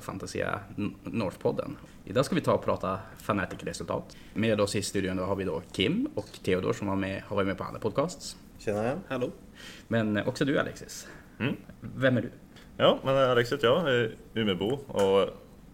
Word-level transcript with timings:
för 0.00 0.06
Fantasia 0.12 0.60
North-podden. 1.04 1.76
Idag 2.04 2.24
ska 2.24 2.34
vi 2.34 2.40
ta 2.40 2.52
och 2.52 2.64
prata 2.64 2.98
Fanatic-resultat. 3.18 4.16
Med 4.34 4.60
oss 4.60 4.76
i 4.76 4.82
studion 4.82 5.16
då 5.16 5.22
har 5.24 5.36
vi 5.36 5.44
då 5.44 5.62
Kim 5.72 6.08
och 6.14 6.26
Theodor 6.44 6.72
som 6.72 6.86
var 6.86 6.96
med, 6.96 7.22
har 7.26 7.36
varit 7.36 7.46
med 7.46 7.58
på 7.58 7.64
andra 7.64 7.80
podcasts. 7.80 8.36
Tjena 8.58 8.92
Hallå. 9.08 9.30
Men 9.88 10.16
också 10.26 10.44
du 10.44 10.58
Alexis. 10.58 11.08
Mm. 11.40 11.56
Vem 11.80 12.16
är 12.16 12.22
du? 12.22 12.30
Ja, 12.76 12.98
men 13.04 13.16
Alex 13.16 13.52
heter 13.52 13.66
jag, 13.66 13.94
är 13.94 14.14
Umeåbo 14.34 14.66
och 14.72 15.28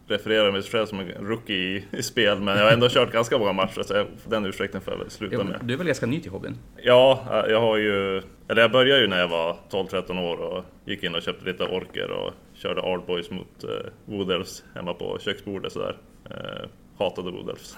refererar 0.08 0.52
mig 0.52 0.62
själv 0.62 0.86
som 0.86 1.00
en 1.00 1.08
rookie 1.08 1.56
i, 1.56 1.84
i 1.92 2.02
spel, 2.02 2.40
men 2.40 2.56
jag 2.56 2.64
har 2.64 2.72
ändå 2.72 2.88
kört 2.88 3.12
ganska 3.12 3.38
många 3.38 3.52
matcher 3.52 3.82
så 3.82 3.94
jag, 3.94 4.06
den 4.28 4.46
ursäkten 4.46 4.80
får 4.80 4.92
jag 4.92 4.98
väl 4.98 5.10
sluta 5.10 5.36
Jo, 5.38 5.44
med. 5.44 5.60
du 5.64 5.74
är 5.74 5.78
väl 5.78 5.86
ganska 5.86 6.06
ny 6.06 6.20
till 6.20 6.30
hobbyn? 6.30 6.58
Ja, 6.76 7.44
jag 7.48 7.60
har 7.60 7.76
ju... 7.76 8.22
Eller 8.48 8.62
jag 8.62 8.72
började 8.72 9.00
ju 9.00 9.06
när 9.06 9.18
jag 9.18 9.28
var 9.28 9.56
12-13 9.70 10.20
år 10.32 10.36
och 10.36 10.64
gick 10.84 11.02
in 11.02 11.14
och 11.14 11.22
köpte 11.22 11.44
lite 11.44 11.64
orker 11.64 12.10
och 12.10 12.32
körde 12.56 12.82
Ardboys 12.82 13.30
mot 13.30 13.64
eh, 13.64 13.70
Woodelfs 14.04 14.64
hemma 14.74 14.94
på 14.94 15.18
köksbordet 15.20 15.72
sådär. 15.72 15.96
Eh, 16.30 16.68
hatade 16.98 17.30
Woodelfs. 17.30 17.76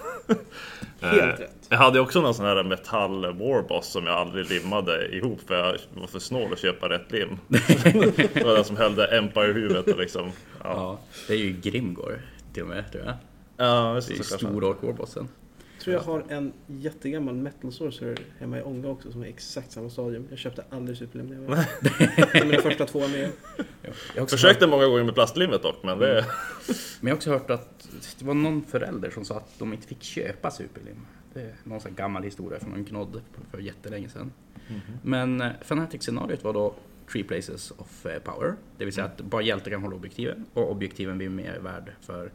Helt 0.99 1.39
rätt. 1.39 1.67
Jag 1.69 1.77
hade 1.77 1.99
också 1.99 2.21
någon 2.21 2.33
sån 2.33 2.45
här 2.45 2.63
metall 2.63 3.21
warboss 3.25 3.87
som 3.91 4.05
jag 4.05 4.15
aldrig 4.15 4.51
limmade 4.51 5.15
ihop 5.15 5.39
för 5.47 5.55
jag 5.55 5.77
var 5.93 6.07
för 6.07 6.19
snål 6.19 6.53
att 6.53 6.59
köpa 6.59 6.89
rätt 6.89 7.11
lim. 7.11 7.37
det 7.47 8.43
var 8.45 8.55
den 8.55 8.63
som 8.63 8.77
höll 8.77 8.95
det 8.95 9.19
Empire-huvudet 9.19 9.87
och 9.87 9.99
liksom... 9.99 10.31
Ja, 10.63 10.69
Ja. 10.73 10.99
Det 11.27 11.33
är 11.33 11.37
ju 11.37 11.51
Grimgor 11.51 12.21
till 12.53 12.63
och 12.63 12.69
med 12.69 12.91
tror 12.91 13.03
jag. 13.05 13.13
ja 13.57 14.01
Det 14.07 14.13
är 14.13 14.17
ju 14.17 14.23
stor 14.23 14.63
ork 14.63 14.77
warbossen. 14.81 15.27
Tror 15.79 15.95
jag 15.95 16.01
har 16.01 16.23
en 16.29 16.53
jättegammal 16.67 17.35
metal 17.35 17.71
sorcerer 17.71 18.19
hemma 18.39 18.57
i 18.59 18.61
Ånga 18.61 18.87
också 18.87 19.11
som 19.11 19.21
är 19.23 19.27
exakt 19.27 19.71
samma 19.71 19.89
stadium. 19.89 20.27
Jag 20.29 20.39
köpte 20.39 20.63
aldrig 20.69 20.97
superlim 20.97 21.27
när 21.27 21.35
jag 21.35 21.41
var 21.41 22.45
mina 22.45 22.61
första 22.61 22.85
två 22.85 22.99
med. 22.99 23.31
Jag 24.15 24.29
Försökte 24.29 24.67
många 24.67 24.85
gånger 24.85 25.03
med 25.03 25.13
plastlimmet 25.13 25.63
dock, 25.63 25.83
men 25.83 25.99
det... 25.99 26.25
Men 27.01 27.07
jag 27.07 27.09
har 27.09 27.15
också 27.15 27.29
hört 27.29 27.49
att 27.49 27.87
det 28.19 28.25
var 28.25 28.33
någon 28.33 28.61
förälder 28.61 29.09
som 29.09 29.25
sa 29.25 29.37
att 29.37 29.59
de 29.59 29.73
inte 29.73 29.87
fick 29.87 30.03
köpa 30.03 30.51
superlim. 30.51 31.05
Det 31.33 31.41
är 31.41 31.55
någon 31.63 31.81
sån 31.81 31.95
gammal 31.95 32.23
historia 32.23 32.59
från 32.59 32.73
en 32.73 32.85
knodd 32.85 33.21
för 33.51 33.59
jättelänge 33.59 34.09
sedan. 34.09 34.31
Men 35.03 35.41
eh, 35.41 35.51
Fanatic-scenariot 35.61 36.43
var 36.43 36.53
då 36.53 36.73
Three 37.11 37.23
Places 37.23 37.71
of 37.77 38.05
eh, 38.05 38.19
Power. 38.19 38.55
Det 38.77 38.85
vill 38.85 38.93
säga 38.93 39.05
att 39.05 39.21
bara 39.21 39.41
hjältar 39.41 39.71
kan 39.71 39.81
hålla 39.81 39.95
objektiven 39.95 40.45
och 40.53 40.71
objektiven 40.71 41.17
blir 41.17 41.29
mer 41.29 41.59
värd 41.59 41.91
för 42.01 42.31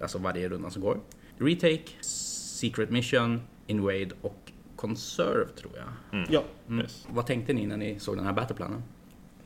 alltså 0.00 0.18
varje 0.18 0.48
runda 0.48 0.70
som 0.70 0.82
går. 0.82 1.00
Retake, 1.38 1.90
Secret 2.56 2.90
Mission, 2.90 3.40
Invade 3.66 4.08
och 4.20 4.52
Conserve 4.76 5.48
tror 5.56 5.72
jag. 5.76 6.26
Ja, 6.30 6.44
Mm. 6.68 6.80
Yes. 6.80 7.06
Vad 7.10 7.26
tänkte 7.26 7.52
ni 7.52 7.66
när 7.66 7.76
ni 7.76 8.00
såg 8.00 8.16
den 8.16 8.26
här 8.26 8.32
battleplanen? 8.32 8.82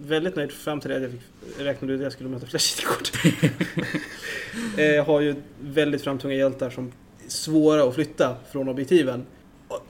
väldigt 0.03 0.37
nöjd 0.37 0.53
fram 0.53 0.81
till 0.81 0.91
det 0.91 1.01
jag 1.01 1.11
fick, 1.11 1.21
räknade 1.59 1.93
ut 1.93 2.01
att 2.01 2.05
jag 2.05 2.13
skulle 2.13 2.29
möta 2.29 2.47
Flashity-kort. 2.47 3.11
Eh, 4.79 4.85
jag 4.85 5.05
har 5.05 5.21
ju 5.21 5.35
väldigt 5.61 6.03
framtunga 6.03 6.35
hjältar 6.35 6.71
som 6.71 6.87
är 6.87 7.31
svåra 7.31 7.83
att 7.85 7.95
flytta 7.95 8.37
från 8.53 8.69
objektiven. 8.69 9.27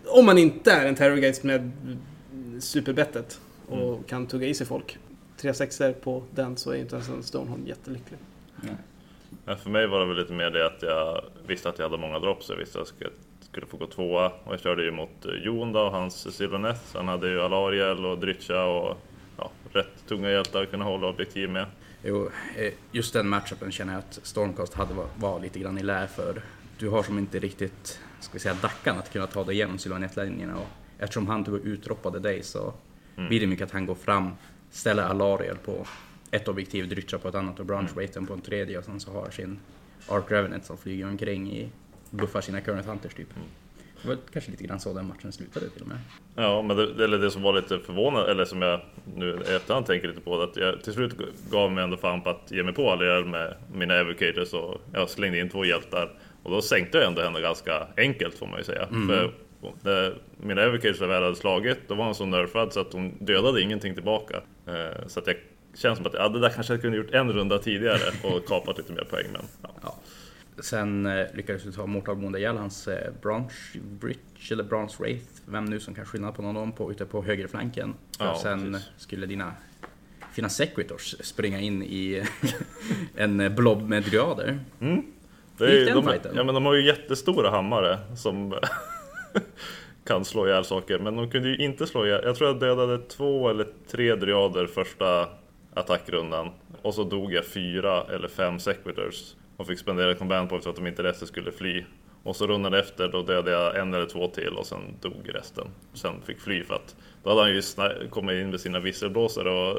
Om 0.06 0.26
man 0.26 0.38
inte 0.38 0.72
är 0.72 0.86
en 0.86 0.94
terrorgeist 0.94 1.42
med 1.42 1.70
superbettet 2.60 3.40
och 3.68 4.06
kan 4.08 4.26
tugga 4.26 4.46
i 4.46 4.54
sig 4.54 4.66
folk. 4.66 4.98
Tre 5.36 5.54
sexer 5.54 5.92
på 5.92 6.22
den 6.34 6.56
så 6.56 6.70
är 6.70 6.76
inte 6.76 6.94
ens 6.94 7.08
en 7.08 7.22
Stoneholm 7.22 7.66
jättelycklig. 7.66 8.18
Men 9.44 9.56
för 9.56 9.70
mig 9.70 9.86
var 9.86 10.00
det 10.00 10.06
väl 10.06 10.16
lite 10.16 10.32
mer 10.32 10.50
det 10.50 10.66
att 10.66 10.82
jag 10.82 11.24
visste 11.46 11.68
att 11.68 11.78
jag 11.78 11.86
hade 11.90 12.02
många 12.02 12.18
drops. 12.18 12.48
Jag 12.48 12.56
visste 12.56 12.80
att 12.80 12.80
jag 12.80 12.96
skulle, 12.96 13.10
skulle 13.40 13.66
få 13.66 13.76
gå 13.76 13.86
tvåa. 13.86 14.32
Och 14.44 14.52
jag 14.52 14.60
körde 14.60 14.84
ju 14.84 14.90
mot 14.90 15.24
eh, 15.24 15.32
Jon 15.32 15.72
då, 15.72 15.80
och 15.80 15.92
hans 15.92 16.36
Silverneth. 16.36 16.80
Han 16.94 17.08
hade 17.08 17.28
ju 17.28 17.40
Alariel 17.40 18.06
och 18.06 18.18
Drycha 18.18 18.64
och 18.64 18.96
ja, 19.36 19.50
rätt 19.72 20.06
tunga 20.08 20.30
hjältar 20.30 20.62
att 20.62 20.70
kunna 20.70 20.84
hålla 20.84 21.08
objektiv 21.08 21.50
med. 21.50 21.66
Jo, 22.04 22.30
eh, 22.56 22.72
just 22.92 23.12
den 23.12 23.28
matchupen 23.28 23.72
känner 23.72 23.92
jag 23.92 23.98
att 23.98 24.20
Stormcast 24.22 24.74
hade 24.74 24.94
var, 24.94 25.06
var 25.16 25.40
lite 25.40 25.58
grann 25.58 25.78
i 25.78 25.82
lä 25.82 26.06
för. 26.06 26.42
Du 26.78 26.88
har 26.88 27.02
som 27.02 27.18
inte 27.18 27.38
riktigt, 27.38 28.00
ska 28.20 28.32
vi 28.32 28.38
säga, 28.38 28.56
dackan 28.62 28.98
att 28.98 29.12
kunna 29.12 29.26
ta 29.26 29.44
dig 29.44 29.54
igenom 29.54 29.78
Sylvanetlinjerna 29.78 30.56
och 30.56 30.68
eftersom 30.98 31.26
han 31.26 31.44
tog 31.44 31.54
och 31.54 31.60
utroppade 31.64 32.18
dig 32.18 32.42
så 32.42 32.74
blir 33.28 33.40
det 33.40 33.46
mycket 33.46 33.64
att 33.64 33.72
han 33.72 33.86
går 33.86 33.94
fram, 33.94 34.30
ställer 34.70 35.02
Alariel 35.02 35.56
på 35.56 35.86
ett 36.30 36.48
objektiv, 36.48 36.88
Drycha 36.88 37.18
på 37.18 37.28
ett 37.28 37.34
annat 37.34 37.60
och 37.60 37.66
Branch 37.66 37.90
Waiten 37.96 38.26
på 38.26 38.32
en 38.32 38.40
tredje 38.40 38.78
och 38.78 38.84
sen 38.84 39.00
så 39.00 39.10
har 39.10 39.30
sin 39.30 39.58
Ark 40.08 40.24
Revenant 40.28 40.64
som 40.64 40.78
flyger 40.78 41.06
omkring 41.06 41.52
i, 41.52 41.68
buffar 42.10 42.40
sina 42.40 42.60
Current 42.60 42.86
Hunters 42.86 43.14
typ. 43.14 43.28
Det 44.02 44.08
var 44.08 44.18
kanske 44.32 44.50
lite 44.50 44.64
grann 44.64 44.80
så 44.80 44.92
den 44.92 45.08
matchen 45.08 45.32
slutade 45.32 45.68
till 45.68 45.82
och 45.82 45.88
med. 45.88 45.98
Ja, 46.34 46.62
men 46.62 46.76
det, 46.76 47.04
eller 47.04 47.18
det 47.18 47.30
som 47.30 47.42
var 47.42 47.52
lite 47.52 47.78
förvånande, 47.78 48.30
eller 48.30 48.44
som 48.44 48.62
jag 48.62 48.80
nu 49.14 49.42
i 49.50 49.54
efterhand 49.54 49.86
tänker 49.86 50.08
lite 50.08 50.20
på, 50.20 50.42
att 50.42 50.56
jag 50.56 50.82
till 50.82 50.92
slut 50.92 51.14
gav 51.50 51.72
mig 51.72 51.84
ändå 51.84 51.96
fan 51.96 52.22
på 52.22 52.30
att 52.30 52.50
ge 52.50 52.62
mig 52.62 52.74
på 52.74 52.90
Alariel 52.90 53.24
med 53.24 53.54
mina 53.72 53.94
Evocators 53.94 54.52
och 54.52 54.80
jag 54.92 55.10
slängde 55.10 55.38
in 55.38 55.48
två 55.48 55.64
hjältar. 55.64 56.18
Och 56.42 56.50
då 56.50 56.62
sänkte 56.62 56.98
jag 56.98 57.06
ändå 57.06 57.22
henne 57.22 57.40
ganska 57.40 57.86
enkelt 57.96 58.38
får 58.38 58.46
man 58.46 58.58
ju 58.58 58.64
säga. 58.64 58.88
För 59.06 59.32
det, 59.82 60.14
mina 60.36 60.62
Evocators 60.62 61.00
väl 61.00 61.22
hade 61.22 61.36
slagit, 61.36 61.78
då 61.88 61.94
var 61.94 62.04
hon 62.04 62.14
så 62.14 62.26
nerfad 62.26 62.72
så 62.72 62.80
att 62.80 62.92
hon 62.92 63.14
dödade 63.18 63.62
ingenting 63.62 63.94
tillbaka. 63.94 64.36
Eh, 64.66 65.06
så 65.06 65.20
att 65.20 65.26
jag 65.26 65.36
känns 65.80 65.96
som 65.98 66.06
att 66.06 66.14
ja, 66.14 66.28
det 66.28 66.40
där 66.40 66.48
kanske 66.50 66.72
jag 66.72 66.80
kunde 66.82 66.96
gjort 66.96 67.10
en 67.10 67.32
runda 67.32 67.58
tidigare 67.58 68.12
och 68.22 68.44
kapat 68.48 68.78
lite 68.78 68.92
mer 68.92 69.04
poäng. 69.10 69.26
Men, 69.32 69.42
ja. 69.62 69.68
Ja. 69.82 69.94
Sen 70.62 71.06
eh, 71.06 71.26
lyckades 71.34 71.62
du 71.62 71.72
ta 71.72 71.86
Mortal 71.86 72.16
Bonde 72.16 72.38
ihjäl 72.38 72.56
hans 72.56 72.88
eh, 72.88 73.12
Branch 73.22 73.52
Bridge 74.00 74.20
eller 74.50 74.64
Branch 74.64 74.92
Wraith, 75.00 75.26
vem 75.46 75.64
nu 75.64 75.80
som 75.80 75.94
kan 75.94 76.04
skillnad 76.06 76.34
på 76.34 76.42
någon 76.42 76.56
av 76.56 76.62
dem 76.62 76.72
på, 76.72 76.90
ute 76.90 77.04
på 77.06 77.22
högerflanken. 77.22 77.94
För 78.18 78.24
Ja, 78.24 78.38
sen 78.42 78.72
precis. 78.72 78.88
skulle 78.96 79.26
dina 79.26 79.52
fina 80.32 80.48
Sequitors 80.48 81.14
springa 81.20 81.60
in 81.60 81.82
i 81.82 82.22
en 83.16 83.40
eh, 83.40 83.48
blob 83.52 83.88
med 83.88 84.02
dryader. 84.02 84.58
Det 85.58 85.70
Gick 85.70 85.88
är, 85.88 85.94
den 85.94 85.94
de, 85.94 86.04
fighten? 86.04 86.32
ja, 86.36 86.44
men 86.44 86.54
de 86.54 86.64
har 86.66 86.74
ju 86.74 86.86
jättestora 86.86 87.50
hammare 87.50 87.98
som 88.16 88.54
kan 90.04 90.24
slå 90.24 90.46
ihjäl 90.46 90.64
saker. 90.64 90.98
Men 90.98 91.16
de 91.16 91.30
kunde 91.30 91.48
ju 91.48 91.56
inte 91.56 91.86
slå 91.86 92.06
ihjäl. 92.06 92.20
Jag 92.24 92.36
tror 92.36 92.50
jag 92.50 92.60
dödade 92.60 92.98
två 92.98 93.48
eller 93.50 93.66
tre 93.90 94.14
dryader 94.14 94.66
första 94.66 95.28
attackrundan. 95.74 96.50
Och 96.82 96.94
så 96.94 97.04
dog 97.04 97.32
jag 97.32 97.46
fyra 97.46 98.04
eller 98.14 98.28
fem 98.28 98.58
sequitors. 98.58 99.34
Och 99.56 99.66
fick 99.66 99.78
spendera 99.78 100.14
command 100.14 100.48
points 100.48 100.64
så 100.64 100.70
att 100.70 100.76
de 100.76 100.86
inte 100.86 101.02
resten 101.02 101.28
skulle 101.28 101.52
fly. 101.52 101.84
Och 102.22 102.36
så 102.36 102.46
rundan 102.46 102.74
efter 102.74 103.08
då 103.08 103.22
dödade 103.22 103.50
jag 103.50 103.78
en 103.78 103.94
eller 103.94 104.06
två 104.06 104.28
till 104.28 104.52
och 104.52 104.66
sen 104.66 104.80
dog 105.00 105.34
resten. 105.34 105.68
Sen 105.94 106.22
fick 106.26 106.40
fly 106.40 106.64
för 106.64 106.74
att 106.74 106.96
då 107.22 107.30
hade 107.30 107.42
han 107.42 107.50
ju 107.50 107.62
kommit 108.10 108.34
in 108.42 108.50
med 108.50 108.60
sina 108.60 108.80
visselblåsare 108.80 109.50
och 109.50 109.78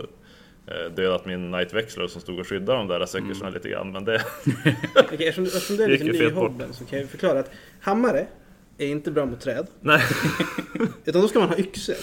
eh, 0.67 0.91
dödat 0.95 1.25
min 1.25 1.51
Night 1.51 1.73
Wexler 1.73 2.07
som 2.07 2.21
stod 2.21 2.39
och 2.39 2.47
skyddade 2.47 2.77
de 2.77 2.87
där 2.87 3.05
sequitorna 3.05 3.49
lite 3.49 3.69
grann. 3.69 3.91
Men 3.91 4.05
det... 4.05 4.21
Okej, 4.95 5.27
eftersom, 5.27 5.43
eftersom 5.43 5.77
du 5.77 5.83
är 5.83 5.89
ju 5.89 6.11
ny 6.11 6.29
hobben 6.29 6.73
så 6.73 6.85
kan 6.85 6.99
jag 6.99 7.09
förklara 7.09 7.39
att 7.39 7.51
hammare 7.81 8.27
är 8.77 8.87
inte 8.87 9.11
bra 9.11 9.25
mot 9.25 9.41
träd. 9.41 9.67
Nej. 9.79 10.01
Utan 11.05 11.21
då 11.21 11.27
ska 11.27 11.39
man 11.39 11.49
ha 11.49 11.57
yxor. 11.57 11.95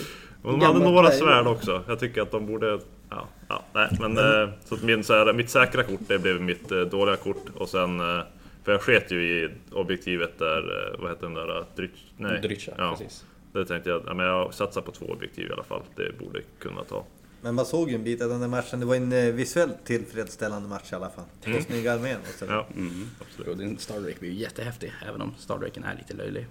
De 0.42 0.60
hade 0.60 0.78
några 0.78 1.10
svärd 1.10 1.46
också. 1.46 1.84
Jag 1.88 2.00
tycker 2.00 2.22
att 2.22 2.30
de 2.30 2.46
borde... 2.46 2.80
Ja, 3.10 3.28
ja 3.48 3.62
nej, 3.72 3.88
men 4.00 4.18
eh, 4.18 4.50
så 4.64 4.74
att 4.74 4.82
min, 4.82 5.04
så 5.04 5.14
här, 5.14 5.32
mitt 5.32 5.50
säkra 5.50 5.82
kort 5.82 6.00
det 6.08 6.18
blev 6.18 6.40
mitt 6.40 6.72
eh, 6.72 6.80
dåliga 6.80 7.16
kort. 7.16 7.44
Och 7.54 7.68
sen... 7.68 8.00
Eh, 8.00 8.22
för 8.64 8.72
jag 8.72 8.82
sket 8.82 9.10
ju 9.10 9.22
i 9.22 9.50
objektivet 9.72 10.38
där, 10.38 10.96
vad 10.98 11.10
heter 11.10 11.22
den 11.22 11.34
där? 11.34 11.64
Drych, 11.76 12.12
nej. 12.16 12.40
Drycha, 12.40 12.72
ja. 12.78 12.96
precis. 12.98 13.24
Det 13.52 13.64
tänkte 13.64 13.90
jag, 13.90 14.02
ja, 14.06 14.14
men 14.14 14.26
jag 14.26 14.54
satsar 14.54 14.80
på 14.80 14.92
två 14.92 15.06
objektiv 15.06 15.48
i 15.48 15.52
alla 15.52 15.62
fall. 15.62 15.82
Det 15.96 16.18
borde 16.18 16.40
kunna 16.58 16.84
ta. 16.84 17.04
Men 17.42 17.54
man 17.54 17.66
såg 17.66 17.88
ju 17.88 17.94
en 17.94 18.04
bit 18.04 18.22
av 18.22 18.28
den 18.28 18.40
där 18.40 18.48
matchen. 18.48 18.80
Det 18.80 18.86
var 18.86 18.94
en 18.94 19.36
visuellt 19.36 19.84
tillfredsställande 19.84 20.68
match 20.68 20.92
i 20.92 20.94
alla 20.94 21.10
fall. 21.10 21.24
Två 21.44 21.60
snygga 21.66 21.92
armén 21.92 22.16
och 22.20 22.38
så. 22.38 22.44
Ja, 22.44 22.66
Mm. 22.76 23.08
Och 23.50 23.56
din 23.56 23.78
Stardrake 23.78 24.20
blir 24.20 24.30
ju 24.30 24.36
jättehäftig, 24.36 24.92
även 25.08 25.20
om 25.20 25.34
Stardraken 25.38 25.84
är 25.84 25.96
lite 25.96 26.14
löjlig. 26.14 26.46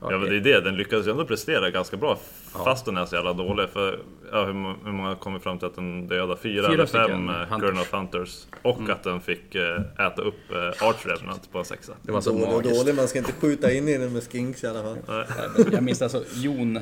Ja 0.00 0.10
men 0.18 0.20
det 0.28 0.36
är 0.36 0.40
det. 0.40 0.60
Den 0.60 0.76
lyckades 0.76 1.06
ju 1.06 1.10
ändå 1.10 1.24
prestera 1.24 1.70
ganska 1.70 1.96
bra 1.96 2.18
fast 2.64 2.84
den 2.84 2.96
är 2.96 3.06
så 3.06 3.14
jävla 3.14 3.32
dålig. 3.32 3.68
För 3.68 3.98
ja, 4.32 4.44
hur, 4.44 4.52
hur 4.84 4.92
många 4.92 5.16
kommer 5.16 5.38
fram 5.38 5.58
till 5.58 5.66
att 5.66 5.74
den 5.74 6.08
dödade? 6.08 6.36
Fyra, 6.40 6.62
Fyra 6.62 6.72
eller 6.74 6.86
fem 6.86 7.28
eh, 7.28 7.34
Hunters. 7.34 7.60
Gurnoth 7.60 7.94
Hunters. 7.96 8.46
Och 8.62 8.90
att 8.90 9.02
den 9.02 9.20
fick 9.20 9.54
eh, 9.54 9.80
äta 10.06 10.22
upp 10.22 10.50
eh, 10.50 10.88
Arch 10.88 11.06
Revenant 11.06 11.52
på 11.52 11.58
en 11.58 11.64
sexa. 11.64 11.92
Det 12.02 12.12
var 12.12 12.20
så 12.20 12.30
Dålig 12.30 12.48
magiskt. 12.48 12.78
dålig, 12.80 12.94
man 12.94 13.08
ska 13.08 13.18
inte 13.18 13.32
skjuta 13.32 13.72
in 13.72 13.88
i 13.88 13.98
den 13.98 14.12
med 14.12 14.22
skinks 14.32 14.64
i 14.64 14.66
alla 14.66 14.82
fall. 14.82 14.96
Nej, 15.08 15.66
Jag 15.72 15.82
minns 15.82 16.02
alltså, 16.02 16.24
Jon 16.34 16.78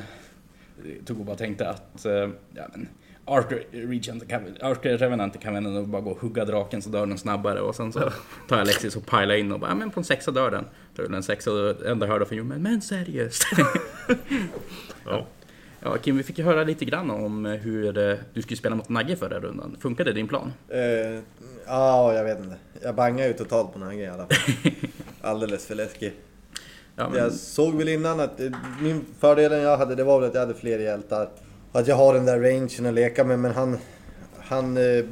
tog 1.05 1.19
och 1.19 1.25
bara 1.25 1.35
tänkte 1.35 1.69
att, 1.69 2.05
ja 2.05 2.63
men, 2.71 2.87
Archer 3.27 4.97
Revenant 4.97 5.41
kan 5.41 5.53
väl 5.53 5.65
ändå 5.65 5.81
bara 5.83 6.01
gå 6.01 6.11
och 6.11 6.19
hugga 6.19 6.45
draken 6.45 6.81
så 6.81 6.89
dör 6.89 7.05
den 7.05 7.17
snabbare 7.17 7.61
och 7.61 7.75
sen 7.75 7.93
så 7.93 7.99
tar 7.99 8.11
jag 8.49 8.59
Alexis 8.59 8.95
och 8.95 9.05
pilar 9.05 9.35
in 9.35 9.51
och 9.51 9.59
bara, 9.59 9.71
ja 9.71 9.75
men 9.75 9.91
på 9.91 9.99
en 9.99 10.03
sexa 10.03 10.31
dör 10.31 10.51
den. 10.51 10.65
Är 10.99 11.03
den 11.03 11.13
en 11.13 11.23
sexa 11.23 11.51
och 11.51 11.75
det 11.75 11.89
enda 11.89 12.05
jag 12.05 12.13
hörde 12.13 12.25
från 12.25 12.37
Jon, 12.37 12.47
men, 12.47 12.81
seriöst. 12.81 13.43
Ja. 15.05 15.25
Ja 15.79 15.97
Kim, 15.97 16.17
vi 16.17 16.23
fick 16.23 16.37
ju 16.37 16.43
höra 16.43 16.63
lite 16.63 16.85
grann 16.85 17.11
om 17.11 17.45
hur 17.45 17.93
du 18.33 18.41
skulle 18.41 18.57
spela 18.57 18.75
mot 18.75 18.89
Nagge 18.89 19.15
förra 19.15 19.39
rundan. 19.39 19.77
Funkade 19.81 20.13
din 20.13 20.27
plan? 20.27 20.53
Eh, 20.69 21.21
Ja, 21.67 22.13
jag 22.13 22.23
vet 22.23 22.39
inte. 22.39 22.55
Jag 22.81 22.95
bangar 22.95 23.27
ju 23.27 23.33
totalt 23.33 23.73
på 23.73 23.79
Nagge 23.79 24.03
i 24.03 24.07
alla 24.07 24.27
fall. 24.27 24.71
Alldeles 25.21 25.65
för 25.65 25.75
läskig. 25.75 26.13
Ja, 26.95 27.09
men, 27.09 27.19
Jag 27.19 27.31
såg 27.31 27.75
väl 27.75 27.89
innan 27.89 28.19
att 28.19 28.39
eh, 28.39 28.51
min 28.81 29.05
fördelen 29.19 29.61
jag 29.61 29.77
hade 29.77 29.95
det 29.95 30.03
var 30.03 30.19
väl 30.19 30.29
att 30.29 30.35
jag 30.35 30.41
hade 30.41 30.53
fler 30.53 30.79
hjältar. 30.79 31.29
Att 31.71 31.87
jag 31.87 31.95
har 31.95 32.13
den 32.13 32.25
där 32.25 32.39
rangen 32.39 32.85
att 32.85 32.93
leka 32.93 33.23
med 33.23 33.39
men 33.39 33.51
han... 33.51 33.77
Han 34.39 34.77
eh, 34.77 35.05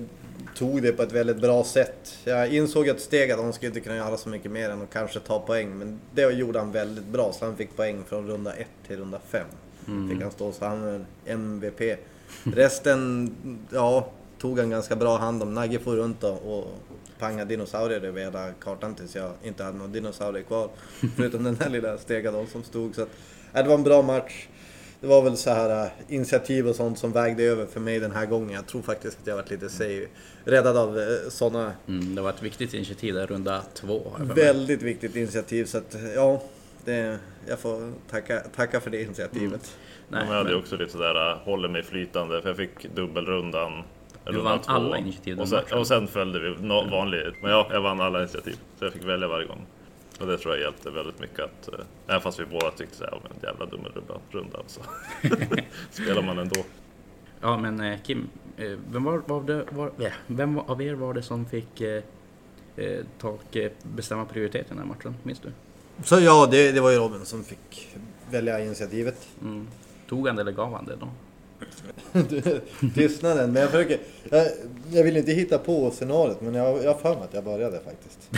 tog 0.55 0.81
det 0.81 0.91
på 0.91 1.03
ett 1.03 1.11
väldigt 1.11 1.41
bra 1.41 1.63
sätt. 1.63 2.17
Jag 2.23 2.53
insåg 2.53 2.87
ett 2.87 3.01
steg 3.01 3.31
att 3.31 3.39
han 3.39 3.53
skulle 3.53 3.67
inte 3.67 3.79
kunna 3.79 3.95
göra 3.95 4.17
så 4.17 4.29
mycket 4.29 4.51
mer 4.51 4.69
än 4.69 4.81
att 4.81 4.93
kanske 4.93 5.19
ta 5.19 5.39
poäng. 5.39 5.77
Men 5.77 5.99
det 6.15 6.31
gjorde 6.31 6.59
han 6.59 6.71
väldigt 6.71 7.05
bra, 7.05 7.33
så 7.33 7.45
han 7.45 7.55
fick 7.55 7.75
poäng 7.75 8.03
från 8.07 8.27
runda 8.27 8.53
1 8.53 8.67
till 8.87 8.97
runda 8.97 9.19
5. 9.27 9.47
Fick 10.09 10.21
han 10.21 10.31
stå, 10.31 10.51
så 10.51 10.65
han 10.65 10.83
är 10.83 11.05
MVP. 11.25 11.81
Resten, 12.43 13.31
ja, 13.69 14.09
tog 14.39 14.59
han 14.59 14.69
ganska 14.69 14.95
bra 14.95 15.17
hand 15.17 15.43
om. 15.43 15.53
Nagge 15.53 15.79
for 15.79 15.95
runt 15.95 16.23
och, 16.23 16.57
och 16.57 16.67
pangade 17.19 17.49
dinosaurier 17.49 18.01
över 18.01 18.21
hela 18.21 18.51
kartan 18.51 18.95
tills 18.95 19.15
jag 19.15 19.31
inte 19.43 19.63
hade 19.63 19.77
några 19.77 19.91
dinosaurier 19.91 20.43
kvar. 20.43 20.69
Förutom 21.15 21.43
den 21.43 21.57
här 21.59 21.69
lilla 21.69 21.97
stegadollen 21.97 22.47
som 22.47 22.63
stod. 22.63 22.95
Så 22.95 23.01
att, 23.01 23.09
ja, 23.53 23.63
det 23.63 23.69
var 23.69 23.75
en 23.75 23.83
bra 23.83 24.01
match. 24.01 24.47
Det 25.03 25.09
var 25.09 25.21
väl 25.21 25.37
så 25.37 25.49
här 25.49 25.85
äh, 25.85 25.91
initiativ 26.07 26.67
och 26.67 26.75
sånt 26.75 26.99
som 26.99 27.11
vägde 27.11 27.43
över 27.43 27.65
för 27.65 27.79
mig 27.79 27.99
den 27.99 28.11
här 28.11 28.25
gången. 28.25 28.49
Jag 28.49 28.67
tror 28.67 28.81
faktiskt 28.81 29.17
att 29.21 29.27
jag 29.27 29.35
varit 29.35 29.49
lite 29.49 29.69
say, 29.69 30.07
räddad 30.45 30.77
av 30.77 30.99
äh, 30.99 31.03
sådana 31.29 31.71
Mm, 31.87 32.15
det 32.15 32.21
var 32.21 32.29
ett 32.29 32.43
viktigt 32.43 32.73
initiativ 32.73 33.13
där, 33.13 33.27
runda 33.27 33.61
två. 33.73 34.11
väldigt 34.19 34.81
viktigt 34.81 35.15
initiativ. 35.15 35.65
Så 35.65 35.77
att 35.77 35.95
ja, 36.15 36.41
det, 36.85 37.19
jag 37.47 37.59
får 37.59 37.91
tacka, 38.09 38.39
tacka 38.55 38.79
för 38.81 38.89
det 38.89 39.01
initiativet. 39.01 39.77
Nej, 40.09 40.21
men 40.21 40.29
jag 40.29 40.37
hade 40.37 40.49
men- 40.49 40.59
också 40.59 40.75
lite 40.77 40.91
sådär, 40.91 41.31
äh, 41.31 41.37
håller 41.37 41.69
mig 41.69 41.83
flytande, 41.83 42.41
för 42.41 42.49
jag 42.49 42.57
fick 42.57 42.95
dubbelrundan. 42.95 43.83
Du 44.25 44.41
vann 44.41 44.59
alla 44.65 44.97
initiativ 44.97 45.39
och 45.39 45.47
sen, 45.47 45.63
och 45.73 45.87
sen 45.87 46.07
följde 46.07 46.39
vi 46.39 46.49
no, 46.67 46.89
vanligt. 46.91 47.33
Men 47.41 47.51
ja, 47.51 47.67
jag 47.71 47.81
vann 47.81 48.01
alla 48.01 48.19
initiativ. 48.19 48.55
Så 48.79 48.85
jag 48.85 48.93
fick 48.93 49.03
välja 49.03 49.27
varje 49.27 49.47
gång. 49.47 49.65
Och 50.19 50.27
det 50.27 50.37
tror 50.37 50.55
jag 50.55 50.61
hjälpte 50.61 50.91
väldigt 50.91 51.19
mycket 51.19 51.39
att, 51.39 51.67
eh, 51.67 51.85
även 52.07 52.21
fast 52.21 52.39
vi 52.39 52.45
båda 52.45 52.71
tyckte 52.71 52.97
såhär, 52.97 53.19
men 53.23 53.31
jävla 53.43 53.65
dubbelrunda 53.65 54.59
så 54.67 54.81
spelar 56.03 56.21
man 56.21 56.39
ändå. 56.39 56.63
Ja, 57.41 57.57
men 57.57 57.79
eh, 57.79 57.99
Kim, 58.01 58.29
eh, 58.57 58.71
vem, 58.91 59.03
var, 59.03 59.21
var 59.25 59.43
det, 59.43 59.65
var, 59.71 59.91
vem 60.27 60.59
av 60.59 60.81
er 60.81 60.93
var 60.93 61.13
det 61.13 61.21
som 61.21 61.45
fick 61.45 61.81
ta 63.17 63.29
och 63.29 63.57
bestämma 63.83 64.25
prioriteten 64.25 64.77
i 64.77 64.79
den 64.79 64.89
här 64.89 64.95
matchen? 64.95 65.15
Minns 65.23 65.39
du? 65.39 65.51
Så 66.03 66.19
ja, 66.19 66.47
det, 66.51 66.71
det 66.71 66.81
var 66.81 66.91
ju 66.91 66.97
Robin 66.97 67.25
som 67.25 67.43
fick 67.43 67.95
välja 68.31 68.59
initiativet. 68.59 69.27
Mm. 69.41 69.67
Tog 70.07 70.27
han 70.27 70.35
det 70.35 70.41
eller 70.41 70.51
gav 70.51 70.73
han 70.73 70.85
det 70.85 70.95
då? 70.95 71.09
Tystnaden, 72.95 73.51
men 73.53 73.61
jag 73.61 73.71
försöker... 73.71 73.99
Jag, 74.29 74.47
jag 74.91 75.03
vill 75.03 75.17
inte 75.17 75.31
hitta 75.31 75.57
på 75.57 75.91
scenariot, 75.91 76.41
men 76.41 76.53
jag 76.55 76.63
har 76.93 76.93
för 76.99 77.15
mig 77.15 77.23
att 77.23 77.33
jag 77.33 77.43
började 77.43 77.79
faktiskt. 77.79 78.29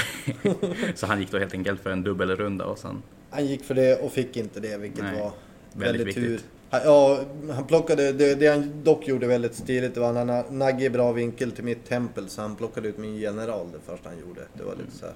Så 0.99 1.05
han 1.05 1.19
gick 1.19 1.31
då 1.31 1.37
helt 1.39 1.53
enkelt 1.53 1.81
för 1.81 1.89
en 1.89 2.03
dubbelrunda 2.03 2.65
och 2.65 2.79
sen... 2.79 3.01
Han 3.29 3.45
gick 3.45 3.63
för 3.63 3.73
det 3.75 4.01
och 4.01 4.11
fick 4.11 4.37
inte 4.37 4.59
det, 4.59 4.77
vilket 4.77 5.03
Nej, 5.03 5.19
var 5.21 5.31
väldigt 5.73 6.01
väldigt, 6.01 6.07
viktigt. 6.07 6.23
tur. 6.23 6.39
Han- 6.69 6.81
Ja, 6.85 7.19
han 7.51 7.65
plockade, 7.67 8.11
det, 8.11 8.35
det 8.35 8.47
han 8.47 8.83
dock 8.83 9.07
gjorde 9.07 9.27
väldigt 9.27 9.55
stiligt, 9.55 9.93
det 9.93 9.99
var 9.99 10.13
när 10.13 10.25
han 10.43 10.59
naggade 10.59 10.89
bra 10.89 11.11
vinkel 11.11 11.51
till 11.51 11.63
mitt 11.63 11.85
tempel, 11.85 12.29
så 12.29 12.41
han 12.41 12.55
plockade 12.55 12.87
ut 12.87 12.97
min 12.97 13.17
general 13.17 13.67
det 13.71 13.91
första 13.91 14.09
han 14.09 14.19
gjorde. 14.19 14.41
Det 14.53 14.63
var 14.63 14.75
lite 14.75 14.91
så 14.99 15.05
här. 15.05 15.15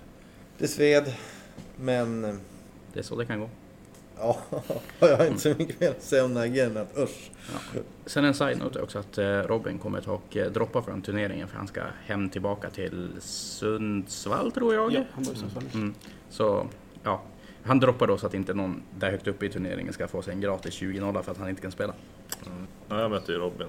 Det 0.57 0.67
sved, 0.67 1.13
men... 1.75 2.21
Det 2.94 3.00
är 3.00 3.03
så 3.03 3.15
det 3.15 3.25
kan 3.25 3.39
gå. 3.39 3.50
Ja, 4.19 4.38
jag 5.00 5.18
har 5.18 5.25
inte 5.25 5.39
så 5.39 5.50
mycket 5.50 5.80
mer 5.80 5.89
att 5.89 6.04
säga 6.04 6.25
om 6.25 6.38
än 6.38 6.77
att 6.77 6.98
usch. 6.98 7.31
Ja. 7.54 7.81
Sen 8.06 8.25
en 8.25 8.33
side-note 8.33 8.81
också 8.81 9.00
att 9.00 9.18
eh, 9.18 9.25
Robin 9.25 9.80
kommer 9.80 10.01
ta 10.01 10.12
och 10.12 10.38
eh, 10.38 10.51
droppa 10.51 10.81
från 10.81 11.01
turneringen 11.01 11.48
för 11.48 11.57
han 11.57 11.68
ska 11.68 11.81
hem 12.06 12.30
tillbaka 12.30 12.69
till 12.69 13.10
Sundsvall 13.19 14.51
tror 14.51 14.74
jag. 14.74 14.94
Ja, 14.94 15.04
han 15.12 15.24
ju 15.24 15.36
så 15.36 15.50
fall. 15.50 15.63
Mm. 15.74 15.94
Så 16.30 16.68
ja, 17.04 17.21
han 17.63 17.80
droppar 17.80 18.07
då 18.07 18.18
så 18.18 18.27
att 18.27 18.33
inte 18.33 18.54
någon 18.54 18.83
där 19.00 19.12
högt 19.12 19.27
uppe 19.27 19.45
i 19.45 19.50
turneringen 19.50 19.94
ska 19.94 20.07
få 20.07 20.22
sig 20.22 20.33
en 20.33 20.42
gratis 20.42 20.81
20-0 20.81 21.22
för 21.22 21.31
att 21.31 21.38
han 21.38 21.50
inte 21.50 21.62
kan 21.62 21.72
spela. 21.72 21.94
Ja, 22.89 23.01
jag 23.01 23.12
mötte 23.12 23.31
ju 23.31 23.38
Robin 23.38 23.68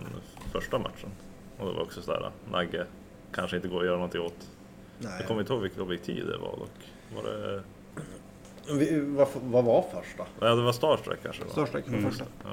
första 0.52 0.78
matchen. 0.78 1.10
Och 1.58 1.66
det 1.66 1.72
var 1.72 1.82
också 1.82 2.02
sådär, 2.02 2.30
Nagge 2.50 2.86
kanske 3.32 3.56
inte 3.56 3.68
går 3.68 3.80
att 3.80 3.86
göra 3.86 3.96
någonting 3.96 4.20
åt. 4.20 4.50
Nej. 4.98 5.12
Jag 5.18 5.28
kommer 5.28 5.40
inte 5.40 5.52
ihåg 5.52 5.62
vilket 5.62 5.80
objektiv 5.80 6.26
det 6.26 6.36
var 6.36 6.56
dock. 6.56 6.92
Var 7.14 7.22
det... 7.22 7.62
Vi- 8.78 9.00
Vad, 9.00 9.28
vad 9.42 9.64
var 9.64 9.82
första? 9.82 10.26
Ja, 10.40 10.54
det 10.54 10.62
var 10.62 10.72
Starstrike 10.72 11.22
kanske? 11.22 11.44
Va? 11.44 11.50
Starstrike 11.50 11.90
var 11.90 11.98
Mm. 11.98 12.10
första. 12.10 12.24
Ja. 12.44 12.50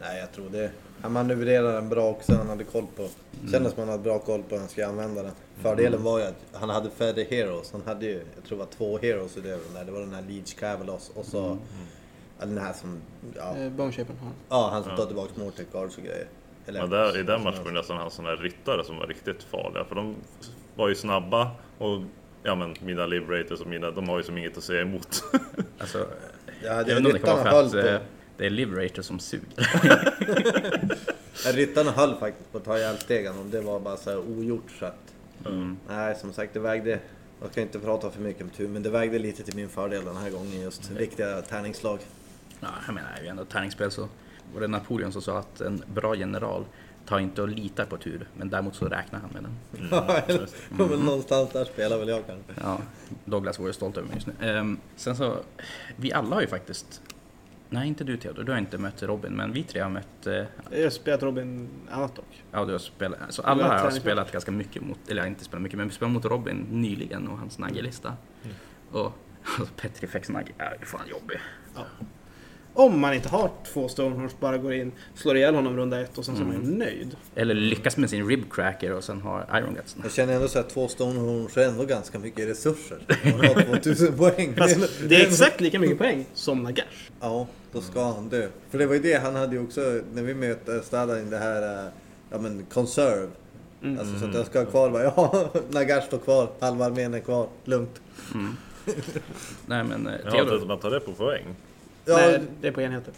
Nej, 0.00 0.20
jag 0.20 0.32
tror 0.32 0.48
det. 0.50 0.70
Han 1.02 1.12
manövrerade 1.12 1.72
den 1.72 1.88
bra 1.88 2.10
också. 2.10 2.34
Han 2.34 2.48
hade 2.48 2.64
koll 2.64 2.86
på... 2.96 3.02
Mm. 3.02 3.52
Kändes 3.52 3.72
som 3.72 3.80
han 3.80 3.88
hade 3.88 4.02
bra 4.02 4.18
koll 4.18 4.42
på 4.42 4.48
hur 4.54 4.58
han 4.60 4.68
skulle 4.68 4.86
använda 4.86 5.22
den. 5.22 5.32
Fördelen 5.62 6.02
var 6.02 6.18
ju 6.18 6.24
att 6.24 6.44
han 6.52 6.70
hade 6.70 6.90
färre 6.90 7.22
heroes. 7.30 7.72
Han 7.72 7.82
hade 7.86 8.06
ju, 8.06 8.22
jag 8.34 8.44
tror 8.44 8.58
det 8.58 8.64
var 8.64 8.70
två 8.72 8.98
heroes 8.98 9.36
utöver 9.36 9.64
den 9.64 9.74
där. 9.74 9.84
Det 9.84 9.92
var 9.92 10.00
den 10.00 10.14
här 10.14 10.22
Leech 10.28 10.54
Cavalos 10.54 11.12
och 11.14 11.24
så... 11.24 11.44
Mm. 11.46 11.58
Den 12.38 12.58
här 12.58 12.72
som... 12.72 13.00
Ja, 13.36 13.56
Eh, 13.56 13.70
Boneshapen 13.70 14.16
har 14.16 14.24
han. 14.26 14.34
ja 14.48 14.68
han 14.72 14.82
som 14.82 14.90
Ja. 14.92 14.96
tar 14.98 15.06
tillbaka 15.06 15.30
Mortec 15.36 15.66
Guards 15.72 15.96
och 15.98 16.02
grejer. 16.04 16.26
Eller- 16.66 16.80
Men 16.80 16.90
där, 16.90 17.18
i 17.20 17.22
den 17.22 17.42
matchen 17.42 17.64
var 17.64 17.70
det 17.70 17.78
nästan 17.78 17.96
han 17.96 18.10
sådana 18.10 18.30
här 18.36 18.42
ryttare 18.42 18.84
som 18.84 18.96
var 18.98 19.06
riktigt 19.06 19.42
farliga. 19.42 19.84
För 19.84 19.94
de 19.94 20.14
var 20.76 20.88
ju 20.88 20.94
snabba 20.94 21.50
och 21.78 22.00
ja 22.44 22.54
men 22.54 22.74
mina 22.80 23.06
Liberators 23.06 23.60
och 23.60 23.66
mina, 23.66 23.90
de 23.90 24.08
har 24.08 24.18
ju 24.18 24.24
som 24.24 24.38
inget 24.38 24.58
att 24.58 24.64
säga 24.64 24.82
emot. 24.82 25.24
Alltså, 25.78 26.06
Ja, 26.62 26.72
jag 26.72 26.86
det, 26.86 26.94
vet 26.94 26.98
inte 26.98 27.10
om 27.10 27.12
det 27.12 27.18
kan 27.18 27.36
vara 27.36 27.68
för 27.68 27.78
att 27.78 27.84
eh, 27.84 28.06
det 28.36 28.46
är 28.46 28.50
Liberator 28.50 29.02
som 29.02 29.18
suger. 29.18 29.48
Ja, 31.44 31.52
Ryttarna 31.52 31.90
höll 31.90 32.14
faktiskt 32.14 32.52
på 32.52 32.58
att 32.58 32.64
ta 32.64 32.78
ihjäl 32.78 32.98
stegan 32.98 33.38
och 33.38 33.46
det 33.46 33.60
var 33.60 33.80
bara 33.80 33.96
så 33.96 34.10
här 34.10 34.18
ogjort 34.18 34.70
så 34.78 34.86
att... 34.86 35.14
Mm. 35.46 35.76
Nej, 35.88 36.16
som 36.20 36.32
sagt 36.32 36.54
det 36.54 36.60
vägde... 36.60 36.98
Jag 37.42 37.50
ska 37.50 37.60
inte 37.60 37.78
prata 37.78 38.10
för 38.10 38.20
mycket 38.20 38.42
om 38.42 38.50
tur, 38.50 38.68
men 38.68 38.82
det 38.82 38.90
vägde 38.90 39.18
lite 39.18 39.42
till 39.42 39.56
min 39.56 39.68
fördel 39.68 40.04
den 40.04 40.16
här 40.16 40.30
gången 40.30 40.60
just. 40.60 40.90
Viktiga 40.90 41.42
tärningsslag. 41.42 41.98
Ja, 42.60 42.68
jag 42.86 42.94
menar, 42.94 43.08
det 43.14 43.20
är 43.20 43.22
ju 43.22 43.28
ändå 43.28 43.44
tärningsspel 43.44 43.90
så 43.90 44.08
var 44.54 44.60
det 44.60 44.68
Napoleon 44.68 45.12
som 45.12 45.22
sa 45.22 45.38
att 45.38 45.60
en 45.60 45.82
bra 45.94 46.14
general 46.14 46.64
tar 47.06 47.18
inte 47.18 47.42
och 47.42 47.48
litar 47.48 47.84
på 47.86 47.96
tur, 47.96 48.28
men 48.36 48.48
däremot 48.50 48.74
så 48.74 48.86
räknar 48.86 49.20
han 49.20 49.30
med 49.30 49.42
den. 49.42 49.88
Ja, 49.90 50.22
Mm, 50.28 50.40
just 50.40 50.54
men 50.70 50.88
någonstans 51.00 51.50
där 51.52 51.64
spelar 51.64 51.98
väl 51.98 52.08
jag 52.08 52.26
kanske. 52.26 52.52
Ja, 52.62 52.78
Douglas 53.24 53.58
var 53.58 53.66
ju 53.66 53.72
stolt 53.72 53.96
över 53.96 54.08
mig 54.08 54.14
just 54.16 54.26
nu. 54.26 54.34
Ehm, 54.48 54.78
sen 54.96 55.16
så, 55.16 55.36
vi 55.96 56.12
alla 56.12 56.34
har 56.34 56.40
ju 56.40 56.46
faktiskt, 56.48 57.02
nej 57.68 57.88
inte 57.88 58.04
du 58.04 58.16
Theodor, 58.16 58.44
du 58.44 58.52
har 58.52 58.58
inte 58.58 58.78
mött 58.78 59.02
Robin, 59.02 59.32
men 59.32 59.52
vi 59.52 59.62
tre 59.62 59.80
har 59.80 59.90
mött, 59.90 60.26
eh, 60.26 60.32
Jag 60.70 60.82
har 60.82 60.90
spelat 60.90 61.22
Robin 61.22 61.68
annat 61.90 62.14
dock. 62.16 62.42
ja 62.52 62.64
du 62.64 62.72
har 62.72 62.78
spelat, 62.78 63.18
så 63.28 63.42
alla 63.42 63.62
Ja, 63.62 63.68
här 63.68 63.84
har 63.84 63.90
spelat 63.90 64.32
ganska 64.32 64.50
mycket 64.50 64.82
mot, 64.82 64.98
eller 65.08 65.16
jag 65.16 65.22
har 65.24 65.28
inte 65.28 65.44
spelat 65.44 65.62
mycket, 65.62 65.78
men 65.78 65.88
vi 65.88 65.94
spelade 65.94 66.14
mot 66.14 66.24
Robin 66.24 66.66
nyligen 66.70 67.28
och 67.28 67.38
hans 67.38 67.58
naggelista. 67.58 68.12
Och 68.90 69.12
alltså, 69.44 69.74
Petrifex 69.76 70.28
nagge 70.28 70.52
är 70.58 70.78
fan 70.84 71.08
jobbig. 71.10 71.38
Om 72.76 73.00
man 73.00 73.14
inte 73.14 73.28
har 73.28 73.50
två 73.72 73.88
Stonehorns, 73.88 74.38
bara 74.40 74.58
går 74.58 74.74
in, 74.74 74.92
slår 75.14 75.36
ihjäl 75.36 75.54
honom 75.54 75.76
runda 75.76 76.00
ett 76.00 76.18
och 76.18 76.24
sen 76.24 76.36
så 76.36 76.42
är 76.42 76.46
man 76.46 76.56
Mm. 76.56 76.70
nöjd. 76.70 77.16
Eller 77.34 77.54
lyckas 77.54 77.96
med 77.96 78.10
sin 78.10 78.28
ribcracker 78.28 78.92
och 78.92 79.04
sen 79.04 79.20
har 79.20 79.46
Iron 79.58 79.74
Guts. 79.74 79.96
Jag 80.02 80.12
känner 80.12 80.34
ändå 80.34 80.48
så 80.48 80.58
att 80.58 80.70
två 80.70 80.88
Stonehorns 80.88 81.56
är 81.56 81.68
ändå 81.68 81.84
ganska 81.84 82.18
mycket 82.18 82.48
resurser. 82.48 82.98
Man 83.24 83.46
har 83.46 83.62
2000 83.64 84.12
poäng. 84.18 84.54
Det 85.08 85.16
är 85.16 85.26
exakt 85.26 85.60
lika 85.60 85.78
mycket 85.78 85.98
poäng 85.98 86.24
som 86.34 86.62
Nagash. 86.62 87.10
Ja, 87.20 87.46
då 87.72 87.80
ska 87.80 88.02
han 88.12 88.28
dö. 88.28 88.48
För 88.70 88.78
det 88.78 88.86
var 88.86 88.94
ju 88.94 89.00
det 89.00 89.14
han 89.22 89.34
hade 89.34 89.56
ju 89.56 89.62
också 89.62 89.80
när 90.14 90.22
vi 90.22 90.34
mötte 90.34 90.80
Stadin 90.82 91.30
det 91.30 91.38
här, 91.38 91.84
eh, 91.86 91.90
ja 92.30 92.38
men 92.38 92.66
conserve. 92.72 93.28
Mm. 93.82 93.98
Alltså 93.98 94.18
så 94.18 94.24
att 94.26 94.34
jag 94.34 94.46
ska 94.46 94.58
ha 94.58 94.66
kvar 94.66 94.90
bara, 94.90 95.02
ja 95.16 95.48
Nagash 95.70 96.06
står 96.06 96.18
kvar, 96.18 96.48
halva 96.60 96.84
armén 96.84 97.14
är 97.14 97.20
kvar, 97.20 97.48
lugnt. 97.64 98.00
Nej 99.66 99.84
men 99.84 100.06
eh, 100.06 100.12
Ja, 100.24 100.30
Theodor, 100.30 100.56
att 100.56 100.66
man 100.66 100.78
tar 100.78 100.90
det 100.90 101.00
på 101.00 101.12
poäng. 101.12 101.44
Ja, 102.04 102.16
Nej, 102.16 102.40
det 102.60 102.68
är 102.68 102.72
på 102.72 102.80
enheter. 102.82 103.14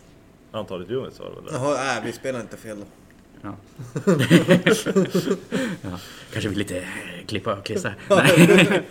Antalet 0.53 0.91
units 0.91 1.21
var 1.21 1.27
det 1.29 1.35
väl? 1.35 1.45
det? 1.45 1.53
jaha, 1.53 1.75
nej 1.75 2.03
vi 2.05 2.13
spelar 2.13 2.41
inte 2.41 2.57
fel 2.57 2.77
då. 2.81 2.87
Ja. 3.43 3.55
ja. 5.83 5.99
Kanske 6.33 6.49
vill 6.49 6.59
lite 6.59 6.85
klippa 7.27 7.55
och 7.55 7.65
klistra. 7.65 7.95
Nej. 8.11 8.83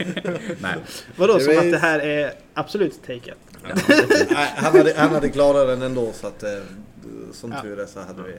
Nej. 0.61 0.75
Vadå, 1.15 1.33
Det 1.33 1.39
som 1.39 1.57
att 1.57 1.71
det 1.71 1.77
här 1.77 1.99
är 1.99 2.33
absolut 2.53 3.01
take 3.01 3.15
it? 3.15 3.33
Nej, 3.63 4.53
han, 4.55 4.77
hade, 4.77 4.93
han 4.97 5.09
hade 5.09 5.29
klarat 5.29 5.67
den 5.67 5.81
ändå 5.81 6.11
så 6.13 6.27
att 6.27 6.43
eh, 6.43 6.49
som 7.31 7.51
Ja. 7.51 7.61
tur 7.61 7.79
är 7.79 7.85
så 7.85 7.99
hade 7.99 8.21
vi... 8.23 8.33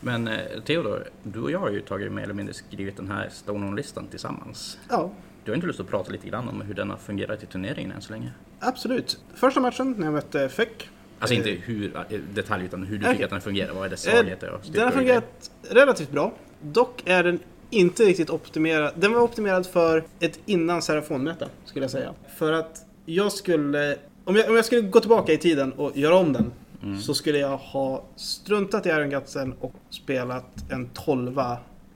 Men 0.00 0.28
eh, 0.28 0.38
Theodor, 0.66 1.08
du 1.22 1.40
och 1.40 1.50
jag 1.50 1.58
har 1.58 1.70
ju 1.70 1.80
tagit 1.80 2.12
mer 2.12 2.22
eller 2.22 2.34
mindre 2.34 2.54
skrivit 2.54 2.96
den 2.96 3.08
här 3.10 3.28
Stonehorn-listan 3.32 4.06
tillsammans. 4.06 4.78
Ja, 4.88 5.10
Du 5.46 5.50
har 5.52 5.54
inte 5.54 5.66
lust 5.66 5.80
att 5.80 5.88
prata 5.88 6.12
lite 6.12 6.28
grann 6.28 6.48
om 6.48 6.60
hur 6.60 6.74
den 6.74 6.90
har 6.90 6.96
fungerat 6.96 7.42
i 7.42 7.46
turneringen 7.46 7.92
än 7.92 8.02
så 8.02 8.12
länge? 8.12 8.32
absolut. 8.60 9.18
Första 9.34 9.60
matchen 9.60 9.94
när 9.98 10.04
jag 10.06 10.12
mötte 10.14 10.48
Feck. 10.48 10.88
Alltså 11.18 11.34
inte 11.34 11.50
hur, 11.50 11.96
eh, 11.96 12.18
detalj, 12.34 12.64
utan 12.64 12.82
hur 12.82 12.98
du 12.98 13.04
Okej. 13.04 13.12
tycker 13.14 13.24
att 13.24 13.30
den 13.30 13.40
fungerar. 13.40 13.74
Vad 13.74 13.84
är 13.84 13.88
dess 13.88 14.06
Eh, 14.06 14.12
svagheter 14.14 14.50
och 14.50 14.60
Den 14.72 14.84
har 14.84 14.90
fungerat 14.90 15.50
relativt 15.70 16.10
bra. 16.10 16.32
Dock 16.60 17.02
är 17.04 17.22
den 17.24 17.38
inte 17.70 18.02
riktigt 18.04 18.30
optimerad. 18.30 18.92
Den 18.96 19.12
var 19.12 19.20
optimerad 19.20 19.66
för 19.66 20.04
ett 20.20 20.38
innan 20.46 20.82
Serafonmöte, 20.82 21.48
skulle 21.64 21.84
jag 21.84 21.90
säga. 21.90 22.14
För 22.36 22.52
att 22.52 22.84
jag 23.04 23.32
skulle... 23.32 23.96
Om 24.24 24.36
jag, 24.36 24.48
om 24.50 24.56
jag 24.56 24.64
skulle 24.64 24.80
gå 24.80 25.00
tillbaka 25.00 25.32
i 25.32 25.38
tiden 25.38 25.72
och 25.72 25.96
göra 25.96 26.14
om 26.14 26.32
den 26.32 26.52
Mm. 26.82 27.00
så 27.00 27.14
skulle 27.14 27.38
jag 27.38 27.56
ha 27.56 28.04
struntat 28.16 28.86
i 28.86 28.88
Iron 28.88 29.10
Gutsen 29.10 29.52
och 29.60 29.72
spelat 29.90 30.70
en 30.70 30.88
12 30.94 31.40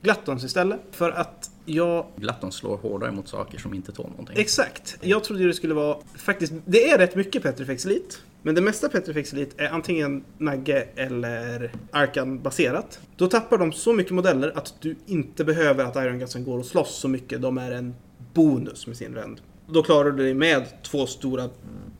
Glattons 0.02 0.44
istället. 0.44 0.80
För 0.90 1.10
att 1.10 1.50
jag 1.74 2.06
Glatton 2.16 2.52
slår 2.52 2.76
hårdare 2.76 3.12
mot 3.12 3.28
saker 3.28 3.58
som 3.58 3.74
inte 3.74 3.92
tål 3.92 4.10
någonting. 4.10 4.36
Exakt. 4.38 4.98
Jag 5.00 5.24
trodde 5.24 5.46
det 5.46 5.54
skulle 5.54 5.74
vara... 5.74 5.96
Faktiskt, 6.16 6.52
det 6.64 6.90
är 6.90 6.98
rätt 6.98 7.16
mycket 7.16 7.42
Petrifex 7.42 7.86
Elite. 7.86 8.16
Men 8.42 8.54
det 8.54 8.60
mesta 8.60 8.88
Petrifex 8.88 9.32
Elite 9.32 9.64
är 9.64 9.68
antingen 9.68 10.24
Nagge 10.38 10.88
eller 10.96 11.72
Arkan-baserat. 11.90 13.00
Då 13.16 13.26
tappar 13.26 13.58
de 13.58 13.72
så 13.72 13.92
mycket 13.92 14.12
modeller 14.12 14.52
att 14.58 14.74
du 14.80 14.96
inte 15.06 15.44
behöver 15.44 15.84
att 15.84 15.96
Iron 15.96 16.18
Gutsen 16.18 16.44
går 16.44 16.58
och 16.58 16.66
slåss 16.66 16.98
så 17.00 17.08
mycket. 17.08 17.42
De 17.42 17.58
är 17.58 17.70
en 17.70 17.94
bonus 18.34 18.86
med 18.86 18.96
sin 18.96 19.14
rend. 19.14 19.40
Då 19.66 19.82
klarar 19.82 20.10
du 20.10 20.22
dig 20.22 20.34
med 20.34 20.82
två 20.82 21.06
stora 21.06 21.48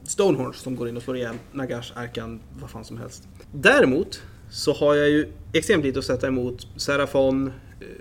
Stonehorns 0.05 0.57
som 0.57 0.77
går 0.77 0.89
in 0.89 0.97
och 0.97 1.03
slår 1.03 1.17
ihjäl 1.17 1.35
Nagash, 1.53 1.93
Arkan, 1.95 2.41
vad 2.61 2.71
fan 2.71 2.85
som 2.85 2.99
helst. 2.99 3.29
Däremot 3.53 4.23
så 4.51 4.73
har 4.73 4.95
jag 4.95 5.09
ju 5.09 5.33
extremt 5.53 5.85
lite 5.85 5.99
att 5.99 6.05
sätta 6.05 6.27
emot 6.27 6.67
Serafon, 6.77 7.53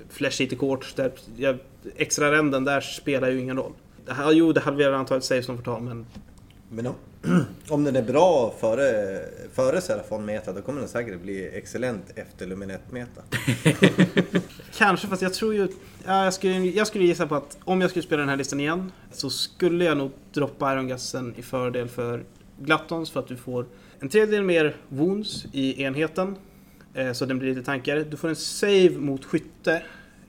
Flash 0.10 0.36
City 0.38 0.56
Court, 0.56 0.96
där 0.96 1.12
jag, 1.38 1.58
extra 1.96 2.32
ränden 2.32 2.64
där 2.64 2.82
spelar 2.82 3.30
ju 3.30 3.40
ingen 3.40 3.58
roll. 3.58 3.72
Det 4.06 4.14
här, 4.14 4.32
jo, 4.32 4.54
det 4.54 4.60
halverar 4.60 4.94
antalet 4.94 5.24
saves 5.24 5.48
de 5.48 5.58
får 5.58 5.64
ta, 5.64 5.80
men 5.80 6.06
Men 6.70 6.88
om, 6.88 6.96
om 7.70 7.84
den 7.84 7.96
är 7.96 8.02
bra 8.02 8.54
före, 8.60 9.20
före 9.54 9.82
Serafon 9.82 10.26
Meta 10.26 10.54
då 10.54 10.62
kommer 10.62 10.80
den 10.80 10.90
säkert 10.90 11.22
bli 11.22 11.50
excellent 11.58 12.04
efter 12.16 12.48
Luminet 12.48 12.92
Meta. 12.92 13.22
kanske, 14.78 15.08
fast 15.08 15.22
jag 15.22 15.34
tror 15.34 15.54
ju... 15.54 15.68
Ja, 16.06 16.24
jag, 16.24 16.34
skulle, 16.34 16.54
jag 16.54 16.88
skulle 16.88 17.04
gissa 17.04 17.28
på 17.28 17.36
att 17.36 17.58
om 17.64 17.82
jag 17.82 17.90
skulle 17.90 18.04
spela 18.04 18.20
den 18.20 18.30
här 18.30 18.38
listan 18.38 18.60
igen 18.60 18.92
så 19.12 19.30
skulle 19.30 19.86
jag 19.86 19.98
nog 19.98 20.12
droppa 20.34 20.74
Iron 20.74 20.88
Gassen 20.88 21.34
i 21.38 21.42
fördel 21.42 21.88
för 21.88 22.24
Glattons 22.60 23.12
för 23.12 23.20
att 23.20 23.28
du 23.28 23.36
får 23.36 23.66
en 24.00 24.10
tredjedel 24.10 24.44
mer 24.44 24.76
wounds 24.90 25.46
i 25.52 25.84
enheten. 25.84 26.36
Eh, 26.94 27.12
så 27.12 27.26
den 27.26 27.40
blir 27.40 27.50
lite 27.50 27.66
tankigare. 27.66 28.04
Du 28.04 28.18
får 28.18 28.30
en 28.30 28.36
save 28.36 28.90
mot 28.90 29.26
skytte. 29.26 29.82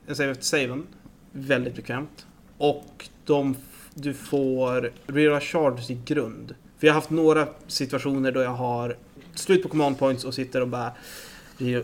En 0.07 0.17
save 0.17 0.31
efter 0.31 0.45
saven. 0.45 0.87
Väldigt 1.33 1.77
bekvämt. 1.77 2.27
Och 2.59 3.09
de, 3.25 3.57
du 3.95 4.15
får 4.15 4.93
rerolla 5.07 5.41
charges 5.41 5.91
i 5.91 6.01
grund. 6.05 6.55
För 6.79 6.87
jag 6.87 6.95
har 6.95 7.01
haft 7.01 7.11
några 7.11 7.49
situationer 7.67 8.33
då 8.33 8.41
jag 8.41 8.51
har 8.51 8.97
slut 9.35 9.63
på 9.63 9.69
command 9.69 9.99
points 9.99 10.25
och 10.25 10.35
sitter 10.35 10.61
och 10.61 10.69
bara 10.69 10.93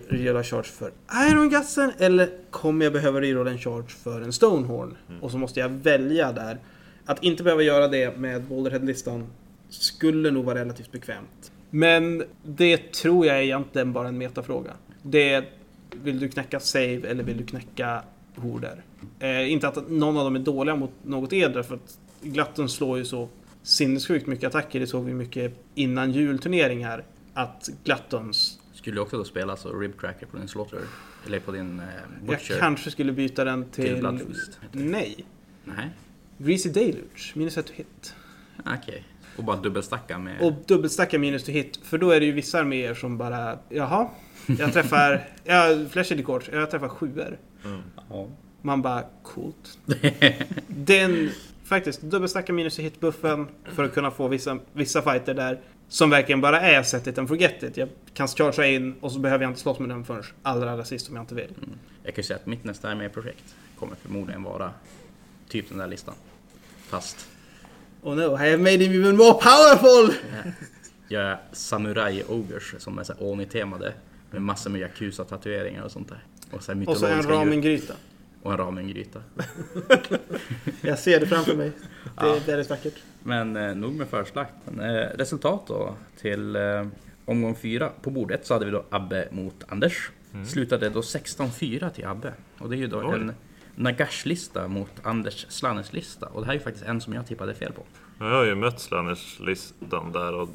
rerolla 0.09 0.45
charge 0.45 0.63
för 0.65 0.93
Iron 1.31 1.51
Gussen 1.51 1.93
eller 1.99 2.31
kommer 2.51 2.85
jag 2.85 2.93
behöva 2.93 3.21
rerolla 3.21 3.51
en 3.51 3.59
charge 3.59 3.89
för 3.89 4.23
en 4.23 4.33
Stonehorn? 4.33 4.97
Och 5.21 5.31
så 5.31 5.39
måste 5.39 5.61
jag 5.61 5.69
välja 5.69 6.33
där. 6.33 6.59
Att 7.07 7.25
inte 7.25 7.43
behöva 7.43 7.63
göra 7.63 7.89
det 7.89 8.19
med 8.19 8.43
Boulderhead-listan 8.43 9.27
skulle 9.69 10.31
nog 10.31 10.45
vara 10.45 10.59
relativt 10.59 10.93
bekvämt. 10.93 11.53
Men 11.77 12.25
det 12.43 12.93
tror 12.93 13.27
jag 13.27 13.39
är 13.39 13.43
egentligen 13.43 13.93
bara 13.93 14.09
en 14.09 14.19
metafråga. 14.19 14.73
Det 15.03 15.33
är, 15.33 15.49
vill 15.91 16.21
du 16.21 16.29
knäcka 16.29 16.61
save 16.61 17.01
eller 17.09 17.25
vill 17.25 17.37
du 17.37 17.45
knäcka 17.45 18.03
horder? 18.35 18.83
Eh, 19.19 19.53
inte 19.53 19.69
att 19.69 19.91
någon 19.91 20.17
av 20.17 20.25
dem 20.25 20.37
är 20.37 20.41
dåliga 20.41 20.77
mot 20.77 20.91
något 21.03 21.33
edra 21.33 21.63
för 21.63 21.75
att 21.75 21.99
Glatten 22.23 22.69
slår 22.69 22.99
ju 22.99 23.05
så 23.05 23.29
sinnessjukt 23.63 24.27
mycket 24.27 24.49
attacker. 24.49 24.81
Det 24.81 24.87
såg 24.87 25.05
vi 25.05 25.15
mycket 25.15 25.55
innan 25.75 26.13
julturneringar. 26.13 27.05
Att 27.35 27.69
Glattons 27.85 28.61
Skulle 28.73 28.97
du 28.97 29.01
också 29.01 29.17
då 29.19 29.25
spela 29.25 29.53
alltså 29.53 29.73
Rib 29.73 30.01
Cracker 30.01 30.27
på 30.27 30.37
din 30.37 30.49
Slaughter? 30.49 30.81
Eller 31.27 31.41
på 31.41 31.53
din 31.53 31.81
eh, 31.81 31.87
Jag 32.21 32.27
Butcher? 32.29 32.59
kanske 32.59 32.91
skulle 32.91 33.13
byta 33.13 33.45
den 33.45 33.65
till... 33.65 33.85
Till 33.85 33.97
Bloodfeast? 33.97 34.59
Nej. 34.73 35.25
Nej, 35.65 35.91
Greasy 36.39 36.69
Deluge, 36.69 37.33
minus 37.35 37.59
ett 37.59 37.71
hit. 37.71 38.15
okej. 38.67 39.05
Och 39.37 39.45
bara 39.45 39.57
dubbelstacka 39.57 40.19
med... 40.19 40.41
Och 40.41 40.53
dubbelstacka 40.67 41.19
minus 41.19 41.45
to 41.45 41.51
hit, 41.51 41.81
för 41.83 41.99
då 41.99 42.11
är 42.11 42.21
det 42.21 42.27
ju 42.27 42.33
vissa 42.33 42.59
arméer 42.59 42.95
som 42.95 43.19
bara, 43.19 43.59
jaha, 43.69 44.09
jag 44.59 44.73
träffar, 44.73 45.29
ja, 45.45 45.79
Flash 45.91 46.13
Eddy 46.13 46.23
Court, 46.23 46.49
jag 46.53 46.71
träffar 46.71 46.89
sjuor. 46.89 47.39
Ja. 48.09 48.29
Man 48.63 48.83
bara, 48.83 49.05
coolt. 49.23 49.79
Den, 50.67 51.31
faktiskt, 51.65 52.03
dubbelstacka 52.03 52.53
minus 52.53 52.77
to 52.77 52.83
hit-buffen 52.83 53.47
för 53.65 53.85
att 53.85 53.95
kunna 53.95 54.11
få 54.11 54.29
vissa, 54.29 54.59
vissa 54.73 55.03
fighter 55.03 55.35
där 55.35 55.61
som 55.89 56.11
verkligen 56.11 56.41
bara 56.41 56.61
är 56.61 56.83
set 56.83 57.07
it 57.07 57.19
and 57.19 57.29
forget 57.29 57.63
it. 57.63 57.77
Jag 57.77 57.89
kan 58.15 58.29
chargea 58.29 58.67
in 58.67 58.95
och 59.01 59.13
så 59.13 59.19
behöver 59.19 59.45
jag 59.45 59.51
inte 59.51 59.61
slåss 59.61 59.79
med 59.79 59.89
den 59.89 60.05
förrän 60.05 60.23
allra, 60.43 60.71
allra 60.73 60.85
sist 60.85 61.09
om 61.09 61.17
jag 61.17 61.23
inte 61.23 61.35
vill. 61.35 61.55
Jag 62.03 62.15
kan 62.15 62.23
ju 62.23 62.27
säga 62.27 62.37
att 62.37 62.47
mitt 62.47 62.65
nästa 62.65 62.89
arméprojekt 62.89 63.55
kommer 63.79 63.97
förmodligen 63.97 64.43
vara 64.43 64.71
typ 65.49 65.69
den 65.69 65.79
där 65.79 65.87
listan. 65.87 66.15
Fast 66.89 67.29
Oh 68.07 68.15
no, 68.15 68.35
I 68.37 68.51
have 68.51 68.59
made 68.59 68.79
him 68.85 68.93
even 68.93 69.17
more 69.17 69.33
powerful! 69.35 70.15
jag 71.09 71.23
är 71.23 71.39
Samurai 71.53 72.23
Ogers 72.29 72.75
som 72.79 72.99
är 72.99 73.05
så 73.05 73.13
Oni-temade. 73.19 73.93
Med 74.31 74.43
massor 74.43 74.71
med 74.71 74.81
Yakuza-tatueringar 74.81 75.83
och 75.83 75.91
sånt 75.91 76.09
där. 76.09 76.25
Och 76.51 76.63
så, 76.63 76.85
Och 76.87 76.97
så 76.97 77.07
en 77.07 77.23
ramengryta. 77.23 77.95
Och 78.43 78.53
en 78.53 78.59
ramengryta. 78.59 79.23
Jag 80.81 80.99
ser 80.99 81.21
det 81.21 81.27
framför 81.27 81.57
mig. 81.57 81.73
Det 82.21 82.21
är 82.21 82.27
Ja. 82.27 82.39
väldigt 82.47 82.71
vackert. 82.71 82.95
Men 83.23 83.57
eh, 83.57 83.75
nog 83.75 83.95
med 83.95 84.09
förslakt. 84.09 84.55
Men, 84.65 84.97
eh, 84.97 85.07
resultat 85.15 85.63
då 85.67 85.95
till 86.21 86.57
eh, 86.57 86.87
omgång 87.25 87.57
fyra. 87.57 87.91
På 88.03 88.11
bordet 88.11 88.47
så 88.47 88.55
hade 88.55 88.65
vi 88.65 88.71
då 88.71 88.85
Abbe 88.91 89.29
mot 89.31 89.65
Anders. 89.69 90.11
Slutade 90.47 90.89
då 90.89 91.01
16-4 91.01 91.91
till 91.91 92.07
Abbe. 92.07 92.33
Och 92.59 92.71
det 92.71 92.77
är 92.77 92.79
ju 92.79 92.87
då 92.87 92.99
Oj. 92.99 93.15
en 93.21 93.33
Nagash-lista 93.77 94.69
mot 94.69 94.91
Anders 95.03 95.47
Slannes-lista. 95.49 96.27
Och 96.27 96.41
det 96.41 96.47
här 96.47 96.55
är 96.55 96.59
ju 96.59 96.65
faktiskt 96.65 96.87
en 96.87 97.01
som 97.01 97.13
jag 97.13 97.27
tippade 97.27 97.55
fel 97.55 97.73
på. 97.73 97.83
Jag 98.19 98.31
har 98.31 98.45
ju 98.45 98.55
mött 98.55 98.81
Slanners-listan 98.81 100.13
där 100.13 100.35
och 100.35 100.49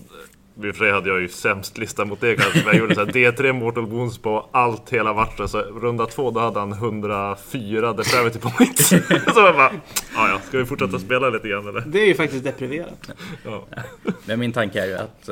i 0.55 0.69
och 0.71 0.75
för 0.75 0.85
sig 0.85 0.91
hade 0.91 1.09
jag 1.09 1.21
ju 1.21 1.27
sämst 1.27 1.77
lista 1.77 2.05
mot 2.05 2.21
det 2.21 2.35
kanske. 2.35 2.57
Men 2.57 2.67
jag 2.67 2.75
gjorde 2.75 2.95
så 2.95 3.05
här 3.05 3.11
D3 3.11 3.53
Mortal 3.53 3.85
Wounds 3.85 4.17
på 4.17 4.49
allt 4.51 4.89
hela 4.89 5.13
matchen. 5.13 5.47
Så 5.47 5.61
runda 5.61 6.05
två 6.05 6.31
då 6.31 6.39
hade 6.39 6.59
han 6.59 6.71
104 6.71 7.93
Depravity 7.93 8.39
Points. 8.39 8.89
så 8.89 8.95
jag 9.39 9.55
bara, 9.55 9.71
ja 10.15 10.29
ja, 10.29 10.39
ska 10.47 10.57
vi 10.57 10.65
fortsätta 10.65 10.99
spela 10.99 11.29
lite 11.29 11.47
grann 11.47 11.67
eller? 11.67 11.81
Det 11.81 12.01
är 12.01 12.05
ju 12.07 12.13
faktiskt 12.13 12.43
depriverat. 12.43 13.11
Ja. 13.45 13.67
Men 14.25 14.39
min 14.39 14.51
tanke 14.51 14.81
är 14.81 14.87
ju 14.87 14.95
att 14.95 15.29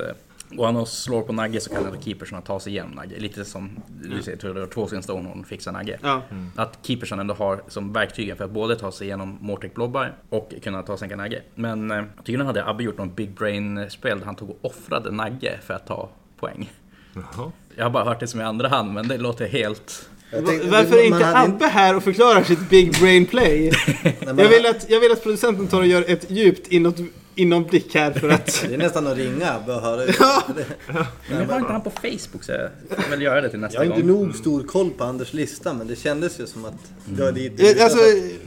går 0.50 0.66
han 0.66 0.76
och 0.76 0.88
slår 0.88 1.22
på 1.22 1.34
Nagge 1.34 1.60
så 1.62 1.70
kan 1.70 1.86
ändå 1.86 2.02
keepersarna 2.02 2.42
ta 2.42 2.60
sig 2.60 2.72
igenom 2.74 2.92
Nagge. 2.92 3.20
Lite 3.20 3.46
som 3.46 3.70
du 4.02 4.22
säger, 4.24 4.38
tror 4.38 4.54
har 4.60 4.68
två 4.68 4.88
sin 4.88 5.04
Stonehorn 5.04 5.44
fixar 5.44 5.72
Nagge. 5.72 6.00
Ja. 6.04 6.22
Att 6.56 6.80
keepersen 6.84 7.20
ändå 7.20 7.34
har 7.34 7.62
som 7.68 7.94
verktygen 7.94 8.38
för 8.38 8.46
att 8.46 8.52
både 8.52 8.76
ta 8.76 8.92
sig 8.92 9.08
igenom 9.08 9.38
Mortek 9.42 9.74
Blobbar 9.76 10.14
och 10.30 10.54
kunna 10.64 10.84
ta 10.84 10.98
sig 10.98 11.12
en 11.12 11.18
Nagge. 11.18 11.42
Men 11.56 11.92
eh, 11.92 12.04
tydligen 12.18 12.46
hade 12.46 12.66
Abbe 12.66 12.84
gjort 12.84 12.98
någon 12.98 13.14
Big 13.14 13.32
Brain-spel 13.32 14.20
där 14.20 14.26
han 14.26 14.36
tog 14.36 14.50
och 14.50 14.58
offrade 14.62 15.12
Nagge 15.12 15.60
för 15.64 15.74
att 15.74 15.88
ta 15.88 16.10
poäng. 16.40 16.72
Jaha. 17.14 17.52
Jag 17.76 17.86
har 17.86 17.90
bara 17.90 18.04
hört 18.04 18.20
det 18.20 18.28
som 18.28 18.40
i 18.42 18.44
andra 18.44 18.68
hand, 18.68 18.94
men 18.94 19.08
det 19.08 19.18
låter 19.18 19.48
helt... 19.48 20.10
Jag 20.32 20.46
tänkte- 20.46 20.70
Varför 20.70 20.98
är 20.98 21.06
inte 21.06 21.38
Abbe 21.38 21.66
här 21.68 21.96
och 21.96 22.04
förklarar 22.04 22.44
sitt 22.44 22.70
Big 22.70 23.00
Brain 23.00 23.26
Play? 23.26 23.72
Jag 24.22 24.34
vill 24.50 24.66
att, 24.66 24.90
jag 24.90 25.00
vill 25.00 25.12
att 25.12 25.24
producenten 25.24 25.68
tar 25.68 25.80
och 25.80 25.88
gör 25.88 26.06
ett 26.08 26.32
djupt 26.32 26.68
inåt, 26.68 26.96
inomblick 27.36 27.96
här 27.96 28.12
för 28.12 28.30
att... 28.30 28.64
Det 28.68 28.74
är 28.74 28.78
nästan 28.78 29.08
att 29.08 29.18
ringa 29.18 29.58
och 29.58 29.74
höra. 29.82 30.14
Ja. 30.20 30.44
Men 31.30 31.40
jag 31.40 31.46
har 31.48 31.60
inte 31.60 31.72
han 31.72 31.82
på 31.82 31.90
Facebook 31.90 32.44
så 32.44 32.52
jag 32.52 32.70
får 33.04 33.10
väl 33.10 33.22
göra 33.22 33.42
det 33.42 33.50
till 33.50 33.60
Jag 33.60 33.62
nästa 33.62 33.80
har 33.80 33.86
inte 33.86 34.02
gång. 34.02 34.26
nog 34.26 34.36
stor 34.36 34.64
koll 34.64 34.90
på 34.90 35.04
Anders 35.04 35.34
lista 35.34 35.74
men 35.74 35.88
det 35.88 35.96
kändes 35.96 36.40
ju 36.40 36.48
som 36.48 36.66
att 36.66 36.92
det 37.06 37.24
var 37.24 37.32
dit 37.32 37.60
Eh, 37.60 37.84
Alltså, 37.84 38.00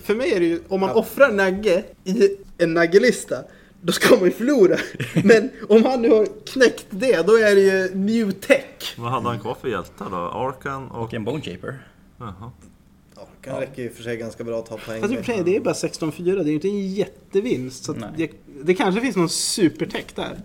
för 0.03 0.15
mig 0.15 0.33
är 0.33 0.41
det 0.41 0.47
ju, 0.47 0.61
om 0.69 0.81
man 0.81 0.91
offrar 0.91 1.33
Nagge 1.33 1.83
i 2.05 2.37
en 2.59 2.75
Naggelista, 2.75 3.37
då 3.81 3.93
ska 3.93 4.17
man 4.17 4.25
ju 4.25 4.31
förlora. 4.31 4.77
Men 5.25 5.51
om 5.69 5.85
han 5.85 6.03
nu 6.03 6.11
har 6.11 6.27
knäckt 6.47 6.87
det, 6.91 7.27
då 7.27 7.37
är 7.37 7.55
det 7.55 7.61
ju 7.61 7.95
new 7.95 8.31
tech. 8.33 8.95
Vad 8.99 9.11
hade 9.11 9.29
han 9.29 9.41
kvar 9.41 9.57
för 9.61 9.69
hjältar 9.69 10.11
då? 10.11 10.17
Arkan 10.17 10.89
och... 10.91 11.03
Och 11.03 11.15
en 11.15 11.25
Bone 11.25 11.43
Shaper. 11.43 11.87
Jaha. 12.19 12.51
Ja, 13.17 13.29
kan 13.43 13.61
räcka 13.61 13.83
i 13.83 13.89
och 13.89 13.93
för 13.93 14.03
sig 14.03 14.17
ganska 14.17 14.45
bra 14.45 14.59
att 14.59 14.67
ta 14.67 14.77
poäng. 14.77 15.25
Sig, 15.25 15.43
det 15.45 15.57
är 15.57 15.61
bara 15.61 15.75
16-4, 15.75 16.23
det 16.25 16.31
är 16.31 16.45
ju 16.45 16.53
inte 16.53 16.69
en 16.69 16.89
jättevinst. 16.95 17.85
Så 17.85 17.93
att 17.93 17.99
Nej. 17.99 18.33
Det, 18.65 18.75
kanske 18.75 19.01
finns 19.01 19.17
någon 19.17 19.29
supertech 19.29 20.07
där. 20.15 20.39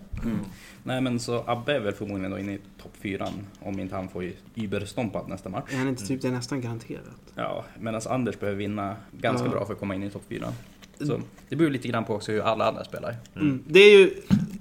Nej 0.82 1.00
men 1.00 1.20
så 1.20 1.44
Abbe 1.46 1.74
är 1.74 1.80
väl 1.80 1.92
förmodligen 1.94 2.30
då 2.30 2.38
inne 2.38 2.52
i 2.54 2.58
topp 2.82 2.92
fyran 3.00 3.32
om 3.60 3.78
inte 3.80 3.94
han 3.94 4.08
får 4.08 4.22
ju 4.24 4.32
überstompat 4.54 5.28
nästa 5.28 5.48
match. 5.48 5.64
Är 5.72 5.76
han 5.78 5.88
inte 5.88 6.06
typ 6.06 6.22
det 6.22 6.28
är 6.28 6.32
nästan 6.32 6.60
garanterat? 6.60 7.02
Ja, 7.34 7.64
medan 7.80 8.00
Anders 8.08 8.38
behöver 8.40 8.58
vinna 8.58 8.96
ganska 9.12 9.46
Ja. 9.46 9.50
bra 9.50 9.66
för 9.66 9.72
att 9.72 9.78
komma 9.80 9.94
in 9.94 10.02
i 10.02 10.10
topp 10.10 10.24
fyra. 10.28 10.52
Så 11.00 11.20
det 11.48 11.56
beror 11.56 11.70
lite 11.70 11.88
grann 11.88 12.04
på 12.04 12.14
också 12.14 12.32
hur 12.32 12.40
alla 12.40 12.68
andra 12.68 12.84
spelar. 12.84 13.16
Mm. 13.36 13.64
Det 13.66 13.80
är 13.80 13.98
ju, 13.98 14.14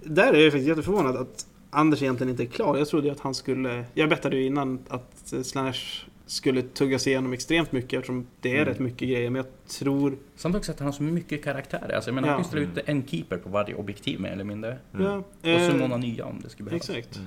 där 0.03 0.33
är 0.33 0.43
jag 0.43 0.51
faktiskt 0.51 0.67
jätteförvånad 0.67 1.15
att 1.15 1.45
Anders 1.69 2.01
egentligen 2.01 2.31
inte 2.31 2.43
är 2.43 2.47
klar. 2.47 2.77
Jag 2.77 2.87
trodde 2.87 3.07
ju 3.07 3.11
att 3.13 3.19
han 3.19 3.33
skulle, 3.35 3.85
jag 3.93 4.09
bettade 4.09 4.35
ju 4.37 4.45
innan 4.45 4.79
att 4.89 5.33
Slash 5.43 5.73
skulle 6.27 6.61
tugga 6.61 6.99
sig 6.99 7.11
igenom 7.13 7.33
extremt 7.33 7.71
mycket 7.71 7.93
eftersom 7.93 8.27
det 8.41 8.49
är 8.49 8.55
Mm. 8.55 8.65
rätt 8.65 8.79
mycket 8.79 9.09
grejer. 9.09 9.29
Men 9.29 9.35
jag 9.45 9.67
tror, 9.79 10.17
Samt 10.35 10.55
också 10.55 10.71
att 10.71 10.79
han 10.79 10.85
har 10.85 10.93
så 10.93 11.03
mycket 11.03 11.43
karaktärer. 11.43 11.95
Alltså, 11.95 12.09
jag 12.09 12.15
menar, 12.15 12.27
han 12.27 12.37
Ja. 12.37 12.43
kan 12.43 12.49
ställa 12.49 12.63
ut 12.63 12.89
en 12.89 13.07
keeper 13.07 13.37
på 13.37 13.49
varje 13.49 13.75
objektiv 13.75 14.19
mer 14.19 14.29
eller 14.31 14.43
mindre. 14.43 14.77
ja. 14.91 15.15
Och 15.17 15.25
så 15.41 15.49
eh, 15.49 15.75
många 15.75 15.97
nya 15.97 16.25
om 16.25 16.39
det 16.43 16.49
skulle 16.49 16.65
behövas. 16.69 16.89
Exakt. 16.89 17.19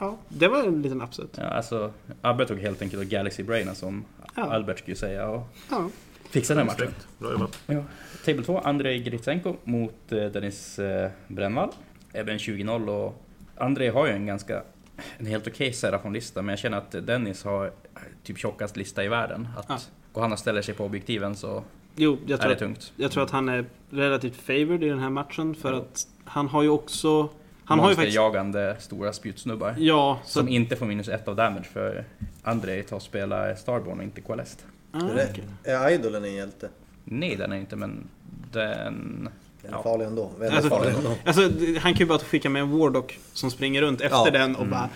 Ja, 0.00 0.18
det 0.28 0.48
var 0.48 0.64
en 0.64 0.82
liten 0.82 1.02
upset. 1.02 1.28
Ja, 1.36 1.42
alltså, 1.44 1.92
Abbe 2.20 2.46
tog 2.46 2.58
helt 2.58 2.82
enkelt 2.82 3.08
Galaxy 3.08 3.42
Brain 3.42 3.74
som 3.74 4.04
Ja. 4.36 4.42
Albert 4.42 4.78
skulle 4.78 4.96
säga 4.96 5.28
och 5.28 5.48
Ja. 5.70 5.88
fixade 6.30 6.60
den 6.60 6.66
matchen. 6.66 6.88
Bra 7.18 7.30
jobbat. 7.32 7.58
Ja. 7.66 7.84
Table 8.24 8.42
2, 8.44 8.58
Andrei 8.58 8.98
Gritsenko 9.02 9.56
mot 9.64 10.12
eh, 10.12 10.24
Dennis 10.24 10.78
eh, 10.78 11.10
Brännvall. 11.28 11.70
Även 12.12 12.38
20-0 12.38 12.88
och 12.88 13.22
Andrei 13.56 13.88
har 13.88 14.06
ju 14.06 14.12
en 14.12 14.26
ganska 14.26 14.62
en 15.18 15.26
helt 15.26 15.42
okej 15.46 15.52
okay 15.54 15.72
Serafon-lista 15.72 16.42
men 16.42 16.52
jag 16.52 16.58
känner 16.58 16.78
att 16.78 16.90
Dennis 17.06 17.44
har 17.44 17.72
typ 18.22 18.38
tjockast 18.38 18.76
lista 18.76 19.04
i 19.04 19.08
världen. 19.08 19.48
Att 19.56 19.66
Ja. 19.68 19.78
Går 20.12 20.22
han 20.22 20.32
och 20.32 20.38
ställer 20.38 20.62
sig 20.62 20.74
på 20.74 20.84
objektiven 20.84 21.36
så 21.36 21.64
Jo, 21.96 22.18
jag 22.26 22.30
är 22.32 22.36
tror, 22.36 22.48
det 22.48 22.52
att, 22.54 22.58
tungt. 22.58 22.92
jag 22.96 23.10
tror 23.10 23.22
att 23.24 23.30
han 23.30 23.48
är 23.48 23.64
relativt 23.90 24.36
favored 24.36 24.82
i 24.84 24.88
den 24.88 24.98
här 24.98 25.10
matchen 25.10 25.54
för 25.54 25.72
att 25.72 26.06
han 26.24 26.48
har 26.48 26.62
ju 26.62 26.68
också... 26.68 27.28
Han 27.64 27.78
har 27.78 27.90
ju 27.90 27.96
faktiskt... 27.96 28.14
jagande 28.16 28.76
stora 28.80 29.12
spjutsnubbar. 29.12 29.74
Ja, 29.78 30.20
så... 30.24 30.38
Som 30.38 30.48
inte 30.48 30.76
får 30.76 30.86
minus 30.86 31.08
ett 31.08 31.28
av 31.28 31.36
damage 31.36 31.64
för 31.72 32.04
Andrei 32.42 32.82
tar 32.82 32.96
och 32.96 33.02
spelar 33.02 33.54
Starborn 33.54 33.98
och 33.98 34.04
inte 34.04 34.20
Qualest. 34.20 34.66
Ah, 34.92 34.98
Är, 34.98 35.14
det, 35.14 35.28
okej. 35.30 35.44
är 35.64 35.90
Idolen 35.90 36.24
en 36.24 36.34
hjälte? 36.34 36.68
Nej 37.04 37.36
den 37.36 37.52
är 37.52 37.56
inte 37.56 37.76
men 37.76 38.08
den... 38.52 39.28
Den 39.62 39.70
är 39.72 39.76
Ja. 39.76 39.82
farlig 39.82 40.04
ändå. 40.06 40.30
Väldigt 40.38 40.56
Alltså, 40.56 40.70
farlig 40.70 40.94
ändå. 40.94 41.14
alltså, 41.24 41.42
han 41.80 41.92
kan 41.92 41.98
ju 41.98 42.06
bara 42.06 42.18
skicka 42.18 42.50
med 42.50 42.62
en 42.62 42.78
Wardock 42.78 43.18
som 43.32 43.50
springer 43.50 43.82
runt 43.82 44.00
efter 44.00 44.16
Ja. 44.16 44.30
den 44.30 44.56
och 44.56 44.66
bara... 44.66 44.88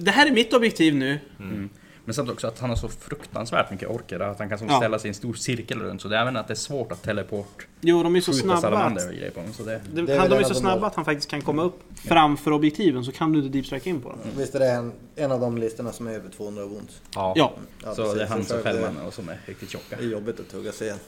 Det 0.00 0.10
här 0.10 0.26
är 0.26 0.30
mitt 0.32 0.52
objektiv 0.54 0.94
nu. 0.94 1.18
Mm. 1.40 1.68
Men 2.04 2.14
samt 2.14 2.30
också 2.30 2.46
att 2.46 2.58
han 2.58 2.70
har 2.70 2.76
så 2.76 2.88
fruktansvärt 2.88 3.70
mycket 3.70 3.88
orker 3.88 4.20
att 4.20 4.38
han 4.38 4.48
kan 4.48 4.58
som 4.58 4.66
Ja. 4.68 4.76
ställa 4.76 4.98
sig 4.98 5.08
i 5.08 5.10
en 5.10 5.14
stor 5.14 5.34
cirkel 5.34 5.78
runt. 5.80 6.00
Så 6.02 6.08
det 6.08 6.16
är 6.16 6.20
även 6.22 6.36
att 6.36 6.48
det 6.48 6.52
är 6.52 6.56
svårt 6.56 6.92
att 6.92 7.02
teleport 7.02 7.66
Jo, 7.80 8.02
de 8.02 8.16
är 8.16 8.20
så 8.20 8.32
snabba. 8.32 8.60
salamander 8.60 9.02
Att, 9.02 9.08
och 9.08 9.14
grejer 9.14 9.30
på 9.30 9.40
dem. 9.40 9.52
Så 9.52 9.62
det, 9.62 9.80
de, 9.94 10.06
Det 10.06 10.12
är 10.14 10.18
han, 10.18 10.30
de 10.30 10.36
är 10.36 10.42
så 10.42 10.54
snabba 10.54 10.86
att 10.86 10.94
han 10.94 11.04
faktiskt 11.04 11.28
kan 11.30 11.40
komma 11.42 11.62
upp 11.62 11.80
framför 11.94 12.50
objektiven 12.52 13.04
så 13.04 13.12
kan 13.12 13.32
du 13.32 13.38
inte 13.38 13.50
deep 13.58 13.66
strike 13.66 13.90
in 13.90 14.00
på 14.00 14.08
dem. 14.08 14.18
Visst 14.36 14.54
är 14.54 14.58
det 14.60 14.70
en, 14.70 14.92
en 15.16 15.32
av 15.32 15.40
de 15.40 15.58
listorna 15.58 15.92
som 15.92 16.06
är 16.06 16.12
över 16.12 16.28
200 16.30 16.64
wounds? 16.66 17.02
ja. 17.14 17.32
Ja. 17.36 17.52
Ja, 17.84 17.94
så 17.94 18.02
precis. 18.02 18.18
det 18.18 18.24
är 18.24 18.28
han 18.28 18.44
som 18.44 18.56
det- 18.56 18.62
Fällman 18.62 18.96
och 19.06 19.14
som 19.14 19.28
är 19.28 19.38
riktigt 19.46 19.70
tjocka. 19.70 19.96
Det 19.96 20.04
är 20.04 20.08
jobbigt 20.08 20.40
att 20.40 20.48
tugga 20.48 20.72
sig 20.72 20.86
igen. 20.86 20.98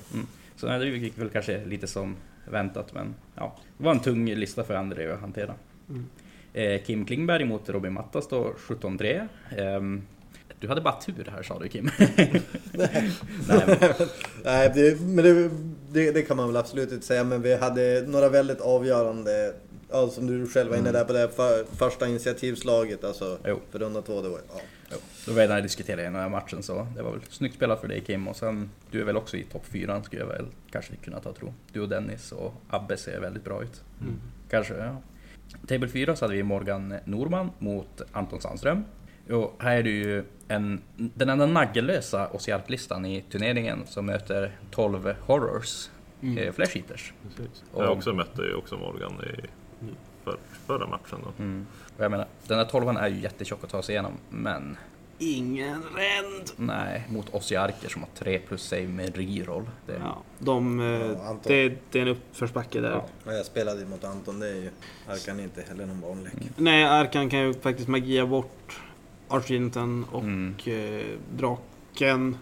Så 0.56 0.66
nej, 0.66 0.78
det 0.78 0.86
gick 0.86 1.18
väl 1.18 1.28
kanske 1.30 1.64
lite 1.64 1.86
som 1.86 2.16
väntat 2.50 2.94
men 2.94 3.14
ja. 3.34 3.56
Det 3.78 3.84
var 3.84 3.92
en 3.92 4.00
tung 4.00 4.26
lista 4.34 4.64
för 4.64 4.74
André 4.74 5.12
att 5.12 5.20
hantera. 5.20 5.54
Mm. 5.88 6.06
Eh, 6.52 6.82
Kim 6.82 7.04
Klingberg 7.04 7.44
mot 7.44 7.68
Robin 7.68 7.92
Mattas 7.92 8.28
då 8.28 8.54
17-3. 8.58 9.28
Ehm, 9.56 10.02
du 10.64 10.68
hade 10.68 10.80
bara 10.80 11.00
tur 11.00 11.28
här 11.32 11.42
sa 11.42 11.58
du 11.58 11.68
Kim. 11.68 11.90
nej, 11.98 12.42
men, 13.48 13.76
Nej, 14.44 14.72
det, 14.74 15.00
men 15.00 15.24
det, 15.24 15.50
det, 15.92 16.10
det 16.10 16.22
kan 16.22 16.36
man 16.36 16.46
väl 16.46 16.56
absolut 16.56 16.92
inte 16.92 17.06
säga. 17.06 17.24
Men 17.24 17.42
vi 17.42 17.56
hade 17.56 18.04
några 18.06 18.28
väldigt 18.28 18.60
avgörande, 18.60 19.54
ja, 19.90 20.08
som 20.08 20.26
du 20.26 20.46
själv 20.46 20.70
var 20.70 20.76
inne 20.76 20.92
där 20.92 21.04
på 21.04 21.12
det 21.12 21.28
för, 21.28 21.64
första 21.76 22.08
initiativslaget. 22.08 23.04
Alltså 23.04 23.38
Jo. 23.46 23.60
för 23.70 23.78
runda 23.78 24.02
två. 24.02 24.22
Det 24.22 24.28
var, 24.28 24.38
ja. 24.48 24.60
jo, 24.92 24.96
då 25.26 25.32
var 25.32 25.40
jag 25.40 25.50
där 25.50 25.56
och 25.56 25.62
diskuterade 25.62 26.02
i 26.02 26.04
den 26.04 26.14
här 26.14 26.28
matchen 26.28 26.62
så 26.62 26.86
det 26.96 27.02
var 27.02 27.10
väl 27.10 27.20
snyggt 27.30 27.54
spelat 27.54 27.80
för 27.80 27.88
dig 27.88 28.00
Kim 28.00 28.28
och 28.28 28.36
sen 28.36 28.70
du 28.90 29.00
är 29.00 29.04
väl 29.04 29.16
också 29.16 29.36
i 29.36 29.42
topp 29.44 29.66
4 29.66 30.02
skulle 30.02 30.22
jag 30.22 30.28
väl 30.28 30.46
kanske 30.70 30.96
kunna 30.96 31.20
ta 31.20 31.32
tro. 31.32 31.54
Du 31.72 31.80
och 31.80 31.88
Dennis 31.88 32.32
och 32.32 32.54
Abbe 32.68 32.96
ser 32.96 33.20
väldigt 33.20 33.44
bra 33.44 33.62
ut. 33.62 33.82
Mm. 34.00 34.14
Kanske, 34.50 34.74
ja. 34.74 34.96
Table 35.68 35.88
4 35.88 36.16
så 36.16 36.24
hade 36.24 36.34
vi 36.34 36.42
Morgan 36.42 36.94
Norman 37.04 37.50
mot 37.58 38.02
Anton 38.12 38.40
Sandström. 38.40 38.84
Och 39.30 39.56
här 39.58 39.76
är 39.76 39.82
det 39.82 39.90
ju 39.90 40.24
en, 40.48 40.80
den 40.96 41.28
enda 41.28 41.46
naggellösa 41.46 42.28
Ossiark-listan 42.28 43.06
i 43.06 43.20
turneringen 43.30 43.82
som 43.86 44.06
möter 44.06 44.52
12 44.70 45.14
Horrors, 45.20 45.88
Mm. 46.22 46.38
eh, 46.38 46.52
Flesh 46.52 46.76
Eaters. 46.76 47.12
Precis. 47.36 47.64
Och- 47.72 47.84
Jag 47.84 47.92
också 47.92 48.12
mötte 48.12 48.42
ju 48.42 48.54
också 48.54 48.76
Morgan 48.76 49.12
i 49.12 49.46
för, 50.24 50.36
förra 50.66 50.86
matchen 50.86 51.18
då. 51.24 51.42
Mm. 51.44 51.66
Och 51.98 52.04
jag 52.04 52.10
menar, 52.10 52.26
den 52.46 52.58
här 52.58 52.64
12 52.64 52.88
är 52.88 53.08
ju 53.08 53.20
jättetjock 53.20 53.64
att 53.64 53.70
ta 53.70 53.82
sig 53.82 53.92
igenom, 53.92 54.12
men 54.30 54.76
Ingen 55.18 55.82
ränd! 55.82 56.50
nej, 56.56 57.06
mot 57.08 57.34
Ossiarker 57.34 57.88
som 57.88 58.02
har 58.02 58.08
3 58.14 58.38
plus 58.38 58.62
save 58.62 58.86
med 58.88 59.16
reroll. 59.16 59.70
Det, 59.86 59.92
Ja, 60.00 60.22
de, 60.38 60.80
eh, 60.80 60.86
Ja, 60.86 61.06
Anton. 61.06 61.40
det, 61.44 61.72
det 61.90 61.98
är 61.98 62.02
en 62.02 62.08
uppförsbacke 62.08 62.80
där. 62.80 62.90
Ja. 63.24 63.32
Jag 63.32 63.46
spelade 63.46 63.80
ju 63.80 63.86
mot 63.86 64.04
Anton, 64.04 64.40
det 64.40 64.48
är 64.48 64.54
ju 64.54 64.70
Arkan 65.08 65.40
inte 65.40 65.62
heller 65.68 65.86
någon 65.86 66.00
vanlig. 66.00 66.32
Nej, 66.56 66.84
Arkan 66.84 67.30
kan 67.30 67.40
ju 67.40 67.54
faktiskt 67.54 67.88
magia 67.88 68.26
bort 68.26 68.80
Archginten 69.28 70.04
och 70.12 70.22
Mm. 70.22 70.54
eh, 70.66 71.06
draken. 71.36 72.36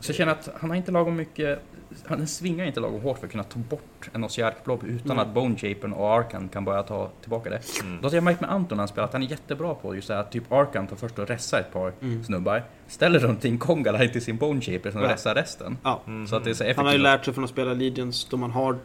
Så 0.00 0.10
jag 0.10 0.16
känner 0.16 0.32
att 0.32 0.48
han 0.60 0.70
har 0.70 0.76
inte 0.76 0.92
lagom 0.92 1.16
mycket, 1.16 1.58
han 2.04 2.26
svingar 2.26 2.64
inte 2.64 2.80
lagom 2.80 3.00
hårt 3.00 3.18
för 3.18 3.26
att 3.26 3.30
kunna 3.32 3.44
ta 3.44 3.58
bort 3.58 4.10
en 4.12 4.24
Ossiark-blob 4.24 4.84
utan 4.84 5.10
Mm. 5.10 5.18
att 5.18 5.34
Bone 5.34 5.54
Japern 5.58 5.92
och 5.92 6.14
Arkan 6.14 6.48
kan 6.48 6.64
börja 6.64 6.82
ta 6.82 7.10
tillbaka 7.20 7.50
det. 7.50 7.60
Mm. 7.82 7.98
Då 8.02 8.08
har 8.08 8.14
jag 8.14 8.24
märkt 8.24 8.40
med 8.40 8.50
Anton 8.52 8.76
när 8.76 8.80
han 8.82 8.88
spelar 8.88 9.04
att 9.04 9.12
han 9.12 9.22
är 9.22 9.26
jättebra 9.26 9.74
på 9.74 9.94
just 9.94 10.08
det 10.08 10.14
här, 10.14 10.22
typ 10.24 10.52
Arkan 10.52 10.86
tar 10.86 10.96
först 10.96 11.18
och 11.18 11.28
ressar 11.28 11.60
ett 11.60 11.72
par 11.72 11.92
Mm. 12.02 12.24
snubbar, 12.24 12.62
ställer 12.88 13.18
runt 13.18 13.44
i 13.44 13.48
en 13.48 13.58
Kongalite 13.58 14.12
till 14.12 14.22
sin 14.22 14.36
Bone 14.36 14.60
Japer 14.62 14.90
som 14.90 15.00
Ja. 15.02 15.12
ressar 15.12 15.34
resten. 15.34 15.78
Ja. 15.82 16.00
Mm. 16.06 16.26
Så 16.26 16.36
att 16.36 16.44
det 16.44 16.50
är 16.50 16.54
så 16.54 16.64
effektivt. 16.64 16.76
Han 16.76 16.86
har 16.86 16.92
ju 16.92 16.98
lärt 16.98 17.24
sig 17.24 17.34
från 17.34 17.44
att 17.44 17.50
spela 17.50 17.74
Legions 17.74 18.24
då 18.30 18.36
man 18.36 18.50
har... 18.50 18.72
Då 18.72 18.78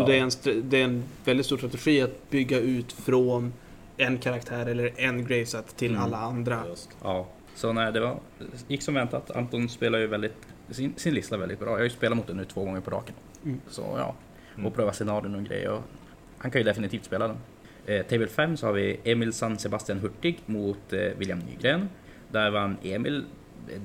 Ja. 0.00 0.06
det, 0.06 0.18
är 0.18 0.22
en, 0.22 0.30
det 0.70 0.80
är 0.80 0.84
en 0.84 1.04
väldigt 1.24 1.46
stor 1.46 1.56
strategi 1.56 2.02
att 2.02 2.30
bygga 2.30 2.58
ut 2.60 2.92
från 2.92 3.52
en 3.96 4.18
karaktär 4.18 4.66
eller 4.66 4.92
en 4.96 5.24
graveset 5.26 5.76
till 5.76 5.90
Mm. 5.90 6.02
alla 6.02 6.16
andra. 6.16 6.62
Just. 6.68 6.90
Ja, 7.02 7.26
så 7.54 7.72
nej, 7.72 7.92
det 7.92 8.00
var, 8.00 8.18
gick 8.68 8.82
som 8.82 8.94
väntat. 8.94 9.30
Anton 9.30 9.68
spelar 9.68 9.98
ju 9.98 10.06
väldigt, 10.06 10.36
sin, 10.70 10.94
sin 10.96 11.14
lista 11.14 11.36
väldigt 11.36 11.58
bra. 11.60 11.70
Jag 11.70 11.76
har 11.76 11.84
ju 11.84 11.90
spelat 11.90 12.16
mot 12.16 12.26
den 12.26 12.36
nu 12.36 12.44
två 12.44 12.64
gånger 12.64 12.80
på 12.80 12.90
raken. 12.90 13.14
Mm. 13.44 13.60
Så 13.68 13.82
ja, 13.98 14.14
Mm. 14.54 14.66
och 14.66 14.74
pröva 14.74 14.92
scenarion 14.92 15.34
och 15.34 15.44
grejer. 15.44 15.70
Och 15.70 15.82
han 16.38 16.50
kan 16.50 16.60
ju 16.60 16.64
definitivt 16.64 17.04
spela 17.04 17.28
den. 17.28 17.36
Eh, 17.86 18.02
Table 18.06 18.26
5 18.26 18.56
så 18.56 18.66
har 18.66 18.72
vi 18.72 19.00
Emil 19.04 19.32
San 19.32 19.58
Sebastian 19.58 19.98
Hurtig 19.98 20.38
mot 20.46 20.92
eh, 20.92 20.98
William 21.00 21.38
Nygren. 21.38 21.88
Där 22.30 22.50
vann 22.50 22.76
Emil. 22.82 23.24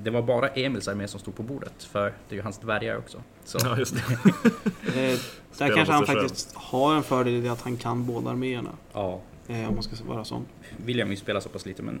Det 0.02 0.10
var 0.10 0.22
bara 0.22 0.48
Emils 0.48 0.88
armé 0.88 1.08
som 1.08 1.20
stod 1.20 1.36
på 1.36 1.42
bordet, 1.42 1.82
för 1.84 2.04
det 2.28 2.34
är 2.34 2.36
ju 2.36 2.42
hans 2.42 2.58
dvärgar 2.58 2.96
också. 2.98 3.22
Så, 3.44 3.58
Ja, 3.64 3.78
just 3.78 3.94
det. 3.94 4.02
Eh, 5.12 5.18
där 5.58 5.74
kanske 5.74 5.92
han 5.92 6.06
faktiskt 6.06 6.54
har 6.56 6.94
en 6.96 7.02
fördel 7.02 7.34
i 7.34 7.40
det 7.40 7.48
att 7.52 7.60
han 7.62 7.76
kan 7.76 8.06
båda 8.06 8.30
arméerna. 8.30 8.70
ja, 8.92 9.20
Eh, 9.50 9.68
om 9.68 9.74
man 9.74 9.82
ska 9.82 10.04
vara 10.04 10.24
sån. 10.24 10.46
William 10.76 11.16
spelar 11.16 11.40
så 11.40 11.48
pass 11.48 11.66
lite, 11.66 11.82
men 11.82 12.00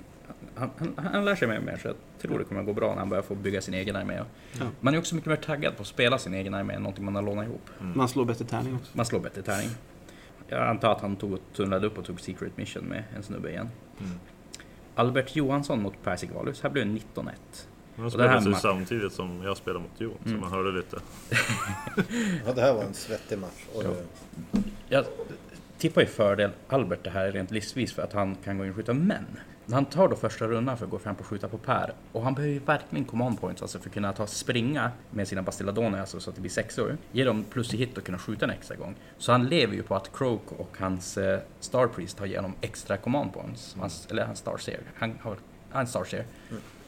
han, 0.54 0.70
han, 0.78 1.06
han 1.12 1.24
lär 1.24 1.34
sig 1.36 1.48
mer 1.48 1.58
och 1.58 1.64
mer, 1.64 1.76
så 1.76 1.88
jag 1.88 1.96
tror 2.22 2.38
det 2.38 2.44
kommer 2.44 2.62
gå 2.62 2.72
bra 2.72 2.88
när 2.90 2.98
han 2.98 3.08
börjar 3.08 3.22
få 3.22 3.34
bygga 3.34 3.60
sin 3.60 3.74
egen 3.74 3.96
armé. 3.96 4.22
Ja. 4.58 4.66
Man 4.80 4.94
är 4.94 4.98
också 4.98 5.14
mycket 5.14 5.28
mer 5.30 5.36
taggad 5.36 5.76
på 5.76 5.82
att 5.82 5.88
spela 5.88 6.18
sin 6.18 6.34
egen 6.34 6.54
armé 6.54 6.74
än 6.74 6.82
någonting 6.82 7.04
man 7.04 7.14
har 7.14 7.22
lånat 7.22 7.44
ihop. 7.46 7.70
Man 7.94 8.08
slår 8.08 8.24
bättre 8.24 8.44
tärning 8.44 8.74
också. 8.74 8.96
Man 8.96 9.06
slår 9.06 9.20
bättre 9.20 9.42
tärning. 9.42 9.68
Jag 10.48 10.68
antar 10.68 10.92
att 10.92 11.00
han 11.00 11.16
tog 11.16 11.32
och 11.32 11.40
tunnlade 11.56 11.86
upp 11.86 11.98
och 11.98 12.04
tog 12.04 12.20
Secret 12.20 12.56
Mission 12.56 12.84
med 12.84 13.04
en 13.16 13.22
snubbe 13.22 13.50
igen. 13.50 13.68
Mm. 14.00 14.12
Albert 14.94 15.36
Johansson 15.36 15.82
mot 15.82 15.94
Per 16.04 16.16
Sigvalus. 16.16 16.62
Här 16.62 16.70
blev 16.70 16.86
det 16.86 16.92
19-1. 16.92 17.00
Han 17.96 18.04
det 18.10 18.28
här 18.28 18.40
spelade 18.40 18.48
ju 18.50 18.54
samtidigt 18.54 19.12
som 19.12 19.42
jag 19.42 19.56
spelade 19.56 19.80
mot 19.82 20.00
Jon, 20.00 20.14
Mm. 20.24 20.34
så 20.36 20.40
man 20.40 20.52
hörde 20.52 20.72
lite. 20.72 20.96
Ja, 22.46 22.52
det 22.52 22.60
här 22.60 22.74
var 22.74 22.82
en 22.84 22.94
svettig 22.94 23.38
match. 23.38 23.66
Ja. 23.74 23.94
Jag 24.88 25.04
tippar 25.80 26.00
ju 26.00 26.06
fördel 26.06 26.50
Albert 26.68 27.04
det 27.04 27.10
här 27.10 27.32
rent 27.32 27.50
listvis 27.50 27.92
för 27.92 28.02
att 28.02 28.12
han 28.12 28.34
kan 28.44 28.58
gå 28.58 28.64
in 28.64 28.70
och 28.70 28.76
skjuta, 28.76 28.94
men 28.94 29.24
han 29.72 29.84
tar 29.84 30.08
då 30.08 30.16
första 30.16 30.46
rundan 30.46 30.76
för 30.76 30.84
att 30.84 30.90
gå 30.90 30.98
fram 30.98 31.16
och 31.18 31.26
skjuta 31.26 31.48
på 31.48 31.58
Per 31.58 31.92
och 32.12 32.22
han 32.22 32.34
behöver 32.34 32.54
ju 32.54 32.58
verkligen 32.60 33.04
command 33.04 33.40
points 33.40 33.62
alltså 33.62 33.78
för 33.78 33.88
att 33.88 33.94
kunna 33.94 34.12
ta 34.12 34.26
springa 34.26 34.90
med 35.10 35.28
sina 35.28 35.42
Bastilladoner 35.42 36.00
alltså 36.00 36.20
så 36.20 36.30
att 36.30 36.36
det 36.36 36.40
blir 36.42 36.50
sexor. 36.50 36.96
Ge 37.12 37.24
dem 37.24 37.44
plus 37.50 37.74
i 37.74 37.76
hit 37.76 37.98
och 37.98 38.04
kunna 38.04 38.18
skjuta 38.18 38.44
en 38.44 38.50
extra 38.50 38.76
gång. 38.76 38.94
Så 39.18 39.32
han 39.32 39.46
lever 39.48 39.74
ju 39.74 39.82
på 39.82 39.94
att 39.96 40.12
Croak 40.12 40.52
och 40.58 40.76
hans 40.78 41.18
eh, 41.18 41.40
Star 41.60 41.86
Priest 41.86 42.18
har 42.18 42.26
igenom 42.26 42.54
extra 42.60 42.96
command 42.96 43.32
points. 43.32 43.76
Hans, 43.78 44.06
eller 44.10 44.24
hans 44.24 44.38
Star 44.38 44.56
Seer. 44.58 44.80
Han 44.98 45.18
har 45.22 45.36
han 45.70 45.86
Star 45.86 46.04
Seer. 46.04 46.24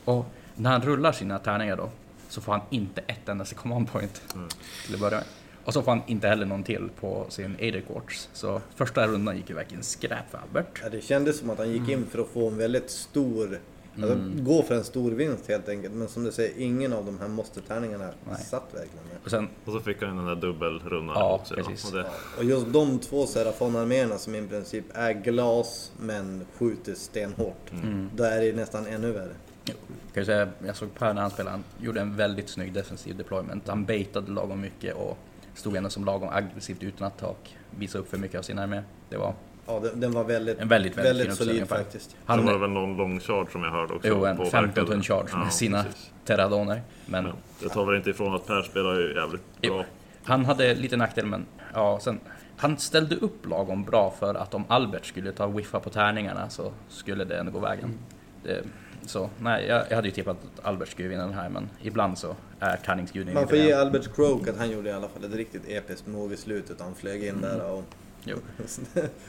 Och 0.05 0.27
när 0.55 0.71
han 0.71 0.83
rullar 0.83 1.13
sina 1.13 1.39
tärningar 1.39 1.77
då 1.77 1.91
så 2.29 2.41
får 2.41 2.53
han 2.53 2.61
inte 2.71 3.01
ett 3.07 3.29
endaste 3.29 3.55
command 3.55 3.93
point 3.93 4.23
Mm. 4.35 4.49
till 4.87 4.95
att 4.95 5.01
börja 5.01 5.17
med. 5.17 5.25
Och 5.65 5.73
så 5.73 5.83
får 5.83 5.93
han 5.93 6.03
inte 6.07 6.29
heller 6.29 6.47
någon 6.47 6.63
till 6.63 6.89
på 7.01 7.27
sin 7.29 7.57
Quartz. 7.57 8.29
Så 8.33 8.61
första 8.75 9.07
rundan 9.07 9.37
gick 9.37 9.49
ju 9.51 9.55
verkligen 9.57 9.83
skräp 9.83 10.31
för 10.31 10.39
Albert. 10.39 10.81
Ja, 10.83 10.89
det 10.89 11.01
kändes 11.01 11.39
som 11.39 11.51
att 11.51 11.59
han 11.59 11.71
gick 11.73 11.89
in 11.89 12.07
för 12.07 12.19
att 12.19 12.29
få 12.29 12.49
en 12.49 12.57
väldigt 12.57 12.91
stor... 12.91 13.61
Alltså, 13.97 14.13
Mm. 14.13 14.45
gå 14.45 14.63
för 14.63 14.75
en 14.75 14.85
stor 14.85 15.11
vinst 15.11 15.49
helt 15.49 15.69
enkelt. 15.69 15.95
Men 15.95 16.09
som 16.09 16.25
du 16.25 16.33
säger, 16.33 16.59
ingen 16.61 16.93
av 16.93 17.07
de 17.07 17.19
här 17.19 17.29
måste-tärningarna 17.29 18.11
satt 18.45 18.63
verkligen 18.75 19.05
med. 19.09 19.17
Och 19.25 19.31
sen, 19.31 19.49
Och 19.65 19.73
så 19.73 19.81
fick 19.81 20.03
han 20.03 20.17
den 20.17 20.27
där 20.27 20.35
dubbelrundan 20.37 21.17
Ja, 21.19 21.35
också. 21.35 21.55
precis. 21.55 21.85
Och 21.85 21.97
det, 21.97 22.07
Och 22.39 22.45
just 22.45 22.67
de 22.73 22.99
två 22.99 23.27
Serafon-arméerna 23.27 24.19
som 24.19 24.35
i 24.35 24.47
princip 24.49 24.85
är 24.95 25.13
glas 25.13 25.93
men 26.01 26.45
skjuter 26.59 26.95
stenhårt. 26.95 27.71
mm, 27.73 28.11
Då 28.17 28.25
är 28.25 28.41
det 28.41 28.53
nästan 28.57 28.87
ännu 28.87 29.13
värre. 29.13 29.33
kan 29.65 29.75
jag, 30.15 30.27
säga, 30.27 30.49
jag 30.67 30.77
såg 30.77 30.95
Per 30.95 31.15
när 31.15 31.23
han 31.23 31.31
spelade, 31.31 31.51
han 31.57 31.65
gjorde 31.87 32.01
en 32.01 32.17
väldigt 32.17 32.49
snygg 32.49 32.73
defensiv 32.73 33.17
deployment. 33.17 33.69
Han 33.69 33.85
baitade 33.85 34.31
lagom 34.33 34.61
mycket 34.61 34.95
och 34.97 35.19
stod 35.55 35.77
ändå 35.77 35.91
som 35.91 36.05
lagom 36.05 36.29
aggressivt 36.33 36.83
utan 36.83 37.07
att 37.07 37.19
ta, 37.19 37.35
visa 37.79 37.99
upp 37.99 38.11
för 38.11 38.19
mycket 38.19 38.39
av 38.39 38.43
sin 38.43 38.59
armé. 38.59 38.83
Det 39.09 39.17
var 39.17 39.35
Ja, 39.67 39.81
den, 39.81 40.01
den 40.01 40.13
var 40.13 40.25
väldigt, 40.25 40.59
en 40.61 40.69
väldigt, 40.69 40.99
väldigt, 40.99 41.21
väldigt 41.21 41.37
solid 41.39 41.69
faktiskt. 41.69 42.17
Han, 42.25 42.39
det 42.47 42.53
var 42.53 42.59
väl 42.59 42.71
någon 42.71 42.97
lång 42.97 43.21
charge 43.21 43.51
som 43.53 43.63
jag 43.65 43.71
hörde 43.71 43.95
också. 43.95 44.09
Jo, 44.09 44.25
en 44.25 44.37
på 44.37 44.45
15 44.45 44.61
verkade. 44.69 44.87
ton 44.87 45.03
charge 45.03 45.37
med 45.39 45.47
Ja, 45.47 45.51
sina 45.51 45.83
precis. 45.85 46.11
terradoner. 46.25 46.83
Men 47.07 47.25
Ja, 47.27 47.33
det 47.61 47.69
tar 47.69 47.85
väl 47.87 47.97
inte 47.97 48.11
ifrån 48.11 48.35
att 48.35 48.47
Per 48.47 48.63
spelar 48.63 48.95
ju 48.95 49.15
jävligt 49.15 49.43
Jo. 49.61 49.75
bra. 49.75 49.85
Han 50.25 50.45
hade 50.45 50.75
lite 50.75 50.97
nackdel 50.97 51.27
men 51.27 51.47
ja, 51.75 51.99
sen 52.03 52.21
han 52.57 52.79
ställde 52.79 53.17
upp 53.17 53.47
lagom 53.47 53.85
bra 53.85 54.15
för 54.19 54.35
att 54.35 54.55
om 54.55 54.65
Albert 54.69 55.05
skulle 55.07 55.33
ta 55.33 55.47
whiffa 55.47 55.81
på 55.81 55.91
tärningarna 55.91 56.49
så 56.51 56.73
skulle 56.89 57.25
det 57.25 57.37
ändå 57.39 57.53
gå 57.53 57.59
vägen. 57.59 57.99
Det, 58.45 58.63
så 59.07 59.31
nej, 59.41 59.67
jag, 59.67 59.85
jag 59.89 59.97
hade 59.97 60.09
ju 60.09 60.15
tippat 60.15 60.37
att 60.37 60.65
Albert 60.67 60.89
skulle 60.89 61.09
vinna 61.09 61.23
den 61.27 61.35
här 61.35 61.49
men 61.49 61.71
ibland 61.83 62.19
så 62.19 62.37
är 62.61 62.77
tärningsguden 62.77 63.35
Man 63.35 63.49
får 63.49 63.59
ge. 63.59 63.73
Albert 63.73 64.15
Croak 64.15 64.49
att 64.49 64.57
han 64.57 64.71
gjorde 64.71 64.89
i 64.89 64.93
alla 64.93 65.09
fall 65.09 65.25
ett 65.25 65.35
riktigt 65.35 65.63
episkt 65.69 66.07
move 66.07 66.35
i 66.35 66.37
slutet. 66.37 66.81
Han 66.81 66.95
flög 66.95 67.25
in 67.25 67.41
där 67.41 67.73
och 67.73 67.85
Jo, 68.25 68.37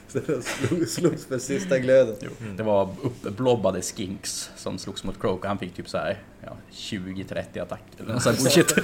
så 0.08 0.18
det 0.18 0.42
slog, 0.44 0.88
slogs 0.88 1.26
för 1.26 1.38
sista 1.38 1.78
glöden. 1.78 2.14
jo. 2.20 2.30
Det 2.56 2.62
var 2.62 2.88
uppblobbade 3.02 3.82
skinks 3.82 4.50
som 4.56 4.78
slogs 4.78 5.04
mot 5.04 5.20
Croak 5.20 5.40
och 5.40 5.46
han 5.46 5.58
fick 5.58 5.74
typ 5.74 5.88
så 5.88 5.98
här 5.98 6.18
ja, 6.44 6.56
20-30 6.72 7.62
attacker 7.62 8.02
eller 8.02 8.12
något 8.14 8.22
sånt 8.22 8.38
bullshit. 8.42 8.74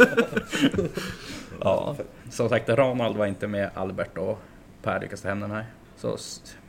Ja, 1.61 1.97
som 2.31 2.49
sagt, 2.49 2.69
Ronald 2.69 3.17
var 3.17 3.27
inte 3.27 3.47
med, 3.47 3.71
Albert 3.75 4.19
och 4.19 4.39
Per 4.83 5.01
lyckades 5.01 5.21
ta 5.23 5.29
hem 5.29 5.41
den 5.41 5.51
här. 5.51 5.67
Så 6.01 6.17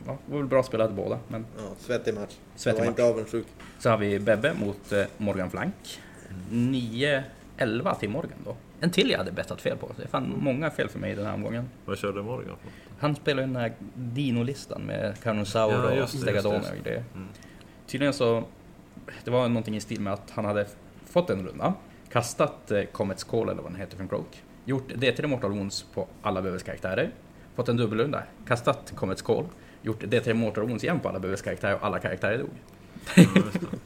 ja, 0.06 0.17
det 0.26 0.32
var 0.32 0.38
väl 0.38 0.48
bra 0.48 0.63
spelat 0.63 0.91
båda. 0.91 1.20
Men 1.28 1.46
Ja, 1.58 1.63
svettig 1.80 2.13
match. 2.13 2.36
Svettig 2.56 2.80
jag 2.80 2.86
var 2.86 2.91
match. 2.91 3.00
inte 3.00 3.04
avundsjuk. 3.13 3.48
så 3.80 3.89
har 3.89 3.98
vi 3.98 4.20
Bebbe 4.20 4.54
mot 4.54 4.91
eh, 4.91 5.04
Morgan 5.17 5.50
Flank. 5.50 6.02
9-11 6.52 8.00
till 8.00 8.10
Morgan 8.10 8.38
då. 8.46 8.56
En 8.80 8.89
till 8.91 9.10
jag 9.10 9.17
hade 9.17 9.32
bettat 9.32 9.62
fel 9.62 9.78
på. 9.78 9.91
Det 9.98 10.04
är 10.04 10.08
fan 10.08 10.34
många 10.38 10.70
fel 10.72 10.89
för 10.89 11.00
mig 11.00 11.12
i 11.12 11.15
den 11.15 11.26
här 11.26 11.34
omgången. 11.34 11.70
Vad 11.86 11.98
körde 11.98 12.22
Morgan 12.22 12.56
för? 12.62 12.72
Han 13.00 13.15
spelar 13.15 13.41
ju 13.41 13.48
den 13.48 13.56
här 13.56 13.74
Dino-listan 13.96 14.82
med 14.82 15.20
Carnosaur 15.24 15.96
Ja, 15.96 16.04
och 16.04 16.10
Stegadon 16.10 16.56
och 16.56 16.84
grejer. 16.84 17.04
Mm. 17.15 17.28
Tydligen 17.88 18.13
så, 18.13 18.44
det 19.24 19.32
var 19.32 19.48
någonting 19.48 19.76
i 19.76 19.82
stil 19.82 20.02
med 20.02 20.13
att 20.13 20.32
han 20.32 20.46
hade 20.46 20.67
fått 21.06 21.30
en 21.30 21.48
runda, 21.48 21.74
kastat 22.10 22.72
eh, 22.72 22.84
Comets 22.84 23.24
Call 23.24 23.50
eller 23.50 23.62
vad 23.62 23.72
den 23.72 23.80
heter 23.80 23.98
från 23.98 24.08
Croak, 24.08 24.44
gjort 24.65 24.91
det 24.96 25.12
till 25.12 25.28
Mortal 25.28 25.52
Wounds 25.52 25.86
på 25.94 26.08
alla 26.22 26.41
Bebes 26.41 26.63
karaktärer, 26.63 27.12
fått 27.55 27.69
en 27.69 27.77
dubbelrunda, 27.77 28.23
kastat 28.47 28.93
Comets 28.95 29.21
Call, 29.21 29.45
gjort 29.81 30.03
det 30.07 30.21
till 30.21 30.33
Mortal 30.35 30.63
Wounds 30.67 30.83
igen 30.83 30.99
på 30.99 31.09
alla 31.09 31.19
Bebes 31.19 31.41
karaktärer 31.41 31.75
och 31.75 31.85
alla 31.85 31.99
karaktärer 31.99 32.37
dog. 32.37 32.49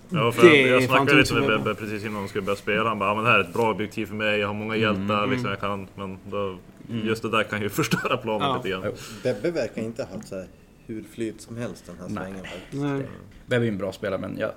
Ja, 0.09 0.31
för 0.31 0.41
Det 0.49 0.63
är 0.63 0.71
jag 0.71 0.83
snackade 0.83 1.13
lite 1.17 1.33
med. 1.33 1.47
Bebbe 1.47 1.75
precis 1.75 2.03
innan 2.05 2.21
de 2.21 2.27
skulle 2.27 2.41
börja 2.41 2.55
spela. 2.55 2.89
Han 2.89 2.99
bara, 2.99 3.09
ja, 3.09 3.15
men 3.15 3.23
det 3.23 3.29
här 3.29 3.39
är 3.39 3.43
ett 3.43 3.53
bra 3.53 3.71
objektiv 3.71 4.05
för 4.05 4.15
mig, 4.15 4.39
jag 4.39 4.47
har 4.47 4.53
många 4.53 4.75
hjältar, 4.75 5.17
Mm. 5.17 5.29
liksom, 5.31 5.49
jag 5.49 5.59
kan, 5.59 5.87
men 5.95 6.17
då, 6.29 6.57
just 6.87 7.21
det 7.21 7.29
där 7.29 7.43
kan 7.43 7.61
ju 7.61 7.69
förstöra 7.79 8.17
planen 8.17 8.41
Ja. 8.47 8.55
lite 8.57 8.69
grann. 8.69 8.93
Bebbe 9.23 9.51
verkar 9.51 9.81
inte 9.81 10.03
ha 10.03 10.15
haft 10.15 10.27
så 10.27 10.35
här 10.35 10.47
hur 10.85 11.03
flyt 11.03 11.41
som 11.41 11.57
helst 11.57 11.85
den 11.85 11.95
här 11.99 12.07
svängen 12.23 12.43
faktiskt. 12.45 12.83
Nej. 12.83 13.05
Bebbe 13.45 13.65
är 13.65 13.69
en 13.69 13.77
bra 13.77 13.91
spelare 13.91 14.19
men 14.21 14.37
jag, 14.37 14.51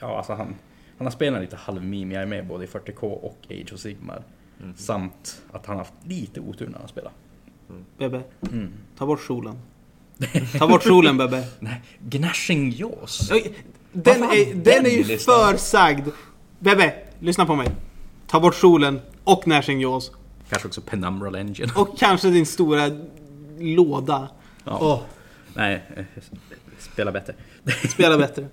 ja 0.00 0.16
alltså 0.16 0.32
han, 0.32 0.54
han 0.98 1.06
har 1.06 1.10
spelat 1.10 1.40
lite 1.40 1.56
halvmeme, 1.56 2.14
jag 2.14 2.22
är 2.22 2.26
med 2.26 2.46
både 2.46 2.64
i 2.64 2.66
40K 2.66 3.02
och 3.02 3.38
Age 3.50 3.72
of 3.72 3.80
Sigmar. 3.80 4.22
Mm. 4.62 4.76
Samt 4.76 5.42
att 5.52 5.66
han 5.66 5.76
har 5.76 5.84
haft 5.84 5.94
lite 6.06 6.40
otur 6.40 6.68
när 6.68 6.78
han 6.78 6.88
spelar. 6.88 7.12
Bebbe, 7.98 8.22
Mm. 8.52 8.72
ta 8.98 9.06
bort 9.06 9.20
solen. 9.20 9.58
Ta 10.58 10.68
bort 10.68 10.82
solen 10.82 11.16
Bebbe. 11.16 11.44
Nej, 11.60 11.82
Gnashing 12.00 12.70
Jaws. 12.72 13.28
Den 13.92 14.22
är, 14.22 14.54
den 14.54 14.62
den 14.62 14.86
är 14.86 14.90
ju 14.90 15.04
listan? 15.04 15.52
försagd. 15.58 16.08
Bebbe, 16.58 16.94
lyssna 17.18 17.46
på 17.46 17.54
mig. 17.54 17.68
Ta 18.26 18.40
bort 18.40 18.54
solen 18.54 19.00
och 19.24 19.42
Gnashing 19.44 19.80
Jaws. 19.80 20.10
Kanske 20.48 20.68
också 20.68 20.80
Penumbral 20.80 21.34
Engine. 21.34 21.72
Och 21.76 21.98
kanske 21.98 22.30
din 22.30 22.46
stora 22.46 22.90
låda. 23.58 24.28
Ja. 24.64 24.78
Åh, 24.80 25.00
Nej, 25.54 25.82
eh, 25.96 26.04
spela 26.78 27.12
bättre. 27.12 27.34
Spela 27.88 28.18
bättre. 28.26 28.46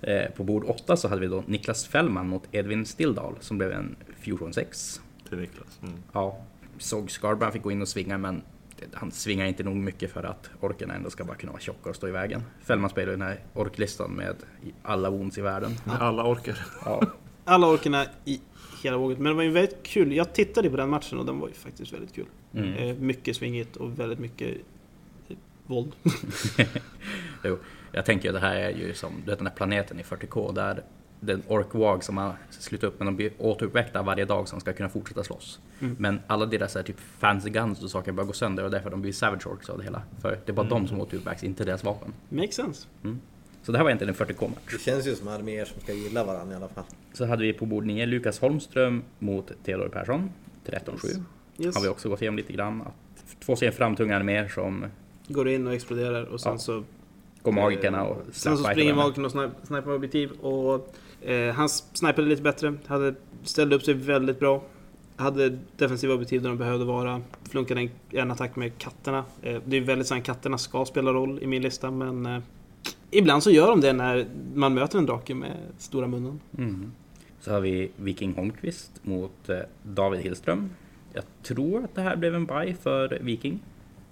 Eh, 0.00 0.30
På 0.36 0.44
bord 0.44 0.64
8 0.66 0.96
så 0.96 1.08
hade 1.08 1.20
vi 1.20 1.26
då 1.26 1.42
Niklas 1.46 1.86
Fällman 1.86 2.28
mot 2.28 2.42
Edvin 2.52 2.86
Stilldal 2.86 3.34
som 3.40 3.58
blev 3.58 3.72
en 3.72 3.96
Fusion 4.24 4.52
6. 4.52 5.00
Till 5.28 5.38
Niklas. 5.38 5.78
Mm. 5.82 5.94
Ja, 6.12 6.38
såg 6.78 7.10
Scarbrand 7.10 7.52
fick 7.52 7.62
gå 7.62 7.70
in 7.70 7.82
och 7.82 7.88
svinga 7.88 8.18
men 8.18 8.42
han 8.92 9.10
svingar 9.10 9.46
inte 9.46 9.62
nog 9.62 9.76
mycket 9.76 10.12
för 10.12 10.22
att 10.22 10.50
orkerna 10.60 10.94
ändå 10.94 11.10
ska 11.10 11.24
bara 11.24 11.36
kunna 11.36 11.52
vara 11.52 11.60
tjocka 11.60 11.90
och 11.90 11.96
stå 11.96 12.08
i 12.08 12.10
vägen. 12.10 12.42
Fällman 12.62 12.90
spelar 12.90 13.12
ju 13.12 13.18
den 13.18 13.26
här 13.26 13.40
orklistan 13.54 14.10
med 14.10 14.36
alla 14.82 15.10
wounds 15.10 15.38
i 15.38 15.40
världen. 15.40 15.76
Med 15.84 16.02
alla 16.02 16.32
orkar. 16.32 16.66
Ja, 16.84 17.02
Alla 17.44 17.66
orkerna 17.66 18.06
i 18.24 18.40
hela 18.82 18.96
våget. 18.96 19.18
Men 19.18 19.32
det 19.32 19.36
var 19.36 19.42
ju 19.42 19.50
väldigt 19.50 19.82
kul. 19.82 20.12
Jag 20.12 20.32
tittade 20.32 20.70
på 20.70 20.76
den 20.76 20.90
matchen 20.90 21.18
och 21.18 21.26
den 21.26 21.38
var 21.38 21.48
ju 21.48 21.54
faktiskt 21.54 21.92
väldigt 21.92 22.14
kul. 22.14 22.26
Mm. 22.54 22.72
Eh, 22.72 22.96
mycket 22.96 23.36
svingigt 23.36 23.76
och 23.76 23.98
väldigt 23.98 24.18
mycket 24.18 24.56
eh, 25.28 25.36
våld. 25.66 25.92
jo. 27.44 27.58
Jag 27.92 28.04
tänker 28.04 28.32
det 28.32 28.40
här 28.40 28.56
är 28.56 28.70
ju 28.70 28.94
som 28.94 29.12
du 29.24 29.30
vet, 29.30 29.38
den 29.38 29.46
här 29.46 29.54
planeten 29.54 30.00
i 30.00 30.02
40K 30.02 30.54
där 30.54 30.84
den 31.20 31.42
ork 31.48 32.02
som 32.02 32.16
har 32.16 32.32
slutat 32.50 32.88
upp 32.88 32.98
men 33.00 33.06
de 33.06 33.16
blir 33.16 33.30
återuppväckta 33.38 34.02
varje 34.02 34.24
dag 34.24 34.48
som 34.48 34.60
ska 34.60 34.72
kunna 34.72 34.88
fortsätta 34.88 35.24
slåss. 35.24 35.60
Mm. 35.80 35.96
Men 35.98 36.20
alla 36.26 36.46
deras 36.46 36.72
så 36.72 36.78
här, 36.78 36.86
typ 36.86 37.00
fancy 37.18 37.50
guns 37.50 37.82
och 37.82 37.90
saker 37.90 38.12
börjar 38.12 38.26
gå 38.26 38.32
sönder 38.32 38.64
och 38.64 38.70
därför 38.70 38.90
de 38.90 39.02
blir 39.02 39.12
savage 39.12 39.46
orks 39.46 39.70
av 39.70 39.78
det 39.78 39.84
hela. 39.84 40.02
För 40.22 40.30
det 40.44 40.52
är 40.52 40.54
bara 40.54 40.66
Mm. 40.66 40.82
de 40.82 40.88
som 40.88 41.00
återuppväcks, 41.00 41.44
inte 41.44 41.64
deras 41.64 41.84
vapen. 41.84 42.12
Makes 42.28 42.54
sense. 42.54 42.86
Så 43.62 43.72
det 43.72 43.78
här 43.78 43.84
var 43.84 43.90
egentligen 43.90 44.14
en 44.20 44.26
40K-match. 44.26 44.72
det 44.72 44.78
känns 44.80 45.06
ju 45.06 45.14
som 45.14 45.28
arméer 45.28 45.64
som 45.64 45.80
ska 45.80 45.92
gilla 45.92 46.24
varandra 46.24 46.54
i 46.54 46.56
alla 46.56 46.68
fall. 46.68 46.84
Så 47.12 47.26
hade 47.26 47.42
vi 47.42 47.52
på 47.52 47.66
bord 47.66 47.86
9 47.86 48.06
Lukas 48.06 48.38
Holmström 48.40 49.02
mot 49.18 49.52
Theodor 49.64 49.88
Persson. 49.88 50.30
13-7. 50.66 51.22
Yes. 51.58 51.74
Har 51.76 51.82
vi 51.82 51.88
också 51.88 52.08
gått 52.08 52.22
igenom 52.22 52.36
lite 52.36 52.52
grann. 52.52 52.82
Att 52.82 53.40
två 53.40 53.56
ser 53.56 53.70
framtungande 53.70 54.24
mer 54.24 54.48
som 54.48 54.84
Går 55.28 55.48
in 55.48 55.66
och 55.66 55.74
exploderar 55.74 56.24
och 56.24 56.40
sen 56.40 56.52
Ja. 56.52 56.58
så... 56.58 56.84
går 57.42 57.52
magikerna 57.52 58.04
och 58.04 58.16
eh, 58.16 58.22
Sen 58.32 58.56
så 58.58 58.64
springer 58.64 58.94
magiken 58.94 59.24
och 59.24 59.30
sni- 59.32 59.50
sniper 59.62 59.86
med 59.86 59.94
objektiv. 59.96 60.30
Och 60.30 60.94
eh, 61.22 61.54
han 61.54 61.68
snipade 61.68 62.28
lite 62.28 62.42
bättre. 62.42 62.74
Hade, 62.86 63.14
ställde 63.42 63.76
upp 63.76 63.82
sig 63.82 63.94
väldigt 63.94 64.40
bra. 64.40 64.62
Hade 65.16 65.58
defensiva 65.76 66.14
objektiv 66.14 66.42
där 66.42 66.48
de 66.48 66.58
behövde 66.58 66.84
vara. 66.84 67.22
Flunkade 67.50 67.80
en, 67.80 67.90
en 68.10 68.30
attack 68.30 68.56
med 68.56 68.78
katterna. 68.78 69.24
Eh, 69.42 69.62
det 69.64 69.76
är 69.76 69.80
väldigt 69.80 70.06
så 70.06 70.14
att 70.14 70.24
katterna 70.24 70.58
ska 70.58 70.84
spela 70.84 71.12
roll 71.12 71.38
i 71.42 71.46
min 71.46 71.62
lista 71.62 71.90
men... 71.90 72.26
Eh, 72.26 72.40
ibland 73.10 73.42
så 73.42 73.50
gör 73.50 73.68
de 73.68 73.80
det 73.80 73.92
när 73.92 74.26
man 74.54 74.74
möter 74.74 74.98
en 74.98 75.06
drake 75.06 75.34
med 75.34 75.56
stora 75.78 76.06
munnen. 76.06 76.40
Mm. 76.58 76.92
Så 77.40 77.52
har 77.52 77.60
vi 77.60 77.90
Viking 77.96 78.34
Holmqvist 78.34 78.90
mot 79.02 79.48
eh, 79.48 79.58
David 79.82 80.20
Hillström. 80.20 80.70
Jag 81.12 81.24
tror 81.42 81.84
att 81.84 81.94
det 81.94 82.00
här 82.00 82.16
blev 82.16 82.34
en 82.34 82.46
bye 82.46 82.74
för 82.74 83.18
Viking. 83.20 83.60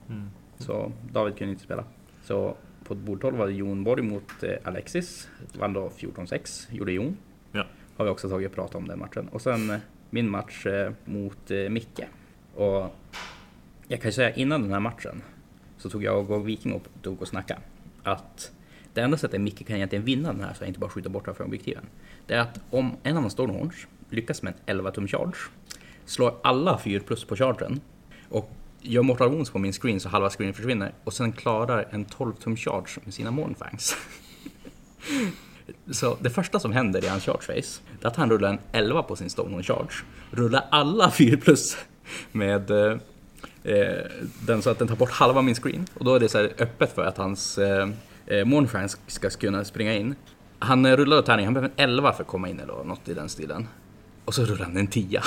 Mm. 0.09 0.31
Så 0.59 0.93
David 1.13 1.37
kunde 1.37 1.51
inte 1.51 1.65
spela. 1.65 1.85
Så 2.25 2.57
på 2.89 2.95
bord 2.95 3.21
12 3.21 3.37
var 3.37 3.47
det 3.47 3.53
Jon 3.53 3.85
Borg 3.85 4.03
mot 4.03 4.43
eh, 4.43 4.55
Alexis. 4.65 5.29
Vann 5.59 5.73
då 5.73 5.89
14-6, 5.89 6.75
gjorde 6.75 6.93
Jon. 6.93 7.17
Ja. 7.53 7.65
Har 7.97 8.05
vi 8.05 8.11
också 8.11 8.29
tagit 8.29 8.49
och 8.49 8.55
pratat 8.55 8.75
om 8.75 8.89
den 8.89 8.99
matchen. 8.99 9.29
Och 9.29 9.43
sen 9.43 9.71
eh, 9.71 9.79
min 10.11 10.31
match 10.31 10.67
eh, 10.67 10.93
mot 11.05 11.51
Micke. 11.71 12.01
Och 12.55 12.97
jag 13.89 14.01
kan 14.01 14.09
ju 14.09 14.13
säga 14.13 14.35
innan 14.35 14.63
den 14.63 14.73
här 14.73 14.81
matchen 14.81 15.23
så 15.79 15.91
tog 15.91 16.05
jag 16.05 16.31
och 16.31 16.49
Viking 16.49 16.75
upp 16.75 16.87
och 16.95 17.03
tog 17.03 17.23
och 17.23 17.29
snacka 17.29 17.59
att 18.03 18.53
det 18.95 19.01
enda 19.01 19.17
sättet 19.17 19.41
Micke 19.41 19.67
kan 19.67 19.77
egentligen 19.77 20.05
vinna 20.05 20.33
den 20.33 20.45
här, 20.45 20.55
så 20.55 20.63
jag 20.63 20.69
inte 20.69 20.81
bara 20.81 20.91
skjuta 20.91 21.09
bort 21.09 21.25
den 21.25 21.35
från 21.35 21.47
objektiven, 21.47 21.85
det 22.27 22.35
är 22.35 22.39
att 22.39 22.61
om 22.71 22.97
en 23.03 23.17
av 23.17 23.29
Stonehorns 23.29 23.87
lyckas 24.11 24.43
med 24.43 24.53
en 24.53 24.59
11 24.67 24.91
tum 24.91 25.09
charge, 25.09 25.37
slår 26.05 26.35
alla 26.43 26.79
4 26.79 27.01
plus 27.07 27.25
på 27.25 27.37
chargen 27.37 27.81
och 28.29 28.51
gör 28.87 29.03
mortal 29.03 29.29
wounds 29.29 29.51
på 29.51 29.59
min 29.59 29.73
screen 29.73 30.01
så 30.01 30.09
halva 30.09 30.31
screen 30.31 30.55
försvinner 30.55 30.95
och 31.05 31.13
sen 31.13 31.33
klarar 31.33 31.89
en 31.91 32.05
12 32.05 32.33
tum 32.33 32.57
charge 32.57 32.91
med 33.05 33.15
sina 33.15 33.31
Mornfangs. 33.31 33.97
Så 35.91 36.17
det 36.21 36.31
första 36.31 36.61
som 36.61 36.73
händer 36.73 37.05
i 37.05 37.09
hans 37.09 37.25
charge 37.25 37.43
face 37.43 37.81
det 38.01 38.07
är 38.07 38.09
att 38.09 38.17
han 38.17 38.31
rullar 38.31 38.49
en 38.49 38.59
11 38.73 39.03
på 39.03 39.17
sin 39.17 39.31
Stonehorn 39.31 39.63
charge, 39.63 39.95
rullar 40.31 40.65
alla 40.71 41.11
4 41.11 41.37
plus 41.37 41.77
med 42.33 42.71
eh, 42.71 42.99
eh, 43.65 44.05
den 44.47 44.63
så 44.63 44.71
att 44.71 44.79
den 44.79 44.89
tar 44.89 44.97
bort 44.97 45.11
halva 45.11 45.43
min 45.43 45.55
screen. 45.55 45.87
Och 45.95 46.05
då 46.05 46.15
är 46.15 46.21
det 46.21 46.29
så 46.29 46.39
här 46.39 46.53
öppet 46.59 46.95
för 46.95 47.05
att 47.05 47.19
hans 47.19 47.59
eh, 47.59 47.89
eh, 48.27 48.45
Mornfans 48.45 48.99
ska 49.07 49.31
kunna 49.31 49.65
springa 49.65 49.95
in. 49.95 50.15
Han 50.59 50.97
rullar 50.97 51.23
tärning, 51.23 51.45
han 51.45 51.55
behöver 51.55 51.73
en 51.77 51.91
11 51.91 52.13
för 52.13 52.23
att 52.23 52.29
komma 52.29 52.49
in 52.49 52.61
eller 52.61 52.85
något 52.85 53.09
i 53.09 53.15
den 53.15 53.29
stilen. 53.29 53.69
Och 54.25 54.35
så 54.35 54.45
rullar 54.45 54.65
han 54.65 54.77
en 54.77 54.87
10. 54.87 55.23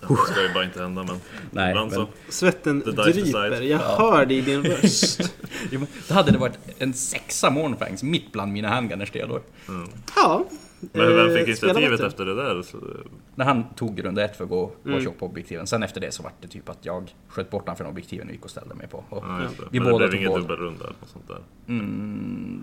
Det 0.00 0.06
ska 0.16 0.42
ju 0.42 0.54
bara 0.54 0.64
inte 0.64 0.82
hända 0.82 1.02
men 1.04 1.16
Nej, 1.50 1.70
ibland 1.70 1.90
men- 1.90 2.00
så. 2.00 2.08
Svetten 2.28 2.78
dryper. 2.80 3.62
Jag 3.62 3.78
hör 3.78 4.26
det 4.26 4.34
i 4.34 4.40
din 4.40 4.62
röst. 4.64 5.34
Då 6.08 6.14
hade 6.14 6.30
det 6.32 6.38
varit 6.38 6.58
en 6.78 6.94
sexa 6.94 7.50
Mornfangs 7.50 8.02
mitt 8.02 8.32
bland 8.32 8.52
mina 8.52 8.68
handgunners 8.68 9.10
Theodor. 9.10 9.42
ja. 10.16 10.44
Men 10.92 11.16
vem 11.16 11.30
eh, 11.30 11.34
fick 11.44 11.56
spela 11.56 11.72
initiativet 11.72 12.00
efter 12.00 12.24
det 12.24 12.34
där? 12.34 12.62
Så, 12.62 12.76
När 13.34 13.44
han 13.44 13.64
tog 13.74 14.04
runda 14.04 14.24
ett 14.24 14.36
för 14.36 14.44
att 14.44 14.50
gå 14.50 14.60
och 14.60 14.86
Mm. 14.86 15.04
tjock 15.04 15.18
på 15.18 15.26
objektiven. 15.26 15.66
Sen 15.66 15.82
efter 15.82 16.00
det 16.00 16.12
så 16.12 16.22
var 16.22 16.32
det 16.40 16.48
typ 16.48 16.68
att 16.68 16.78
jag 16.82 17.14
sköt 17.28 17.50
bort 17.50 17.62
honom 17.62 17.76
från 17.76 17.86
objektiven 17.86 18.26
och 18.26 18.32
gick 18.32 18.44
och 18.44 18.50
ställde 18.50 18.74
mig 18.74 18.88
på. 18.88 19.04
Och 19.08 19.24
ja, 19.26 19.38
det. 19.38 19.48
Vi 19.70 19.78
Men 19.80 19.86
det 19.86 19.92
båda 19.92 19.98
blev 19.98 20.08
tog 20.08 20.16
ingen 20.20 20.30
båda. 20.30 20.42
dubbelrunda 20.42 20.84
eller 20.84 20.96
något 21.00 21.08
sånt 21.08 21.28
där. 21.28 21.38
Mm, 21.68 22.62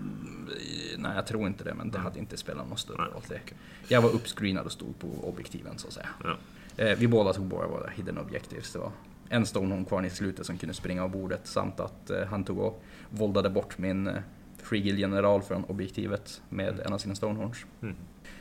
nej, 0.98 1.12
jag 1.16 1.26
tror 1.26 1.46
inte 1.46 1.64
det, 1.64 1.74
men 1.74 1.90
det 1.90 1.98
hade 1.98 2.18
inte 2.18 2.36
spelat 2.36 2.68
någon 2.68 2.78
större 2.78 2.96
roll. 2.96 3.22
Det. 3.28 3.40
Jag 3.88 4.02
var 4.02 4.10
uppscreenad 4.10 4.66
och 4.66 4.72
stod 4.72 4.98
på 4.98 5.08
objektiven 5.28 5.78
så 5.78 5.86
att 5.86 5.92
säga. 5.92 6.08
Ja. 6.24 6.36
Eh, 6.76 6.98
vi 6.98 7.08
båda 7.08 7.32
tog 7.32 7.44
bara 7.44 7.66
våra 7.66 7.90
hidden 7.90 8.18
objectives. 8.18 8.72
Det 8.72 8.78
var 8.78 8.90
en 9.28 9.46
Stonehorn 9.46 9.84
kvar 9.84 10.02
i 10.02 10.10
slutet 10.10 10.46
som 10.46 10.58
kunde 10.58 10.74
springa 10.74 11.04
av 11.04 11.10
bordet 11.10 11.40
samt 11.44 11.80
att 11.80 12.10
eh, 12.10 12.24
han 12.30 12.44
tog 12.44 12.58
och 12.58 12.82
våldade 13.10 13.50
bort 13.50 13.78
min 13.78 14.06
eh, 14.06 14.14
Frigil 14.62 14.98
general 14.98 15.42
från 15.42 15.64
objektivet 15.64 16.42
med 16.48 16.80
en 16.80 16.92
av 16.92 16.98
sina 16.98 17.14
Stonehorns. 17.14 17.66
Mm. 17.82 17.94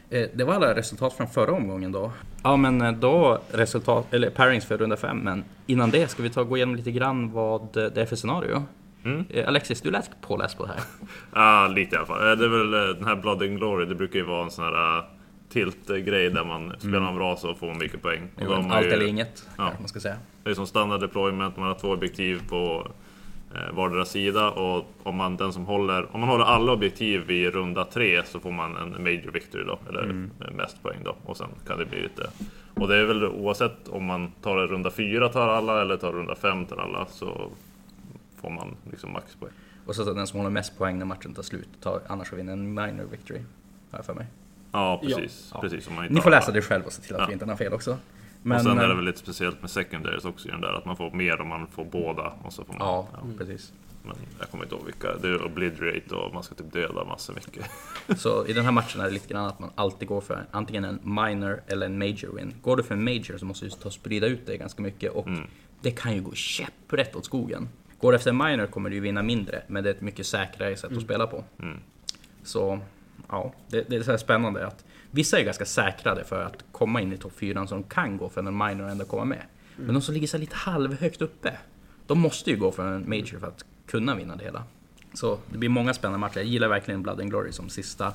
Eh, 0.09 0.29
det 0.33 0.43
var 0.43 0.53
alla 0.53 0.75
resultat 0.75 1.13
från 1.13 1.27
förra 1.27 1.51
omgången 1.51 1.91
då. 1.91 2.11
Ja, 2.43 2.57
men 2.57 2.99
då 2.99 3.41
resultat, 3.51 4.13
eller 4.13 4.29
pairings 4.29 4.65
för 4.65 4.77
runda 4.77 4.97
fem, 4.97 5.17
men 5.17 5.43
innan 5.67 5.89
det 5.89 6.07
ska 6.07 6.23
vi 6.23 6.29
ta 6.29 6.41
och 6.41 6.49
gå 6.49 6.57
igenom 6.57 6.75
lite 6.75 6.91
grann 6.91 7.31
vad 7.31 7.73
det 7.73 7.97
är 7.97 8.05
för 8.05 8.15
scenario. 8.15 8.63
Mm. 9.05 9.25
Alexis, 9.47 9.81
du 9.81 9.91
lät 9.91 10.21
påläst 10.21 10.57
på 10.57 10.65
det 10.65 10.71
här. 10.71 10.81
Ja, 11.33 11.67
lite 11.67 11.95
i 11.95 11.97
alla 11.97 12.07
fall. 12.07 12.37
Det 12.37 12.45
är 12.45 12.49
väl 12.49 12.71
den 12.71 13.05
här 13.05 13.15
Blood 13.15 13.41
and 13.41 13.57
Glory, 13.57 13.85
det 13.85 13.95
brukar 13.95 14.19
ju 14.19 14.25
vara 14.25 14.43
en 14.43 14.51
sån 14.51 14.65
här 14.65 14.97
uh, 14.97 15.03
tilt-grej 15.53 16.29
där 16.29 16.43
man 16.45 16.73
spelar 16.79 16.99
man 16.99 17.15
bra 17.15 17.35
så 17.35 17.55
får 17.55 17.67
man 17.67 17.77
mycket 17.77 18.01
poäng. 18.01 18.27
Och 18.47 18.53
Allt 18.55 18.85
ju- 18.85 18.89
eller 18.89 19.05
inget, 19.07 19.47
Ja. 19.57 19.71
man 19.79 19.87
ska 19.87 19.99
säga. 19.99 20.17
Det 20.43 20.49
är 20.49 20.53
som 20.53 20.67
standard 20.67 20.99
deployment, 21.01 21.57
man 21.57 21.67
har 21.67 21.75
två 21.75 21.87
objektiv 21.91 22.41
på 22.49 22.87
eh, 23.55 23.75
vardera 23.75 24.05
sida 24.05 24.49
och 24.51 24.85
om 25.03 25.15
man, 25.15 25.37
den 25.37 25.53
som 25.53 25.65
håller, 25.65 26.15
om 26.15 26.19
man 26.19 26.29
håller 26.29 26.45
alla 26.45 26.71
objektiv 26.71 27.21
vid 27.21 27.53
runda 27.53 27.85
tre 27.85 28.23
så 28.25 28.39
får 28.39 28.51
man 28.51 28.77
en 28.77 29.03
major 29.03 29.31
victory 29.31 29.63
då, 29.63 29.79
eller 29.89 30.03
eh, 30.47 30.51
mest 30.53 30.83
poäng 30.83 30.99
då. 31.05 31.15
Och 31.25 31.37
sen 31.37 31.47
kan 31.67 31.77
det 31.79 31.85
bli 31.85 32.01
lite... 32.01 32.29
Och 32.75 32.87
det 32.87 32.95
är 32.97 33.05
väl 33.05 33.23
oavsett 33.25 33.87
om 33.87 34.05
man 34.05 34.31
tar 34.41 34.55
runda 34.67 34.91
fyra 34.91 35.29
tar 35.29 35.47
alla 35.47 35.81
eller 35.81 35.97
tar 35.97 36.11
runda 36.11 36.35
fem 36.35 36.65
tar 36.65 36.77
alla 36.77 37.05
så 37.05 37.51
får 38.41 38.49
man 38.49 38.75
liksom 38.91 39.13
maxpoäng. 39.13 39.51
Och 39.85 39.95
så 39.95 40.09
att 40.09 40.15
den 40.15 40.27
som 40.27 40.39
håller 40.39 40.49
mest 40.51 40.77
poäng 40.77 40.99
när 40.99 41.05
matchen 41.05 41.33
tar 41.33 41.43
slut, 41.43 41.67
tar, 41.81 42.01
annars 42.07 42.33
vinner 42.33 42.53
en 42.53 42.73
minor 42.73 43.05
victory. 43.11 43.39
Har 43.91 43.99
jag 43.99 44.05
för 44.05 44.13
mig. 44.13 44.25
Ja, 44.73 44.99
precis. 45.03 45.49
Ja. 45.53 45.61
precis 45.61 45.89
man 45.89 46.03
inte 46.03 46.13
Ni 46.13 46.21
får 46.21 46.29
läsa 46.31 46.51
det 46.51 46.61
själv 46.61 46.83
och 46.85 46.93
se 46.93 47.01
till 47.01 47.15
att 47.15 47.21
Ja. 47.21 47.27
vi 47.27 47.33
inte 47.33 47.45
har 47.45 47.55
fel 47.55 47.73
också. 47.73 47.97
Men, 48.45 48.57
och 48.57 48.63
sen 48.63 48.77
är 48.77 48.83
det 48.83 48.89
eh, 48.89 48.95
väl 48.95 49.05
lite 49.05 49.19
speciellt 49.19 49.61
med 49.61 49.69
secondaries 49.69 50.25
också 50.25 50.47
i 50.47 50.51
den 50.51 50.61
där, 50.61 50.73
att 50.73 50.85
man 50.85 50.97
får 50.97 51.11
mer 51.11 51.41
om 51.41 51.47
man 51.47 51.67
får 51.67 51.85
båda. 51.85 52.33
Och 52.43 52.53
så 52.53 52.63
får 52.65 52.73
man, 52.73 52.81
Ja, 52.87 53.07
precis. 53.37 53.73
Men 54.05 54.15
jag 54.39 54.49
kommer 54.49 54.63
inte 54.63 54.75
ihåg 54.75 54.85
vilka. 54.85 55.15
Det 55.21 55.27
är 55.27 55.45
obliterate 55.45 56.15
och 56.15 56.33
man 56.33 56.43
ska 56.43 56.55
typ 56.55 56.73
döda 56.73 57.03
massor 57.05 57.33
mycket. 57.33 57.65
Så 58.19 58.47
i 58.47 58.53
den 58.53 58.65
här 58.65 58.71
matchen 58.71 59.01
är 59.01 59.05
det 59.05 59.11
lite 59.11 59.27
grann 59.33 59.45
att 59.45 59.59
man 59.59 59.69
alltid 59.75 60.07
går 60.07 60.21
för 60.21 60.45
antingen 60.51 60.85
en 60.85 60.99
minor 61.03 61.61
eller 61.67 61.85
en 61.85 61.97
major 61.97 62.35
win. 62.35 62.53
Går 62.61 62.77
du 62.77 62.83
för 62.83 62.93
en 62.95 63.03
major 63.03 63.37
så 63.37 63.45
måste 63.45 63.65
du 63.65 63.69
ta 63.71 63.85
och 63.85 63.93
sprida 63.93 64.27
ut 64.27 64.45
det 64.45 64.57
ganska 64.57 64.81
mycket 64.81 65.11
och 65.11 65.27
Mm. 65.27 65.47
det 65.81 65.91
kan 65.91 66.15
ju 66.15 66.21
gå 66.21 66.33
käpprätt 66.33 67.15
åt 67.15 67.25
skogen. 67.25 67.69
Går 67.99 68.11
du 68.11 68.15
efter 68.15 68.29
en 68.29 68.37
minor 68.37 68.65
kommer 68.67 68.89
du 68.89 68.95
ju 68.95 69.01
vinna 69.01 69.23
mindre, 69.23 69.61
men 69.67 69.83
det 69.83 69.89
är 69.89 69.93
ett 69.93 70.01
mycket 70.01 70.25
säkrare 70.25 70.75
sätt 70.75 70.91
att 70.97 71.01
spela 71.03 71.27
på. 71.27 71.43
Mm. 71.59 71.77
Så 72.43 72.79
ja, 73.29 73.53
det, 73.67 73.89
det 73.89 73.95
är 73.95 74.03
så 74.03 74.11
här 74.11 74.17
spännande 74.17 74.67
att 74.67 74.85
vissa 75.11 75.39
är 75.39 75.43
ganska 75.43 75.65
säkrade 75.65 76.23
för 76.23 76.43
att 76.43 76.65
komma 76.71 77.01
in 77.01 77.13
i 77.13 77.17
topp 77.17 77.33
4 77.35 77.67
så 77.67 77.75
de 77.75 77.83
kan 77.83 78.17
gå 78.17 78.29
för 78.29 78.41
en 78.41 78.57
minor 78.57 78.83
och 78.83 78.89
ändå 78.91 79.05
komma 79.05 79.25
med. 79.25 79.41
Men 79.75 79.93
de 79.93 80.01
som 80.01 80.13
ligger 80.13 80.27
så 80.27 80.37
lite 80.37 80.55
halvhögt 80.55 81.21
uppe, 81.21 81.57
de 82.07 82.19
måste 82.19 82.49
ju 82.49 82.57
gå 82.57 82.71
för 82.71 82.87
en 82.87 83.09
major 83.09 83.39
för 83.39 83.47
att 83.47 83.65
kunna 83.85 84.15
vinna 84.15 84.35
det 84.35 84.43
hela. 84.43 84.63
Så 85.13 85.39
det 85.51 85.57
blir 85.57 85.69
många 85.69 85.93
spännande 85.93 86.19
matcher. 86.19 86.37
Jag 86.37 86.45
gillar 86.45 86.67
verkligen 86.67 87.03
Blood 87.03 87.21
and 87.21 87.29
Glory 87.29 87.51
som 87.51 87.69
sista 87.69 88.13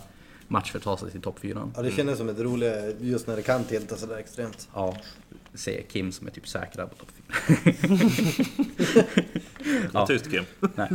match 0.49 0.71
för 0.71 0.79
att 0.79 0.85
ta 0.85 0.97
sig 0.97 1.11
till 1.11 1.21
topp 1.21 1.38
4. 1.40 1.71
Ja, 1.77 1.83
det 1.83 1.90
kändes 1.90 2.18
som 2.18 2.29
ett 2.29 2.40
roligt 2.40 2.97
just 3.01 3.27
när 3.27 3.37
det 3.37 3.42
kan 3.42 3.64
tilta 3.64 3.97
sådär 3.97 4.16
extremt. 4.16 4.68
Ja, 4.75 4.97
säger 5.55 5.83
Kim 5.83 6.12
som 6.12 6.27
är 6.27 6.31
typ 6.31 6.49
säkrad 6.49 6.90
på 6.90 6.97
topp 6.97 7.09
4. 7.66 7.99
Ja. 9.92 10.07
Tyst 10.09 10.31
Kim. 10.31 10.44
Nej. 10.75 10.88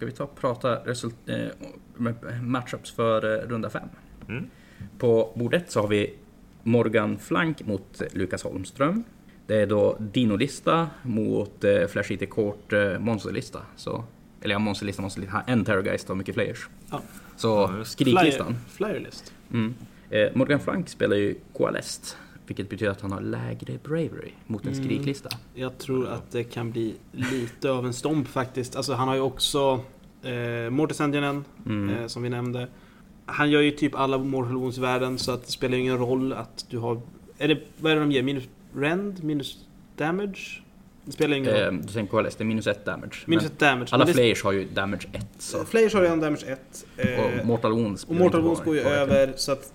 Ska 0.00 0.06
vi 0.06 0.12
ta 0.12 0.24
och 0.24 0.36
prata 0.36 0.74
result, 0.74 1.14
eh, 1.26 2.42
matchups 2.42 2.90
för 2.90 3.24
eh, 3.24 3.48
runda 3.48 3.70
5? 3.70 3.82
Mm. 4.28 4.50
På 4.98 5.32
bordet 5.34 5.70
så 5.70 5.80
har 5.80 5.88
vi 5.88 6.14
Morgan 6.62 7.18
Flank 7.18 7.66
mot 7.66 8.02
Lukas 8.12 8.42
Holmström. 8.42 9.04
Det 9.46 9.56
är 9.56 9.66
då 9.66 9.96
Dino-lista 9.98 10.90
mot 11.02 11.64
eh, 11.64 11.86
Flash 11.86 12.12
IT 12.12 12.30
Court 12.30 12.72
eh, 12.72 12.98
monsterlista. 12.98 13.62
Så, 13.76 14.04
eller 14.42 14.54
ja, 14.54 14.58
monsterlista, 14.58 15.02
monsterlista. 15.02 15.42
En 15.46 15.64
Terrorgeist 15.64 16.08
har 16.08 16.14
mycket 16.14 16.34
flayers. 16.34 16.68
Ja. 16.90 17.00
Så 17.36 17.48
Ja, 17.48 17.84
skriklistan. 17.84 18.56
Flyer, 18.68 18.92
flyerlist. 18.92 19.34
Mm. 19.52 19.74
Eh, 20.10 20.28
Morgan 20.34 20.60
Flank 20.60 20.88
spelar 20.88 21.16
ju 21.16 21.34
Coalest. 21.56 22.16
Vilket 22.50 22.68
betyder 22.68 22.92
att 22.92 23.00
han 23.00 23.12
har 23.12 23.20
lägre 23.20 23.78
bravery 23.84 24.30
mot 24.46 24.66
en 24.66 24.72
Mm. 24.72 24.84
skriklista. 24.84 25.28
Jag 25.54 25.78
tror 25.78 26.08
att 26.08 26.30
det 26.30 26.44
kan 26.44 26.70
bli 26.70 26.94
lite 27.12 27.70
av 27.70 27.86
en 27.86 27.92
stomp 27.92 28.28
faktiskt. 28.28 28.76
Alltså 28.76 28.92
han 28.92 29.08
har 29.08 29.14
ju 29.14 29.20
också 29.20 29.80
eh, 30.22 30.70
Mortis 30.70 31.00
Enginen, 31.00 31.44
Mm. 31.66 31.90
eh, 31.96 32.06
som 32.06 32.22
vi 32.22 32.28
nämnde. 32.28 32.68
Han 33.26 33.50
gör 33.50 33.60
ju 33.60 33.70
typ 33.70 33.94
alla 33.94 34.18
Mortal 34.18 34.54
Wounds-värden, 34.56 35.18
så 35.18 35.32
att 35.32 35.46
det 35.46 35.52
spelar 35.52 35.74
ju 35.76 35.80
ingen 35.82 35.98
roll 35.98 36.32
att 36.32 36.66
du 36.70 36.78
har... 36.78 37.00
Är 37.38 37.48
det, 37.48 37.58
vad 37.80 37.92
är 37.92 37.96
det 37.96 38.00
de 38.02 38.12
ger? 38.12 38.22
Minus 38.22 38.44
rend? 38.74 39.24
Minus 39.24 39.58
damage? 39.96 40.62
Det 41.04 41.12
spelar 41.12 41.36
ingen 41.36 41.50
roll. 41.52 41.62
Eh, 41.62 41.72
du 41.72 41.92
tänker 41.92 42.10
Coalest, 42.10 42.38
det 42.38 42.44
är 42.44 42.46
minus 42.46 42.66
ett 42.66 42.84
damage. 42.84 43.16
Minus 43.26 43.44
Men 43.44 43.52
ett 43.52 43.58
damage. 43.58 43.88
alla 43.90 44.04
det- 44.04 44.12
flayers 44.12 44.42
har 44.42 44.52
ju 44.52 44.64
damage 44.74 45.06
1. 45.12 45.26
Så. 45.38 45.64
Flayers 45.64 45.94
har 45.94 46.02
redan 46.02 46.20
damage 46.20 46.44
1. 46.46 46.86
Eh, 46.96 47.40
Och 47.40 47.46
Mortal 47.46 47.72
Wounds. 47.72 48.04
och 48.04 48.14
Mortal 48.14 48.40
Wounds 48.42 48.60
på- 48.60 48.64
går 48.66 48.76
ju 48.76 48.82
på- 48.82 48.88
över, 48.88 49.32
så 49.36 49.52
att... 49.52 49.72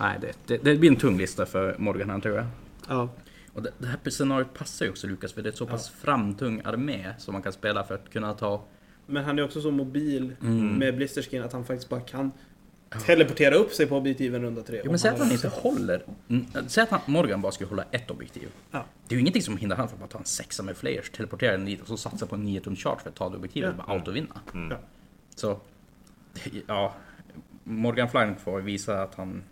Nej, 0.00 0.18
det, 0.20 0.32
det, 0.46 0.64
det 0.64 0.76
blir 0.76 0.90
en 0.90 0.96
tung 0.96 1.18
lista 1.18 1.46
för 1.46 1.76
Morgan 1.78 2.10
här 2.10 2.20
tror 2.20 2.36
jag. 2.36 2.46
Ja. 2.88 3.08
Och 3.52 3.62
det, 3.62 3.70
det 3.78 3.86
här 3.86 4.10
scenariot 4.10 4.54
passar 4.54 4.84
ju 4.84 4.90
också 4.90 5.06
Lukas, 5.06 5.32
för 5.32 5.42
det 5.42 5.48
är 5.48 5.50
ett 5.50 5.56
så 5.58 5.66
pass 5.66 5.90
framtung 5.90 6.60
armé 6.64 7.12
som 7.18 7.32
man 7.32 7.42
kan 7.42 7.52
spela 7.52 7.84
för 7.84 7.94
att 7.94 8.10
kunna 8.12 8.34
ta... 8.34 8.62
Men 9.06 9.24
han 9.24 9.38
är 9.38 9.44
också 9.44 9.60
så 9.60 9.70
mobil 9.70 10.36
Mm. 10.42 10.74
med 10.74 10.96
blisterskin 10.96 11.42
att 11.42 11.52
han 11.52 11.64
faktiskt 11.64 11.88
bara 11.88 12.00
kan 12.00 12.30
teleportera 13.06 13.54
upp 13.54 13.72
sig 13.72 13.86
på 13.86 13.96
objektiven 13.96 14.42
runda 14.42 14.62
tre. 14.62 14.80
Jo, 14.84 14.90
men 14.90 14.98
säg 14.98 15.10
att 15.10 15.18
han 15.18 15.32
inte 15.32 15.48
håller... 15.48 16.04
Mm, 16.28 16.46
Säg 16.66 16.82
att 16.82 16.90
han, 16.90 17.00
Morgan 17.06 17.42
bara 17.42 17.52
skulle 17.52 17.68
hålla 17.70 17.84
ett 17.90 18.10
objektiv. 18.10 18.48
Ja. 18.70 18.84
Det 19.08 19.14
är 19.14 19.16
ju 19.16 19.20
ingenting 19.20 19.42
som 19.42 19.56
hindrar 19.56 19.76
han 19.76 19.88
från 19.88 19.94
att 19.96 20.00
bara 20.00 20.08
ta 20.12 20.18
en 20.18 20.24
sexa 20.24 20.62
med 20.62 20.76
flayers, 20.76 21.10
teleportera 21.10 21.52
den 21.52 21.64
dit 21.64 21.80
och 21.80 21.86
så 21.88 21.96
satsa 21.96 22.26
på 22.26 22.34
en 22.34 22.44
9 22.44 22.60
tum 22.60 22.76
chart 22.76 23.02
för 23.02 23.08
att 23.08 23.14
ta 23.16 23.28
det 23.28 23.36
objektivet 23.36 23.70
och 23.70 23.74
Ja. 23.78 23.84
bara 23.86 23.92
autovinna. 23.98 24.40
Mm. 24.54 24.70
Ja. 24.70 24.76
Så... 25.34 25.60
Ja... 26.66 26.94
Morgan 27.64 28.08
Flank 28.08 28.40
får 28.40 28.60
visa 28.60 29.02
att 29.02 29.14
han... 29.14 29.42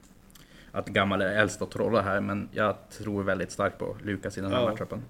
Att 0.72 0.86
gammal 0.88 1.22
är 1.22 1.26
äldst 1.36 1.62
och 1.62 1.70
trollar 1.70 2.02
här, 2.02 2.20
men 2.20 2.48
jag 2.52 2.74
tror 2.98 3.22
väldigt 3.22 3.52
starkt 3.52 3.78
på 3.78 3.96
Lukas 4.02 4.38
i 4.38 4.40
den 4.40 4.52
här 4.52 4.60
Ja. 4.60 4.70
matchupen. 4.70 5.02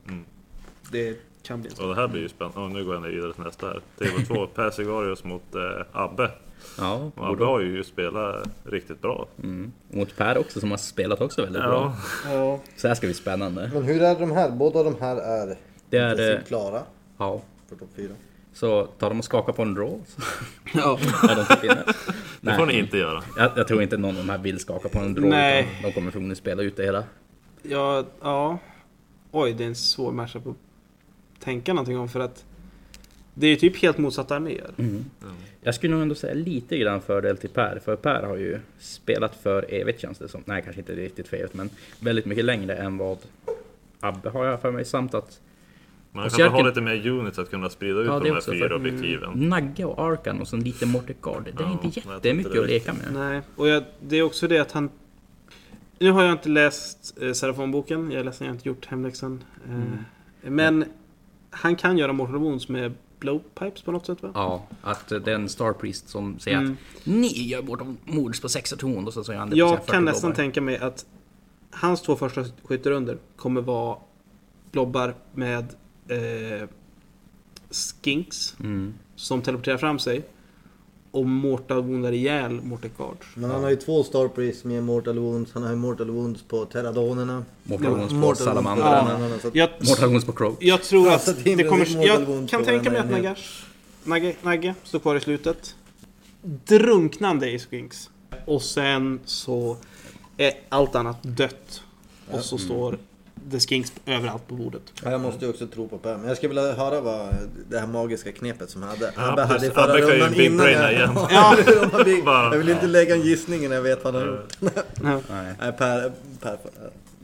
Det 0.92 1.16
kan 1.42 1.61
bli 1.61 1.70
en 1.79 1.85
Och 1.85 1.94
det 1.94 2.01
här 2.01 2.09
blir 2.09 2.23
ju 2.23 2.29
spännande. 2.29 2.61
Och 2.61 2.70
nu 2.70 2.85
går 2.85 2.94
jag 2.94 3.01
vidare 3.03 3.33
till 3.33 3.42
nästa 3.44 3.66
här. 3.66 3.81
TV2, 3.99 4.46
Per 4.46 4.70
Sigarius 4.70 5.25
mot 5.25 5.55
eh, 5.55 5.87
Abbe. 5.92 6.31
Ja, 6.79 7.11
Och 7.16 7.29
Abbe 7.29 7.44
har 7.44 7.61
ju 7.61 7.85
spelat 7.85 8.49
riktigt 8.64 9.01
bra. 9.03 9.27
Mm. 9.42 9.73
Mot 9.90 10.16
Per 10.16 10.38
också 10.38 10.61
som 10.61 10.70
har 10.70 10.79
spelat 10.79 11.20
också 11.20 11.42
väldigt 11.42 11.62
bra. 11.62 11.94
Ja, 12.25 12.33
Ja, 12.35 12.61
Så 12.77 12.88
här 12.88 12.94
ska 12.94 13.07
bli 13.07 13.14
spännande. 13.14 13.70
Men 13.75 13.83
hur 13.83 14.03
är 14.03 14.18
de 14.20 14.31
här? 14.33 14.51
Båda 14.51 14.83
de 14.83 14.96
här 15.01 15.16
är 15.16 15.57
Det 15.90 15.99
är... 15.99 16.35
eh, 16.37 16.42
klara 16.44 16.83
Ja. 17.18 17.40
för 17.68 17.77
topp 17.77 17.88
4. 17.96 18.09
Så 18.53 18.85
tar 18.87 19.09
de 19.09 19.18
och 19.18 19.25
skakar 19.25 19.53
på 19.53 19.62
en 19.62 19.75
draw 19.75 20.01
så 20.07 20.23
ja. 20.75 20.99
är 21.29 21.37
de. 21.66 21.92
Det 22.40 22.55
får 22.55 22.66
ni 22.66 22.79
inte 22.79 22.98
göra. 22.98 23.22
Jag, 23.37 23.50
jag 23.57 23.68
tror 23.68 23.83
inte 23.83 23.96
någon 23.96 24.11
av 24.11 24.26
de 24.26 24.29
här 24.31 24.38
vill 24.38 24.59
skaka 24.59 24.88
på 24.88 24.98
en 24.98 25.12
Nej. 25.12 25.68
utan 25.70 25.83
de 25.83 25.92
kommer 25.92 26.11
förmodligen 26.11 26.37
spela 26.37 26.62
ut 26.62 26.76
det 26.76 26.85
hela. 26.85 27.05
ja, 27.62 28.05
ja. 28.20 28.59
Oj, 29.33 29.53
det 29.53 29.64
är 29.64 29.68
en 29.68 29.74
svår 29.74 30.12
matchup 30.12 30.46
att 30.46 30.57
tänka 31.38 31.72
någonting 31.72 31.98
om 31.98 32.09
för 32.09 32.20
att 32.20 32.44
det 33.35 33.46
är 33.46 33.50
ju 33.50 33.57
typ 33.57 33.76
helt 33.76 33.98
motsatta 33.98 34.37
arméer. 34.37 34.70
Jag 35.62 35.74
skulle 35.74 35.92
nog 35.94 36.03
ändå 36.03 36.14
säga 36.14 36.35
lite 36.35 36.79
grann 36.79 37.00
fördel 37.00 37.37
till 37.37 37.50
Per, 37.50 37.81
för 37.85 37.96
Per 37.96 38.22
har 38.22 38.37
ju 38.37 38.59
spelat 38.79 39.35
för 39.35 39.74
evigt 39.74 40.00
känns 40.00 40.18
det 40.18 40.29
som. 40.29 40.42
Nej, 40.44 40.62
kanske 40.62 40.81
inte 40.81 40.94
riktigt 40.94 41.29
för 41.29 41.37
evigt, 41.37 41.55
men 41.55 41.70
väldigt 42.00 42.26
mycket 42.26 42.44
längre 42.44 42.76
än 42.76 42.98
vad 42.98 43.18
Abbe 44.00 44.31
har 44.31 44.44
jag 44.44 44.61
för 44.61 44.70
mig. 44.70 44.85
Samt 44.85 45.14
att 45.14 45.40
Man 46.12 46.25
Och 46.25 46.31
kanske 46.31 46.57
har 46.59 46.68
lite 46.68 46.81
mer 46.81 47.07
units 47.09 47.38
att 47.38 47.51
kunna 47.51 47.70
sprida 47.70 48.01
ut 48.01 48.07
Ja, 48.07 48.18
de 48.20 48.31
här 48.31 48.37
också, 48.37 48.53
fyra 48.53 48.77
objektiven. 48.77 49.31
Nagge 49.49 49.85
och 49.85 49.99
Arkan 50.05 50.40
och 50.40 50.49
sen 50.49 50.61
lite 50.61 50.87
Morticard, 50.87 51.44
det 51.44 51.51
är 51.51 51.66
Ja, 51.66 51.81
inte 51.83 52.01
jättemycket 52.01 52.61
att 52.61 52.66
leka 52.66 52.92
med. 52.92 53.12
Nej, 53.14 53.40
och 53.57 53.68
jag, 53.68 53.85
det 54.01 54.16
är 54.16 54.23
också 54.23 54.49
det 54.49 54.59
att 54.59 54.73
han... 54.73 54.90
Nu 55.99 56.11
har 56.11 56.23
jag 56.23 56.33
inte 56.33 56.49
läst 56.49 57.18
eh, 57.23 57.33
Serafon-boken, 57.33 58.11
jag 58.11 58.20
är 58.20 58.25
ledsen 58.25 58.46
jag 58.46 58.53
har 58.53 58.57
inte 58.57 58.68
gjort 58.68 58.87
hemläxan. 58.87 59.44
Eh, 59.68 59.75
Mm. 59.75 59.99
Men 60.42 60.85
han 61.51 61.77
kan 61.77 61.99
göra 61.99 62.12
Mortal 62.12 62.37
Wounds 62.38 62.68
med 62.68 62.92
blowpipes 63.18 63.83
på 63.83 63.92
något 63.92 64.07
sätt 64.07 64.23
va? 64.23 64.31
Ja, 64.35 64.66
att 64.83 65.09
det 65.09 65.27
är 65.31 65.35
en 65.35 65.49
Star 65.49 65.73
Priest 65.73 66.09
som 66.09 66.38
säger 66.38 66.59
Mm. 66.59 66.73
att 66.96 67.07
ni 67.07 67.29
gör 67.49 67.62
bort 67.62 67.81
mords 68.05 68.40
på 68.40 68.49
6 68.49 68.70
ton 68.79 69.07
och 69.07 69.12
så 69.12 69.25
säger 69.25 69.38
han 69.40 69.51
det 69.51 69.57
Jag 69.57 69.68
sina 69.68 69.81
40 69.81 69.90
kan 69.92 70.05
nästan 70.05 70.29
blobbar. 70.31 70.37
tänka 70.37 70.61
mig 70.61 70.79
att 70.79 71.07
hans 71.70 72.03
två 72.03 72.16
första 72.16 72.44
skytterunder 72.64 73.18
kommer 73.37 73.61
vara 73.61 73.96
blobbar 74.73 75.14
med 75.35 75.75
eh, 76.11 76.68
skinks 77.70 78.55
Mm. 78.61 78.94
som 79.16 79.42
teleporterar 79.42 79.79
fram 79.79 79.99
sig 79.99 80.23
och 81.11 81.27
Mortal 81.27 81.83
Woundar 81.83 82.12
ihjäl 82.12 82.53
Mortal 82.62 82.90
Guards. 82.99 83.27
Men 83.35 83.51
han 83.51 83.62
har 83.62 83.70
ju 83.70 83.77
två 83.77 84.05
Star 84.05 84.29
Priest 84.29 84.64
med 84.64 84.83
Mortal 84.85 85.18
Wounds. 85.18 85.53
Han 85.55 85.62
har 85.62 85.70
ju 85.70 85.77
Mortal 85.77 86.11
Wounds 86.11 86.42
på 86.42 86.64
Terradonerna. 86.64 87.44
Mortal 87.62 87.87
Wounds 87.90 88.09
på 88.09 88.14
Mortal 88.14 88.37
Salamandrarna. 88.46 89.35
Att- 89.44 89.55
Jag, 89.55 89.70
Mortal 89.88 90.09
Wounds 90.09 90.25
på 90.27 90.33
Crow. 90.33 90.57
jag 90.61 90.83
tror 90.83 91.07
Ja, 91.07 91.14
att 91.14 91.23
så 91.23 91.33
det 91.33 91.64
kommer... 91.64 92.07
Jag 92.07 92.49
kan 92.49 92.64
tänka 92.64 92.90
mig 92.90 93.01
att 93.01 93.11
Nagash, 93.11 93.64
Nagge, 94.05 94.35
Nagge 94.42 94.75
står 94.85 94.99
kvar 94.99 95.16
i 95.16 95.20
slutet. 95.20 95.75
Drunknande 96.42 97.51
i 97.51 97.59
skinks. 97.59 98.11
Och 98.46 98.62
sen 98.62 99.20
så 99.25 99.77
är 100.37 100.53
allt 100.68 100.94
annat 100.94 101.23
dött. 101.23 101.83
Och 102.31 102.40
så 102.40 102.59
står 102.59 102.99
The 103.50 103.60
Skinks 103.60 103.92
överallt 104.06 104.48
på 104.48 104.54
bordet. 104.54 104.82
Ja, 105.04 105.10
jag 105.10 105.20
måste 105.20 105.44
ju 105.44 105.50
också 105.50 105.66
tro 105.66 105.88
på 105.88 105.98
Per. 105.98 106.16
Men 106.16 106.28
jag 106.28 106.36
skulle 106.36 106.48
vilja 106.48 106.72
höra 106.72 107.00
vad 107.00 107.34
det 107.70 107.78
här 107.78 107.86
magiska 107.86 108.32
knepet 108.32 108.70
som 108.70 108.82
hade, 108.82 109.12
Ja, 109.16 109.32
Abbe 109.32 109.42
hade 109.42 109.66
i 109.66 109.70
förra 109.70 109.84
Abbe 109.84 110.00
kan 110.00 110.08
ju 110.08 110.14
rundan 110.14 110.32
big 110.32 110.46
innan 110.46 110.72
jag- 110.72 110.92
igen. 110.92 111.10
Ja, 111.30 111.56
om 111.82 111.90
han 112.26 112.52
jag 112.52 112.58
vill 112.58 112.68
inte 112.68 112.86
lägga 112.86 113.14
en 113.14 113.22
gissning 113.22 113.68
när 113.68 113.76
jag 113.76 113.82
vet 113.82 114.04
vad 114.04 114.14
han 114.14 114.22
har 114.22 114.30
gjort. 114.36 114.56
Nej. 115.30 115.72
Per, 115.72 116.12
per 116.40 116.52
äh, 116.52 116.58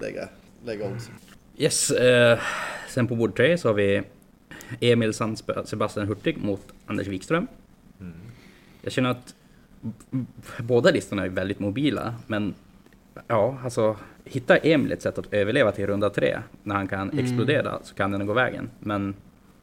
lägga, 0.00 0.28
lägga 0.64 0.86
odds. 0.88 1.10
Yes, 1.58 1.90
eh, 1.90 2.38
sen 2.88 3.06
på 3.06 3.14
bord 3.16 3.36
tre 3.36 3.58
så 3.58 3.68
har 3.68 3.74
vi 3.74 4.02
Emil 4.80 5.14
San 5.14 5.36
Sebastian 5.64 6.06
Hurtig 6.06 6.36
mot 6.38 6.60
Anders 6.86 7.06
Wikström. 7.06 7.46
Jag 8.82 8.92
känner 8.92 9.10
att 9.10 9.34
båda 10.58 10.90
listorna 10.90 11.24
är 11.24 11.28
väldigt 11.28 11.58
mobila, 11.58 12.14
men 12.26 12.54
ja, 13.26 13.59
alltså 13.64 13.96
hittar 14.24 14.61
Emil 14.62 14.92
ett 14.92 15.02
sätt 15.02 15.18
att 15.18 15.33
överleva 15.35 15.72
till 15.72 15.87
runda 15.87 16.11
tre 16.11 16.38
när 16.62 16.74
han 16.74 16.88
kan 16.88 17.18
explodera 17.18 17.79
så 17.83 17.94
kan 17.94 18.11
den 18.11 18.26
gå 18.26 18.33
vägen. 18.33 18.70
Men 18.81 19.14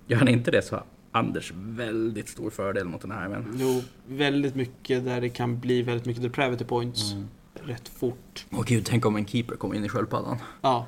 gör 0.07 0.17
han 0.17 0.27
inte 0.27 0.51
det 0.51 0.61
så 0.61 0.83
Anders 1.11 1.53
väldigt 1.55 2.29
stor 2.29 2.49
fördel 2.49 2.85
mot 2.85 3.01
den 3.01 3.11
här 3.11 3.29
men 3.29 3.57
Jo, 3.59 3.81
väldigt 4.07 4.55
mycket 4.55 5.05
där 5.05 5.21
det 5.21 5.29
kan 5.29 5.59
bli 5.59 5.81
väldigt 5.81 6.05
mycket 6.05 6.23
depravity 6.23 6.65
points. 6.65 7.11
Mm. 7.11 7.27
Rätt 7.63 7.87
fort. 7.87 8.45
Och 8.51 8.65
gud, 8.65 8.85
tänk 8.85 9.05
om 9.05 9.15
en 9.15 9.25
keeper 9.25 9.55
kommer 9.55 9.75
in 9.75 9.85
i 9.85 9.89
sköldpaddan. 9.89 10.37
Ja. 10.61 10.87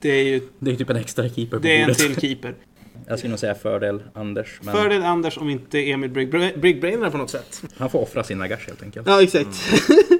Det 0.00 0.08
är 0.08 0.24
ju 0.24 0.40
Det 0.58 0.70
är 0.70 0.76
typ 0.76 0.90
en 0.90 0.96
extra 0.96 1.28
keeper 1.28 1.56
på 1.56 1.62
det 1.62 1.76
är 1.76 1.80
en 1.80 1.86
bordet. 1.86 1.98
till 1.98 2.20
keeper. 2.20 2.54
Jag 3.06 3.18
skulle 3.18 3.30
nog 3.30 3.38
säga 3.38 3.54
fördel 3.54 4.02
Anders, 4.14 4.60
men 4.62 4.74
Fördel 4.74 5.02
Anders 5.02 5.38
om 5.38 5.50
inte 5.50 5.90
Emil 5.90 6.10
Briggbainar 6.56 7.10
på 7.10 7.18
något 7.18 7.30
sätt. 7.30 7.62
han 7.76 7.90
får 7.90 7.98
offra 8.02 8.24
sin 8.24 8.38
nagash 8.38 8.66
helt 8.66 8.82
enkelt. 8.82 9.06
Ja, 9.08 9.22
exakt. 9.22 9.48
Ja. 9.98 10.16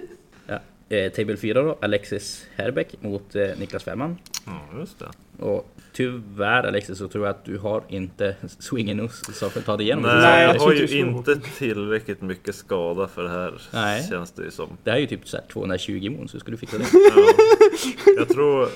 Eh, 0.95 1.11
table 1.13 1.37
4 1.37 1.63
då, 1.63 1.79
Alexis 1.83 2.47
Herbeck 2.57 3.03
mot 3.03 3.35
eh, 3.37 3.49
Niklas 3.59 3.85
Fällman. 3.85 4.19
Ja, 4.47 4.79
just 4.79 4.99
det. 4.99 5.09
Och 5.45 5.69
tyvärr 5.93 6.67
Alexis 6.67 6.99
så 6.99 7.09
tror 7.09 7.27
jag 7.27 7.31
att 7.35 7.45
du 7.45 7.59
har 7.59 7.83
inte 7.89 8.37
swingen 8.59 9.09
så 9.09 9.51
för 9.51 9.61
att 9.61 9.67
ta 9.67 9.77
dig 9.77 9.87
igenom 9.87 10.03
Nej, 10.05 10.43
jag 10.45 10.55
jag 10.55 10.61
har 10.61 10.73
inte 10.73 10.95
ju 10.95 11.01
inte 11.01 11.41
tillräckligt 11.59 12.23
mycket 12.23 12.55
skada 12.55 13.09
för 13.09 13.23
det 13.23 13.31
här. 13.31 13.55
Nej. 13.73 14.07
Känns 14.11 14.31
det 14.33 14.43
ju 14.45 14.51
som. 14.51 14.69
Det 14.85 14.91
här 14.91 14.97
är 14.97 15.01
ju 15.01 15.07
typ 15.07 15.29
så 15.29 15.37
här 15.37 15.45
220 15.53 16.11
mån 16.19 16.29
så 16.29 16.41
skulle 16.41 16.55
du 16.57 16.59
fixa 16.59 16.79
det. 16.79 16.85
Ja. 16.93 18.13
Jag 18.19 18.29
tror... 18.29 18.69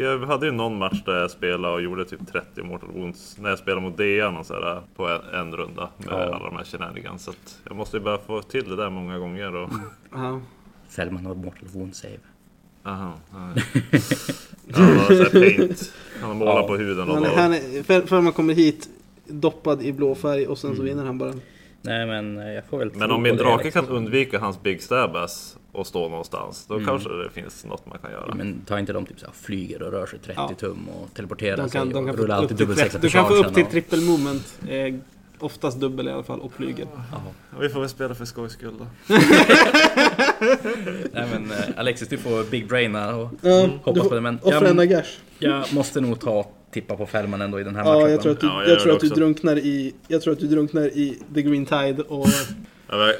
Jag 0.00 0.18
hade 0.26 0.46
ju 0.46 0.52
någon 0.52 0.78
match 0.78 1.02
där 1.06 1.20
jag 1.20 1.30
spelade 1.30 1.74
och 1.74 1.82
gjorde 1.82 2.04
typ 2.04 2.20
30 2.32 2.62
Mortal 2.62 2.90
Wounds 2.94 3.38
när 3.38 3.50
jag 3.50 3.58
spelade 3.58 3.82
mot 3.82 3.96
DN 3.96 4.36
och 4.36 4.46
sådär 4.46 4.82
på 4.96 5.08
en, 5.08 5.20
en 5.34 5.56
runda 5.56 5.88
med 5.96 6.06
Ja. 6.08 6.16
alla 6.16 6.38
de 6.38 6.56
här 6.56 6.64
shenanigans. 6.64 7.24
Så 7.24 7.30
att 7.30 7.58
jag 7.64 7.76
måste 7.76 7.96
ju 7.96 8.02
bara 8.02 8.18
få 8.18 8.42
till 8.42 8.68
det 8.68 8.76
där 8.76 8.90
många 8.90 9.18
gånger 9.18 9.54
och... 9.56 9.70
Ja. 10.12 10.40
Fällman 10.88 11.26
har 11.26 11.34
mortal 11.34 11.68
wound 11.72 11.94
save. 11.96 12.18
Aha, 12.82 13.12
ja. 13.32 13.62
Ja, 14.66 14.76
det 14.76 14.94
var 14.94 15.24
så 15.24 15.30
paint. 15.30 15.92
Han 16.20 16.28
har 16.28 16.34
målat 16.36 16.54
Ja. 16.56 16.66
på 16.66 16.76
huden 16.76 17.08
och 17.08 17.14
Han, 17.14 17.24
han, 17.24 17.54
är- 17.54 17.82
för, 17.82 18.00
för 18.00 18.20
man 18.20 18.32
kommer 18.32 18.54
hit 18.54 18.88
doppad 19.26 19.82
i 19.82 19.92
blå 19.92 20.14
färg 20.14 20.46
och 20.46 20.58
sen 20.58 20.70
så 20.76 20.82
Mm. 20.82 20.86
vinner 20.86 21.04
han 21.04 21.18
bara. 21.18 21.34
Nej 21.82 22.06
men 22.06 22.38
eh, 22.38 22.48
jag 22.52 22.64
får 22.64 22.78
väl 22.78 22.90
Men 22.94 23.10
om 23.10 23.22
min 23.22 23.36
på 23.36 23.42
drake 23.42 23.64
liksom. 23.64 23.86
kan 23.86 23.94
undvika 23.96 24.38
hans 24.38 24.62
Big 24.62 24.82
Stabbas 24.82 25.56
och 25.72 25.86
stå 25.86 26.08
någonstans, 26.08 26.66
då 26.68 26.74
Mm. 26.74 26.86
kanske 26.86 27.08
det 27.08 27.30
finns 27.30 27.64
något 27.64 27.86
man 27.86 27.98
kan 27.98 28.10
göra. 28.10 28.34
Men 28.34 28.60
ta 28.66 28.78
inte 28.78 28.92
de 28.92 29.06
typ 29.06 29.20
så 29.20 29.26
här, 29.26 29.32
flyger 29.32 29.82
och 29.82 29.92
rör 29.92 30.06
sig 30.06 30.18
30 30.18 30.34
Ja. 30.36 30.50
tum 30.58 30.88
och 30.88 31.14
teleporterar 31.14 31.56
De 31.56 31.62
kan, 31.62 31.70
sig 31.70 31.80
de 31.94 32.06
kan 32.06 32.10
och 32.14 32.18
rullar 32.18 32.36
upp 32.36 32.42
alltid 32.42 32.56
till, 32.56 32.66
dubbelsexa 32.66 32.98
30, 32.98 33.06
du 33.06 33.10
kan 33.10 33.28
få 33.28 33.34
upp 33.34 33.54
till 33.54 33.66
trippel 33.66 34.00
movement. 34.00 34.58
Eh, 34.68 34.94
oftast 35.40 35.80
dubbel 35.80 36.08
i 36.08 36.10
alla 36.10 36.22
fall 36.22 36.40
och 36.40 36.52
flyger. 36.52 36.86
Ja. 37.12 37.20
Vi 37.60 37.68
får 37.68 37.80
väl 37.80 37.88
spela 37.88 38.14
för 38.14 38.24
skojs 38.24 38.52
skull 38.52 38.74
då. 38.78 38.86
Nej 41.12 41.26
men 41.32 41.50
eh, 41.50 41.56
Alexis 41.76 42.08
du 42.08 42.18
får 42.18 42.50
big 42.50 42.68
braina 42.68 43.14
och 43.16 43.30
Ja, 43.42 43.60
hoppas 43.82 43.94
du 43.94 44.00
på 44.00 44.08
får 44.08 44.14
det 44.14 44.20
men 44.20 44.38
offra 44.42 44.54
jag, 44.54 44.68
en 44.68 44.76
nagash. 44.76 45.18
jag 45.38 45.72
måste 45.74 46.00
nog 46.00 46.20
ta 46.20 46.46
tippa 46.70 46.96
på 46.96 47.06
Fällman 47.06 47.40
ändå 47.40 47.60
i 47.60 47.64
den 47.64 47.76
här 47.76 47.84
Ja, 47.84 47.94
matchen. 47.94 48.10
jag 48.10 48.22
tror 48.22 48.32
att 48.32 48.40
du, 48.40 48.46
Ja, 48.46 48.52
jag 48.52 48.62
jag 48.62 48.68
gör 48.68 48.76
tror 48.76 48.86
det 48.92 48.94
att 48.96 49.00
du 49.00 49.06
också. 49.06 49.20
drunknar 49.20 49.56
i... 49.56 49.94
Jag 50.08 50.22
tror 50.22 50.32
att 50.32 50.38
du 50.40 50.46
drunknar 50.46 50.82
i 50.86 51.18
The 51.34 51.42
Green 51.42 51.66
Tide 51.66 52.02
och... 52.02 52.26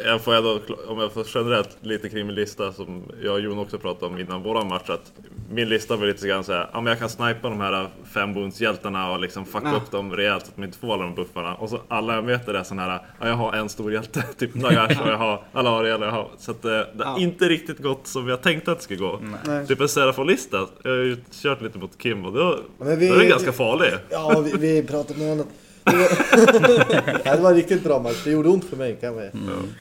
Jag 0.04 0.20
får 0.20 0.34
ändå, 0.34 0.60
om 0.86 0.98
jag 0.98 1.12
får 1.12 1.26
generellt 1.34 1.76
lite 1.80 2.08
kring 2.08 2.26
min 2.26 2.34
lista 2.34 2.72
som 2.72 3.02
jag 3.22 3.34
och 3.34 3.40
Jon 3.40 3.58
också 3.58 3.78
pratade 3.78 4.06
om 4.14 4.20
innan 4.20 4.42
våran 4.42 4.68
match 4.68 4.90
att 4.90 5.12
min 5.50 5.68
lista 5.68 5.96
var 5.96 6.06
lite 6.06 6.28
grann 6.28 6.44
såhär, 6.44 6.70
ja 6.72 6.80
men 6.80 6.86
jag 6.90 6.98
kan 6.98 7.08
snipa 7.08 7.48
de 7.48 7.60
här 7.60 7.88
fem 8.14 8.34
boons-hjältarna 8.34 9.10
och 9.12 9.20
liksom 9.20 9.44
fucka 9.46 9.68
Ja. 9.68 9.76
upp 9.76 9.90
dem 9.90 10.12
rejält 10.16 10.44
så 10.46 10.50
att 10.50 10.56
de 10.56 10.64
inte 10.64 10.78
får 10.78 10.92
alla 10.94 11.02
de 11.02 11.14
buffarna. 11.14 11.54
Och 11.54 11.70
så 11.70 11.80
alla 11.88 12.14
jag 12.14 12.24
möter 12.24 12.54
är 12.54 12.62
sån 12.62 12.78
här, 12.78 13.00
ja 13.20 13.28
jag 13.28 13.34
har 13.34 13.52
en 13.52 13.68
stor 13.68 13.92
hjälte, 13.92 14.22
typ 14.38 14.54
Nagash 14.54 15.02
och 15.02 15.08
jag 15.08 15.16
har 15.18 15.42
Alariel 15.52 16.00
och 16.02 16.06
jag 16.08 16.12
har... 16.12 16.28
Så 16.38 16.50
att 16.50 16.62
det, 16.62 16.86
det 16.94 17.04
har 17.04 17.12
Ja. 17.12 17.18
inte 17.22 17.48
riktigt 17.48 17.78
gått 17.78 18.06
som 18.06 18.28
jag 18.28 18.42
tänkte 18.42 18.72
att 18.72 18.78
det 18.78 18.84
skulle 18.84 19.00
gå. 19.00 19.20
Nej. 19.46 19.66
Typ 19.66 19.80
en 19.80 19.88
Serafon-lista, 19.88 20.66
jag 20.82 20.90
har 20.90 20.96
ju 20.98 21.16
kört 21.42 21.62
lite 21.62 21.78
mot 21.78 21.98
Kim 21.98 22.24
och 22.26 22.32
då, 22.32 22.58
Men 22.78 22.98
vi- 22.98 23.08
då 23.08 23.14
är 23.14 23.18
den 23.18 23.28
ganska 23.28 23.52
farlig. 23.52 23.90
Ja, 24.10 24.40
vi, 24.40 24.52
vi 24.58 24.82
pratade 24.86 25.18
med 25.18 25.28
honom. 25.28 25.46
Nej, 25.46 25.67
det 27.24 27.38
var 27.40 27.50
en 27.50 27.56
riktigt 27.56 27.84
bra 27.84 28.02
match. 28.02 28.24
Det 28.24 28.30
gjorde 28.30 28.48
ont 28.48 28.64
för 28.64 28.76
mig 28.76 28.96
kan 29.00 29.16
vi, 29.16 29.30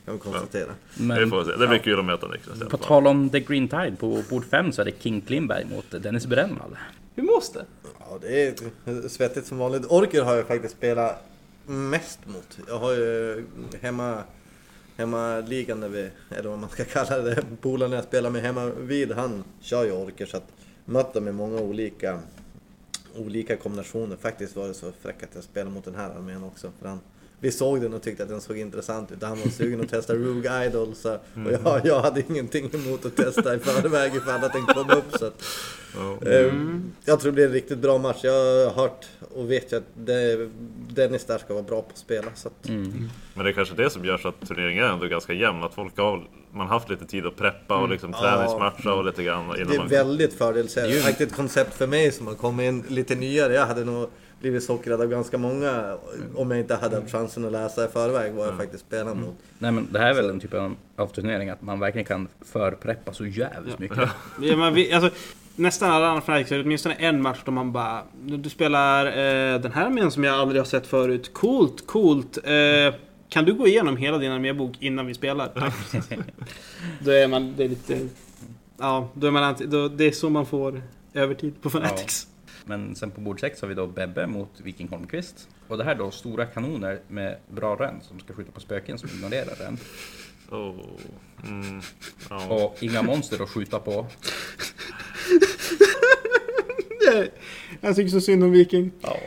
kan 0.05 0.13
vi 0.13 0.19
konstatera. 0.19 0.69
Vi 0.93 1.05
Men 1.05 1.29
får 1.29 1.43
se. 1.43 1.51
Det 1.51 1.67
blir 1.67 1.79
kul 1.79 1.99
att 1.99 2.05
möta 2.05 2.27
Niklas 2.27 2.69
på 2.69 2.77
tal 2.77 3.07
om 3.07 3.29
The 3.29 3.39
Green 3.39 3.67
Tide 3.67 3.95
på 3.99 4.23
bord 4.29 4.45
5 4.45 4.71
så 4.71 4.81
är 4.81 4.85
det 4.85 4.91
King 4.99 5.21
Klimberg 5.21 5.65
mot 5.65 6.03
Dennis 6.03 6.25
Brännvall. 6.25 6.77
Hur 7.15 7.23
måste? 7.23 7.65
Ja, 7.99 8.17
det 8.21 8.47
är 8.47 9.07
svettigt 9.07 9.47
som 9.47 9.57
vanligt. 9.57 9.85
Orker 9.85 10.21
har 10.21 10.35
jag 10.35 10.47
faktiskt 10.47 10.75
spelat 10.77 11.23
mest 11.65 12.19
mot. 12.25 12.57
Jag 12.67 12.79
har 12.79 12.91
ju 12.91 13.43
hemma, 13.81 14.23
hemmaligan, 14.97 15.79
där 15.81 15.89
vi, 15.89 16.09
eller 16.37 16.49
vad 16.49 16.59
man 16.59 16.69
ska 16.69 16.83
kalla 16.85 17.17
det, 17.17 17.43
polaren 17.61 17.91
jag 17.91 18.03
spelar 18.03 18.29
med 18.29 18.41
hemma 18.41 18.65
vid, 18.65 19.11
han 19.11 19.43
kör 19.61 19.85
ju 19.85 19.91
orker 19.91 20.25
så 20.25 20.37
att 20.37 20.51
mött 20.85 21.13
dem 21.13 21.27
i 21.27 21.31
många 21.31 21.61
olika, 21.61 22.19
olika 23.17 23.57
kombinationer. 23.57 24.15
Faktiskt 24.15 24.55
var 24.55 24.67
det 24.67 24.73
så 24.73 24.91
fräckt 24.91 25.23
att 25.23 25.35
jag 25.35 25.43
spelade 25.43 25.71
mot 25.71 25.85
den 25.85 25.95
här 25.95 26.09
armén 26.09 26.43
också. 26.43 26.71
För 26.79 26.87
han, 26.87 26.99
vi 27.39 27.51
såg 27.51 27.81
den 27.81 27.93
och 27.93 28.01
tyckte 28.01 28.23
att 28.23 28.29
den 28.29 28.41
såg 28.41 28.57
intressant 28.57 29.11
ut. 29.11 29.23
Han 29.23 29.39
var 29.39 29.47
sugen 29.47 29.81
att 29.81 29.89
testa 29.89 30.13
Rogue 30.13 30.65
Idol 30.65 30.95
så, 30.95 31.13
och 31.13 31.51
jag, 31.63 31.81
jag 31.85 32.01
hade 32.01 32.23
ingenting 32.29 32.69
emot 32.73 33.05
att 33.05 33.15
testa 33.15 33.55
i 33.55 33.59
förväg 33.59 34.15
ifall 34.15 34.43
att 34.43 34.53
den 34.53 34.65
kom 34.65 34.89
upp. 34.89 35.17
Så 35.19 35.25
att. 35.25 35.43
Eh, 36.25 36.53
Jag 37.05 37.19
tror 37.19 37.31
det 37.31 37.35
blir 37.35 37.45
en 37.45 37.51
riktigt 37.51 37.77
bra 37.77 37.97
match. 37.97 38.19
Jag 38.23 38.65
har 38.65 38.73
hört 38.73 39.05
och 39.35 39.51
vet 39.51 39.73
ju 39.73 39.77
att 39.77 39.83
det, 39.93 40.49
Dennis 40.89 41.25
där 41.25 41.37
ska 41.37 41.53
vara 41.53 41.63
bra 41.63 41.81
på 41.81 41.89
att 41.91 41.97
spela. 41.97 42.27
Så 42.35 42.47
att, 42.47 42.69
Mm. 42.69 43.09
Men 43.33 43.45
det 43.45 43.51
är 43.51 43.53
kanske 43.53 43.75
det 43.75 43.89
som 43.89 44.05
gör 44.05 44.17
så 44.17 44.27
att 44.27 44.47
turneringen 44.47 44.83
är 44.83 44.87
ändå 44.89 45.07
ganska 45.07 45.33
jämn. 45.33 45.63
Att 45.63 45.73
folk 45.73 45.97
har 45.97 46.27
man 46.51 46.67
haft 46.67 46.89
lite 46.89 47.05
tid 47.05 47.25
att 47.25 47.35
preppa 47.35 47.77
och 47.77 47.89
liksom 47.89 48.13
träningsmatcha 48.13 48.93
och 48.93 49.05
lite 49.05 49.23
grann 49.23 49.45
innan 49.55 49.67
det 49.67 49.75
är 49.75 49.77
man... 49.77 49.87
väldigt 49.87 50.33
fördelaktigt 50.33 51.35
koncept 51.35 51.73
för 51.73 51.87
mig 51.87 52.11
som 52.11 52.27
har 52.27 52.33
kommit 52.33 52.63
in 52.63 52.83
lite 52.87 53.15
nyare. 53.15 53.53
Jag 53.53 53.65
hade 53.65 53.85
nog 53.85 54.09
blivit 54.39 54.63
sockrad 54.63 55.01
av 55.01 55.07
ganska 55.07 55.37
många 55.37 55.97
om 56.35 56.51
jag 56.51 56.59
inte 56.59 56.75
hade 56.75 56.95
haft 56.95 57.11
chansen 57.11 57.45
att 57.45 57.51
läsa 57.51 57.85
i 57.85 57.87
förväg 57.87 58.33
vad 58.33 58.47
jag 58.47 58.57
faktiskt 58.57 58.85
spelar 58.85 59.15
mot. 59.15 59.35
Nej 59.59 59.71
men 59.71 59.87
det 59.91 59.99
här 59.99 60.09
är 60.09 60.13
väl 60.13 60.29
en 60.29 60.39
typ 60.39 60.53
av, 60.95 61.07
turnering 61.07 61.49
att 61.49 61.61
man 61.61 61.79
verkligen 61.79 62.05
kan 62.05 62.27
förpreppa 62.41 63.13
så 63.13 63.25
jävligt 63.25 63.79
mycket. 63.79 63.97
Ja, 64.41 64.57
men 64.57 64.73
vi, 64.73 64.93
alltså, 64.93 65.09
nästan 65.55 65.91
alla 65.91 66.07
andra 66.07 66.33
har 66.33 66.59
åtminstone 66.63 66.95
en 66.95 67.21
match 67.21 67.39
då 67.45 67.51
man 67.51 67.71
bara... 67.71 68.03
Du 68.25 68.49
spelar 68.49 69.05
eh, 69.05 69.59
den 69.59 69.71
här 69.71 69.85
armén 69.85 70.11
som 70.11 70.23
jag 70.23 70.35
aldrig 70.35 70.61
har 70.61 70.65
sett 70.65 70.87
förut. 70.87 71.33
Coolt, 71.33 71.87
coolt. 71.87 72.37
Eh, 72.43 72.95
kan 73.29 73.45
du 73.45 73.53
gå 73.53 73.67
igenom 73.67 73.97
hela 73.97 74.17
din 74.17 74.31
armébok 74.31 74.75
innan 74.79 75.05
vi 75.05 75.13
spelar? 75.13 75.51
Då 76.99 77.11
är 77.11 77.27
man... 77.27 77.53
Det 77.57 77.63
är 77.63 77.69
lite... 77.69 78.07
Ja, 78.79 79.09
då 79.13 79.27
är 79.27 79.31
man 79.31 79.55
då, 79.59 79.87
det 79.87 80.03
är 80.03 80.11
så 80.11 80.29
man 80.29 80.45
får 80.45 80.81
övertid 81.13 81.61
på 81.61 81.69
Fanatics. 81.69 82.27
Men 82.67 82.95
sen 82.95 83.11
på 83.11 83.21
bord 83.21 83.39
6 83.39 83.61
har 83.61 83.67
vi 83.67 83.73
då 83.75 83.87
Bebbe 83.87 84.27
mot 84.27 84.49
Viking 84.63 84.87
Holmqvist. 84.87 85.47
Och 85.67 85.77
det 85.77 85.83
här 85.83 85.95
då 85.95 86.11
stora 86.11 86.45
kanoner 86.45 86.99
med 87.07 87.37
bra 87.47 87.75
rön 87.75 87.99
som 88.01 88.19
ska 88.19 88.33
skjuta 88.33 88.51
på 88.51 88.59
spöken 88.59 88.97
som 88.97 89.09
ignorerar 89.09 89.55
den. 89.57 89.77
Oh. 90.51 90.75
Mm. 91.43 91.81
Ja. 92.29 92.47
Och 92.47 92.77
inga 92.83 93.01
monster 93.01 93.43
att 93.43 93.49
skjuta 93.49 93.79
på. 93.79 94.05
Det- 96.99 97.29
Jag 97.81 97.95
tycker 97.95 98.09
så 98.09 98.21
synd 98.21 98.43
om 98.43 98.51
Viking. 98.51 98.91
Ja. 99.01 99.17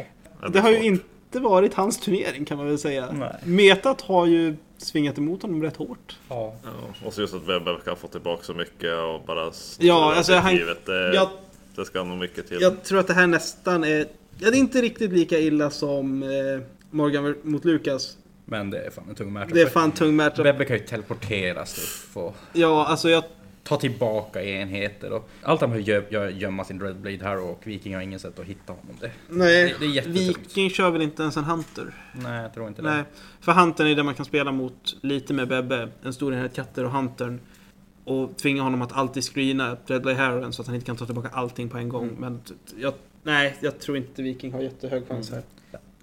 Det 0.49 0.61
har 0.61 0.71
ju 0.71 0.83
inte 0.83 1.41
varit 1.41 1.75
hans 1.75 2.01
turnering 2.01 2.45
kan 2.45 2.57
man 2.59 2.67
väl 2.67 2.79
säga. 2.79 3.09
Nej. 3.13 3.37
Metat 3.45 4.01
har 4.01 4.27
ju 4.27 4.57
svingat 4.79 5.19
emot 5.19 5.43
honom 5.43 5.63
rätt 5.63 5.77
hårt. 5.77 6.19
ja. 6.29 6.55
Ja. 6.65 6.71
Och 7.07 7.15
så 7.15 7.21
just 7.21 7.35
att 7.35 7.43
Webber 7.49 7.79
kan 7.85 7.97
få 7.97 8.09
tillbaka 8.09 8.43
så 8.43 8.55
mycket 8.55 8.95
och 8.99 9.23
bara... 9.27 9.53
Ja, 9.79 10.15
alltså, 10.17 10.35
han- 10.35 10.57
Givet, 10.57 10.87
det, 10.87 11.15
Jag, 11.15 11.29
det 11.77 11.85
ska 11.85 12.05
nog 12.05 12.19
mycket 12.19 12.49
till. 12.49 12.59
jag 12.61 12.83
tror 12.85 12.99
att 13.01 13.07
det 13.07 13.15
här 13.15 13.27
nästan 13.27 13.85
är... 13.85 14.07
Ja, 14.39 14.51
det 14.51 14.57
är 14.57 14.61
inte 14.61 14.83
riktigt 14.83 15.13
lika 15.13 15.39
illa 15.39 15.71
som 15.71 16.23
eh, 16.23 16.29
Morgan 16.91 17.35
mot 17.43 17.65
Lukas. 17.65 18.17
Men 18.45 18.71
det 18.71 18.79
är 18.79 18.91
fan 18.91 19.05
en 19.09 19.15
tung 19.15 19.33
matchup. 19.33 19.55
Det 19.55 19.61
är 19.63 19.67
fan 19.67 19.93
tung 19.93 20.17
matchup. 20.17 20.45
Bebbe 20.45 20.65
kan 20.65 20.77
ju 20.77 20.83
teleporteras 20.85 21.79
upp 21.79 22.17
och 22.17 22.37
Ja, 22.53 22.87
alltså 22.87 23.09
jag... 23.11 23.25
ta 23.65 23.77
tillbaka 23.77 24.43
enheter 24.45 25.13
och 25.13 25.29
allt 25.43 25.61
han 25.61 25.71
behöver 25.71 25.93
gö- 25.93 26.09
gö- 26.11 26.31
gömma 26.39 26.65
sin 26.65 26.79
Dreadblade 26.79 27.19
här 27.25 27.39
och 27.39 27.61
Viking 27.65 27.95
har 27.95 28.03
ingen 28.03 28.19
sätt 28.19 28.39
att 28.39 28.47
hitta 28.47 28.73
honom. 28.73 28.97
Det. 29.01 29.11
Nej, 29.29 29.75
Det- 29.81 29.87
det. 29.87 30.07
Viking 30.07 30.71
kör 30.71 30.91
väl 30.91 31.03
inte 31.03 31.23
ens 31.23 31.37
en 31.37 31.45
Hunter? 31.45 31.95
Nej, 32.13 32.43
jag 32.43 32.55
tror 32.55 32.69
inte 32.69 32.83
det. 32.83 32.91
Nej, 32.91 33.03
för 33.41 33.53
Huntern 33.53 33.87
är 33.87 33.95
det 33.95 34.03
man 34.03 34.15
kan 34.15 34.25
spela 34.27 34.53
mot 34.53 34.97
lite 35.01 35.35
med 35.35 35.49
Bebbe. 35.49 35.89
En 36.03 36.13
stor 36.13 36.35
enhet 36.35 36.55
katter 36.55 36.85
och 36.85 36.91
Huntern. 36.91 37.41
Och 38.05 38.37
tvinga 38.37 38.63
honom 38.63 38.83
att 38.83 38.93
alltid 38.93 39.25
screena 39.25 39.77
Dreadblade 39.87 40.17
Harrowen 40.17 40.53
så 40.53 40.63
att 40.63 40.67
han 40.67 40.75
inte 40.75 40.87
kan 40.87 40.97
ta 40.97 41.07
tillbaka 41.07 41.29
allting 41.29 41.69
på 41.69 41.79
en 41.79 41.89
gång. 41.89 42.09
Mm. 42.09 42.21
Men 42.21 42.41
jag, 42.77 42.95
nej, 43.23 43.57
jag 43.61 43.79
tror 43.79 43.97
inte 43.97 44.23
Viking 44.23 44.53
har 44.53 44.61
jättehög 44.61 45.09
chans 45.09 45.31
här. 45.31 45.43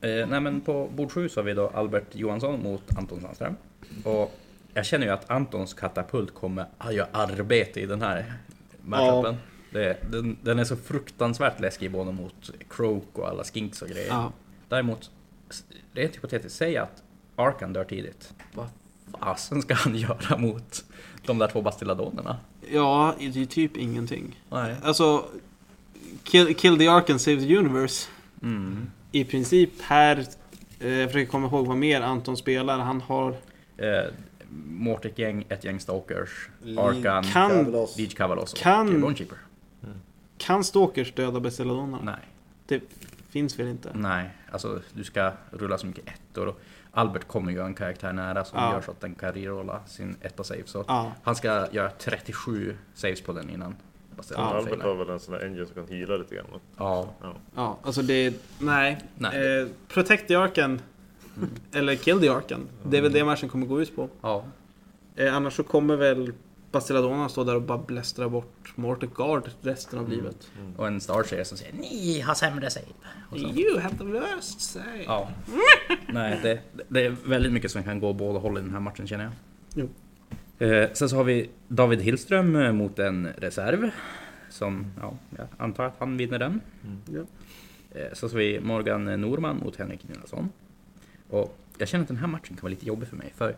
Eh, 0.02 0.28
nej 0.28 0.42
men 0.42 0.62
på 0.62 0.90
bord 0.96 1.12
7 1.12 1.30
så 1.30 1.40
har 1.40 1.46
vi 1.46 1.54
då 1.54 1.68
Albert 1.68 2.16
Johansson 2.16 2.64
mot 2.64 2.98
Anton 2.98 3.22
Sandström. 3.22 3.56
Och 4.04 4.40
jag 4.74 4.86
känner 4.86 5.06
ju 5.06 5.14
att 5.14 5.30
Antons 5.30 5.74
katapult 5.74 6.34
kommer 6.34 6.66
att 6.78 6.94
göra 6.94 7.08
arbete 7.12 7.80
i 7.80 7.86
den 7.86 8.02
här 8.02 8.34
matchupen. 8.82 9.36
Det, 9.72 9.98
den, 10.12 10.38
den 10.42 10.60
är 10.60 10.64
så 10.64 10.76
fruktansvärt 10.76 11.60
läskig 11.60 11.92
både 11.92 12.12
mot 12.12 12.52
Croak 12.70 13.08
och 13.14 13.28
alla 13.28 13.44
skinks 13.44 13.82
och 13.82 13.88
grejer. 13.88 14.08
Ja. 14.08 14.32
Däremot, 14.70 15.12
rent 15.94 16.16
hypotetiskt, 16.16 16.58
säg 16.58 16.78
att 16.78 17.04
Arkan 17.36 17.74
dör 17.74 17.84
tidigt. 17.84 18.34
Vad 18.54 18.68
fasen 19.20 19.62
ska 19.62 19.74
han 19.74 19.96
göra 19.98 20.38
mot 20.38 20.86
de 21.26 21.38
där 21.38 21.48
två 21.48 21.62
bastilladonerna? 21.62 22.38
ja, 22.72 23.16
det 23.20 23.42
är 23.42 23.46
typ 23.46 23.78
ingenting. 23.78 24.42
Nej. 24.50 24.76
Alltså, 24.84 25.26
kill, 26.24 26.56
kill 26.56 26.78
the 26.78 26.88
Ark 26.88 27.10
and 27.10 27.22
save 27.22 27.38
the 27.38 27.58
universe. 27.58 28.10
Mm. 28.42 28.90
I 29.12 29.24
princip 29.24 29.70
här 29.82 30.26
Eh, 30.80 30.90
jag 30.94 31.10
försöker 31.10 31.32
komma 31.32 31.48
ihåg 31.48 31.68
vad 31.68 31.78
mer 31.78 32.02
Anton 32.02 32.38
spelar. 32.38 32.80
Han 32.80 33.02
har... 33.02 33.30
Eh, 33.78 34.04
Mortic 34.68 35.12
gäng, 35.18 35.46
ett 35.50 35.64
gäng 35.64 35.80
Stalkers, 35.80 36.50
Arkan, 36.78 37.24
Kan- 37.24 37.50
Cavalos. 37.64 37.98
Leech 37.98 38.20
och 38.20 38.48
Kan- 38.58 38.96
eh, 38.96 39.02
Bonekeeper. 39.02 39.38
Kan 40.38 40.64
Stalkers 40.64 41.14
döda 41.14 41.40
Bestiladonna? 41.40 42.00
Nej, 42.04 42.20
Det 42.66 42.82
finns 43.30 43.60
väl 43.60 43.68
inte? 43.68 43.92
nej. 43.94 44.30
Alltså 44.52 44.80
du 44.94 45.04
ska 45.04 45.32
rulla 45.52 45.78
så 45.78 45.88
mycket 45.88 46.08
ettor. 46.08 46.48
Och 46.48 46.60
Albert 46.98 47.28
kommer 47.28 47.52
ju 47.52 47.62
en 47.66 47.74
karaktär 47.74 48.14
nära 48.14 48.46
som 48.46 48.60
Ja. 48.60 48.74
gör 48.74 48.82
så 48.82 48.92
att 48.92 49.02
den 49.02 49.16
kan 49.16 49.34
rerolla 49.34 49.80
sin 49.86 50.16
etta 50.22 50.44
save. 50.44 50.62
Så 50.66 50.84
Ja. 50.88 51.12
han 51.24 51.36
ska 51.36 51.68
göra 51.72 51.90
37 51.90 52.76
saves 52.94 53.22
på 53.22 53.34
den 53.34 53.50
innan. 53.50 53.76
Ja, 54.30 54.36
Albert 54.38 54.82
har 54.82 54.96
väl 54.96 55.10
en 55.10 55.20
sån 55.20 55.34
där 55.34 55.46
engine 55.46 55.66
som 55.66 55.76
kan 55.76 55.88
heala 55.98 56.18
lite 56.18 56.36
grann. 56.36 56.46
Ja, 56.78 57.10
Ja, 57.56 57.78
alltså 57.84 58.02
det... 58.02 58.34
Nej. 58.60 58.98
Nej. 59.16 59.60
Eh, 59.62 59.68
protect 59.88 60.28
the 60.28 60.36
Arken. 60.36 60.82
Eller 61.72 61.96
kill 61.96 62.20
the 62.22 62.30
Arken. 62.30 62.68
Det 62.84 62.98
är 62.98 63.02
väl 63.02 63.12
det 63.12 63.24
matchen 63.26 63.50
kommer 63.50 63.66
gå 63.66 63.82
ut 63.82 63.96
på. 63.96 64.10
ja. 64.22 64.44
Eh, 65.16 65.36
annars 65.36 65.54
så 65.56 65.64
kommer 65.64 65.96
väl 65.96 66.34
Bastiladona 66.72 67.30
stå 67.30 67.44
där 67.44 67.56
och 67.56 67.62
bara 67.62 67.78
blästra 67.78 68.30
bort 68.30 68.74
Mortal 68.76 69.10
Guard 69.16 69.50
resten 69.62 70.00
av 70.00 70.10
livet. 70.10 70.52
Och 70.78 70.88
en 70.88 71.02
Starshare 71.02 71.46
som 71.46 71.58
säger 71.58 71.74
Ni 71.74 72.22
har 72.22 72.34
sämre 72.34 72.70
save. 72.70 72.86
You 73.36 73.80
have 73.80 73.98
the 73.98 74.04
worst 74.04 74.62
say. 74.62 75.04
ja. 75.06 75.30
Nej, 76.08 76.40
det, 76.44 76.60
det 76.88 77.06
är 77.06 77.16
väldigt 77.26 77.54
mycket 77.54 77.72
som 77.72 77.84
kan 77.84 78.00
gå 78.00 78.14
båda 78.14 78.40
håll 78.40 78.58
i 78.58 78.62
den 78.62 78.72
här 78.72 78.80
matchen 78.80 79.08
känner 79.08 79.24
jag. 79.24 79.34
Jo. 79.76 79.90
Eh, 80.68 80.90
sen 80.94 81.10
så 81.10 81.16
har 81.16 81.24
vi 81.24 81.50
David 81.68 82.02
Hillström 82.02 82.56
eh, 82.56 82.72
mot 82.72 83.00
en 83.00 83.28
reserv. 83.38 83.90
Som, 84.50 84.86
ja, 85.02 85.14
jag 85.38 85.48
antar 85.58 85.84
att 85.84 85.96
han 86.00 86.18
vinner 86.18 86.40
den. 86.40 86.62
Ja. 87.06 87.22
Eh, 88.00 88.14
så 88.14 88.28
har 88.28 88.38
vi 88.38 88.60
Morgan 88.60 89.22
Norman 89.22 89.58
mot 89.58 89.76
Henrik 89.76 90.08
Nilsson. 90.10 90.50
Och 91.30 91.58
jag 91.78 91.88
känner 91.88 92.02
att 92.02 92.08
den 92.08 92.18
här 92.18 92.28
matchen 92.28 92.56
kan 92.56 92.62
vara 92.62 92.70
lite 92.70 92.86
jobbig 92.86 93.08
för 93.08 93.16
mig. 93.16 93.34
För 93.38 93.56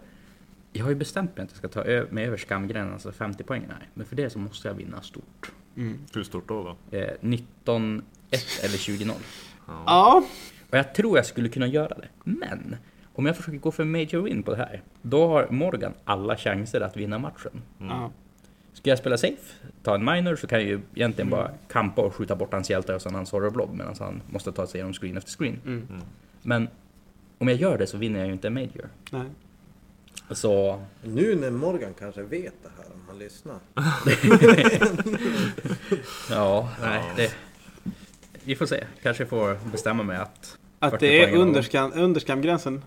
jag 0.73 0.83
har 0.83 0.89
ju 0.89 0.95
bestämt 0.95 1.37
mig 1.37 1.43
att 1.43 1.49
jag 1.49 1.57
ska 1.57 1.67
ta 1.67 2.05
mig 2.13 2.25
över 2.25 2.37
skamgränsen, 2.37 2.93
alltså 2.93 3.11
50 3.11 3.43
poäng 3.43 3.65
här. 3.69 3.87
Men 3.93 4.05
för 4.05 4.15
det 4.15 4.29
så 4.29 4.39
måste 4.39 4.67
jag 4.67 4.75
vinna 4.75 5.01
stort. 5.01 5.51
Mm. 5.77 5.99
Hur 6.13 6.23
stort 6.23 6.47
då? 6.47 6.75
då? 6.91 6.97
Eh, 6.97 7.09
19-1 7.21 8.01
eller 8.63 8.77
20-0. 8.77 9.13
Ja. 9.67 10.23
Och 10.69 10.77
jag 10.77 10.95
tror 10.95 11.17
jag 11.17 11.25
skulle 11.25 11.49
kunna 11.49 11.67
göra 11.67 11.95
det. 11.95 12.07
Men 12.23 12.75
om 13.13 13.25
jag 13.25 13.37
försöker 13.37 13.57
gå 13.57 13.71
för 13.71 13.85
major 13.85 14.21
win 14.21 14.43
på 14.43 14.51
det 14.51 14.57
här, 14.57 14.81
då 15.01 15.27
har 15.27 15.47
Morgan 15.49 15.93
alla 16.03 16.37
chanser 16.37 16.81
att 16.81 16.97
vinna 16.97 17.19
matchen. 17.19 17.61
ja. 17.77 18.11
Ska 18.73 18.89
jag 18.89 18.99
spela 18.99 19.17
safe, 19.17 19.55
ta 19.83 19.95
en 19.95 20.05
minor, 20.05 20.35
så 20.35 20.47
kan 20.47 20.59
jag 20.59 20.67
ju 20.67 20.79
egentligen 20.95 21.29
bara 21.29 21.51
kampa 21.67 22.01
och 22.01 22.15
skjuta 22.15 22.35
bort 22.35 22.53
hans 22.53 22.69
hjältar 22.69 22.95
och 22.95 23.01
sen 23.01 23.15
hans 23.15 23.31
horror 23.31 23.49
blob 23.49 23.73
medan 23.73 23.95
han 23.99 24.21
måste 24.29 24.51
ta 24.51 24.67
sig 24.67 24.77
igenom 24.77 24.93
screen 24.93 25.17
efter 25.17 25.31
screen. 25.31 25.61
Mm. 25.65 25.87
Men 26.41 26.67
om 27.37 27.47
jag 27.47 27.57
gör 27.57 27.77
det 27.77 27.87
så 27.87 27.97
vinner 27.97 28.19
jag 28.19 28.27
ju 28.27 28.33
inte 28.33 28.47
en 28.47 28.53
major. 28.53 28.89
Nej. 29.11 29.25
Så 30.31 30.81
Nu 31.03 31.35
när 31.35 31.51
Morgan 31.51 31.93
kanske 31.99 32.23
vet 32.23 32.53
det 32.63 32.69
här 32.77 32.85
om 32.93 33.01
han 33.07 33.19
lyssnar. 33.19 33.59
ja, 36.29 36.69
nej, 36.81 37.03
det... 37.15 37.33
Vi 38.43 38.55
får 38.55 38.65
se. 38.65 38.83
Kanske 39.03 39.25
får 39.25 39.57
bestämma 39.71 40.03
mig 40.03 40.17
att 40.17 40.57
Att 40.79 40.91
40 40.91 41.05
det 41.05 41.23
är 41.23 41.35
under, 41.35 41.61
skam, 41.61 41.91
under 41.95 42.19
skamgränsen. 42.19 42.83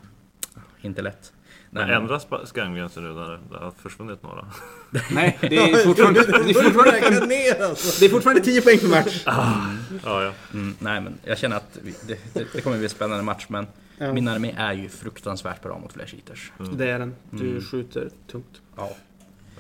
inte 0.81 1.03
lätt. 1.03 1.33
Men 1.71 1.87
Nej, 1.87 1.97
ändras 1.97 2.27
skamgränsen 2.45 3.05
nu 3.05 3.13
när 3.13 3.41
det 3.51 3.59
har 3.59 3.73
försvunnit 3.83 4.23
några? 4.23 4.47
Nej, 5.11 5.39
det 5.41 5.57
är 5.57 5.85
fortfarande, 5.85 6.21
det 6.21 6.51
är 6.51 6.55
fortfarande, 6.63 7.67
alltså. 7.69 8.01
det 8.01 8.07
är 8.07 8.11
fortfarande 8.11 8.43
10 8.43 8.63
poäng 8.63 8.79
per 8.79 8.89
match. 8.89 9.23
Ja, 9.27 10.23
ja. 10.23 10.33
Mm, 10.53 10.75
nej, 10.79 11.01
men 11.01 11.19
jag 11.25 11.39
känner 11.39 11.57
att 11.57 11.79
vi, 11.83 11.95
det, 12.07 12.19
det, 12.35 12.47
det 12.53 12.61
kommer 12.61 12.77
bli 12.77 12.87
en 12.87 12.91
spännande 12.91 13.25
match, 13.25 13.47
men 13.49 13.67
Ja. 13.99 14.13
min 14.13 14.29
armé 14.29 14.55
är 14.59 14.73
ju 14.73 14.89
fruktansvärt 14.89 15.63
bra 15.63 15.79
mot 15.79 15.93
Flash 15.93 16.15
Eaters. 16.15 16.53
Det 16.73 16.91
är 16.91 16.99
den. 16.99 17.15
Du 17.31 17.49
Mm. 17.51 17.63
skjuter 17.63 18.11
tungt. 18.31 18.61
Ja. 18.77 18.91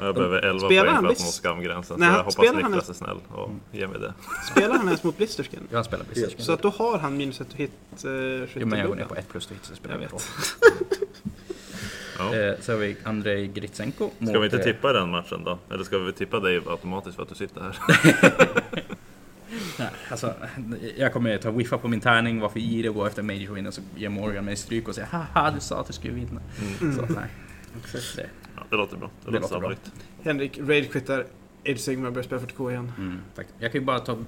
Jag 0.00 0.14
behöver 0.14 0.38
11 0.42 0.58
Spelar 0.60 0.84
poäng 0.84 0.94
han 0.94 1.04
för 1.04 1.12
att 1.12 1.18
nå 1.20 1.24
skamgränsen. 1.26 1.96
Nej, 2.00 2.06
så 2.08 2.10
jag 2.10 2.16
han- 2.16 2.18
hoppas 2.24 2.34
spelar 2.34 2.62
han 2.62 2.70
Niklas 2.72 2.88
är 2.88 2.94
snäll 2.94 3.18
och 3.28 3.50
ger 3.72 3.86
mig 3.86 4.00
det. 4.00 4.14
Spelar 4.52 4.76
han 4.76 4.86
ens 4.86 5.04
mot 5.04 5.16
Blisterskin? 5.16 5.60
Jag 5.70 5.84
spelar 5.84 6.04
Blizzard. 6.04 6.32
Så 6.40 6.52
att 6.52 6.62
då 6.62 6.68
har 6.68 6.98
han 6.98 7.16
minus 7.16 7.40
ett 7.40 7.52
hit 7.52 7.70
uh, 8.04 8.10
Jo, 8.54 8.66
men 8.66 8.78
jag 8.78 8.88
går 8.88 8.96
ner 8.96 9.04
på 9.04 9.14
1 9.14 9.28
plus 9.28 9.50
hit 9.50 9.58
så 9.62 9.74
spelar 9.74 9.94
Jag 9.94 10.00
det 10.00 10.04
ingen 10.04 10.12
vet. 10.16 11.12
Ja. 12.18 12.34
Eh, 12.36 12.54
så 12.60 12.72
har 12.72 12.78
vi 12.78 12.96
Andrei 13.04 13.46
Gritsenko 13.48 14.10
mot... 14.18 14.28
Ska 14.30 14.38
vi 14.38 14.44
inte 14.44 14.58
eh, 14.58 14.64
tippa 14.64 14.92
den 14.92 15.10
matchen 15.10 15.44
då? 15.44 15.58
Eller 15.70 15.84
ska 15.84 15.98
vi 15.98 16.12
tippa 16.12 16.40
dig 16.40 16.60
automatiskt 16.66 17.16
för 17.16 17.22
att 17.22 17.28
du 17.28 17.34
sitter 17.34 17.60
här? 17.60 17.76
Nej, 19.82 19.92
alltså, 20.10 20.34
jag 20.96 21.12
kommer 21.12 21.38
ta 21.38 21.50
wiffa 21.50 21.78
på 21.78 21.88
min 21.88 22.00
tärning, 22.00 22.40
vara 22.40 22.50
för 22.50 22.60
girig 22.60 22.90
och 22.90 22.94
gå 22.96 23.06
efter 23.06 23.22
major 23.22 23.54
win 23.54 23.66
och 23.66 23.74
så 23.74 23.82
ger 23.96 24.08
Morgan 24.08 24.44
mig 24.44 24.56
stryk 24.56 24.88
och 24.88 24.94
säga 24.94 25.06
haha 25.10 25.50
du 25.50 25.60
sa 25.60 25.80
att 25.80 25.86
du 25.86 25.92
skulle 25.92 26.14
vinna. 26.14 26.40
Mm. 26.80 26.96
Så 26.96 27.02
nej. 27.02 27.28
Det, 28.16 28.26
Ja, 28.56 28.62
det 28.70 28.76
låter 28.76 28.96
bra. 28.96 29.10
Det, 29.24 29.30
Det 29.30 29.38
låter 29.40 29.54
låter 29.54 29.68
bra. 29.68 29.76
Henrik 30.22 30.58
ragequittar 30.58 31.26
Age 31.66 31.78
Sigmar 31.78 32.06
och 32.06 32.12
börjar 32.12 32.24
spela 32.24 32.40
40k 32.40 32.70
igen. 32.70 32.92
mm. 32.98 33.18
Jag 33.58 33.72
kan 33.72 33.80
ju 33.80 33.84
bara 33.86 33.98
ta, 33.98 34.18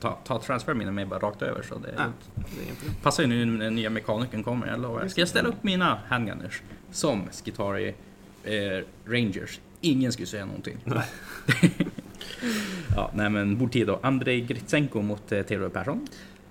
ta, 0.00 0.18
ta 0.24 0.40
transfer 0.40 0.74
mina 0.74 0.92
med 0.92 1.08
bara 1.08 1.20
rakt 1.20 1.42
över 1.42 1.62
så 1.62 1.78
det 1.78 1.94
Ja, 1.96 2.04
det 2.34 3.02
passar 3.02 3.22
ju 3.22 3.28
nu 3.28 3.44
när 3.44 3.64
den 3.64 3.74
nya 3.74 3.90
mekanikern 3.90 4.42
kommer, 4.42 4.66
jag 4.66 4.80
lovar. 4.80 5.08
Ska 5.08 5.20
jag 5.20 5.28
ställa 5.28 5.48
upp 5.48 5.62
mina 5.62 5.98
handgunners 6.08 6.62
som 6.90 7.22
Skitari 7.44 7.94
eh, 8.44 8.52
Rangers? 9.06 9.60
Ingen 9.80 10.12
skulle 10.12 10.26
säga 10.26 10.46
någonting. 10.46 10.76
ja, 12.96 13.10
nej 13.14 13.30
men 13.30 13.58
bordtid 13.58 13.86
då. 13.86 14.00
Andrei 14.02 14.40
Gritsenko 14.40 15.02
mot 15.02 15.32
eh, 15.32 15.42
Theodor 15.42 15.68
Persson. 15.68 16.06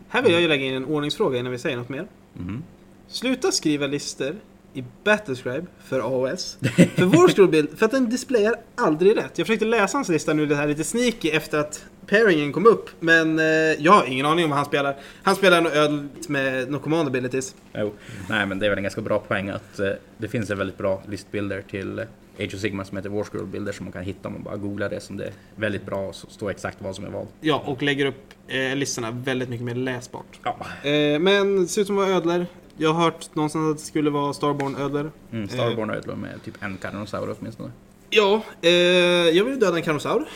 Här 0.08 0.22
vill 0.22 0.32
jag 0.32 0.42
ju 0.42 0.48
lägga 0.48 0.66
in 0.66 0.74
en 0.74 0.86
ordningsfråga 0.86 1.40
innan 1.40 1.52
vi 1.52 1.58
säger 1.58 1.78
något 1.78 1.90
mer. 1.90 2.08
Mhm. 2.34 2.64
Sluta 3.08 3.52
skriva 3.52 3.88
listor 3.88 4.36
i 4.74 4.84
Battlescribe 5.04 5.66
för 5.84 6.00
AOS. 6.00 6.58
För 6.96 7.06
vår 7.06 7.28
scrollbild, 7.28 7.78
för 7.78 7.86
att 7.86 7.92
den 7.92 8.10
displayar 8.10 8.56
aldrig 8.76 9.18
rätt. 9.18 9.38
Jag 9.38 9.48
försökte 9.48 9.66
läsa 9.66 9.98
hans 9.98 10.10
lista 10.10 10.34
nu 10.34 10.46
det 10.46 10.56
här 10.56 10.68
lite 10.68 10.84
sneaky 10.84 11.30
efter 11.30 11.58
att 11.58 11.86
pairingen 12.08 12.54
kom 12.54 12.66
upp. 12.66 12.90
Men 13.00 13.40
eh, 13.40 13.46
jag 13.80 13.92
har 13.92 14.06
ingen 14.06 14.26
aning 14.26 14.46
om 14.46 14.50
vad 14.50 14.58
han 14.58 14.66
spelar. 14.66 14.96
Han 15.24 15.36
spelar 15.36 15.62
nog 15.62 15.72
öl 15.72 16.08
med 16.28 16.72
no 16.72 16.80
command 16.80 17.08
abilities. 17.08 17.56
Jo, 17.74 17.94
nej 18.30 18.46
men 18.46 18.60
det 18.60 18.66
är 18.66 18.70
väl 18.70 18.78
en 18.78 18.84
ganska 18.84 19.02
bra 19.02 19.20
poäng 19.20 19.50
att 19.50 19.80
eh, 19.80 19.90
det 20.18 20.28
finns 20.28 20.50
en 20.50 20.58
väldigt 20.58 20.78
bra 20.78 21.04
listbilder 21.08 21.64
till 21.70 22.06
Age 22.40 22.54
of 22.56 22.60
Sigma 22.60 22.86
som 22.86 22.98
heter 22.98 23.10
War 23.10 23.24
Scroll 23.24 23.46
Bilder 23.46 23.72
som 23.72 23.86
man 23.86 23.94
kan 23.94 24.04
hitta 24.04 24.28
om 24.28 24.34
man 24.34 24.44
bara 24.44 24.58
googlar 24.58 24.90
det 24.90 25.00
som 25.00 25.18
det 25.18 25.26
är 25.26 25.34
väldigt 25.56 25.86
bra 25.86 26.08
och 26.08 26.16
står 26.16 26.52
exakt 26.52 26.78
vad 26.82 26.96
som 26.96 27.06
är 27.06 27.10
vad. 27.10 27.28
Ja, 27.42 27.64
och 27.66 27.84
lägger 27.84 28.06
upp 28.06 28.34
eh, 28.48 28.76
listorna 28.76 29.12
väldigt 29.12 29.50
mycket 29.50 29.66
mer 29.66 29.76
läsbart. 29.76 30.40
Ja. 30.44 30.58
Eh, 30.90 31.20
men 31.20 31.62
det 31.62 31.68
ser 31.68 31.82
ut 31.82 31.88
som 31.88 31.98
att 32.00 32.08
vara 32.08 32.18
ödlor. 32.18 32.46
Jag 32.78 32.94
har 32.94 33.04
hört 33.04 33.36
någonstans 33.36 33.72
att 33.72 33.78
det 33.78 33.84
skulle 33.84 34.10
vara 34.10 34.34
Starborn-ödlor. 34.34 35.12
Mm, 35.32 35.48
Starborn 35.50 35.90
och 35.90 35.96
ödlor 35.96 36.16
med 36.16 36.44
typ 36.46 36.64
en 36.64 36.78
Carnosaur 36.78 37.36
åtminstone. 37.40 37.72
Ja, 38.10 38.42
eh, 38.62 38.70
jag 38.70 39.46
vill 39.46 39.60
döda 39.60 39.78
en 39.78 39.84
Carnosaur. 39.84 40.26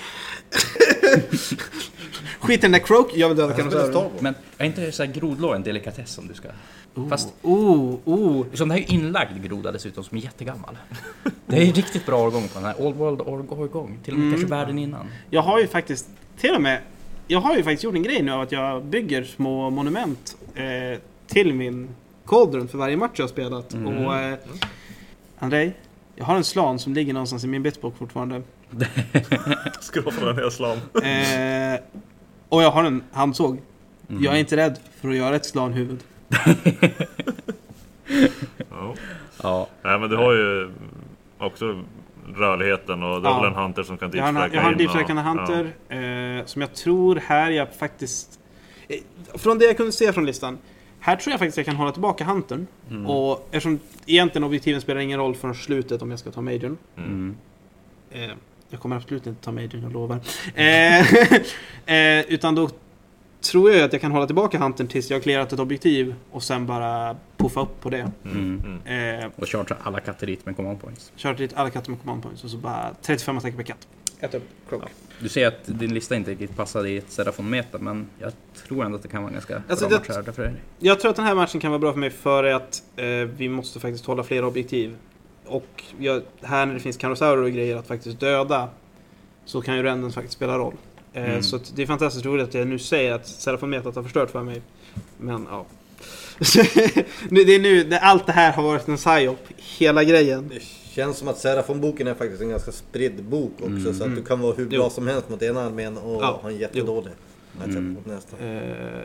Skit 2.40 2.60
i 2.60 2.62
den 2.62 2.72
där 2.72 2.80
Croak, 2.80 3.12
jag 3.14 3.28
vill 3.28 3.38
döda 3.38 3.50
Jag 3.50 3.56
spelar 3.56 3.72
Carnosaur. 3.72 3.92
Starborn. 3.92 4.24
Men 4.24 4.36
är 4.58 4.66
inte 4.66 4.92
så 4.92 5.04
här 5.04 5.14
grodlår 5.14 5.56
en 5.56 5.64
delikatess 5.64 6.18
om 6.18 6.28
du 6.28 6.34
ska... 6.34 6.48
Fast 7.10 7.34
Oh, 7.42 7.96
oh. 8.06 8.46
som 8.54 8.70
det 8.70 8.76
här 8.76 8.82
är 8.82 8.86
ju 8.88 8.94
inlagd 9.00 9.44
groda 9.44 9.72
dessutom 9.72 10.04
som 10.04 10.18
är 10.18 10.22
jättegammal. 10.22 10.78
Det 11.48 11.56
är 11.58 11.74
riktigt 11.74 12.06
bra 12.06 12.24
årgång 12.24 12.48
på 12.48 12.60
den 12.60 12.66
här. 12.66 12.82
Old 12.82 12.96
World 12.96 13.22
årgång. 13.22 14.00
Till 14.04 14.14
och 14.14 14.20
med 14.20 14.28
Mm. 14.28 14.40
kanske 14.40 14.56
världen 14.56 14.80
innan. 14.80 15.08
Jag 15.30 15.42
har 15.42 15.60
ju 15.60 15.68
faktiskt, 15.68 16.10
till 16.38 16.56
och 16.56 16.62
med, 16.62 16.82
jag 17.28 17.40
har 17.40 17.56
ju 17.56 17.64
faktiskt 17.64 17.84
gjort 17.84 17.96
en 17.96 18.04
grej 18.04 18.22
nu 18.24 18.32
av 18.32 18.42
att 18.42 18.52
jag 18.52 18.86
bygger 18.86 19.24
små 19.24 19.70
monument 19.70 20.36
eh, 20.56 21.00
till 21.28 21.54
min 21.54 21.90
Cauldron 22.28 22.68
för 22.68 22.78
varje 22.78 22.98
match 22.98 23.12
jag 23.16 23.24
har 23.24 23.30
spelat. 23.30 23.74
Mm. 23.74 24.06
Och 24.06 24.16
eh, 24.16 24.38
Andrei, 25.40 25.72
jag 26.16 26.26
har 26.26 26.36
en 26.36 26.44
slan 26.44 26.80
som 26.80 26.94
ligger 26.94 27.14
någonstans 27.14 27.44
i 27.44 27.48
min 27.48 27.64
bitbok 27.64 27.98
fortfarande. 27.98 28.42
Skroffar 29.82 30.34
ner 30.34 30.50
slam. 30.50 30.78
Eh, 31.04 31.80
och 32.50 32.64
jag 32.64 32.72
har 32.72 32.84
en 32.84 33.04
handsåg. 33.12 33.60
Mm. 34.10 34.24
Jag 34.24 34.36
är 34.36 34.40
inte 34.40 34.58
rädd 34.58 34.80
för 35.02 35.10
att 35.10 35.16
göra 35.16 35.36
ett 35.36 35.46
slanhuvud. 35.46 36.00
Ja. 38.70 38.94
Ja, 39.44 39.68
Nej 39.84 40.00
men 40.00 40.10
du 40.10 40.16
har 40.16 40.34
ju 40.34 40.70
också 41.38 41.84
rörligheten 42.36 43.04
och 43.04 43.22
det 43.22 43.28
är 43.28 43.32
Ja. 43.32 43.42
väl 43.42 43.50
en 43.52 43.56
hunter 43.58 43.84
som 43.84 43.98
kan 43.98 44.06
en- 44.06 44.12
deepstracka 44.12 44.56
jag 44.56 44.62
har 44.62 44.68
en 44.72 44.74
in 44.74 44.88
deepstrikande 44.88 45.22
hunter 45.22 45.74
eh, 46.40 46.46
som 46.46 46.62
jag 46.62 46.74
tror 46.74 47.16
här 47.16 47.52
jag 47.52 47.74
faktiskt... 47.76 48.40
Eh, 48.88 48.98
från 49.38 49.60
det 49.60 49.66
jag 49.66 49.78
kunde 49.78 49.92
se 49.92 50.14
från 50.14 50.26
listan. 50.26 50.58
Här 51.00 51.16
tror 51.16 51.32
jag 51.32 51.40
faktiskt 51.40 51.58
jag 51.58 51.66
kan 51.66 51.76
hålla 51.76 51.92
tillbaka 51.92 52.24
huntern. 52.24 52.68
Mm. 52.90 53.06
Och 53.06 53.48
eftersom 53.52 53.80
egentligen 54.06 54.44
objektiven 54.44 54.82
spelar 54.82 55.02
ingen 55.02 55.20
roll 55.20 55.36
förrän 55.36 55.56
slutet 55.56 56.02
om 56.02 56.10
jag 56.10 56.20
ska 56.20 56.32
ta 56.32 56.42
majorn. 56.42 56.78
Ja. 56.96 57.02
Mm. 57.02 57.36
mm. 58.14 58.30
Eh, 58.30 58.36
jag 58.70 58.80
kommer 58.80 58.96
absolut 58.96 59.28
inte 59.28 59.44
ta 59.44 59.52
majorn, 59.52 59.82
jag 59.84 59.94
lovar. 59.94 60.20
Eh, 60.56 61.00
eh, 62.20 62.26
utan 62.34 62.56
då 62.56 62.70
tror 63.52 63.72
jag 63.72 63.84
att 63.84 63.94
jag 63.94 64.02
kan 64.02 64.12
hålla 64.12 64.26
tillbaka 64.26 64.58
huntern 64.60 64.88
tills 64.88 65.10
jag 65.10 65.18
har 65.18 65.22
clearat 65.22 65.54
ett 65.54 65.60
objektiv 65.60 66.16
och 66.32 66.44
sen 66.44 66.66
bara 66.66 67.16
puffa 67.38 67.62
upp 67.62 67.82
på 67.82 67.90
det. 67.90 68.12
Mm. 68.26 68.62
Mm. 68.66 68.82
Mm. 68.86 69.20
Eh, 69.24 69.30
Och 69.36 69.48
chartra 69.50 69.78
alla 69.84 70.00
katter 70.00 70.28
dit 70.28 70.46
med 70.46 70.56
command 70.56 70.82
points. 70.82 71.12
kört 71.16 71.38
dit 71.38 71.54
alla 71.56 71.70
katter 71.70 71.92
med 71.92 72.02
command 72.02 72.24
points 72.24 72.44
och 72.44 72.50
så 72.50 72.58
bara 72.58 72.96
35 73.02 73.38
attacker 73.38 73.58
per 73.58 73.64
katt. 73.64 73.88
äta 74.20 74.38
upp 74.38 74.44
Croak. 74.70 74.90
Du 75.20 75.30
ser 75.30 75.48
att 75.48 75.60
din 75.66 75.94
lista 75.94 76.16
inte 76.16 76.32
riktigt 76.32 76.56
passade 76.56 76.90
i 76.90 76.98
ett 76.98 77.12
Serafon-meta, 77.12 77.78
men 77.78 78.08
jag 78.20 78.34
tror 78.68 78.86
ändå 78.86 78.96
att 78.96 79.04
det 79.04 79.10
kan 79.10 79.24
vara 79.24 79.34
ganska 79.34 79.62
Alltså, 79.70 79.88
bra 79.90 79.98
match 79.98 80.08
här 80.10 80.32
för 80.32 80.44
dig. 80.44 80.54
Jag 80.80 81.00
tror 81.00 81.10
att 81.10 81.16
den 81.16 81.26
här 81.26 81.36
matchen 81.36 81.62
kan 81.62 81.72
vara 81.72 81.80
bra 81.80 81.92
för 81.94 82.00
mig 82.00 82.10
för 82.10 82.44
att 82.44 82.84
eh, 82.96 83.06
vi 83.38 83.50
måste 83.50 83.80
faktiskt 83.80 84.06
hålla 84.06 84.24
flera 84.24 84.48
objektiv. 84.48 84.96
Och 85.46 85.84
jag, 86.00 86.22
här 86.42 86.66
när 86.66 86.74
det 86.74 86.80
finns 86.80 86.98
karosaurer 86.98 87.44
och 87.44 87.52
grejer 87.52 87.76
att 87.78 87.88
faktiskt 87.88 88.20
döda 88.20 88.70
så 89.46 89.62
kan 89.62 89.76
ju 89.78 89.84
renden 89.84 90.12
faktiskt 90.12 90.34
spela 90.34 90.58
roll. 90.58 90.74
Eh, 91.16 91.30
Mm. 91.30 91.44
Så 91.44 91.56
att 91.56 91.72
det 91.76 91.82
är 91.82 91.86
fantastiskt 91.88 92.26
roligt 92.26 92.44
att 92.48 92.54
jag 92.54 92.68
nu 92.68 92.80
säger 92.80 93.12
att 93.12 93.28
Serafon-metat 93.28 93.96
har 93.96 94.04
förstört 94.04 94.32
för 94.32 94.44
mig. 94.44 94.62
Men 95.18 95.48
ja. 95.52 95.66
Det 97.30 97.56
är 97.56 97.60
nu, 97.60 97.96
allt 98.02 98.26
det 98.26 98.32
här 98.32 98.52
har 98.54 98.64
varit 98.64 98.88
en 98.88 98.98
psyop, 98.98 99.40
hela 99.58 100.04
grejen. 100.04 100.48
Det 100.54 100.62
känns 100.92 101.18
som 101.18 101.28
att 101.28 101.38
Serafon-boken 101.38 102.08
är 102.08 102.14
faktiskt 102.14 102.42
en 102.42 102.50
ganska 102.50 102.72
spridd 102.72 103.24
bok 103.24 103.52
också. 103.56 103.66
Mm. 103.68 103.94
Så 103.94 104.04
att 104.04 104.16
du 104.16 104.24
kan 104.24 104.40
vara 104.40 104.54
hur 104.54 104.66
bra 104.66 104.78
Jo. 104.78 104.90
som 104.90 105.08
helst 105.08 105.30
mot 105.30 105.42
ena 105.42 105.62
armén 105.62 105.98
och 105.98 106.24
Ja, 106.24 106.40
ha 106.42 106.50
en 106.50 106.58
jättedålig 106.58 107.12
Mm. 107.66 107.98
Eh, 108.40 108.62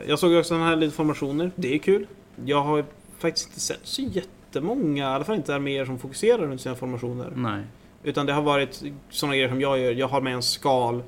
jag 0.07 0.19
såg 0.19 0.33
också 0.33 0.53
den 0.53 0.63
här 0.63 0.75
lite 0.75 0.95
formationer, 0.95 1.51
det 1.55 1.73
är 1.75 1.77
kul. 1.77 2.07
Jag 2.45 2.61
har 2.61 2.85
faktiskt 3.19 3.47
inte 3.47 3.59
sett 3.59 3.79
så 3.83 4.01
jättemånga, 4.01 5.03
i 5.03 5.15
alla 5.15 5.23
fall 5.25 5.35
inte 5.35 5.55
arméer 5.55 5.85
som 5.85 5.99
fokuserar 5.99 6.37
runt 6.47 6.61
sina 6.61 6.75
formationer. 6.75 7.31
Nej. 7.35 7.63
Utan 8.03 8.25
det 8.25 8.33
har 8.33 8.41
varit 8.41 8.83
sådana 9.09 9.35
grejer 9.35 9.49
som 9.49 9.61
jag 9.61 9.79
gör. 9.79 9.91
Jag 9.91 10.07
har 10.07 10.21
med 10.21 10.33
en 10.33 10.43
skal. 10.43 11.03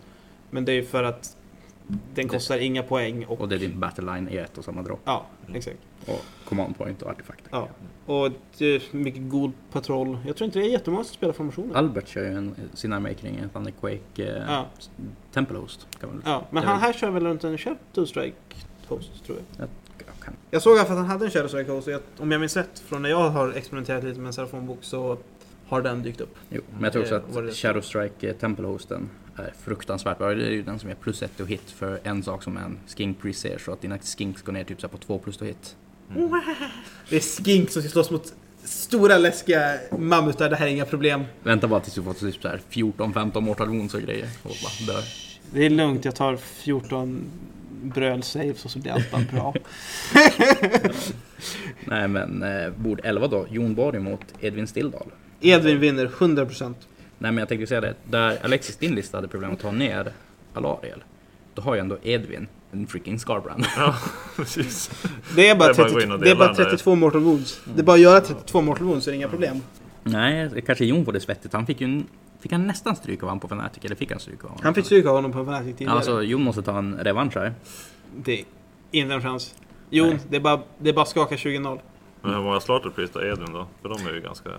Men 0.53 0.65
det 0.65 0.71
är 0.71 0.83
för 0.83 1.03
att 1.03 1.37
den 2.13 2.27
kostar 2.27 2.57
inga 2.57 2.83
poäng. 2.83 3.25
Och, 3.25 3.41
Och 3.41 3.49
det 3.49 3.55
är 3.55 3.59
din 3.59 3.79
battle 3.79 4.13
line 4.13 4.29
i 4.31 4.37
ett 4.37 4.57
och 4.57 4.65
samma 4.65 4.81
drop. 4.81 4.99
ja, 5.05 5.25
exakt. 5.53 5.77
Och 6.07 6.21
command 6.45 6.77
point 6.77 7.01
och 7.01 7.09
artefakter. 7.09 7.49
Ja. 7.51 7.67
Och 8.05 8.31
det 8.57 8.65
är 8.65 8.81
mycket 8.97 9.29
god 9.29 9.51
patroll. 9.71 10.17
Jag 10.25 10.35
tror 10.35 10.45
inte 10.45 10.59
det 10.59 10.65
är 10.65 10.69
jättemånga 10.69 11.03
som 11.03 11.13
spelar 11.13 11.33
formationer. 11.33 11.75
Albert 11.75 12.07
kör 12.07 12.21
ju 12.23 12.37
en, 12.37 12.55
sin 12.73 12.93
armé 12.93 13.13
kring 13.13 13.35
en 13.35 13.49
Thunder 13.49 13.71
Quake 13.79 13.99
eh, 14.37 14.43
Ja. 14.47 14.65
Temple 15.33 15.57
Host. 15.57 15.87
Kan 15.99 16.09
man, 16.09 16.21
Ja, 16.25 16.45
men 16.51 16.63
det 16.63 16.69
han 16.69 16.79
här 16.79 16.93
kör 16.93 17.09
väl 17.11 17.25
runt 17.25 17.43
en 17.43 17.57
Shadow 17.57 18.05
Strike 18.05 18.35
Host, 18.87 19.25
tror 19.25 19.37
jag. 19.57 19.67
jag 20.07 20.23
kan. 20.25 20.33
Jag 20.51 20.61
såg 20.61 20.79
att 20.79 20.87
han 20.89 21.05
hade 21.05 21.25
en 21.25 21.31
Shadow 21.31 21.47
Strike 21.47 21.71
Host. 21.71 21.87
Och 21.87 21.93
jag, 21.93 22.01
om 22.17 22.31
jag 22.31 22.39
minns 22.39 22.57
rätt, 22.57 22.79
från 22.79 23.01
när 23.01 23.09
jag 23.09 23.29
har 23.29 23.53
experimenterat 23.53 24.03
lite 24.03 24.19
med 24.19 24.27
en 24.27 24.33
Serafonbok 24.33 24.77
så 24.81 25.17
har 25.67 25.81
den 25.81 26.03
dykt 26.03 26.21
upp. 26.21 26.35
Jo, 26.49 26.61
men 26.73 26.83
jag 26.83 26.91
tror 26.93 27.03
också 27.03 27.15
Eh, 27.15 27.43
det? 27.43 27.49
att 27.49 27.55
Shadow 27.55 27.81
Strike 27.81 28.29
eh, 28.29 28.35
Temple 28.35 28.67
Hosten 28.67 29.09
är 29.35 29.53
fruktansvärt 29.63 30.17
bra. 30.17 30.33
Det 30.33 30.45
är 30.45 30.51
ju 30.51 30.63
den 30.63 30.79
som 30.79 30.89
är 30.89 30.95
plus 30.95 31.23
ett 31.23 31.37
to 31.37 31.45
hit 31.45 31.71
för 31.71 31.99
en 32.03 32.23
sak 32.23 32.43
som 32.43 32.57
en 32.57 32.77
skink 32.87 33.21
pre 33.21 33.33
ser 33.33 33.57
så 33.57 33.71
att 33.71 33.81
dina 33.81 33.97
skinks 33.99 34.41
går 34.41 34.53
ner 34.53 34.63
typ 34.63 34.81
så 34.81 34.87
på 34.87 34.97
två 34.97 35.19
plus 35.19 35.37
to 35.37 35.45
hit. 35.45 35.75
Det 37.09 37.15
är 37.15 37.43
skink 37.43 37.69
som 37.69 37.81
ska 37.81 37.91
slåss 37.91 38.11
mot 38.11 38.33
stora 38.63 39.17
läskiga 39.17 39.79
mammutar. 39.97 40.49
Det 40.49 40.55
här 40.55 40.67
är 40.67 40.71
inga 40.71 40.85
problem. 40.85 41.23
Vänta 41.43 41.67
bara 41.67 41.79
tills 41.79 41.95
du 41.95 42.03
får 42.03 42.13
typ 42.13 42.41
så 42.41 42.47
här 42.47 42.59
14-15 42.71 43.41
mortal 43.41 43.67
wounds 43.67 43.93
och 43.93 44.01
grejer. 44.01 44.29
Och 44.43 44.55
bara 44.63 44.93
dör. 44.93 45.03
Det 45.51 45.65
är 45.65 45.69
lugnt, 45.69 46.05
jag 46.05 46.15
tar 46.15 46.35
14 46.37 47.23
bröl-saves 47.83 48.65
och 48.65 48.71
så 48.71 48.79
blir 48.79 48.91
allt 48.91 49.11
bara 49.11 49.25
bra. 49.31 49.53
Nej 51.85 52.07
men 52.07 52.43
eh, 52.43 52.69
bord 52.69 53.01
11 53.03 53.27
då, 53.27 53.47
Jon 53.49 53.75
Borg 53.75 53.99
mot 53.99 54.21
Edvin 54.39 54.67
Stilldal. 54.67 55.07
Edvin 55.41 55.79
vinner 55.79 56.07
100%. 56.07 56.73
Nej 57.23 57.31
men 57.31 57.37
jag 57.37 57.49
tänkte 57.49 57.67
säga 57.67 57.81
det, 57.81 57.95
där 58.03 58.37
Alexis 58.43 58.77
din 58.77 58.95
lista 58.95 59.17
hade 59.17 59.27
problem 59.27 59.51
att 59.51 59.59
ta 59.59 59.71
ner 59.71 60.13
Alariel. 60.53 61.03
Då 61.53 61.61
har 61.61 61.73
ju 61.75 61.79
ändå 61.79 61.97
Edvin 62.03 62.47
en 62.71 62.87
freaking 62.87 63.19
Scarbrand. 63.19 63.65
Ja, 63.77 63.95
precis. 64.35 64.91
Det 65.35 65.49
är 65.49 65.55
bara, 65.55 65.73
Det 65.73 65.81
är 65.81 65.85
bara 65.85 65.85
att 65.85 65.93
30, 65.93 65.93
gå 65.93 66.01
in 66.01 66.11
och 66.11 66.19
det 66.19 66.31
är 66.31 66.35
bara 66.35 66.47
den 66.47 66.55
där. 66.55 66.63
32 66.63 66.95
mortal 66.95 67.21
wounds. 67.21 67.61
Det 67.75 67.81
är 67.81 67.83
bara 67.83 67.93
att 67.93 67.99
göra 67.99 68.21
32 68.21 68.61
mortal 68.61 68.87
wounds 68.87 69.05
så 69.05 69.09
är 69.09 69.11
det 69.11 69.17
inga 69.17 69.27
problem. 69.27 69.61
Nej, 70.03 70.49
det 70.53 70.61
kanske 70.61 70.85
Jon 70.85 71.05
får 71.05 71.13
det 71.13 71.19
svettigt. 71.19 71.53
Han 71.53 71.65
fick 71.65 71.81
ju 71.81 71.85
en, 71.85 72.07
Fick 72.39 72.51
han 72.51 72.67
nästan 72.67 72.95
stryk 72.95 73.23
av 73.23 73.29
honom 73.29 73.39
på 73.39 73.47
Fnatic? 73.47 73.85
Eller 73.85 73.95
fick 73.95 74.11
han 74.11 74.19
stryk 74.19 74.43
av 74.43 74.49
honom? 74.49 74.63
Han 74.63 74.73
fick 74.73 74.85
stryk 74.85 75.05
av 75.05 75.15
honom 75.15 75.31
på 75.31 75.39
Fnatic 75.39 75.75
tidigare. 75.77 75.95
Alltså, 75.95 76.23
Jon 76.23 76.43
måste 76.43 76.61
ta 76.61 76.77
en 76.77 76.97
revansch 76.97 77.35
här. 77.35 77.53
Det 78.15 78.39
är 78.39 78.45
inte 78.91 79.13
en 79.13 79.21
chans. 79.21 79.55
Jon, 79.89 80.19
det 80.29 80.35
är 80.35 80.41
bara, 80.41 80.61
det 80.77 80.89
är 80.89 80.93
bara 80.93 81.05
skaka 81.05 81.35
20-0. 81.35 81.79
Men 82.21 82.33
hur 82.33 82.41
många 82.41 82.59
Slaughterpriest 82.59 83.15
har 83.15 83.25
Edvin 83.25 83.53
då? 83.53 83.67
För 83.81 83.89
de 83.89 84.07
är 84.07 84.13
ju 84.13 84.21
ganska... 84.21 84.49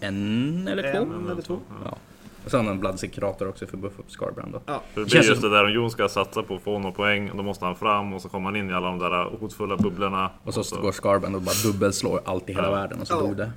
En 0.00 0.68
eller 0.68 0.92
två? 0.92 0.98
En 1.14 1.30
eller 1.30 1.42
två. 1.42 1.58
Ja. 1.84 1.96
Och 2.44 2.50
sen 2.50 2.68
en 2.68 2.80
Bloodseekrator 2.80 3.48
också 3.48 3.66
för 3.66 3.76
buff 3.76 3.98
upp 3.98 4.10
Scarbrand 4.10 4.52
då. 4.52 4.60
Ja. 4.66 4.82
För 4.94 5.00
det 5.00 5.06
blir 5.06 5.22
just 5.22 5.42
det 5.42 5.50
där 5.50 5.64
om 5.64 5.72
Jon 5.72 5.90
ska 5.90 6.08
satsa 6.08 6.42
på 6.42 6.54
att 6.54 6.62
få 6.62 6.78
några 6.78 6.92
poäng, 6.94 7.30
då 7.36 7.42
måste 7.42 7.64
han 7.64 7.76
fram 7.76 8.12
och 8.12 8.22
så 8.22 8.28
kommer 8.28 8.44
han 8.44 8.56
in 8.56 8.70
i 8.70 8.72
alla 8.72 8.86
de 8.86 8.98
där 8.98 9.24
hotfulla 9.40 9.76
bubblorna. 9.76 10.30
Och 10.42 10.54
så, 10.54 10.80
går 10.80 10.92
Scarbrand 10.92 11.36
och 11.36 11.42
bara 11.42 11.54
dubbelslår 11.72 12.20
allt 12.24 12.50
i 12.50 12.52
hela 12.52 12.66
Ja. 12.68 12.74
världen 12.74 13.00
och 13.00 13.06
så 13.06 13.14
Ja. 13.14 13.20
dog 13.20 13.36
det. 13.36 13.52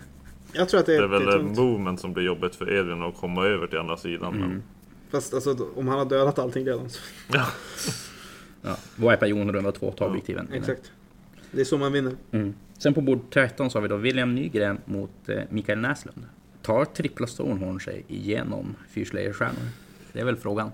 Jag 0.53 0.69
tror 0.69 0.79
att 0.79 0.85
det 0.85 0.95
är, 0.95 0.99
Det 0.99 1.03
är 1.05 1.07
väl 1.07 1.25
det 1.25 1.33
är 1.33 1.63
movement 1.63 1.99
som 1.99 2.13
blir 2.13 2.23
jobbigt 2.23 2.55
för 2.55 2.73
Edvin 2.73 3.01
att 3.03 3.17
komma 3.17 3.45
över 3.45 3.67
till 3.67 3.77
andra 3.79 3.97
sidan. 3.97 4.35
Mm. 4.35 4.49
Men, 4.49 4.63
Fast 5.11 5.33
alltså, 5.33 5.55
om 5.75 5.87
han 5.87 5.97
har 5.97 6.05
dödat 6.05 6.39
allting 6.39 6.65
redan 6.65 6.89
så... 6.89 6.99
Ja. 8.61 8.75
Wipa 8.95 9.27
Jon 9.27 9.53
runda 9.53 9.71
två, 9.71 9.91
ta 9.91 10.05
objektiven. 10.05 10.47
Exakt. 10.53 10.91
Det 11.51 11.61
är 11.61 11.65
så 11.65 11.77
man 11.77 11.91
vinner. 11.93 12.13
Mm. 12.31 12.53
Sen 12.77 12.93
på 12.93 13.01
bord 13.01 13.19
13 13.33 13.69
så 13.69 13.77
har 13.77 13.81
vi 13.81 13.87
då 13.87 13.95
William 13.97 14.35
Nygren 14.35 14.77
mot 14.85 15.29
eh, 15.29 15.39
Mikael 15.49 15.79
Näslund. 15.79 16.25
Tar 16.61 16.85
trippla 16.85 17.27
Stonehorn 17.27 17.79
sig 17.79 18.05
igenom 18.07 18.75
Fyrslayer-stjärnor? 18.89 19.67
Det 20.13 20.19
är 20.19 20.25
väl 20.25 20.35
frågan. 20.35 20.71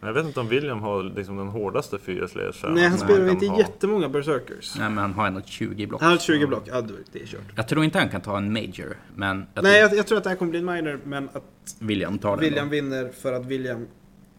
jag 0.00 0.12
vet 0.12 0.26
inte 0.26 0.40
om 0.40 0.48
William 0.48 0.80
har 0.80 1.02
liksom 1.02 1.36
den 1.36 1.48
hårdaste 1.48 1.98
fyraslöjdsstjärnan. 1.98 2.76
Nej, 2.76 2.88
han 2.88 2.98
spelar 2.98 3.20
man 3.20 3.30
inte 3.30 3.46
ha. 3.46 3.58
jättemånga 3.58 4.08
berserkers. 4.08 4.74
Nej, 4.78 4.90
men 4.90 4.98
han 4.98 5.12
har 5.12 5.26
ändå 5.26 5.40
20 5.40 5.86
block. 5.86 6.02
Han 6.02 6.10
har 6.10 6.18
20 6.18 6.46
block. 6.46 6.62
Ja, 6.66 6.80
det 7.12 7.22
är 7.22 7.26
kört. 7.26 7.40
Jag 7.56 7.68
tror 7.68 7.84
inte 7.84 7.98
han 7.98 8.08
kan 8.08 8.20
ta 8.20 8.36
en 8.36 8.52
major, 8.52 8.96
men 9.14 9.46
jag 9.54 9.62
Nej, 9.64 9.72
tror 9.72 9.90
jag, 9.90 9.98
jag 9.98 10.06
tror 10.06 10.18
att 10.18 10.24
det 10.24 10.30
här 10.30 10.36
kommer 10.36 10.50
bli 10.50 10.58
en 10.58 10.66
minor, 10.66 11.00
men 11.04 11.28
att 11.32 11.76
William 11.78 12.18
tar 12.18 12.30
den. 12.30 12.40
William 12.40 12.66
Då. 12.66 12.70
vinner 12.70 13.08
för 13.08 13.32
att 13.32 13.46
William 13.46 13.86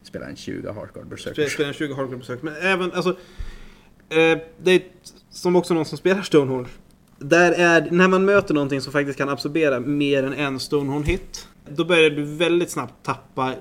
Spelar 0.03 0.27
en 0.27 0.35
20 0.35 0.71
hardcore 0.71 1.05
berserker. 1.05 1.45
spelar 1.45 1.67
en 1.67 1.73
20 1.73 1.93
hardcore 1.93 2.17
besök. 2.17 2.41
Men 2.41 2.53
även, 2.55 2.91
alltså... 2.91 3.09
Eh, 3.09 4.37
det 4.63 4.71
är 4.71 4.81
som 5.31 5.55
också 5.55 5.73
någon 5.73 5.85
som 5.85 5.97
spelar 5.97 6.21
Stonehorn. 6.21 6.67
Där 7.17 7.51
är, 7.51 7.91
när 7.91 8.07
man 8.07 8.25
möter 8.25 8.53
någonting 8.53 8.81
som 8.81 8.93
faktiskt 8.93 9.17
kan 9.17 9.29
absorbera 9.29 9.79
mer 9.79 10.23
än 10.23 10.33
en 10.33 10.59
Stonehorn-hit. 10.59 11.47
Då 11.69 11.85
börjar 11.85 12.09
du 12.09 12.23
väldigt 12.23 12.69
snabbt 12.69 12.93
tappa... 13.03 13.53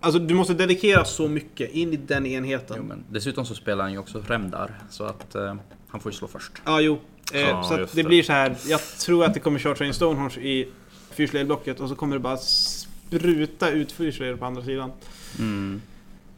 Alltså 0.00 0.20
du 0.20 0.34
måste 0.34 0.54
dedikera 0.54 1.04
så 1.04 1.28
mycket 1.28 1.70
in 1.70 1.92
i 1.92 1.96
den 1.96 2.26
enheten. 2.26 2.76
Jo, 2.78 2.84
men 2.88 3.04
dessutom 3.10 3.46
så 3.46 3.54
spelar 3.54 3.84
han 3.84 3.92
ju 3.92 3.98
också 3.98 4.22
Remdar, 4.26 4.78
så 4.90 5.04
att 5.04 5.34
eh, 5.34 5.54
han 5.88 6.00
får 6.00 6.12
ju 6.12 6.18
slå 6.18 6.28
först. 6.28 6.52
Ja, 6.64 6.80
jo. 6.80 6.98
Eh, 7.32 7.40
Ja, 7.40 7.62
så 7.62 7.76
det 7.76 7.86
det. 7.92 8.04
bjag 8.04 8.24
så 8.24 8.32
här. 8.32 8.56
Jag 8.66 8.80
tror 8.80 9.24
att 9.24 9.34
det 9.34 9.40
kommer 9.40 9.58
chartra 9.58 9.86
in 9.86 9.94
Stonehorns 9.94 10.38
i 10.38 10.68
fyrslayerblocket 11.10 11.80
och 11.80 11.88
så 11.88 11.94
kommer 11.94 12.16
det 12.16 12.20
bara 12.20 12.36
spruta 12.36 13.70
ut 13.70 13.92
fyrslayer 13.92 14.36
på 14.36 14.44
andra 14.44 14.62
sidan. 14.62 14.90
Mm. 15.38 15.82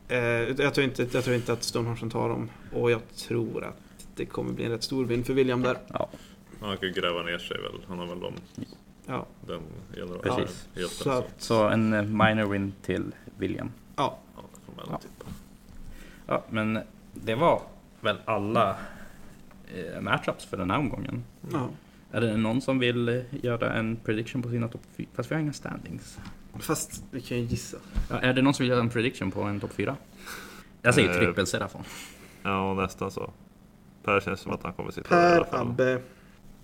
Eh, 0.09 0.18
jag, 0.64 0.74
tror 0.74 0.84
inte, 0.84 1.07
jag 1.12 1.24
tror 1.24 1.36
inte 1.36 1.53
att 1.53 1.62
Stonehorsen 1.62 2.11
tar 2.11 2.28
dem. 2.28 2.50
Och 2.72 2.90
jag 2.90 3.00
tror 3.16 3.64
att 3.64 3.76
det 4.17 4.27
kommer 4.27 4.53
bli 4.53 4.65
en 4.65 4.71
rätt 4.71 4.83
stor 4.83 5.05
vinn 5.05 5.25
för 5.25 5.33
William 5.35 5.63
där. 5.63 5.77
Ja, 5.93 6.09
Han 6.61 6.77
kan 6.77 6.89
ju 6.89 6.95
gräva 6.95 7.23
ner 7.23 7.39
sig 7.39 7.57
väl. 7.63 7.81
Han 7.89 7.99
har 7.99 8.07
väl 8.07 8.21
de, 8.21 8.35
Ja. 9.07 9.27
den 9.47 9.61
generationen. 9.95 10.21
Precis. 10.37 10.69
Helt 10.75 10.91
Så 10.91 11.05
så. 11.05 11.11
att- 11.11 11.35
så 11.43 11.69
en 11.69 11.93
eh, 11.93 12.03
minor 12.03 12.45
win 12.53 12.73
till 12.83 13.15
William. 13.39 13.71
Ja. 13.97 14.19
Ja, 14.37 14.43
det 14.55 14.61
får 14.67 14.73
man 14.77 14.87
Ja. 14.91 14.99
tippa. 14.99 15.31
Ja, 16.27 16.45
men 16.51 16.79
det 17.15 17.35
var 17.35 17.63
väl 18.01 18.17
alla 18.25 18.77
eh, 19.75 20.01
matchups 20.01 20.45
för 20.45 20.57
den 20.57 20.71
här 20.71 20.79
omgången. 20.79 21.25
ja. 21.53 21.69
Är 22.15 22.21
det 22.21 22.37
någon 22.37 22.61
som 22.61 22.79
vill 22.79 23.09
eh, 23.09 23.21
göra 23.31 23.73
en 23.73 23.97
prediction 23.97 24.43
på 24.43 24.49
sina 24.51 24.69
topp 24.69 24.81
4? 24.97 25.07
Fast 25.15 25.31
vi 25.31 25.35
har 25.35 25.43
inga 25.43 25.53
standings. 25.53 26.19
Fast 26.61 27.05
vi 27.11 27.21
kan 27.21 27.39
ju 27.39 27.45
gissa. 27.45 27.77
Ja, 28.11 28.19
är 28.19 28.33
det 28.35 28.43
någon 28.43 28.55
som 28.55 28.65
vill 28.65 28.71
göra 28.71 28.81
en 28.81 28.91
prediction 28.91 29.31
på 29.31 29.43
en 29.43 29.61
topp 29.61 29.73
4? 29.73 29.97
Jag 30.83 30.95
säger 30.95 31.15
trippel 31.15 31.47
Serafon. 31.47 31.83
Ja, 32.43 32.71
och 32.71 32.77
nästan 32.77 33.11
så. 33.11 33.31
Per 34.05 34.20
känns 34.20 34.40
som 34.40 34.53
att 34.53 34.62
han 34.62 34.72
kommer 34.72 34.90
sitta 34.90 35.16
där 35.16 35.32
i 35.32 35.36
alla 35.36 35.44
Per, 35.44 35.50
fall. 35.50 35.66
Abbe, 35.68 35.98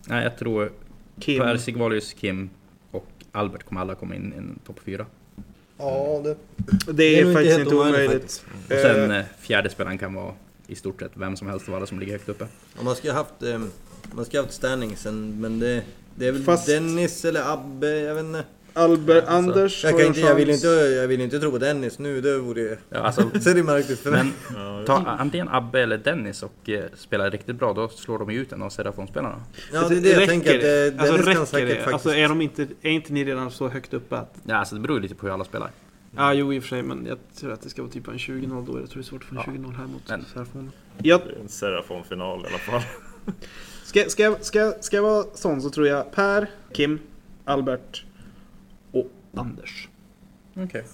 Nej, 0.09 0.25
jag 0.25 0.39
tror 0.39 0.73
Kim. 1.21 1.43
Per 1.43 1.57
Sigvalius, 1.57 2.13
Kim 2.13 2.51
och 2.91 3.07
Albert 3.33 3.63
kommer 3.65 3.81
alla 3.81 3.95
komma 3.95 4.15
in 4.15 4.33
i 4.33 4.37
en 4.37 4.59
topp 4.67 4.81
4. 4.85 5.07
Ja, 5.79 6.21
det, 6.25 6.37
Det 6.87 6.93
Det 6.93 7.05
är, 7.05 7.25
nog 7.25 7.31
inte 7.31 7.33
faktiskt 7.35 7.57
helt 7.57 7.67
inte 7.73 7.77
omöjligt 7.77 8.05
omöjligt. 8.07 8.45
Och 8.71 8.79
sen 8.79 9.11
Eh, 9.11 9.19
eh, 9.19 9.25
fjärde 9.41 9.71
spelaren 9.71 9.99
kan 9.99 10.15
vara 10.15 10.35
i 10.67 10.75
stort 10.75 11.01
sett 11.01 11.13
vem 11.15 11.37
som 11.37 11.47
helst 11.49 11.69
av 11.69 11.75
alla 11.75 11.87
som 11.87 11.99
ligger 12.01 12.13
högt 12.13 12.29
uppe. 12.29 12.47
ja, 12.77 12.83
man 12.83 12.97
ska 12.97 13.11
ha 13.13 13.19
haft, 13.19 13.43
eh, 13.43 13.59
man 14.13 14.25
ska 14.25 14.39
ha 14.39 14.43
haft 14.45 14.55
standingsen, 14.55 15.41
men 15.41 15.59
det, 15.59 15.83
det 16.15 16.27
är 16.29 16.33
väl 16.33 16.43
Fast- 16.43 16.67
Dennis 16.67 17.25
eller 17.25 17.53
Abbe, 17.53 17.99
jag 17.99 18.15
vet 18.15 18.25
inte. 18.25 18.45
Albert, 18.75 19.25
Alltså, 19.27 19.33
Anders 19.51 19.85
Jag, 19.85 19.99
kan 19.99 20.07
inte, 20.07 20.21
jag, 20.21 20.35
vill 20.35 20.51
inte, 20.51 20.67
jag 20.69 21.09
vill 21.09 21.21
inte 21.21 21.41
tro 21.41 21.51
på 21.51 21.59
Dennis 21.59 21.99
nu, 21.99 22.21
det 22.21 22.39
vore 22.39 22.61
ju... 22.61 22.77
Ja, 22.91 22.99
alltså, 22.99 23.31
Så 23.41 23.51
är 23.51 23.55
det 23.55 23.63
märkligt 23.63 23.99
för 23.99 24.11
mig. 24.11 24.23
men 24.25 24.33
Ja, 24.63 24.83
ta 24.87 24.97
antingen 25.11 25.49
Abbe 25.49 25.81
eller 25.81 25.99
Dennis 25.99 26.43
och 26.43 26.69
eh, 26.69 26.85
spelar 26.97 27.31
riktigt 27.31 27.57
bra, 27.57 27.73
då 27.73 27.89
slår 27.89 28.19
de 28.19 28.31
ju 28.31 28.41
ut 28.41 28.53
en 28.53 28.63
av 28.63 28.71
Serafon-spelarna. 28.71 29.43
Ja, 29.73 29.89
det 29.89 29.97
är 29.97 30.01
det 30.01 30.09
jag 30.09 30.17
Räcker 30.21 30.27
tänker. 30.33 30.55
Att, 30.55 30.61
det? 30.61 30.87
eh, 30.95 31.01
Alltså, 31.01 31.13
Dennis 31.17 31.25
kan 31.25 31.35
räcker 31.35 31.45
säkert 31.45 31.69
det? 31.69 31.75
faktiskt... 31.75 31.95
Alltså 31.95 32.11
är, 32.15 32.29
de 32.29 32.43
inte, 32.43 32.67
är 32.83 32.91
inte 32.91 33.13
ni 33.13 33.25
redan 33.25 33.51
så 33.51 33.69
högt 33.69 33.95
uppe 33.95 34.17
att... 34.17 34.35
Ja, 34.45 34.57
alltså 34.57 34.75
det 34.75 34.81
beror 34.81 34.97
ju 34.97 35.03
lite 35.03 35.15
på 35.15 35.27
hur 35.27 35.33
alla 35.35 35.45
spelar. 35.45 35.71
Ja, 36.17 36.33
jo 36.35 36.53
i 36.53 36.59
och 36.59 36.63
för 36.63 36.69
sig, 36.69 36.83
men 36.83 37.07
jag 37.07 37.19
tror 37.41 37.53
att 37.53 37.63
det 37.63 37.69
ska 37.71 37.83
vara 37.83 37.93
typ 37.93 38.09
en 38.09 38.15
20-0 38.17 38.67
då. 38.67 38.81
Jag 38.81 38.91
tror 38.91 38.95
det 38.95 39.01
är 39.01 39.03
svårt 39.03 39.23
att 39.23 39.29
få 39.29 39.35
en 39.35 39.63
Ja. 39.65 39.69
20-0 39.71 39.77
här 39.77 39.87
mot 39.87 40.03
Men- 40.09 40.25
Serafon. 40.35 40.73
Jag, 41.03 41.21
Det 41.27 41.33
är 41.37 41.41
en 41.41 41.49
Serafon-final 41.49 42.41
i 42.45 42.47
alla 42.49 42.59
fall. 42.59 42.83
ska, 43.85 44.05
ska, 44.09 44.37
ska, 44.41 44.73
ska 44.81 44.97
jag 44.97 45.03
vara 45.03 45.25
sån 45.35 45.63
så 45.63 45.71
tror 45.71 45.87
jag 45.89 46.13
Per, 46.13 46.51
Kim, 46.73 46.99
Albert 47.45 48.05
Anders. 49.35 49.89
Okej. 50.57 50.85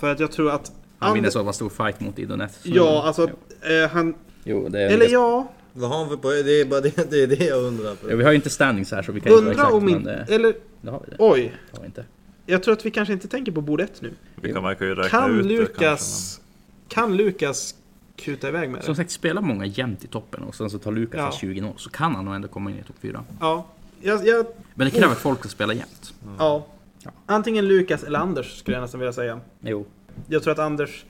För 0.00 0.12
att 0.12 0.20
jag 0.20 0.32
tror 0.32 0.50
att... 0.50 0.72
Han 0.98 1.14
vinner 1.14 1.28
And- 1.28 1.32
så 1.32 1.42
var 1.42 1.52
stor 1.52 1.68
fight 1.68 2.00
mot 2.00 2.18
Idonet. 2.18 2.58
Ja, 2.62 3.02
alltså 3.06 3.30
eh, 3.60 3.90
han... 3.92 4.14
Jo, 4.44 4.68
det 4.68 4.80
är 4.82 4.90
Eller 4.90 5.08
ja, 5.08 5.48
Vad 5.72 5.90
har 5.90 5.98
han 5.98 6.08
för 6.08 6.16
poäng? 6.16 6.44
Det 6.44 6.60
är 6.60 6.64
bara 6.64 6.80
det, 6.80 7.10
det, 7.10 7.22
är 7.22 7.26
det 7.26 7.44
jag 7.44 7.62
undrar. 7.62 7.96
Ja, 8.08 8.16
vi 8.16 8.24
har 8.24 8.30
ju 8.30 8.36
inte 8.36 8.50
standings 8.50 8.90
här 8.92 9.02
så 9.02 9.12
vi 9.12 9.20
kan 9.20 9.32
inte 9.32 9.42
vara 9.44 9.50
undra 9.50 9.52
exakt 9.52 9.74
om 9.74 9.88
inte... 9.88 10.24
det, 10.26 10.34
Eller 10.34 10.54
det 10.80 10.90
har 10.90 11.00
vi 11.04 11.10
det. 11.10 11.16
oj. 11.18 11.52
det 11.70 11.76
har 11.76 11.80
vi 11.80 11.86
inte. 11.86 12.04
Jag 12.46 12.62
tror 12.62 12.72
att 12.74 12.86
vi 12.86 12.90
kanske 12.90 13.12
inte 13.12 13.28
tänker 13.28 13.52
på 13.52 13.60
bord 13.60 13.80
ett 13.80 14.02
nu. 14.02 14.10
Vi 14.34 14.52
kan 14.52 14.62
verkar 14.62 14.86
ju 14.86 14.94
räkna 14.94 15.08
Kan 15.20 15.38
ut 15.38 15.42
det 15.48 15.48
Lukas... 15.48 16.40
Kan 16.88 17.16
Lukas 17.16 17.74
kuta 18.16 18.48
iväg 18.48 18.70
med 18.70 18.84
Som 18.84 18.92
det? 18.92 18.96
sagt, 18.96 19.10
spelar 19.10 19.42
många 19.42 19.66
jämnt 19.66 20.04
i 20.04 20.06
toppen 20.06 20.42
och 20.42 20.54
sen 20.54 20.70
så 20.70 20.78
tar 20.78 20.92
Lukas 20.92 21.18
Ja. 21.18 21.24
ja. 21.24 21.38
20 21.38 21.60
0 21.60 21.72
så 21.76 21.90
kan 21.90 22.14
han 22.14 22.24
nog 22.24 22.34
ändå 22.34 22.48
komma 22.48 22.70
in 22.70 22.78
i 22.78 22.82
topp 22.82 22.96
4. 23.00 23.24
Ja. 23.40 23.66
Jag, 24.00 24.26
jag, 24.26 24.46
Men 24.74 24.84
det 24.84 24.90
kräver 24.90 25.12
att 25.12 25.18
folk 25.18 25.38
ska 25.38 25.48
spela 25.48 25.72
jämnt. 25.74 26.14
ja. 26.38 26.66
Antingen 27.26 27.68
Lukas 27.68 28.04
eller 28.04 28.18
Anders 28.18 28.58
skulle 28.58 28.76
jag 28.76 28.82
nästan 28.82 29.00
vilja 29.00 29.12
säga. 29.12 29.40
Jo. 29.60 29.86
Jag 30.28 30.42
tror 30.42 30.52
att 30.52 30.58
Anders 30.58 31.04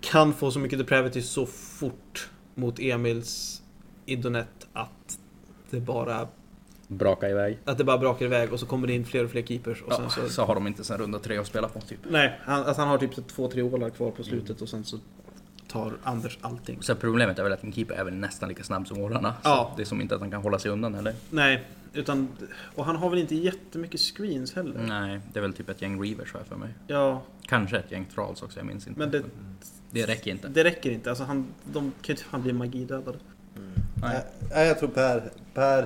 kan 0.00 0.32
få 0.32 0.50
så 0.50 0.58
mycket 0.58 0.78
depravity 0.78 1.22
så 1.22 1.46
fort 1.46 2.30
mot 2.54 2.78
Emils 2.80 3.62
Idonet 4.06 4.66
att 4.72 5.18
det 5.70 5.80
bara 5.80 6.28
Braka 6.88 7.28
iväg. 7.30 7.58
att 7.64 7.78
det 7.78 7.84
bara 7.84 7.98
brakar 7.98 8.26
iväg 8.26 8.52
och 8.52 8.60
så 8.60 8.66
kommer 8.66 8.86
det 8.86 8.92
in 8.92 9.04
fler 9.04 9.24
och 9.24 9.30
fler 9.30 9.42
keepers 9.42 9.82
och 9.82 9.92
sen 9.92 10.04
Ja, 10.04 10.10
så... 10.10 10.28
så 10.28 10.44
har 10.44 10.54
de 10.54 10.66
inte 10.66 10.84
sen 10.84 10.98
runda 10.98 11.18
tre 11.18 11.38
att 11.38 11.46
spela 11.46 11.68
på 11.68 11.80
typ. 11.80 11.98
Nej, 12.10 12.40
han, 12.44 12.64
alltså 12.64 12.80
han 12.82 12.88
har 12.88 12.98
typ 12.98 13.14
så 13.14 13.22
två, 13.22 13.48
tre 13.48 13.62
ålar 13.62 13.90
kvar 13.90 14.10
på 14.10 14.22
slutet 14.22 14.62
och 14.62 14.68
sen 14.68 14.84
så 14.84 14.98
tar 15.76 15.92
Anders 16.02 16.38
allting. 16.40 16.82
Så 16.82 16.94
problemet 16.94 17.38
är 17.38 17.42
väl 17.42 17.52
att 17.52 17.64
en 17.64 17.72
keeper 17.72 17.94
är 17.94 18.04
väl 18.04 18.14
nästan 18.14 18.48
lika 18.48 18.62
snabb 18.64 18.88
som 18.88 18.98
årarna. 18.98 19.32
Så 19.32 19.38
Ja. 19.48 19.72
Det 19.76 19.82
är 19.82 19.86
som 19.86 20.00
inte 20.00 20.14
att 20.14 20.20
han 20.20 20.30
kan 20.30 20.42
hålla 20.42 20.58
sig 20.58 20.70
undan 20.70 20.94
heller. 20.94 21.14
Nej, 21.30 21.64
utan... 21.92 22.28
Och 22.74 22.84
han 22.84 22.96
har 22.96 23.10
väl 23.10 23.18
inte 23.18 23.34
jättemycket 23.34 24.00
screens 24.00 24.54
heller? 24.54 24.80
Nej, 24.88 25.20
det 25.32 25.38
är 25.38 25.42
väl 25.42 25.52
typ 25.52 25.68
ett 25.68 25.82
gäng 25.82 26.02
reavers 26.02 26.32
har 26.32 26.40
jag 26.40 26.46
för 26.46 26.56
mig. 26.56 26.68
Ja, 26.86 27.22
Kanske 27.42 27.76
ett 27.78 27.90
gäng 27.90 28.06
thralls 28.14 28.42
också, 28.42 28.58
jag 28.58 28.66
minns 28.66 28.86
inte. 28.86 29.00
men 29.00 29.10
det, 29.10 29.22
det 29.90 30.06
räcker 30.06 30.30
inte. 30.30 30.48
det 30.48 30.64
räcker 30.64 30.90
inte. 30.90 31.10
Alltså 31.10 31.24
han, 31.24 31.46
de 31.64 31.80
kan 31.80 31.92
ju 32.02 32.12
inte 32.12 32.24
fan 32.24 32.42
bli 32.42 32.52
magidödade. 32.52 33.18
Nej. 33.94 34.22
Nej, 34.54 34.66
jag 34.66 34.78
tror 34.78 34.88
Per. 34.88 35.30
Per 35.54 35.82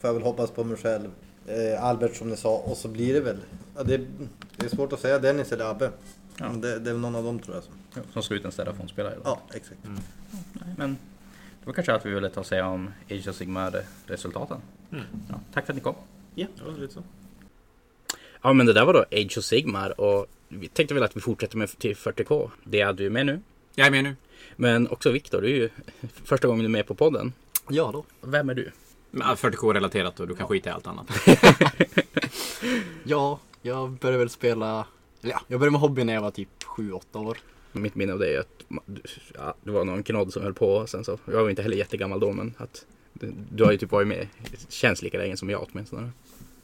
får 0.00 0.08
jag 0.08 0.14
väl 0.14 0.22
hoppas 0.22 0.50
på 0.50 0.64
mig 0.64 0.76
själv. 0.76 1.10
Eh, 1.46 1.84
Albert 1.84 2.16
som 2.16 2.28
ni 2.28 2.36
sa. 2.36 2.56
Och 2.58 2.76
så 2.76 2.88
blir 2.88 3.14
det 3.14 3.20
väl. 3.20 3.36
Ja, 3.76 3.82
det, 3.82 3.96
det 4.56 4.66
är 4.66 4.68
svårt 4.76 4.92
att 4.92 5.00
säga 5.00 5.18
Dennis 5.18 5.52
eller 5.52 5.64
Abbe. 5.70 5.90
Ja. 6.38 6.48
Men 6.50 6.60
Det, 6.60 6.78
det 6.78 6.90
är 6.90 6.94
väl 6.94 7.00
någon 7.00 7.14
av 7.14 7.24
dem 7.24 7.38
tror 7.38 7.54
jag. 7.56 7.64
Som. 7.64 7.72
Ja, 7.94 8.02
Som 8.12 8.22
sluten 8.22 8.52
Sterafon-spelare. 8.52 9.14
då. 9.14 9.20
Ja, 9.24 9.42
exakt. 9.54 9.80
Nej, 10.52 10.74
men 10.76 10.96
det 11.60 11.66
var 11.66 11.72
kanske 11.72 11.92
allt 11.92 12.06
vi 12.06 12.10
ville 12.14 12.30
ta 12.30 12.40
och 12.40 12.46
säga 12.46 12.66
om 12.66 12.90
Age 13.10 13.28
of 13.28 13.36
Sigmar-resultaten. 13.36 14.60
Mm. 14.92 15.04
Ja, 15.28 15.40
tack 15.54 15.66
för 15.66 15.72
att 15.72 15.76
ni 15.76 15.82
kom. 15.82 15.94
Ja. 16.34 16.46
Ja, 16.66 16.70
lite 16.78 16.94
så. 16.94 17.02
Ja, 18.42 18.52
men 18.52 18.66
det 18.66 18.72
där 18.72 18.84
var 18.84 18.92
då 18.94 19.00
Age 19.12 19.38
of 19.38 19.44
Sigmar 19.44 20.00
och 20.00 20.26
vi 20.48 20.68
tänkte 20.68 20.94
väl 20.94 21.02
att 21.02 21.16
vi 21.16 21.20
fortsätter 21.20 21.56
med 21.56 21.78
till 21.78 21.94
40K. 21.96 22.50
Det 22.64 22.80
är 22.80 22.92
du 22.92 23.10
med 23.10 23.26
nu. 23.26 23.40
Jag 23.74 23.86
är 23.86 23.90
med 23.90 24.04
nu. 24.04 24.16
Men 24.56 24.88
också 24.88 25.10
Viktor, 25.10 25.40
du 25.42 25.46
är 25.48 25.56
ju 25.56 25.68
första 26.24 26.48
gången 26.48 26.58
du 26.60 26.64
är 26.66 26.70
med 26.70 26.86
på 26.86 26.94
podden. 26.94 27.32
Ja 27.68 27.90
då. 27.92 28.04
Vem 28.20 28.50
är 28.50 28.54
du? 28.54 28.70
Men, 29.10 29.28
ja, 29.28 29.34
40K-relaterat 29.34 30.20
och 30.20 30.28
du 30.28 30.34
kan 30.36 30.48
skita 30.48 30.70
i 30.70 30.72
allt 30.72 30.86
annat. 30.86 31.06
Ja, 33.04 33.40
jag 33.62 33.90
började 33.90 34.18
väl 34.18 34.30
spela... 34.30 34.86
Ja, 35.24 35.40
jag 35.48 35.60
började 35.60 35.72
med 35.72 35.80
hobby 35.80 36.04
när 36.04 36.14
jag 36.14 36.22
var 36.22 36.30
typ 36.30 36.48
7-8 36.76 37.26
år. 37.26 37.38
Mitt 37.72 37.94
minne 37.94 38.12
av 38.12 38.18
dig 38.18 38.34
är 38.34 38.40
att 38.40 38.64
du, 38.86 39.02
ja, 39.34 39.54
det 39.62 39.70
var 39.70 39.84
någon 39.84 40.02
knodd 40.02 40.32
som 40.32 40.42
höll 40.42 40.54
på. 40.54 40.86
Sen 40.86 41.04
så, 41.04 41.18
jag 41.24 41.42
var 41.42 41.50
inte 41.50 41.62
heller 41.62 41.76
jättegammal 41.76 42.20
då, 42.20 42.32
men 42.32 42.54
att 42.58 42.86
du, 43.52 43.64
har 43.64 43.72
ju 43.72 43.78
typ 43.78 43.92
varit 43.92 44.08
med, 44.08 44.28
känns 44.68 45.02
lika 45.02 45.18
länge 45.18 45.36
som 45.36 45.50
jag 45.50 45.66
åtminstone. 45.70 46.10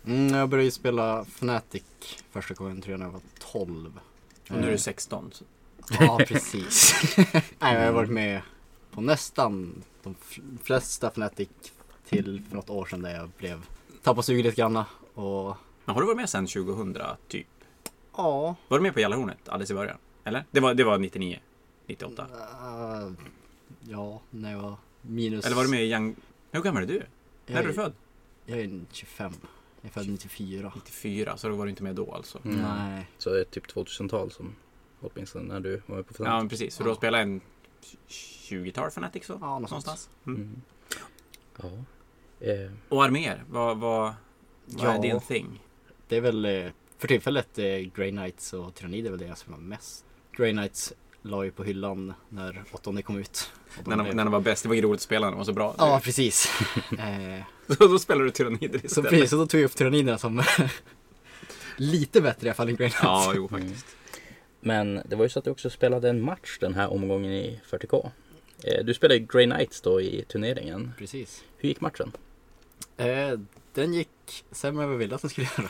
Mm, 0.06 0.34
jag 0.34 0.48
började 0.48 0.64
ju 0.64 0.70
spela 0.70 1.20
Fnatic 1.20 1.82
första 2.30 2.54
gången 2.54 2.80
tror 2.80 2.92
jag 2.92 2.98
när 2.98 3.06
jag 3.06 3.12
var 3.12 3.20
12. 3.52 4.00
Och 4.50 4.56
nu 4.56 4.62
är 4.62 4.66
Eh, 4.66 4.72
du 4.72 4.78
16. 4.78 5.30
Så. 5.32 5.44
Ja, 6.00 6.20
precis. 6.28 6.94
Nej, 7.58 7.74
jag 7.74 7.84
har 7.84 7.92
varit 7.92 8.10
med 8.10 8.40
på 8.90 9.00
nästan 9.00 9.82
de 10.02 10.14
flesta 10.62 11.08
Fnatic 11.08 11.48
till 12.08 12.42
för 12.48 12.56
något 12.56 12.70
år 12.70 12.86
sedan 12.86 13.02
där 13.02 13.16
jag 13.16 13.30
blev 13.38 13.60
tappade 14.02 14.22
suget 14.22 14.44
lite 14.44 14.56
grann 14.56 14.76
och 15.14 15.56
Men 15.84 15.94
har 15.94 16.00
du 16.00 16.06
varit 16.06 16.16
med 16.16 16.30
sedan 16.30 16.46
2000 16.46 16.98
typ? 17.28 17.46
Ja, 18.16 18.56
Var 18.68 18.78
du 18.78 18.82
med 18.82 18.94
på 18.94 19.00
Jallarhornet 19.00 19.48
alldeles 19.48 19.70
i 19.70 19.74
början? 19.74 19.96
Eller? 20.24 20.44
Det 20.50 20.60
var, 20.60 20.74
det 20.74 20.84
var 20.84 20.98
99? 20.98 21.38
98? 21.86 22.26
äh, 22.32 23.12
ja, 23.80 24.20
när 24.30 24.52
jag 24.52 24.58
var 24.60 24.74
minus. 25.02 25.44
Eller 25.46 25.56
var 25.56 25.64
du 25.64 25.70
med 25.70 25.84
i 25.84 25.92
Young... 25.92 26.16
Hur 26.50 26.62
gammal 26.62 26.82
är 26.82 26.86
du? 26.86 27.02
Jag 27.46 27.54
När 27.54 27.62
är 27.62 27.66
du 27.66 27.72
född? 27.72 27.92
Jag 28.46 28.58
är 28.60 28.80
25. 28.92 29.32
Jag 29.80 29.88
är 29.88 29.92
född 29.92 30.08
94. 30.08 30.72
94, 30.74 31.36
så 31.36 31.48
då 31.48 31.54
var 31.54 31.64
du 31.64 31.70
inte 31.70 31.82
med 31.82 31.94
då 31.94 32.14
alltså? 32.14 32.40
Mm. 32.44 32.56
Nej. 32.62 33.06
Så 33.18 33.30
det 33.30 33.40
är 33.40 33.44
typ 33.44 33.66
2000-tal 33.66 34.30
som 34.30 34.54
åtminstone 35.00 35.44
när 35.54 35.60
du 35.60 35.82
var 35.86 35.96
med 35.96 36.06
på 36.06 36.12
Ja, 36.12 36.14
Fnatic. 36.24 36.40
men 36.40 36.48
precis. 36.48 36.74
Så 36.74 36.82
du 36.82 36.88
har 36.88 36.96
spelat 36.96 37.20
en 37.20 37.40
20-tal 38.08 38.88
Fnatic 38.88 39.24
så? 39.26 39.38
Ja. 39.40 39.58
Någonstans? 39.58 40.10
Mm. 40.26 40.40
Mm. 40.40 40.62
Ja. 41.56 41.68
Eh, 42.46 42.70
Och 42.88 43.04
arméer, 43.04 43.44
vad, 43.50 43.78
vad, 43.78 44.14
vad 44.66 44.86
Ja. 44.86 44.92
är 44.92 45.02
din 45.02 45.20
thing? 45.20 45.62
Det 46.08 46.16
är 46.16 46.20
väl 46.20 46.44
eh, 46.44 46.66
för 47.00 47.08
tillfället 47.08 47.58
eh, 47.58 47.64
Grey 47.64 48.10
Knights 48.10 48.52
och 48.52 48.74
Tyrannid 48.74 49.06
är 49.06 49.10
väl 49.10 49.18
det 49.20 49.26
jag 49.26 49.38
spelar 49.38 49.58
mest. 49.58 50.04
Grey 50.36 50.52
Knights 50.52 50.92
la 51.22 51.44
ju 51.44 51.50
på 51.50 51.64
hyllan 51.64 52.14
när 52.28 52.64
åttonde 52.72 53.02
kom 53.02 53.18
ut. 53.18 53.50
När 53.84 53.96
de, 53.96 54.02
blev- 54.02 54.14
när 54.16 54.24
de 54.24 54.32
var 54.32 54.40
bäst, 54.40 54.62
det 54.62 54.68
var 54.68 54.76
ju 54.76 54.82
roligt 54.82 54.98
att 54.98 55.02
spela 55.02 55.26
när 55.26 55.30
de 55.32 55.38
var 55.38 55.44
så 55.44 55.52
bra. 55.52 55.74
Ja, 55.78 56.00
precis. 56.04 56.48
eh, 56.98 57.44
Så 57.78 57.86
då 57.88 57.98
spelar 57.98 58.24
du 58.24 58.30
Tyrannider 58.30 58.78
så 58.78 58.86
istället. 58.86 59.10
precis, 59.10 59.32
och 59.32 59.38
då 59.38 59.46
tog 59.46 59.60
jag 59.60 59.64
upp 59.64 59.76
Tyranniderna 59.76 60.18
som 60.18 60.42
lite 61.76 62.20
bättre 62.20 62.46
i 62.46 62.50
alla 62.50 62.54
fall 62.54 62.68
än 62.68 62.76
Grey 62.76 62.88
Knights. 62.90 63.02
Ja, 63.02 63.32
jo 63.36 63.48
faktiskt. 63.48 63.86
Men 64.60 65.02
det 65.08 65.16
var 65.16 65.24
ju 65.24 65.28
så 65.28 65.38
att 65.38 65.44
du 65.44 65.50
också 65.50 65.70
spelade 65.70 66.08
en 66.10 66.22
match 66.22 66.58
den 66.60 66.74
här 66.74 66.92
omgången 66.92 67.32
i 67.32 67.60
40K. 67.70 68.10
Eh, 68.64 68.84
Du 68.84 68.94
spelade 68.94 69.18
Grey 69.20 69.46
Knights 69.46 69.80
då 69.80 70.00
i 70.00 70.24
turneringen. 70.28 70.92
Precis. 70.98 71.44
Hur 71.56 71.68
gick 71.68 71.80
matchen? 71.80 72.12
Eh, 72.96 73.38
den 73.74 73.94
gick 73.94 74.44
sämre 74.50 74.82
än 74.84 74.88
vad 74.90 74.98
vi 74.98 75.04
ville 75.04 75.14
att 75.14 75.20
den 75.20 75.30
skulle 75.30 75.48
göra. 75.58 75.68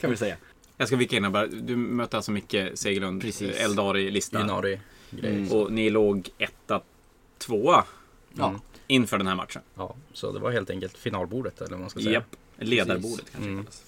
Kan 0.00 0.10
vi 0.10 0.16
säga. 0.16 0.36
Jag 0.76 0.88
ska 0.88 0.96
vika 0.96 1.16
in 1.16 1.32
bara. 1.32 1.46
Du 1.46 1.76
mötte 1.76 2.16
alltså 2.16 2.30
Micke 2.32 2.56
Segerlund, 2.74 3.22
Precis. 3.22 3.56
eh, 3.56 3.64
Eldari-lista. 3.64 4.40
Inari. 4.40 4.80
Mm. 5.22 5.52
Och 5.52 5.72
ni 5.72 5.90
låg 5.90 6.28
etta, 6.38 6.80
tvåa 7.38 7.84
Ja. 8.34 8.60
Inför 8.86 9.18
den 9.18 9.26
här 9.26 9.34
matchen. 9.34 9.62
Ja, 9.74 9.96
så 10.12 10.32
det 10.32 10.38
var 10.38 10.50
helt 10.50 10.70
enkelt 10.70 10.98
finalbordet 10.98 11.60
eller 11.60 11.70
vad 11.70 11.80
man 11.80 11.90
ska 11.90 12.00
säga. 12.00 12.12
Japp. 12.12 12.36
Ledarbordet 12.58 13.26
kanske 13.32 13.50
Mm. 13.50 13.64
kallas. 13.64 13.82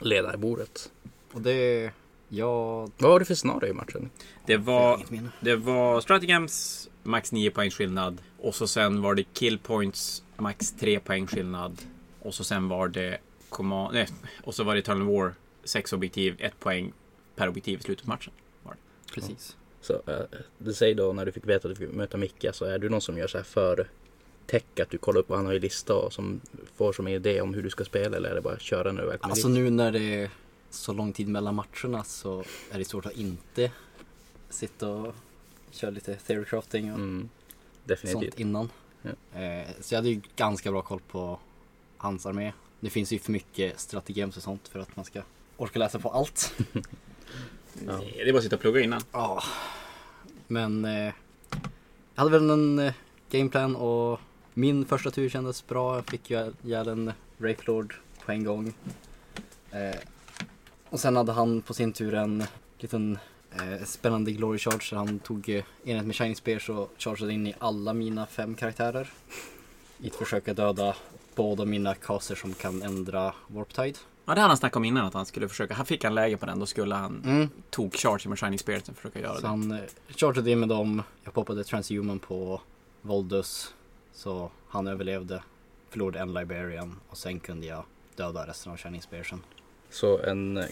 Ledarbordet. 0.00 0.90
Och 1.32 1.40
det, 1.40 1.90
ja, 2.28 2.80
Vad 2.80 3.10
var 3.10 3.18
det 3.18 3.24
för 3.24 3.34
scenario 3.34 3.70
i 3.70 3.72
matchen? 3.72 4.10
Det 4.46 4.56
var, 4.56 5.02
det 5.40 5.56
var 5.56 6.00
Stratigams 6.00 6.88
max 7.02 7.32
9 7.32 7.50
poängs 7.50 7.74
skillnad. 7.74 8.18
Och 8.38 8.54
så 8.54 8.66
sen 8.66 9.02
var 9.02 9.14
det 9.14 9.24
kill 9.32 9.58
points 9.58 10.22
max 10.36 10.72
3 10.72 11.00
poängs 11.00 11.30
skillnad. 11.30 11.82
Och 12.20 12.34
så 12.34 12.44
sen 12.44 12.68
var 12.68 12.88
det 12.88 13.18
command, 13.56 13.94
nej, 13.94 14.08
och 14.44 14.54
så 14.54 14.64
var 14.64 14.74
det 14.74 14.80
Eternal 14.80 15.06
War 15.16 15.34
6 15.64 15.92
objektiv, 15.92 16.36
1 16.38 16.60
poäng 16.60 16.92
per 17.36 17.48
objektiv 17.48 17.78
i 17.78 17.82
slutet 17.82 18.04
på 18.04 18.10
matchen. 18.10 18.32
Precis. 19.14 19.56
Så 19.80 20.02
det 20.58 20.74
säger 20.74 20.94
då 20.94 21.12
när 21.12 21.26
du 21.26 21.32
fick 21.32 21.46
veta 21.46 21.68
att 21.68 21.74
du 21.74 21.86
fick 21.86 21.94
möta 21.94 22.16
Micke, 22.16 22.46
så 22.52 22.64
är 22.64 22.78
du 22.78 22.88
någon 22.88 23.00
som 23.00 23.18
gör 23.18 23.26
så 23.26 23.38
här 23.38 23.44
för 23.44 23.88
tech 24.46 24.62
att 24.82 24.90
du 24.90 24.98
kollar 24.98 25.20
upp 25.20 25.28
vad 25.28 25.38
han 25.38 25.46
har 25.46 25.54
i 25.54 25.58
lista 25.60 25.94
och 25.94 26.12
som 26.12 26.40
får 26.76 26.92
som 26.92 27.08
idé 27.08 27.40
om 27.40 27.54
hur 27.54 27.62
du 27.62 27.70
ska 27.70 27.84
spela 27.84 28.16
eller 28.16 28.30
är 28.30 28.34
det 28.34 28.40
bara 28.40 28.54
att 28.54 28.60
köra 28.60 28.92
när 28.92 29.02
du 29.02 29.08
väl 29.08 29.18
kommer 29.18 29.32
Alltså 29.32 29.48
dit? 29.48 29.56
nu 29.56 29.70
när 29.70 29.92
det 29.92 30.00
är 30.14 30.30
så 30.70 30.92
lång 30.92 31.12
tid 31.12 31.28
mellan 31.28 31.54
matcherna 31.54 32.04
så 32.04 32.44
är 32.70 32.78
det 32.78 32.84
svårt 32.84 33.06
att 33.06 33.12
inte 33.16 33.72
sitta 34.50 34.88
och 34.88 35.14
köra 35.70 35.90
lite 35.90 36.14
theory 36.14 36.44
crafting 36.44 36.92
och 36.92 36.98
Mm, 36.98 37.28
sånt 38.04 38.40
innan. 38.40 38.68
Ja. 39.02 39.40
Eh, 39.40 39.66
så 39.80 39.94
jag 39.94 39.98
hade 39.98 40.08
ju 40.10 40.20
ganska 40.36 40.70
bra 40.70 40.82
koll 40.82 41.00
på 41.10 41.38
hans 41.96 42.26
armé. 42.26 42.52
Det 42.80 42.90
finns 42.90 43.12
ju 43.12 43.18
för 43.18 43.32
mycket 43.32 43.80
strategems 43.80 44.36
och 44.36 44.42
sånt 44.42 44.68
för 44.68 44.78
att 44.78 44.96
man 44.96 45.04
ska 45.04 45.22
orka 45.56 45.78
läsa 45.78 45.98
på 45.98 46.10
allt. 46.10 46.54
Ja. 47.86 48.00
Det 48.24 48.32
var 48.32 48.38
att 48.38 48.44
sitta 48.44 48.56
och 48.56 48.62
plugga 48.62 48.80
innan. 48.80 49.00
Ja. 49.12 49.42
Men 50.46 50.84
eh, 50.84 51.12
jag 52.14 52.22
hade 52.22 52.30
väl 52.30 52.50
en 52.50 52.78
eh, 52.78 52.92
gameplan 53.30 53.76
och 53.76 54.20
min 54.54 54.84
första 54.84 55.10
tur 55.10 55.28
kändes 55.28 55.66
bra. 55.66 55.94
Jag 55.94 56.06
fick 56.06 56.30
ju 56.30 56.52
ihjäl 56.64 56.88
en 56.88 57.12
Rape 57.38 57.62
Lord 57.66 57.94
på 58.24 58.32
en 58.32 58.44
gång. 58.44 58.74
Eh, 59.70 60.00
och 60.88 61.00
sen 61.00 61.16
hade 61.16 61.32
han 61.32 61.62
på 61.62 61.74
sin 61.74 61.92
tur 61.92 62.14
en 62.14 62.44
liten 62.78 63.18
eh, 63.52 63.84
spännande 63.84 64.32
Glory 64.32 64.58
Charge. 64.58 64.86
där 64.90 64.96
Han 64.96 65.18
tog 65.18 65.48
eh, 65.48 65.64
enhet 65.84 66.06
med 66.06 66.16
Shining 66.16 66.36
Spears 66.36 66.68
och 66.68 66.92
chargeade 66.98 67.32
in 67.32 67.46
i 67.46 67.54
alla 67.58 67.92
mina 67.92 68.26
fem 68.26 68.54
karaktärer. 68.54 69.10
I 69.98 70.06
ett 70.06 70.14
försök 70.14 70.48
att 70.48 70.56
döda 70.56 70.96
båda 71.36 71.64
mina 71.64 71.94
caster 71.94 72.34
som 72.34 72.54
kan 72.54 72.82
ändra 72.82 73.34
Warp 73.46 73.74
Tide. 73.74 73.98
Ja, 74.24 74.34
det 74.34 74.40
hade 74.40 74.50
han 74.50 74.56
snackat 74.56 74.76
om 74.76 74.84
innan 74.84 75.06
att 75.06 75.14
han 75.14 75.26
skulle 75.26 75.48
försöka. 75.48 75.74
Han 75.74 75.86
fick 75.86 76.04
han 76.04 76.14
läge 76.14 76.36
på 76.36 76.46
den, 76.46 76.58
då 76.58 76.66
skulle 76.66 76.94
han 76.94 77.22
Mm. 77.24 77.48
tog 77.70 77.94
charge 77.94 78.28
med 78.28 78.38
Shining 78.38 78.58
Spirit 78.58 78.88
och 78.88 78.96
försöka 78.96 79.20
göra 79.20 79.34
Så 79.34 79.40
det. 79.40 79.46
han 79.48 79.72
eh, 79.72 79.78
chargeade 80.08 80.50
in 80.50 80.60
med 80.60 80.68
dem. 80.68 81.02
Jag 81.24 81.34
poppade 81.34 81.64
Transhuman 81.64 82.18
på 82.18 82.60
Voldus. 83.02 83.74
Så 84.14 84.50
han 84.68 84.86
överlevde. 84.86 85.42
Förlorade 85.90 86.18
en 86.18 86.34
Liberian 86.34 87.00
och 87.08 87.16
sen 87.18 87.40
kunde 87.40 87.66
jag 87.66 87.84
döda 88.16 88.46
resten 88.46 88.72
av 88.72 88.76
Shining 88.78 89.02
Spearsen. 89.02 89.40
Så 89.90 90.18
en 90.22 90.64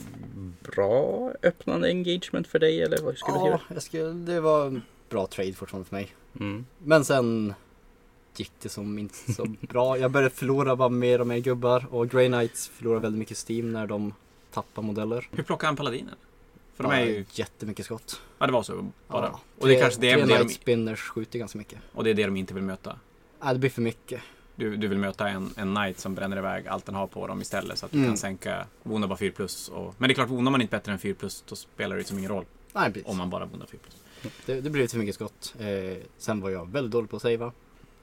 bra 0.74 1.32
öppnande 1.42 1.88
engagement 1.88 2.46
för 2.46 2.58
dig 2.58 2.82
eller 2.82 2.98
vad 3.02 3.16
skulle 3.18 3.38
du 3.38 3.44
Ja, 3.44 3.58
säga? 3.58 3.60
jag 3.74 3.82
skulle, 3.82 4.10
det 4.12 4.40
var 4.40 4.66
en 4.66 4.82
bra 5.08 5.26
trade 5.26 5.52
fortfarande 5.52 5.88
för 5.88 5.96
mig. 5.96 6.14
Mm. 6.40 6.66
Men 6.78 7.04
sen 7.04 7.54
gick 8.40 8.52
det 8.62 8.68
som 8.68 8.98
inte 8.98 9.32
så 9.32 9.46
bra. 9.60 9.98
Jag 9.98 10.10
började 10.10 10.34
förlora 10.34 10.76
bara 10.76 10.88
mer 10.88 11.20
och 11.20 11.26
mer 11.26 11.38
gubbar 11.38 11.86
och 11.90 12.08
Grey 12.10 12.28
Knights 12.28 12.68
förlorar 12.68 13.00
väldigt 13.00 13.18
mycket 13.18 13.48
Steam 13.48 13.72
när 13.72 13.86
de 13.86 14.14
tappar 14.50 14.82
modeller. 14.82 15.28
Hur 15.30 15.42
plockar 15.42 15.66
han 15.66 15.76
paladinen? 15.76 16.14
För 16.76 16.84
de 16.84 16.92
är 16.92 17.04
ju... 17.04 17.24
Jättemycket 17.32 17.86
skott. 17.86 18.20
Ja, 18.38 18.46
det 18.46 18.52
var 18.52 18.62
så 18.62 18.86
bara. 19.08 19.26
Ja, 19.26 19.40
och 19.58 19.68
det 19.68 19.76
är 19.76 19.80
kanske 19.80 20.00
det, 20.00 20.12
tre 20.14 20.24
det, 20.24 20.38
de, 20.42 20.48
spinners 20.48 21.00
skjuter 21.00 21.38
ganska 21.38 21.58
mycket. 21.58 21.78
och 21.92 22.04
det 22.04 22.10
är 22.10 22.14
det 22.14 22.24
de 22.24 22.36
inte 22.36 22.54
vill 22.54 22.62
möta. 22.62 22.98
Nej, 23.42 23.52
det 23.54 23.58
blir 23.58 23.70
för 23.70 23.82
mycket. 23.82 24.20
Du, 24.56 24.76
du 24.76 24.88
vill 24.88 24.98
möta 24.98 25.28
en, 25.28 25.50
en 25.56 25.74
knight 25.74 25.98
som 25.98 26.14
bränner 26.14 26.36
iväg 26.36 26.66
allt 26.68 26.86
den 26.86 26.94
har 26.94 27.06
på 27.06 27.26
dem 27.26 27.42
istället 27.42 27.78
så 27.78 27.86
att 27.86 27.92
du 27.92 27.98
Mm. 27.98 28.10
kan 28.10 28.16
sänka 28.16 28.66
Wona 28.82 29.06
bara 29.06 29.16
4 29.18 29.32
plus. 29.36 29.68
Och, 29.68 29.94
men 29.98 30.08
det 30.08 30.12
är 30.12 30.14
klart, 30.14 30.28
Wona 30.28 30.50
man 30.50 30.60
inte 30.60 30.70
bättre 30.76 30.92
än 30.92 30.98
4 30.98 31.14
plus 31.14 31.44
då 31.48 31.56
spelar 31.56 31.96
det 31.96 32.00
ju 32.00 32.06
som 32.06 32.18
ingen 32.18 32.30
roll 32.30 32.44
Nej, 32.72 32.92
precis. 32.92 33.08
om 33.08 33.16
man 33.16 33.30
bara 33.30 33.44
Wona 33.46 33.66
4 33.70 33.80
plus. 33.82 33.96
Det, 34.46 34.60
det 34.60 34.70
blev 34.70 34.86
för 34.88 34.98
mycket 34.98 35.14
skott. 35.14 35.54
Eh, 35.58 35.96
sen 36.18 36.40
var 36.40 36.50
jag 36.50 36.70
väldigt 36.72 36.92
dålig 36.92 37.10
på 37.10 37.16
att 37.16 37.22
savea. 37.22 37.52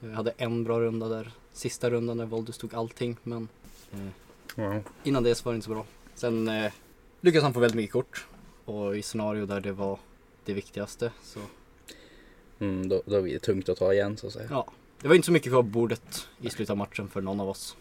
Jag 0.03 0.09
hade 0.09 0.31
en 0.37 0.63
bra 0.63 0.79
runda 0.79 1.07
där. 1.09 1.31
Sista 1.53 1.89
rundan 1.89 2.17
när 2.17 2.25
Voldus 2.25 2.57
tog 2.57 2.75
allting. 2.75 3.17
Men 3.23 3.47
eh, 3.93 3.99
Ja. 4.55 4.79
innan 5.03 5.23
det 5.23 5.35
så 5.35 5.43
var 5.45 5.51
det 5.53 5.55
inte 5.55 5.65
så 5.65 5.71
bra. 5.71 5.85
Sen 6.15 6.47
eh, 6.47 6.71
lyckades 7.21 7.43
han 7.43 7.53
få 7.53 7.59
väldigt 7.59 7.75
mycket 7.75 7.93
kort. 7.93 8.25
Och 8.65 8.97
i 8.97 9.01
scenario 9.01 9.45
där 9.45 9.59
det 9.61 9.71
var 9.71 9.99
det 10.45 10.53
viktigaste. 10.53 11.11
Så 11.23 11.39
Mm, 12.59 12.89
då, 12.89 13.01
då 13.05 13.21
blir 13.21 13.33
det 13.33 13.39
tungt 13.39 13.69
att 13.69 13.77
ta 13.77 13.93
igen 13.93 14.17
så 14.17 14.27
att 14.27 14.33
säga. 14.33 14.47
ja, 14.49 14.67
det 15.01 15.07
var 15.07 15.15
inte 15.15 15.25
så 15.25 15.31
mycket 15.31 15.51
kvar 15.51 15.61
på 15.61 15.67
bordet 15.69 16.27
i 16.41 16.49
slutet 16.49 16.69
av 16.71 16.77
matchen 16.77 17.07
för 17.09 17.21
någon 17.21 17.39
av 17.39 17.49
oss. 17.49 17.77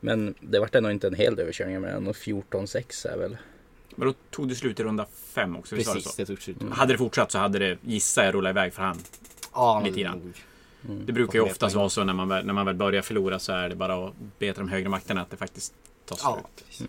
Men 0.00 0.34
det 0.40 0.60
vart 0.60 0.74
ändå 0.74 0.90
inte 0.90 1.06
en 1.06 1.14
hel 1.14 1.38
överkörning 1.38 1.80
men 1.80 1.90
ändå 1.96 2.12
14-6 2.12 3.06
är 3.08 3.18
väl. 3.18 3.36
Men 3.96 4.08
då 4.08 4.14
tog 4.30 4.48
det 4.48 4.54
slut 4.54 4.80
i 4.80 4.82
runda 4.82 5.06
5 5.14 5.56
också, 5.56 5.76
det 5.76 5.84
Precis, 5.84 6.04
så? 6.04 6.10
det 6.16 6.26
tog 6.26 6.42
slut. 6.42 6.60
Mm. 6.60 6.72
Hade 6.72 6.92
det 6.94 6.98
fortsatt 6.98 7.30
så 7.32 7.38
hade 7.38 7.58
det, 7.58 7.78
gissar 7.82 8.24
jag, 8.24 8.34
rullat 8.34 8.50
iväg 8.50 8.72
för 8.72 8.82
hand. 8.82 9.00
Ja, 9.54 9.74
han 9.74 9.84
Lite 9.84 10.00
grann. 10.00 10.34
Mm. 10.88 11.06
Det 11.06 11.12
brukar 11.12 11.34
ju 11.34 11.40
Och 11.40 11.50
oftast 11.50 11.76
vara 11.76 11.88
så 11.88 12.04
när 12.04 12.14
man, 12.14 12.28
väl, 12.28 12.46
när 12.46 12.54
man 12.54 12.66
väl 12.66 12.74
börjar 12.74 13.02
förlora 13.02 13.38
så 13.38 13.52
är 13.52 13.68
det 13.68 13.74
bara 13.74 14.06
att 14.06 14.14
be 14.38 14.52
till 14.52 14.62
de 14.62 14.68
högre 14.68 14.88
makterna 14.88 15.22
att 15.22 15.30
det 15.30 15.36
faktiskt 15.36 15.74
tar 16.06 16.16
slut. 16.16 16.24
Ja, 16.24 16.48
precis. 16.68 16.88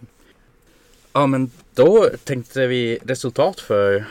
Ja 1.14 1.28
men 1.28 1.52
då 1.74 2.10
tänkte 2.24 2.68
vi 2.68 3.00
resultat 3.04 3.60
för 3.60 4.06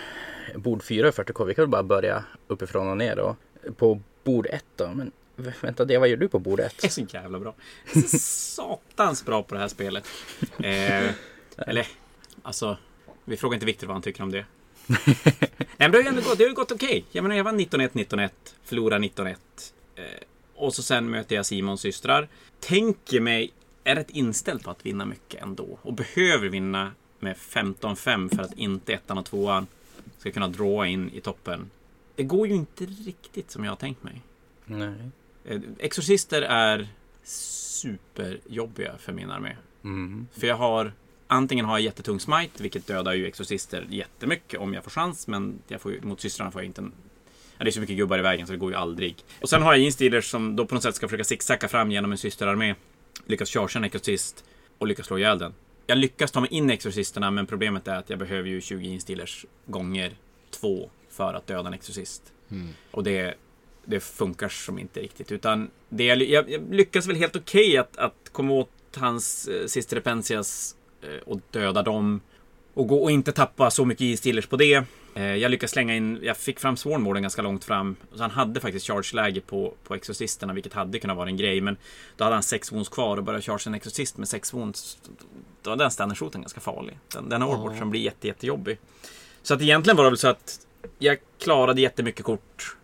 bord 0.56 0.82
4 0.82 1.10
40K. 1.10 1.44
Vi 1.44 1.54
kan 1.54 1.62
väl 1.62 1.70
bara 1.70 1.82
börja 1.82 2.24
uppifrån 2.46 2.88
och 2.88 2.96
ner 2.96 3.16
då. 3.16 3.36
På 3.76 4.00
bord 4.24 4.46
1 4.46 4.64
då. 4.76 4.88
Men 4.94 5.12
vänta 5.60 5.84
det, 5.84 5.98
vad 5.98 6.08
gör 6.08 6.16
du 6.16 6.28
på 6.28 6.38
bord 6.38 6.60
1? 6.60 6.74
Det 6.80 6.86
är 6.86 6.90
så 6.90 7.00
jävla 7.00 7.38
bra. 7.38 7.54
Jag 7.92 8.04
är 8.04 8.08
så 8.08 8.18
satans 8.18 9.24
bra 9.24 9.42
på 9.42 9.54
det 9.54 9.60
här 9.60 9.68
spelet. 9.68 10.04
Eh, 10.58 11.10
eller, 11.56 11.86
alltså, 12.42 12.76
vi 13.24 13.36
frågar 13.36 13.54
inte 13.54 13.66
Viktor 13.66 13.86
vad 13.86 13.94
han 13.94 14.02
tycker 14.02 14.22
om 14.22 14.32
det. 14.32 14.44
Nej 15.56 15.68
men 15.78 15.90
det 15.90 15.98
har 15.98 16.02
ju 16.02 16.08
ändå 16.08 16.22
gått, 16.22 16.38
det 16.38 16.44
har 16.44 16.48
ju 16.48 16.54
gått 16.54 16.72
okej. 16.72 17.04
Jag 17.10 17.22
menar 17.22 17.36
jag 17.36 17.44
vann 17.44 17.60
19-1, 17.60 17.90
19-1, 17.92 18.30
förlorade 18.64 19.06
19-1. 19.06 19.36
Eh, 19.94 20.04
och 20.54 20.74
så 20.74 20.82
sen 20.82 21.10
möter 21.10 21.36
jag 21.36 21.46
Simons 21.46 21.80
systrar. 21.80 22.28
Tänker 22.60 23.20
mig, 23.20 23.52
är 23.84 23.94
rätt 23.94 24.10
inställd 24.10 24.62
på 24.62 24.70
att 24.70 24.86
vinna 24.86 25.04
mycket 25.04 25.42
ändå. 25.42 25.78
Och 25.82 25.92
behöver 25.92 26.48
vinna 26.48 26.92
med 27.18 27.36
15-5 27.36 28.36
för 28.36 28.42
att 28.42 28.52
inte 28.58 28.92
ettan 28.92 29.18
och 29.18 29.26
tvåan 29.26 29.66
ska 30.18 30.30
kunna 30.30 30.48
dra 30.48 30.86
in 30.86 31.10
i 31.14 31.20
toppen. 31.20 31.70
Det 32.16 32.22
går 32.22 32.48
ju 32.48 32.54
inte 32.54 32.84
riktigt 32.84 33.50
som 33.50 33.64
jag 33.64 33.70
har 33.70 33.76
tänkt 33.76 34.02
mig. 34.02 34.22
Nej. 34.64 34.94
Eh, 35.44 35.60
Exorcister 35.78 36.42
är 36.42 36.88
superjobbiga 37.24 38.94
för 38.98 39.12
min 39.12 39.30
armé. 39.30 39.56
Mm. 39.84 40.26
För 40.32 40.46
jag 40.46 40.56
har 40.56 40.92
Antingen 41.32 41.64
har 41.64 41.78
jag 41.78 41.84
jättetung 41.84 42.20
smite, 42.20 42.62
vilket 42.62 42.86
dödar 42.86 43.12
ju 43.12 43.26
exorcister 43.26 43.86
jättemycket 43.90 44.60
om 44.60 44.74
jag 44.74 44.84
får 44.84 44.90
chans. 44.90 45.26
Men 45.26 45.58
jag 45.68 45.80
får 45.80 45.92
ju, 45.92 46.00
mot 46.00 46.20
systrarna 46.20 46.50
får 46.50 46.60
jag 46.60 46.66
inte 46.66 46.80
en... 46.80 46.92
Ja, 47.58 47.64
det 47.64 47.70
är 47.70 47.72
så 47.72 47.80
mycket 47.80 47.96
gubbar 47.96 48.18
i 48.18 48.22
vägen 48.22 48.46
så 48.46 48.52
det 48.52 48.58
går 48.58 48.70
ju 48.70 48.76
aldrig. 48.76 49.16
Och 49.40 49.48
sen 49.48 49.62
har 49.62 49.74
jag 49.74 49.84
instealers 49.84 50.30
som 50.30 50.56
då 50.56 50.66
på 50.66 50.74
något 50.74 50.82
sätt 50.82 50.94
ska 50.94 51.08
försöka 51.08 51.24
zigzacka 51.24 51.68
fram 51.68 51.90
genom 51.90 52.12
en 52.12 52.18
systerarmé. 52.18 52.74
Lyckas 53.26 53.50
chargea 53.50 53.78
en 53.78 53.84
exorcist 53.84 54.44
och 54.78 54.86
lyckas 54.86 55.06
slå 55.06 55.18
ihjäl 55.18 55.38
den. 55.38 55.54
Jag 55.86 55.98
lyckas 55.98 56.30
ta 56.30 56.40
mig 56.40 56.50
in 56.52 56.70
i 56.70 56.72
exorcisterna 56.72 57.30
men 57.30 57.46
problemet 57.46 57.88
är 57.88 57.96
att 57.96 58.10
jag 58.10 58.18
behöver 58.18 58.48
ju 58.48 58.60
20 58.60 58.88
instealers 58.88 59.46
gånger 59.66 60.12
två 60.50 60.90
för 61.10 61.34
att 61.34 61.46
döda 61.46 61.68
en 61.68 61.74
exorcist. 61.74 62.22
Mm. 62.50 62.68
Och 62.90 63.04
det, 63.04 63.34
det 63.84 64.00
funkar 64.00 64.48
som 64.48 64.78
inte 64.78 65.00
riktigt. 65.00 65.32
Utan 65.32 65.70
det 65.88 66.04
jag, 66.04 66.22
jag, 66.22 66.74
lyckas 66.74 67.06
väl 67.06 67.16
helt 67.16 67.36
okej 67.36 67.76
att, 67.76 67.96
att 67.96 68.28
komma 68.32 68.52
åt 68.52 68.70
hans 68.96 69.48
eh, 69.48 69.66
Sister 69.66 69.96
Repensias 69.96 70.76
och 71.26 71.40
döda 71.50 71.82
dem. 71.82 72.20
Och 72.74 72.88
gå 72.88 73.02
och 73.02 73.10
inte 73.10 73.32
tappa 73.32 73.70
så 73.70 73.84
mycket 73.84 74.04
instillers 74.04 74.46
på 74.46 74.56
det. 74.56 74.84
Eh, 75.14 75.36
jag 75.36 75.50
lyckas 75.50 75.70
slänga 75.70 75.96
in, 75.96 76.18
jag 76.22 76.36
fick 76.36 76.60
fram 76.60 76.76
Swarmorden 76.76 77.22
ganska 77.22 77.42
långt 77.42 77.64
fram. 77.64 77.96
Så 78.14 78.22
han 78.22 78.30
hade 78.30 78.60
faktiskt 78.60 78.86
charge-läge 78.86 79.40
på, 79.40 79.74
på 79.84 79.94
exorcisterna, 79.94 80.52
vilket 80.52 80.72
hade 80.72 80.98
kunnat 80.98 81.16
vara 81.16 81.28
en 81.28 81.36
grej. 81.36 81.60
Men 81.60 81.76
då 82.16 82.24
hade 82.24 82.36
han 82.36 82.42
sex 82.42 82.72
wounds 82.72 82.88
kvar 82.88 83.16
och 83.16 83.24
började 83.24 83.42
charge 83.42 83.62
en 83.66 83.74
exorcist 83.74 84.16
med 84.16 84.28
sex 84.28 84.54
wounds. 84.54 84.98
Då 85.62 85.70
var 85.70 85.76
den 85.76 85.90
standard 85.90 86.32
ganska 86.32 86.60
farlig. 86.60 86.98
Den, 87.14 87.28
den 87.28 87.42
har 87.42 87.76
som 87.78 87.90
blir 87.90 88.00
jätte, 88.00 88.26
jättejobbig. 88.26 88.78
Så 89.42 89.54
att 89.54 89.62
egentligen 89.62 89.96
var 89.96 90.04
det 90.04 90.10
väl 90.10 90.18
så 90.18 90.28
att 90.28 90.60
jag 90.98 91.18
klarade 91.38 91.80
jättemycket 91.80 92.24
kort. 92.24 92.76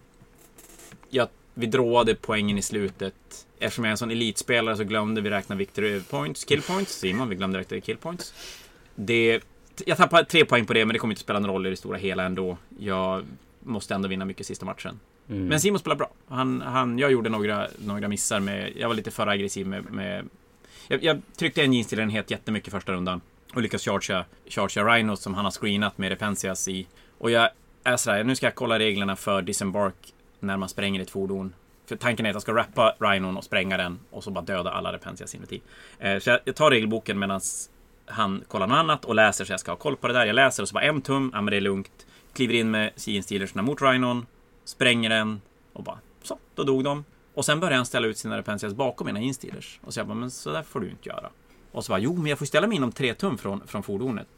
Jag, 1.11 1.29
vi 1.59 1.67
dråade 1.67 2.15
poängen 2.15 2.59
i 2.59 2.63
slutet. 2.63 3.15
Eftersom 3.59 3.85
jag 3.85 3.89
är 3.89 3.93
en 3.93 3.99
sån 3.99 4.11
elitspelare 4.11 4.77
så 4.77 4.85
glömde 4.85 5.21
vi 5.21 5.31
räkna 5.31 5.57
victory 5.57 6.01
points, 6.01 6.45
kill 6.45 6.63
points. 6.63 6.99
Simon, 6.99 7.29
vi 7.29 7.37
glömde 7.37 7.59
räkna 7.59 7.81
kill 7.81 7.97
points. 7.97 8.35
Det, 8.95 9.41
jag 9.87 9.97
tappade 9.97 10.25
tre 10.25 10.45
poäng 10.45 10.67
på 10.67 10.73
det, 10.73 10.85
men 10.85 10.93
det 10.93 10.99
kommer 10.99 11.13
inte 11.13 11.21
spela 11.21 11.39
någon 11.39 11.51
roll 11.51 11.67
i 11.67 11.71
det 11.71 11.77
stora 11.77 11.99
hela 11.99 12.23
ändå. 12.25 12.59
Jag 12.79 13.25
måste 13.61 13.95
ändå 13.95 14.09
vinna 14.09 14.25
mycket 14.25 14.47
sista 14.47 14.67
matchen. 14.67 15.01
Mm. 15.29 15.47
Men 15.47 15.61
Simon 15.61 15.79
spelar 15.79 15.97
bra. 15.97 16.11
Han, 16.29 16.61
han, 16.61 16.99
jag 16.99 17.13
gjorde 17.13 17.31
några, 17.31 17.69
några 17.79 18.09
missar 18.09 18.41
med... 18.41 18.73
Jag 18.77 18.89
var 18.89 18.95
lite 18.95 19.11
för 19.11 19.27
aggressiv 19.27 19.67
med... 19.67 19.85
med 19.93 20.29
jag, 20.89 21.05
jag 21.05 21.21
tryckte 21.37 21.63
en 21.63 21.73
jeans-enhet 21.73 22.31
jättemycket 22.31 22.73
första 22.73 22.93
rundan. 22.93 23.21
Och 23.55 23.63
lyckas 23.63 23.83
chargea, 23.85 24.25
chargea 24.49 24.85
Rhinos 24.85 25.21
som 25.21 25.35
han 25.35 25.45
har 25.45 25.53
screenat 25.53 25.99
med 25.99 26.09
Repensias 26.09 26.69
i. 26.69 26.87
Och 27.19 27.31
jag 27.31 27.51
är 27.85 27.97
sådär, 27.97 28.25
nu 28.25 28.37
ska 28.37 28.47
jag 28.47 28.55
kolla 28.55 28.79
reglerna 28.79 29.17
för 29.17 29.43
disembark 29.43 30.13
när 30.41 30.57
man 30.57 30.68
spränger 30.68 31.03
ett 31.03 31.11
fordon. 31.11 31.55
För 31.87 31.97
tanken 31.97 32.26
är 32.26 32.30
att 32.30 32.34
jag 32.34 32.43
ska 32.43 32.55
rappa 32.55 32.95
Rhinon 32.99 33.37
och 33.37 33.45
spränga 33.45 33.76
den 33.76 33.99
och 34.11 34.24
så 34.24 34.30
bara 34.30 34.45
döda 34.45 34.70
alla 34.70 34.93
repentias 34.93 35.34
inuti. 35.34 35.61
Eh, 35.99 36.18
så 36.18 36.30
jag, 36.30 36.41
jag 36.45 36.57
tar 36.57 36.70
regelboken 36.70 37.18
medan 37.18 37.41
han 38.07 38.45
kollar 38.49 38.66
något 38.66 38.76
annat 38.76 39.05
och 39.05 39.14
läser 39.14 39.45
så 39.45 39.53
jag 39.53 39.61
ska 39.61 39.70
ha 39.70 39.76
koll 39.76 39.97
på 39.97 40.07
det 40.07 40.12
där. 40.12 40.26
Jag 40.26 40.34
läser 40.34 40.62
och 40.62 40.68
så 40.68 40.74
bara 40.74 40.84
en 40.84 41.03
tum, 41.03 41.30
ja 41.34 41.41
men 41.41 41.51
det 41.51 41.57
är 41.57 41.61
lugnt. 41.61 42.07
Kliver 42.32 42.55
in 42.55 42.70
med 42.70 42.93
Jeans-stealersna 42.97 43.62
mot 43.62 43.82
Rhinon. 43.82 44.26
Spränger 44.64 45.11
den 45.11 45.41
och 45.72 45.82
bara 45.82 45.99
så, 46.22 46.39
då 46.55 46.64
dog 46.64 46.84
de. 46.84 47.05
Och 47.34 47.45
sen 47.45 47.61
börjar 47.61 47.76
han 47.76 47.87
ställa 47.87 48.07
ut 48.07 48.18
sina 48.18 48.39
repentias 48.39 48.74
bakom 48.74 49.07
mina 49.07 49.20
instealers. 49.20 49.80
Och 49.82 49.95
så 49.95 50.01
jag 50.01 50.07
bara, 50.07 50.14
men 50.14 50.30
så 50.30 50.51
där 50.51 50.62
får 50.62 50.80
du 50.80 50.91
inte 50.91 51.09
göra. 51.09 51.30
Och 51.72 51.84
så 51.84 51.93
bara, 51.93 51.99
jo 51.99 52.16
men 52.16 52.26
jag 52.26 52.39
får 52.39 52.47
ställa 52.47 52.66
mig 52.66 52.76
inom 52.76 52.93
tre 52.93 53.14
tum 53.14 53.39
från, 53.39 53.66
från 53.66 53.82
fordonet. 53.82 54.28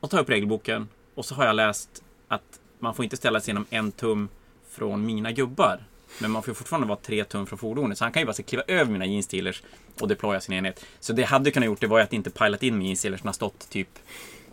Och 0.00 0.10
tar 0.10 0.20
upp 0.20 0.30
regelboken. 0.30 0.88
Och 1.14 1.24
så 1.24 1.34
har 1.34 1.46
jag 1.46 1.56
läst 1.56 2.04
att 2.28 2.60
man 2.78 2.94
får 2.94 3.04
inte 3.04 3.16
ställa 3.16 3.40
sig 3.40 3.50
inom 3.50 3.66
en 3.70 3.92
tum 3.92 4.28
från 4.76 5.06
mina 5.06 5.32
gubbar. 5.32 5.84
Men 6.18 6.30
man 6.30 6.42
får 6.42 6.54
fortfarande 6.54 6.88
vara 6.88 6.98
tre 7.02 7.24
tum 7.24 7.46
från 7.46 7.58
fordonet. 7.58 7.98
Så 7.98 8.04
han 8.04 8.12
kan 8.12 8.22
ju 8.22 8.26
bara 8.26 8.32
så 8.32 8.42
kliva 8.42 8.62
över 8.66 8.92
mina 8.92 9.06
jeans-stealers 9.06 9.62
och 10.00 10.08
deploya 10.08 10.40
sin 10.40 10.54
enhet. 10.54 10.84
Så 11.00 11.12
det 11.12 11.22
jag 11.22 11.28
hade 11.28 11.50
kunnat 11.50 11.66
gjort 11.66 11.80
det 11.80 11.86
var 11.86 11.98
ju 11.98 12.04
att 12.04 12.12
inte 12.12 12.30
pilat 12.30 12.62
in 12.62 12.78
med 12.78 12.86
jeans-stealers 12.86 13.20
som 13.20 13.28
har 13.28 13.32
stått 13.32 13.70
typ 13.70 13.88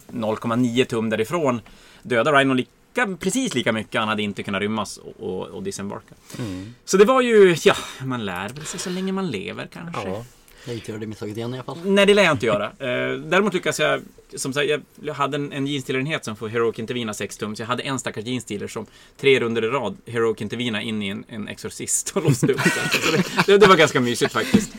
0,9 0.07 0.85
tum 0.85 1.09
därifrån. 1.09 1.61
Döda 2.03 2.31
Rhino 2.31 2.53
lika, 2.53 3.17
precis 3.19 3.53
lika 3.53 3.71
mycket. 3.71 3.99
Han 3.99 4.09
hade 4.09 4.21
inte 4.21 4.43
kunnat 4.43 4.61
rymmas 4.61 4.97
och, 4.97 5.13
och, 5.19 5.47
och 5.47 5.63
disembarka. 5.63 6.15
Mm. 6.39 6.75
Så 6.85 6.97
det 6.97 7.05
var 7.05 7.21
ju, 7.21 7.55
ja, 7.63 7.75
man 8.05 8.25
lär 8.25 8.49
väl 8.49 8.65
sig 8.65 8.79
så 8.79 8.89
länge 8.89 9.11
man 9.11 9.27
lever 9.27 9.67
kanske. 9.73 10.09
Ja. 10.09 10.25
Jag 10.65 10.75
inte 10.75 10.91
göra 10.91 10.99
det 10.99 11.07
misstaget 11.07 11.37
igen 11.37 11.53
i 11.53 11.57
alla 11.57 11.63
fall. 11.63 11.77
Nej, 11.85 12.05
det 12.05 12.13
lär 12.13 12.23
jag 12.23 12.31
inte 12.31 12.45
göra. 12.45 12.65
Eh, 12.65 13.17
däremot 13.19 13.53
lyckas 13.53 13.79
jag, 13.79 14.01
som 14.35 14.53
sagt, 14.53 14.69
jag 15.01 15.13
hade 15.13 15.35
en, 15.35 15.51
en 15.51 15.67
jeansdealerenhet 15.67 16.25
som 16.25 16.35
får 16.35 16.47
Heroic 16.47 16.79
Intervina 16.79 17.13
6 17.13 17.37
tum, 17.37 17.55
så 17.55 17.61
jag 17.61 17.67
hade 17.67 17.83
en 17.83 17.99
stackars 17.99 18.25
jeansdealer 18.25 18.67
som 18.67 18.85
tre 19.17 19.39
runder 19.39 19.63
i 19.63 19.67
rad 19.67 19.97
Heroic 20.05 20.41
Intervina 20.41 20.81
in 20.81 21.01
i 21.01 21.07
en, 21.07 21.23
en 21.27 21.47
exorcist 21.47 22.11
och 22.15 22.23
låste 22.23 22.53
upp 22.53 22.63
den. 22.63 23.01
Det, 23.11 23.51
det, 23.51 23.57
det 23.57 23.67
var 23.67 23.75
ganska 23.75 24.01
mysigt 24.01 24.33
faktiskt. 24.33 24.73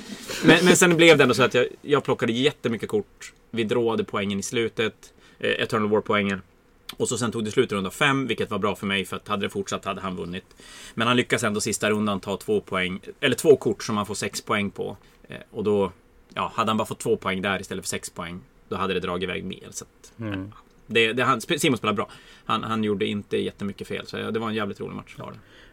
Men, 0.44 0.64
men 0.64 0.76
sen 0.76 0.96
blev 0.96 1.16
det 1.18 1.22
ändå 1.22 1.34
så 1.34 1.42
att 1.42 1.54
jag, 1.54 1.66
jag 1.82 2.04
plockade 2.04 2.32
jättemycket 2.32 2.88
kort. 2.88 3.32
Vi 3.50 3.64
dråade 3.64 4.04
poängen 4.04 4.38
i 4.40 4.42
slutet, 4.42 4.94
eh, 5.38 5.50
Eternal 5.50 5.88
War-poängen. 5.88 6.42
Och 6.96 7.08
så 7.08 7.18
sen 7.18 7.32
tog 7.32 7.44
det 7.44 7.50
slut 7.50 7.72
i 7.72 7.74
runda 7.74 7.90
fem, 7.90 8.26
vilket 8.26 8.50
var 8.50 8.58
bra 8.58 8.74
för 8.76 8.86
mig 8.86 9.04
för 9.04 9.16
att 9.16 9.28
hade 9.28 9.46
det 9.46 9.50
fortsatt 9.50 9.84
hade 9.84 10.00
han 10.00 10.16
vunnit. 10.16 10.44
Men 10.94 11.06
han 11.08 11.16
lyckas 11.16 11.44
ändå 11.44 11.60
sista 11.60 11.90
rundan 11.90 12.20
ta 12.20 12.36
två 12.36 12.60
poäng, 12.60 13.00
eller 13.20 13.36
två 13.36 13.56
kort 13.56 13.82
som 13.82 13.96
han 13.96 14.06
får 14.06 14.14
sex 14.14 14.40
poäng 14.40 14.70
på. 14.70 14.96
Eh, 15.28 15.36
och 15.50 15.64
då, 15.64 15.92
ja, 16.34 16.52
hade 16.54 16.70
han 16.70 16.76
bara 16.76 16.86
fått 16.86 16.98
två 17.00 17.16
poäng 17.16 17.42
där 17.42 17.60
istället 17.60 17.84
för 17.84 17.88
sex 17.88 18.10
poäng, 18.10 18.40
då 18.68 18.76
hade 18.76 18.94
det 18.94 19.00
dragit 19.00 19.22
iväg 19.22 19.44
mer. 19.44 19.68
Så 19.70 19.84
att, 19.84 20.12
Mm. 20.20 20.52
det, 20.86 21.12
det, 21.12 21.24
han, 21.24 21.40
Simon 21.40 21.76
spelade 21.78 21.96
bra. 21.96 22.08
Han, 22.44 22.62
han 22.62 22.84
gjorde 22.84 23.06
inte 23.06 23.36
jättemycket 23.36 23.88
fel, 23.88 24.06
så 24.06 24.16
det 24.16 24.38
var 24.38 24.48
en 24.48 24.54
jävligt 24.54 24.80
rolig 24.80 24.94
match. 24.96 25.16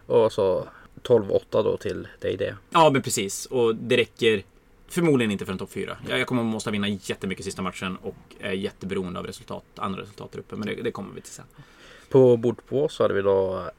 Och 0.06 0.32
så 0.32 0.68
12-8 1.04 1.40
då 1.52 1.78
till 1.78 2.08
dig 2.20 2.38
det. 2.38 2.56
Ja, 2.70 2.90
men 2.90 3.02
precis. 3.02 3.46
Och 3.46 3.76
det 3.76 3.98
räcker 3.98 4.44
Förmodligen 4.92 5.32
inte 5.32 5.46
för 5.46 5.52
en 5.52 5.58
topp 5.58 5.72
4. 5.72 5.98
Jag, 6.10 6.20
jag 6.20 6.28
kommer 6.28 6.42
att 6.42 6.48
måste 6.48 6.72
vinna 6.72 6.88
jättemycket 6.88 7.46
sista 7.46 7.62
matchen 7.62 7.98
och 7.98 8.16
är 8.40 8.52
jätteberoende 8.52 9.20
av 9.20 9.26
resultat, 9.26 9.64
andra 9.76 10.02
resultat 10.02 10.32
där 10.32 10.40
uppe. 10.40 10.56
Men 10.56 10.68
det, 10.68 10.76
det 10.82 10.92
kommer 10.92 11.14
vi 11.16 11.22
till 11.22 11.32
sen. 11.32 11.46
På 12.10 12.38
bord 12.38 12.62
två 12.70 12.90
så 12.90 13.04
hade 13.04 13.14
vi 13.14 13.22
då 13.22 13.70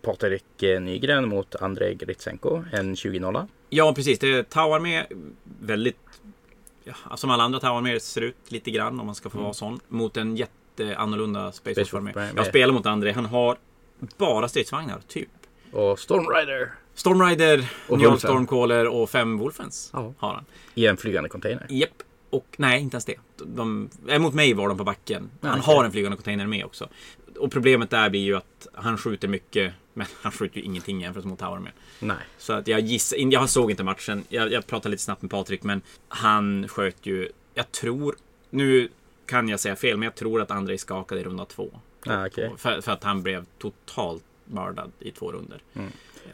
Patrik 0.00 0.44
Nygren 0.80 1.28
mot 1.28 1.54
Andrei 1.54 1.94
Gritsenko, 1.94 2.64
en 2.72 2.94
20-0. 2.94 3.46
Ja, 3.68 3.94
precis. 3.94 4.18
Det 4.18 4.32
är 4.32 4.42
Tauarmé. 4.42 5.06
Väldigt... 5.60 5.96
Ja, 6.84 7.16
som 7.16 7.30
alla 7.30 7.42
andra 7.42 7.60
Tauarmé 7.60 8.00
ser 8.00 8.20
ut 8.20 8.52
lite 8.52 8.70
grann, 8.70 9.00
om 9.00 9.06
man 9.06 9.14
ska 9.14 9.30
få 9.30 9.38
vara 9.38 9.52
sån. 9.52 9.80
Mot 9.88 10.16
en 10.16 10.36
jätteannorlunda 10.36 11.52
Space 11.52 11.84
Force. 11.84 12.32
Jag 12.36 12.46
spelar 12.46 12.74
mot 12.74 12.86
André. 12.86 13.12
Han 13.12 13.26
har 13.26 13.56
bara 14.16 14.48
stridsvagnar, 14.48 15.00
typ. 15.08 15.28
Och 15.72 15.98
Stormrider 15.98 16.72
Stormrider, 16.94 17.72
Och 17.88 17.98
Njal. 17.98 18.18
Stormcaller 18.18 18.86
och 18.88 19.10
fem 19.10 19.38
Wolfens 19.38 19.90
Ja. 19.92 20.14
har 20.18 20.34
han. 20.34 20.44
i 20.74 20.86
en 20.86 20.96
flygande 20.96 21.28
container. 21.28 21.66
Japp. 21.70 22.02
Och 22.30 22.46
nej, 22.56 22.80
inte 22.80 22.94
ens 22.94 23.04
det. 23.04 23.16
De, 23.36 23.88
äh, 24.08 24.18
mot 24.18 24.34
mig 24.34 24.54
var 24.54 24.68
de 24.68 24.78
på 24.78 24.84
backen. 24.84 25.30
Han 25.40 25.50
okej. 25.60 25.74
har 25.74 25.84
en 25.84 25.92
flygande 25.92 26.16
container 26.16 26.46
med 26.46 26.64
också. 26.64 26.88
Och 27.38 27.52
problemet 27.52 27.90
där 27.90 28.10
blir 28.10 28.20
ju 28.20 28.36
att 28.36 28.66
han 28.74 28.98
skjuter 28.98 29.28
mycket, 29.28 29.72
men 29.94 30.06
han 30.22 30.32
skjuter 30.32 30.56
ju 30.58 30.62
ingenting 30.62 31.00
jämfört 31.00 31.24
mot 31.24 31.38
Tower 31.38 31.58
med. 31.58 31.72
Nej. 31.98 32.16
Så 32.38 32.52
att 32.52 32.68
jag 32.68 32.80
gissar, 32.80 33.16
jag 33.18 33.50
såg 33.50 33.70
inte 33.70 33.84
matchen. 33.84 34.24
Jag, 34.28 34.52
jag 34.52 34.66
pratade 34.66 34.90
lite 34.90 35.02
snabbt 35.02 35.22
med 35.22 35.30
Patrik, 35.30 35.62
men 35.62 35.82
han 36.08 36.68
sköt 36.68 37.06
ju, 37.06 37.28
jag 37.54 37.72
tror, 37.72 38.16
nu 38.50 38.88
kan 39.26 39.48
jag 39.48 39.60
säga 39.60 39.76
fel, 39.76 39.96
men 39.96 40.06
jag 40.06 40.14
tror 40.14 40.40
att 40.42 40.50
Andrei 40.50 40.78
skakade 40.78 41.20
i 41.20 41.24
runda 41.24 41.44
två. 41.44 41.70
Ah, 42.06 42.26
okej. 42.26 42.52
För, 42.56 42.80
för 42.80 42.92
att 42.92 43.04
han 43.04 43.22
blev 43.22 43.44
totalt 43.58 44.24
mördad 44.44 44.92
i 44.98 45.10
två 45.10 45.32
runder. 45.32 45.62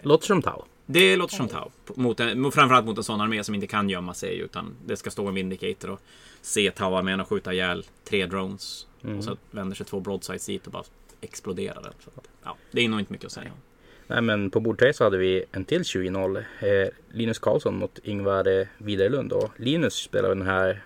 Låter 0.02 0.26
som 0.26 0.42
Tau. 0.42 0.62
Det 0.86 1.16
låter 1.16 1.36
som 1.36 1.48
Tau. 1.48 1.70
Mot 1.94 2.20
en, 2.20 2.52
framförallt 2.52 2.86
mot 2.86 2.98
en 2.98 3.04
sån 3.04 3.20
armé 3.20 3.44
som 3.44 3.54
inte 3.54 3.66
kan 3.66 3.90
gömma 3.90 4.14
sig 4.14 4.38
utan 4.38 4.76
det 4.86 4.96
ska 4.96 5.10
stå 5.10 5.26
en 5.26 5.34
Vindicator 5.34 5.90
och 5.90 6.00
se 6.40 6.70
Tau-armén 6.70 7.20
och 7.20 7.28
skjuta 7.28 7.52
ihjäl 7.52 7.86
tre 8.04 8.26
drones. 8.26 8.86
Och 9.18 9.24
så 9.24 9.36
vänder 9.50 9.76
sig 9.76 9.86
två 9.86 10.00
broadsides 10.00 10.46
dit 10.46 10.66
och 10.66 10.72
bara 10.72 10.84
exploderar 11.20 11.82
den. 11.82 11.92
Så 12.04 12.10
ja, 12.44 12.56
det 12.70 12.84
är 12.84 12.88
nog 12.88 13.00
inte 13.00 13.12
mycket 13.12 13.26
att 13.26 13.32
säga. 13.32 13.50
Nej, 14.06 14.22
men 14.22 14.50
på 14.50 14.60
bord 14.60 14.78
tre 14.78 14.92
så 14.92 15.04
hade 15.04 15.18
vi 15.18 15.44
en 15.52 15.64
till 15.64 15.82
20-0. 15.82 16.36
Eh, 16.38 16.88
Linus 17.12 17.38
Karlsson 17.38 17.78
mot 17.78 17.98
Ingvar 18.02 18.60
eh, 18.60 18.66
Widerlund. 18.78 19.32
Och 19.32 19.50
Linus 19.56 19.94
spelar 19.94 20.28
den 20.28 20.46
här 20.46 20.82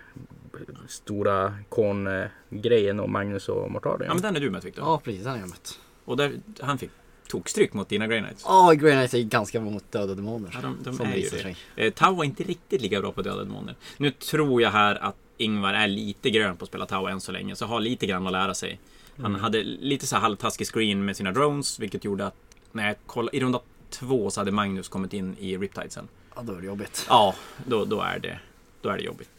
stora 0.87 1.55
kon-grejen 1.69 2.99
och 2.99 3.09
Magnus 3.09 3.49
och 3.49 3.71
Mortarion. 3.71 4.05
Ja 4.07 4.13
men 4.13 4.21
den 4.23 4.35
är 4.35 4.39
du 4.39 4.49
med 4.49 4.63
Victor. 4.63 4.83
Ja, 4.83 5.01
precis. 5.03 5.25
Han 5.25 5.33
har 5.33 5.39
jag 5.39 5.49
mött. 5.49 5.79
Och 6.05 6.17
där, 6.17 6.31
han 6.59 6.77
fick 6.77 6.89
tokstryk 7.27 7.73
mot 7.73 7.89
dina 7.89 8.07
Grey 8.07 8.19
Knights. 8.19 8.43
Ja, 8.45 8.71
Grey 8.71 8.91
Knights 8.91 9.13
är 9.13 9.21
ganska 9.21 9.61
mot 9.61 9.91
döda 9.91 10.15
demoner. 10.15 10.51
Ja, 10.53 10.61
de, 10.61 10.77
de 10.83 10.97
som 10.97 11.05
är 11.05 11.15
ju 11.15 11.29
det. 11.29 11.55
Eh, 11.85 11.93
Tau 11.93 12.15
var 12.15 12.23
inte 12.23 12.43
riktigt 12.43 12.81
lika 12.81 13.01
bra 13.01 13.11
på 13.11 13.21
döda 13.21 13.43
demoner. 13.43 13.75
Nu 13.97 14.11
tror 14.11 14.61
jag 14.61 14.69
här 14.71 14.95
att 14.95 15.15
Ingvar 15.37 15.73
är 15.73 15.87
lite 15.87 16.29
grön 16.29 16.57
på 16.57 16.63
att 16.63 16.69
spela 16.69 16.85
Tau 16.85 17.07
än 17.07 17.21
så 17.21 17.31
länge, 17.31 17.55
så 17.55 17.65
har 17.65 17.79
lite 17.79 18.05
grann 18.05 18.27
att 18.27 18.33
lära 18.33 18.53
sig. 18.53 18.79
Han 19.21 19.35
hade 19.35 19.63
lite 19.63 20.07
så 20.07 20.15
här 20.15 20.21
halvtaskig 20.21 20.67
screen 20.67 21.05
med 21.05 21.17
sina 21.17 21.31
drones, 21.31 21.79
vilket 21.79 22.03
gjorde 22.03 22.25
att 22.25 22.35
när 22.71 22.87
jag 22.87 22.95
kollade, 23.05 23.37
i 23.37 23.39
runda 23.39 23.59
två 23.89 24.29
så 24.29 24.41
hade 24.41 24.51
Magnus 24.51 24.89
kommit 24.89 25.13
in 25.13 25.35
i 25.39 25.57
Riptidesen. 25.57 26.07
Ja, 26.35 26.41
då 26.41 26.53
är 26.53 26.61
det 26.61 26.67
jobbigt. 26.67 27.05
Ja, 27.09 27.35
då, 27.65 27.85
då, 27.85 28.01
är, 28.01 28.19
det, 28.19 28.39
då 28.81 28.89
är 28.89 28.97
det 28.97 29.03
jobbigt. 29.03 29.29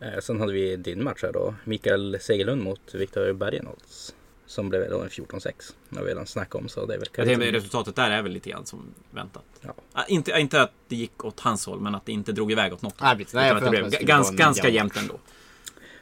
Eh, 0.00 0.20
sen 0.22 0.40
hade 0.40 0.52
vi 0.52 0.76
din 0.76 1.04
match 1.04 1.22
här 1.22 1.32
då. 1.32 1.54
Mikael 1.64 2.18
Segerlund 2.20 2.62
mot 2.62 2.94
Viktor 2.94 3.32
Bergenholtz. 3.32 4.14
Som 4.52 4.68
blev 4.68 4.90
då 4.90 5.00
en 5.00 5.08
14-6. 5.08 5.72
Det 5.88 5.96
har 5.96 6.04
vi 6.04 6.10
redan 6.10 6.26
snackat 6.26 6.54
om 6.54 6.68
så 6.68 6.86
det 6.86 6.94
är 6.94 6.98
väl 6.98 7.08
Jag 7.14 7.26
tänker, 7.26 7.52
resultatet 7.52 7.96
där 7.96 8.10
är 8.10 8.22
väl 8.22 8.32
lite 8.32 8.50
grann 8.50 8.66
som 8.66 8.94
väntat. 9.10 9.44
Ja. 9.60 9.74
Ah, 9.92 10.04
inte, 10.08 10.30
inte 10.30 10.62
att 10.62 10.72
det 10.88 10.96
gick 10.96 11.24
åt 11.24 11.40
hans 11.40 11.66
håll, 11.66 11.80
men 11.80 11.94
att 11.94 12.06
det 12.06 12.12
inte 12.12 12.32
drog 12.32 12.52
iväg 12.52 12.72
åt 12.72 12.82
något. 12.82 13.00
Nej, 13.00 13.16
precis. 13.16 13.34
Nej, 13.34 13.48
jag 13.48 13.56
att 13.56 13.64
det 13.64 13.70
blev 13.70 13.84
att 13.84 14.00
ganska, 14.00 14.36
ganska 14.36 14.68
jämn 14.68 14.74
jämnt 14.74 14.96
ändå. 14.96 15.18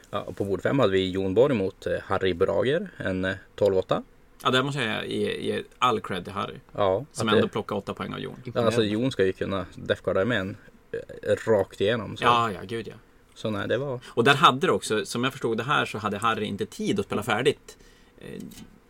Ja, 0.09 0.19
och 0.21 0.37
på 0.37 0.45
bord 0.45 0.61
fem 0.61 0.79
hade 0.79 0.91
vi 0.91 1.09
Jon 1.11 1.33
Borg 1.33 1.55
mot 1.55 1.85
eh, 1.85 1.93
Harry 2.03 2.33
Brager. 2.33 2.89
En 2.97 3.25
eh, 3.25 3.35
12-8. 3.55 4.03
Ja, 4.43 4.49
där 4.49 4.63
måste 4.63 4.81
jag 4.81 5.07
ge, 5.07 5.37
ge 5.37 5.63
all 5.79 6.01
cred 6.01 6.23
till 6.23 6.33
Harry. 6.33 6.55
Ja, 6.71 7.05
Som 7.11 7.29
ändå 7.29 7.41
det, 7.41 7.47
plockade 7.47 7.79
åtta 7.79 7.93
poäng 7.93 8.13
av 8.13 8.19
Jon. 8.19 8.35
ja, 8.53 8.61
alltså 8.61 8.83
Jon 8.83 9.11
ska 9.11 9.25
ju 9.25 9.33
kunna 9.33 9.65
Defgarda 9.75 10.25
med 10.25 10.39
en 10.39 10.57
eh, 10.91 11.35
rakt 11.47 11.81
igenom. 11.81 12.17
Så, 12.17 12.23
Ja, 12.23 12.51
ja, 12.51 12.59
gud 12.63 12.87
ja. 12.87 12.95
så 13.35 13.49
nej, 13.49 13.67
det 13.67 13.77
var... 13.77 13.99
Och 14.07 14.23
där 14.23 14.35
hade 14.35 14.67
det 14.67 14.73
också, 14.73 15.05
som 15.05 15.23
jag 15.23 15.33
förstod 15.33 15.57
det 15.57 15.63
här, 15.63 15.85
så 15.85 15.97
hade 15.97 16.17
Harry 16.17 16.45
inte 16.45 16.65
tid 16.65 16.99
att 16.99 17.05
spela 17.05 17.23
färdigt. 17.23 17.77
Eh, 18.25 18.41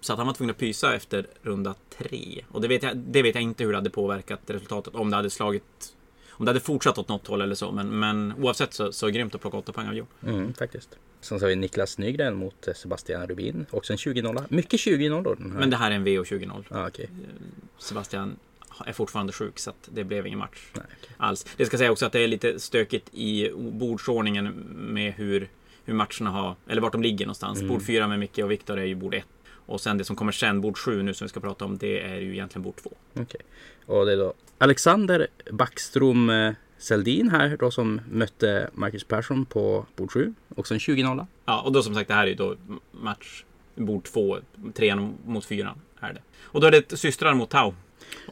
Så 0.04 0.14
att 0.14 0.18
han 0.20 0.28
var 0.28 0.34
tvungen 0.34 0.52
att 0.52 0.58
pysa 0.60 0.96
efter 0.96 1.28
runda 1.42 1.76
tre. 1.98 2.44
Och 2.52 2.62
det 2.62 2.68
vet, 2.68 2.84
jag, 2.84 2.98
det 2.98 3.22
vet 3.22 3.36
jag 3.36 3.42
inte 3.42 3.64
hur 3.64 3.72
det 3.72 3.78
hade 3.78 3.90
påverkat 3.90 4.40
resultatet. 4.48 4.96
Om 4.96 5.10
det 5.10 5.16
hade 5.16 5.30
slagit... 5.30 5.96
Om 6.32 6.46
det 6.46 6.50
hade 6.50 6.60
fortsatt 6.60 6.98
åt 6.98 7.08
något 7.10 7.28
håll 7.28 7.42
eller 7.42 7.56
så. 7.56 7.72
Men, 7.72 8.00
men 8.00 8.34
oavsett 8.38 8.74
så, 8.74 8.92
så 8.92 9.06
är 9.08 9.12
det 9.12 9.18
grymt 9.18 9.36
att 9.36 9.42
plocka 9.42 9.58
åtta 9.58 9.72
poäng 9.72 9.88
av 9.88 9.94
Jon. 9.96 10.08
Mm, 10.28 10.54
faktiskt. 10.54 10.90
Sen 11.22 11.40
så 11.40 11.46
har 11.46 11.50
vi 11.50 11.56
Niklas 11.56 11.98
Nygren 11.98 12.36
mot 12.36 12.68
eh, 12.68 12.74
Sebastian 12.74 13.28
Rubin. 13.28 13.66
Också 13.72 13.94
en 13.94 13.98
20-0. 13.98 14.44
Mycket 14.50 14.80
20-0 14.80 15.24
då. 15.24 15.34
Den 15.34 15.52
här. 15.52 15.60
Men 15.60 15.70
det 15.70 15.78
här 15.78 15.92
är 15.92 15.96
en 15.96 16.08
VO20-0. 16.08 16.64
Ja, 16.70 16.88
okej. 16.88 17.10
Sebastian 17.78 18.36
är 18.86 18.94
fortfarande 18.94 19.34
sjuk 19.34 19.60
så 19.60 19.70
att 19.70 19.90
det 19.94 20.04
blev 20.04 20.28
ingen 20.28 20.40
match 20.40 20.68
Nej, 20.74 20.84
okej. 21.02 21.16
alls. 21.18 21.46
Det 21.58 21.66
ska 21.66 21.78
säga 21.78 21.92
också 21.92 22.06
att 22.06 22.12
det 22.12 22.20
är 22.20 22.28
lite 22.28 22.60
stökigt 22.60 23.10
i 23.14 23.52
bordsordningen 23.56 24.48
med 24.94 25.14
hur, 25.14 25.50
hur 25.86 25.94
matcherna 25.94 26.30
har, 26.30 26.56
eller 26.68 26.82
vart 26.82 26.92
de 26.92 27.02
ligger 27.02 27.26
någonstans. 27.26 27.60
Mm. 27.60 27.70
Bord 27.70 27.82
4 27.82 28.08
med 28.08 28.20
Micke 28.20 28.40
och 28.40 28.52
Viktor 28.52 28.80
är 28.80 28.86
ju 28.86 28.96
bord 28.96 29.14
1. 29.14 29.26
Och 29.66 29.82
sen 29.82 29.98
det 29.98 30.04
som 30.04 30.16
kommer 30.16 30.32
sen, 30.32 30.62
bord 30.62 30.78
7 30.78 31.04
nu 31.04 31.14
som 31.14 31.26
vi 31.26 31.30
ska 31.30 31.40
prata 31.40 31.66
om, 31.66 31.78
det 31.78 32.02
är 32.02 32.20
ju 32.20 32.34
egentligen 32.34 32.64
bord 32.64 32.76
2. 32.76 32.92
Okej. 33.14 33.42
Och 33.86 34.06
det 34.06 34.14
är 34.14 34.18
då 34.18 34.34
Alexander 34.58 35.28
Backstrom 35.52 36.30
eh, 36.30 36.54
Seldin 36.78 37.30
här 37.30 37.58
då 37.60 37.72
som 37.72 38.02
mötte 38.12 38.70
Marcus 38.74 39.04
Persson 39.04 39.46
på 39.46 39.86
bord 39.96 40.12
7. 40.12 40.34
Också 40.56 40.74
en 40.74 40.80
20-0. 40.80 41.26
Ja, 41.46 41.62
och 41.62 41.72
då 41.72 41.84
som 41.84 41.96
sagt, 41.96 42.08
det 42.08 42.14
här 42.14 42.24
är 42.24 42.28
ju 42.28 42.36
då 42.36 42.56
match 42.92 43.44
bord 43.76 44.04
2, 44.04 44.38
3 44.74 44.96
mot 45.26 45.46
4 45.46 45.76
är 46.00 46.14
det. 46.14 46.22
Och 46.42 46.62
då 46.62 46.68
är 46.68 46.72
det 46.72 46.98
systrar 46.98 47.34
mot 47.34 47.50
Tau. 47.50 47.74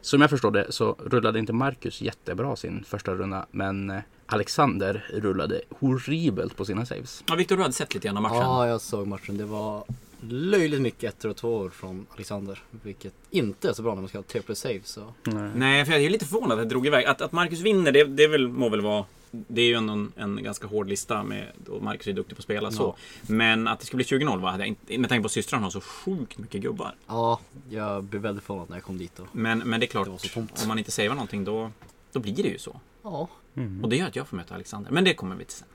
Som 0.01 0.21
jag 0.21 0.29
förstår 0.29 0.51
det 0.51 0.71
så 0.71 0.95
rullade 1.05 1.39
inte 1.39 1.53
Marcus 1.53 2.01
jättebra 2.01 2.55
sin 2.55 2.83
första 2.83 3.15
runda. 3.15 3.45
Men 3.51 3.89
eh, 3.89 3.99
Alexander 4.25 5.05
rullade 5.13 5.61
horribelt 5.79 6.57
på 6.57 6.65
sina 6.65 6.85
saves. 6.85 7.23
Ja, 7.27 7.35
Viktor, 7.35 7.55
du 7.55 7.61
hade 7.61 7.73
sett 7.73 7.93
lite 7.93 8.07
grann 8.07 8.17
av 8.17 8.23
matchen. 8.23 8.37
Ja, 8.37 8.67
jag 8.67 8.81
såg 8.81 9.07
matchen. 9.07 9.37
Det 9.37 9.45
var 9.45 9.83
löjligt 10.21 10.81
mycket 10.81 11.13
ettor 11.13 11.29
och 11.29 11.35
tvåor 11.35 11.69
från 11.69 12.05
Alexander. 12.13 12.63
Vilket 12.71 13.13
inte 13.29 13.69
är 13.69 13.73
så 13.73 13.81
bra 13.83 13.93
när 13.95 14.01
man 14.01 14.09
ska 14.09 14.17
ha 14.17 14.23
triple 14.23 14.55
save. 14.55 14.79
Så. 14.83 15.13
Nej. 15.23 15.51
Nej, 15.55 15.85
för 15.85 15.93
jag 15.93 16.01
är 16.03 16.09
lite 16.09 16.25
förvånad 16.25 16.59
att 16.59 16.65
det 16.65 16.69
drog 16.69 16.87
iväg. 16.87 17.05
Att, 17.05 17.21
att 17.21 17.31
Marcus 17.31 17.59
vinner, 17.59 17.91
det, 17.91 18.03
det 18.03 18.27
väl, 18.27 18.47
må 18.47 18.69
väl 18.69 18.81
vara... 18.81 19.05
Det 19.31 19.61
är 19.61 19.65
ju 19.65 19.73
ändå 19.73 19.93
en, 19.93 20.11
en 20.15 20.43
ganska 20.43 20.67
hård 20.67 20.89
lista 20.89 21.23
med, 21.23 21.47
och 21.67 21.83
Marcus 21.83 22.07
är 22.07 22.13
duktig 22.13 22.37
på 22.37 22.39
att 22.39 22.43
spela 22.43 22.71
så. 22.71 22.95
Men 23.21 23.67
att 23.67 23.79
det 23.79 23.85
skulle 23.85 24.03
bli 24.03 24.17
20-0 24.19 24.39
var 24.41 24.57
med 24.97 25.09
tanke 25.09 25.21
på 25.21 25.25
att 25.25 25.31
systrarna 25.31 25.63
har 25.65 25.71
så 25.71 25.81
sjukt 25.81 26.37
mycket 26.37 26.61
gubbar. 26.61 26.95
Ja, 27.07 27.39
jag 27.69 28.03
blev 28.03 28.21
väldigt 28.21 28.43
förvånad 28.43 28.69
när 28.69 28.75
jag 28.77 28.83
kom 28.83 28.97
dit. 28.97 29.19
Och... 29.19 29.27
Men, 29.31 29.59
men 29.59 29.79
det 29.79 29.85
är 29.85 29.87
klart, 29.87 30.05
Det 30.05 30.11
var 30.11 30.17
så 30.17 30.27
tomt. 30.27 30.59
om 30.61 30.67
man 30.67 30.77
inte 30.79 30.91
savear 30.91 31.13
någonting 31.13 31.43
då, 31.43 31.71
då 32.11 32.19
blir 32.19 32.35
det 32.35 32.49
ju 32.49 32.57
så. 32.57 32.79
Ja, 33.03 33.27
Och 33.83 33.89
det 33.89 33.95
gör 33.95 34.07
att 34.07 34.15
jag 34.15 34.27
får 34.27 34.37
möta 34.37 34.55
Alexander. 34.55 34.91
Men 34.91 35.03
det 35.03 35.13
kommer 35.13 35.35
vi 35.35 35.45
till 35.45 35.55
sen. 35.57 35.67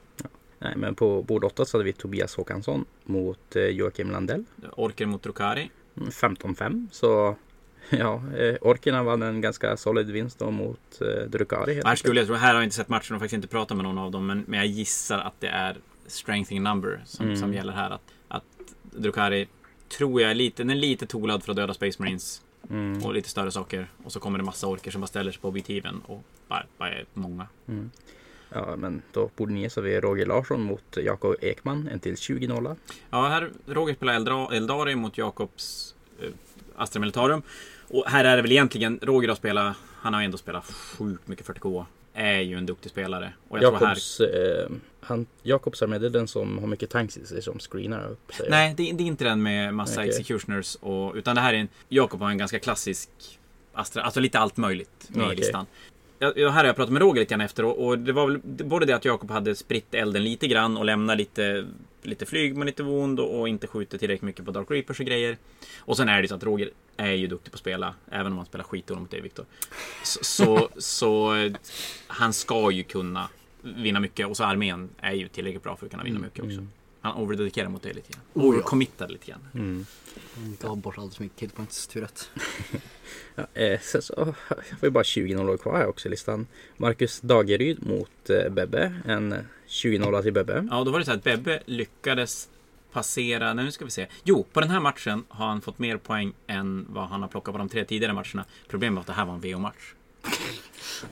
Nej, 0.64 0.72
men 0.76 0.94
på 0.94 1.22
bord 1.22 1.44
8 1.44 1.64
så 1.64 1.76
hade 1.76 1.84
vi 1.84 1.92
Tobias 1.92 2.36
Håkansson 2.36 2.84
mot 3.04 3.56
eh, 3.56 3.62
Joakim 3.62 4.10
Landell. 4.10 4.44
Orker 4.72 5.06
mot 5.06 5.22
Drukari. 5.22 5.70
Mm, 5.96 6.08
15-5. 6.10 6.86
Så 6.92 7.36
ja, 7.90 8.22
eh, 8.36 8.54
Orkerna 8.60 9.02
vann 9.02 9.22
en 9.22 9.40
ganska 9.40 9.76
solid 9.76 10.10
vinst 10.10 10.38
då 10.38 10.50
mot 10.50 11.00
eh, 11.00 11.28
Drukari. 11.28 11.82
Här 11.84 11.96
skulle 11.96 12.20
jag 12.20 12.26
tro, 12.26 12.36
här 12.36 12.48
har 12.48 12.54
jag 12.54 12.64
inte 12.64 12.76
sett 12.76 12.88
matchen 12.88 13.14
och 13.14 13.20
faktiskt 13.20 13.34
inte 13.34 13.48
pratat 13.48 13.76
med 13.76 13.84
någon 13.84 13.98
av 13.98 14.10
dem. 14.10 14.26
Men, 14.26 14.44
men 14.46 14.58
jag 14.58 14.66
gissar 14.66 15.18
att 15.18 15.40
det 15.40 15.46
är 15.48 15.76
strengthening 16.06 16.62
number 16.62 17.02
som, 17.06 17.26
Mm. 17.26 17.36
som 17.36 17.54
gäller 17.54 17.72
här. 17.72 17.90
Att, 17.90 18.02
att 18.28 18.44
Drukari 18.82 19.48
tror 19.98 20.20
jag 20.20 20.30
är 20.30 20.34
lite, 20.34 20.62
den 20.62 20.70
är 20.70 20.74
lite 20.74 21.06
tolad 21.06 21.42
för 21.42 21.52
att 21.52 21.56
döda 21.56 21.74
Space 21.74 22.02
Marines. 22.02 22.42
Mm. 22.70 23.04
och 23.04 23.14
lite 23.14 23.28
större 23.28 23.50
saker. 23.50 23.90
Och 24.04 24.12
så 24.12 24.20
kommer 24.20 24.38
det 24.38 24.44
massa 24.44 24.66
orker 24.66 24.90
som 24.90 25.00
bara 25.00 25.06
ställer 25.06 25.32
sig 25.32 25.40
på 25.40 25.48
objektiven 25.48 26.00
och 26.06 26.22
bara, 26.48 26.66
bara 26.78 26.90
är 26.90 27.04
många. 27.14 27.46
Ja, 28.54 28.76
men 28.76 29.02
då 29.12 29.30
borde 29.36 29.52
ni 29.52 29.70
så 29.70 29.80
vi 29.80 30.00
Roger 30.00 30.26
Larsson 30.26 30.62
mot 30.62 30.96
Jakob 30.96 31.36
Ekman. 31.40 31.88
En 31.92 32.00
till 32.00 32.14
20-0. 32.14 32.76
Ja, 33.10 33.28
här 33.28 33.50
Roger 33.66 33.94
spelar 33.94 34.14
Eldra, 34.14 34.48
Eldari 34.56 34.94
mot 34.94 35.18
Jakobs 35.18 35.94
eh, 36.20 36.28
Astra 36.76 37.00
Militarum. 37.00 37.42
Och 37.88 38.04
här 38.06 38.24
är 38.24 38.36
det 38.36 38.42
väl 38.42 38.52
egentligen 38.52 38.98
Roger 39.02 39.28
har 39.28 39.36
spelat, 39.36 39.76
han 39.96 40.14
har 40.14 40.22
ändå 40.22 40.38
spelat 40.38 40.64
sjukt 40.64 41.28
mycket 41.28 41.46
40K. 41.46 41.84
Är 42.14 42.40
ju 42.40 42.58
en 42.58 42.66
duktig 42.66 42.90
spelare. 42.90 43.32
Och 43.48 43.58
jag 43.58 43.62
tror 43.62 43.72
här... 43.72 43.86
Jakobs, 43.86 44.20
eh, 44.20 44.70
han, 45.00 45.26
Jakobs 45.42 45.82
armé, 45.82 45.98
det 45.98 46.06
är 46.06 46.10
den 46.10 46.28
som 46.28 46.58
har 46.58 46.66
mycket 46.66 46.90
tanks 46.90 47.16
i 47.16 47.26
sig 47.26 47.42
som 47.42 47.58
screenar 47.58 48.08
upp 48.08 48.34
sig. 48.34 48.46
Nej, 48.50 48.74
det, 48.76 48.92
det 48.92 49.04
är 49.04 49.06
inte 49.06 49.24
den 49.24 49.42
med 49.42 49.74
massa 49.74 50.00
Okej. 50.00 50.08
executioners 50.08 50.74
och, 50.80 51.14
utan 51.14 51.34
det 51.34 51.40
här 51.40 51.54
är 51.54 51.58
en... 51.58 51.68
Jakob 51.88 52.20
har 52.20 52.30
en 52.30 52.38
ganska 52.38 52.58
klassisk 52.58 53.10
Astra, 53.74 54.02
alltså 54.02 54.20
lite 54.20 54.38
allt 54.38 54.56
möjligt 54.56 55.08
med 55.08 55.22
i 55.22 55.26
Okej. 55.26 55.36
listan. 55.36 55.66
Jag, 56.36 56.50
här 56.50 56.58
har 56.58 56.64
jag 56.64 56.76
pratat 56.76 56.92
med 56.92 57.02
Roger 57.02 57.20
lite 57.20 57.30
grann 57.34 57.40
efter 57.40 57.64
och, 57.64 57.86
och 57.86 57.98
det 57.98 58.12
var 58.12 58.26
väl 58.26 58.40
både 58.44 58.86
det 58.86 58.92
att 58.96 59.04
Jakob 59.04 59.30
hade 59.30 59.54
spritt 59.54 59.94
elden 59.94 60.24
lite 60.24 60.46
grann 60.48 60.76
och 60.76 60.84
lämnat 60.84 61.16
lite, 61.16 61.66
lite 62.02 62.26
flyg 62.26 62.56
med 62.56 62.66
lite 62.66 62.82
wound 62.82 63.20
och, 63.20 63.40
och 63.40 63.48
inte 63.48 63.66
skjutit 63.66 64.00
tillräckligt 64.00 64.22
mycket 64.22 64.44
på 64.44 64.50
Dark 64.50 64.70
Reapers 64.70 65.00
och 65.00 65.06
grejer. 65.06 65.36
Och 65.78 65.96
sen 65.96 66.08
är 66.08 66.22
det 66.22 66.28
så 66.28 66.34
att 66.34 66.44
Roger 66.44 66.70
är 66.96 67.12
ju 67.12 67.26
duktig 67.26 67.52
på 67.52 67.56
att 67.56 67.60
spela, 67.60 67.94
även 68.10 68.32
om 68.32 68.38
han 68.38 68.46
spelar 68.46 68.64
skitdåligt 68.64 69.00
mot 69.00 69.10
dig 69.10 69.20
Viktor. 69.20 69.44
Så, 70.04 70.24
så, 70.24 70.68
så 70.78 71.34
han 72.06 72.32
ska 72.32 72.70
ju 72.70 72.82
kunna 72.82 73.28
vinna 73.62 74.00
mycket. 74.00 74.26
Och 74.26 74.36
så 74.36 74.44
armén 74.44 74.88
är 75.00 75.12
ju 75.12 75.28
tillräckligt 75.28 75.62
bra 75.62 75.76
för 75.76 75.86
att 75.86 75.90
kunna 75.90 76.02
vinna 76.04 76.16
Mm, 76.16 76.26
mycket 76.26 76.44
också. 76.44 76.58
mm. 76.58 76.70
Han 77.04 77.16
overdedikerar 77.16 77.68
mot 77.68 77.82
det 77.82 77.92
lite 77.92 78.12
grann. 78.12 78.22
Oh, 78.34 78.42
ja. 78.42 78.48
Overcommittar 78.48 79.08
lite 79.08 79.26
grann. 79.26 79.48
Mm. 79.54 79.86
Han 80.34 80.56
gav 80.60 80.76
bort 80.76 80.98
alldeles 80.98 81.16
för 81.16 81.22
mycket 81.22 81.38
killpoints, 81.38 81.86
tur 81.86 82.00
rätt. 82.00 82.30
Ja, 83.34 83.46
eh, 83.54 83.80
sen 83.80 84.02
så 84.02 84.34
har 84.48 84.58
vi 84.80 84.90
bara 84.90 85.04
20 85.04 85.34
nollor 85.34 85.56
kvar 85.56 85.76
här 85.76 85.86
också 85.86 86.08
i 86.08 86.10
listan. 86.10 86.46
Marcus 86.76 87.20
Dageryd 87.20 87.86
mot 87.86 88.30
eh, 88.30 88.50
Bebbe. 88.50 88.94
En 89.06 89.34
20 89.66 89.98
nolla 89.98 90.22
till 90.22 90.32
Bebbe. 90.32 90.68
Ja, 90.70 90.84
då 90.84 90.90
var 90.90 90.98
det 90.98 91.04
så 91.04 91.12
att 91.12 91.24
Bebbe 91.24 91.62
lyckades 91.66 92.48
passera, 92.92 93.54
nu 93.54 93.70
ska 93.70 93.84
vi 93.84 93.90
se. 93.90 94.06
Jo, 94.24 94.46
på 94.52 94.60
den 94.60 94.70
här 94.70 94.80
matchen 94.80 95.24
har 95.28 95.46
han 95.46 95.60
fått 95.60 95.78
mer 95.78 95.96
poäng 95.96 96.32
än 96.46 96.86
vad 96.88 97.08
han 97.08 97.22
har 97.22 97.28
plockat 97.28 97.52
på 97.52 97.58
de 97.58 97.68
tre 97.68 97.84
tidigare 97.84 98.12
matcherna. 98.12 98.44
Problemet 98.68 98.94
var 98.94 99.00
att 99.00 99.06
det 99.06 99.12
här 99.12 99.24
var 99.24 99.34
en 99.34 99.40
VO-match. 99.40 99.94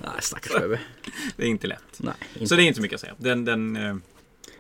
Nej, 0.03 0.11
stackars 0.21 0.61
Bebbe. 0.61 0.81
Det 1.37 1.43
är 1.43 1.49
inte 1.49 1.67
lätt. 1.67 1.99
Nej, 1.99 2.15
inte. 2.35 2.47
Så 2.47 2.57
det 2.57 2.63
är 2.63 2.65
inte 2.65 2.77
så 2.77 2.83
mycket 2.83 2.95
att 2.95 3.01
säga. 3.01 3.15
Den, 3.19 3.45
den, 3.45 3.77
eh, 3.77 3.97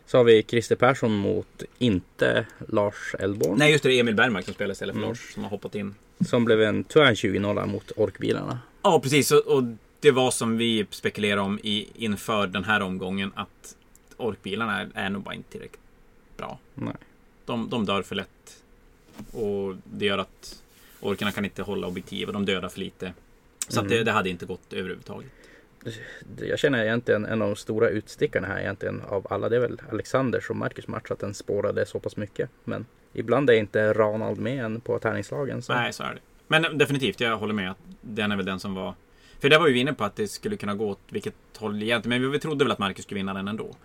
Så 0.06 0.16
har 0.16 0.24
vi 0.24 0.42
Christer 0.42 0.76
Persson 0.76 1.12
mot 1.16 1.62
inte 1.78 2.46
Lars 2.68 3.14
Elborn. 3.18 3.58
nej, 3.58 3.72
just 3.72 3.82
det, 3.82 3.88
det 3.88 3.94
är 3.94 4.00
Emil 4.00 4.14
Bergmark 4.14 4.44
som 4.44 4.54
spelar 4.54 4.72
istället 4.72 4.92
för 4.94 4.98
Mm. 5.00 5.08
Lars 5.08 5.32
som 5.34 5.42
har 5.42 5.50
hoppat 5.50 5.74
in. 5.74 5.94
Som 6.28 6.44
blev 6.44 6.62
en 6.62 6.84
tyvärr 6.84 7.06
en 7.06 7.16
20 7.16 7.38
nolla 7.38 7.66
mot 7.66 7.90
Orkbilarna. 7.96 8.58
Ja, 8.82 9.00
precis. 9.00 9.30
Och, 9.30 9.46
och 9.46 9.62
det 10.00 10.10
var 10.10 10.30
som 10.30 10.56
vi 10.56 10.86
spekulerade 10.90 11.40
om 11.42 11.58
i, 11.62 11.88
inför 11.94 12.46
den 12.46 12.64
här 12.64 12.80
omgången 12.82 13.32
att 13.34 13.76
orkbilarna 14.16 14.80
är, 14.80 14.88
är 14.94 15.10
nog 15.10 15.22
bara 15.22 15.34
inte 15.34 15.50
tillräckligt 15.52 15.80
bra. 16.36 16.58
Nej. 16.74 16.94
De, 17.46 17.70
de 17.70 17.84
dör 17.86 18.02
för 18.02 18.14
lätt. 18.14 18.62
Och 19.32 19.76
det 19.84 20.04
gör 20.06 20.18
att 20.18 20.62
orkerna 21.00 21.32
kan 21.32 21.44
inte 21.44 21.62
hålla 21.62 21.86
objektiv 21.86 22.26
och 22.28 22.32
de 22.34 22.44
dödar 22.44 22.68
för 22.68 22.78
lite. 22.80 23.12
Så 23.68 23.80
att 23.80 23.88
det, 23.88 23.94
Mm. 23.94 24.04
det 24.04 24.12
hade 24.12 24.30
inte 24.30 24.46
gått 24.46 24.72
överhuvudtaget. 24.72 25.30
Det- 25.84 26.46
Jag 26.46 26.58
känner 26.58 26.84
egentligen 26.84 27.24
en 27.24 27.42
av 27.42 27.48
de 27.48 27.56
stora 27.56 27.88
utstickarna 27.88 28.46
här 28.46 28.60
egentligen 28.60 29.02
av 29.08 29.26
alla. 29.30 29.48
Det 29.48 29.56
är 29.56 29.60
väl 29.60 29.80
Alexanders 29.90 30.50
och 30.50 30.56
Marcus 30.56 30.88
match 30.88 31.10
att 31.10 31.18
den 31.18 31.34
spårade 31.34 31.86
så 31.86 32.00
pass 32.00 32.16
mycket. 32.16 32.50
Men 32.64 32.86
ibland 33.12 33.50
är 33.50 33.54
inte 33.54 33.92
Ranald 33.92 34.38
med 34.40 34.64
än 34.64 34.80
på 34.80 34.98
tärningslagen. 34.98 35.62
Så. 35.62 35.72
Nej, 35.74 35.92
så 35.92 36.02
är 36.02 36.14
det. 36.14 36.20
Men 36.48 36.78
definitivt, 36.78 37.20
jag 37.20 37.36
håller 37.36 37.54
med 37.54 37.70
att 37.70 37.78
den 38.00 38.32
är 38.32 38.36
väl 38.36 38.46
den 38.46 38.60
som 38.60 38.74
var... 38.74 38.94
För 39.40 39.48
där 39.50 39.58
var 39.58 39.66
vi 39.68 39.80
inne 39.80 39.92
på 39.94 40.04
att 40.04 40.16
det 40.16 40.28
skulle 40.28 40.56
kunna 40.56 40.74
gå 40.74 40.88
åt 40.88 41.00
vilket 41.10 41.34
håll 41.56 41.82
egentligen. 41.82 42.22
Men 42.22 42.30
vi 42.32 42.38
trodde 42.38 42.64
väl 42.64 42.72
att 42.72 42.78
Marcus 42.78 43.04
skulle 43.04 43.18
vinna 43.18 43.34
den 43.34 43.48
ändå. 43.48 43.76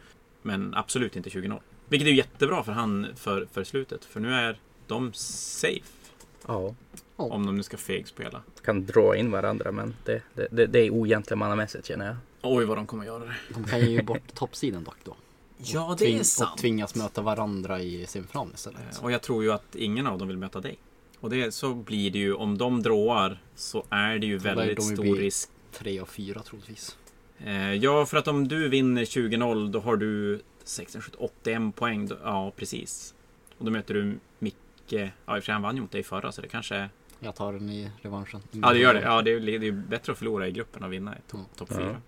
Men 0.41 0.73
absolut 0.75 1.15
inte 1.15 1.29
20-0. 1.29 1.59
Vilket 1.89 2.07
är 2.07 2.11
jättebra 2.11 2.63
för 2.63 2.71
han 2.71 3.07
för, 3.15 3.47
för 3.51 3.63
slutet. 3.63 4.05
För 4.05 4.19
nu 4.19 4.33
är 4.33 4.59
de 4.87 5.13
safe. 5.13 6.11
Ja, 6.47 6.75
Om 7.19 7.45
de 7.45 7.55
nu 7.55 7.63
ska 7.63 7.77
fegspela. 7.77 8.41
kan 8.65 8.85
dra 8.85 9.15
in 9.15 9.31
varandra 9.31 9.71
men 9.71 9.95
det, 10.05 10.21
det, 10.33 10.47
det, 10.51 10.65
det 10.65 10.79
är 10.79 10.91
ogentlemannamässigt 10.93 11.85
känner 11.85 12.05
jag. 12.05 12.15
Oj 12.41 12.65
vad 12.65 12.77
de 12.77 12.85
kommer 12.85 13.05
göra 13.05 13.25
det. 13.25 13.33
De 13.53 13.63
kan 13.63 13.91
ju 13.91 14.01
bort 14.01 14.33
toppsidan 14.35 14.83
dock 14.83 14.97
då. 15.03 15.15
Ja, 15.57 15.95
det 15.99 16.13
är 16.13 16.23
sant. 16.23 16.51
Och 16.53 16.59
tvingas 16.59 16.95
möta 16.95 17.21
varandra 17.21 17.79
i 17.81 18.05
semifinalen 18.05 18.53
istället. 18.53 18.79
Eh, 18.97 19.03
Och 19.03 19.11
jag 19.11 19.21
tror 19.21 19.43
ju 19.43 19.51
att 19.51 19.75
ingen 19.75 20.07
av 20.07 20.17
dem 20.19 20.27
vill 20.27 20.37
möta 20.37 20.59
dig. 20.61 20.77
Och 21.19 21.29
det, 21.29 21.51
så 21.51 21.73
blir 21.73 22.11
det 22.11 22.19
ju, 22.19 22.33
om 22.33 22.57
de 22.57 22.83
dråar 22.83 23.39
så 23.55 23.83
är 23.89 24.19
det 24.19 24.27
ju 24.27 24.37
väldigt 24.37 24.77
de 24.77 24.81
stor 24.81 25.15
risk. 25.15 25.49
Tre 25.71 26.01
och 26.01 26.09
fyra 26.09 26.41
troligtvis. 26.43 26.97
Eh, 27.45 27.73
ja, 27.73 28.05
för 28.05 28.17
att 28.17 28.27
om 28.27 28.47
du 28.47 28.69
vinner 28.69 29.05
20-0 29.05 29.71
då 29.71 29.79
har 29.79 29.95
du 29.97 30.41
16, 30.63 31.01
17, 31.01 31.19
81 31.19 31.75
poäng. 31.75 32.07
Då, 32.07 32.15
ja, 32.23 32.51
precis. 32.55 33.13
Och 33.57 33.65
då 33.65 33.71
möter 33.71 33.93
du 33.93 34.19
Micke. 34.39 34.55
Ja, 34.87 34.97
i 34.97 35.09
och 35.25 35.33
för 35.33 35.41
sig 35.41 35.53
han 35.53 35.61
vann 35.61 35.75
ju 35.75 35.81
mot 35.81 35.91
dig 35.91 36.03
förra 36.03 36.31
så 36.31 36.41
det 36.41 36.47
kanske 36.47 36.75
är... 36.75 36.89
Jag 37.19 37.35
tar 37.35 37.53
den 37.53 37.69
i 37.69 37.89
revanschen. 38.01 38.41
Ja, 38.51 38.73
det 38.73 38.79
gör 38.79 38.93
det. 38.93 39.01
Ja, 39.01 39.21
det 39.21 39.31
är 39.31 39.39
det 39.39 39.55
är 39.55 39.59
ju 39.59 39.71
bättre 39.71 40.11
att 40.11 40.17
förlora 40.17 40.47
i 40.47 40.51
gruppen 40.51 40.83
och 40.83 40.93
vinna 40.93 41.15
i 41.15 41.31
to- 41.31 41.35
Mm. 41.35 41.45
topp 41.55 41.67
Ja. 41.71 41.77
4. 41.77 42.01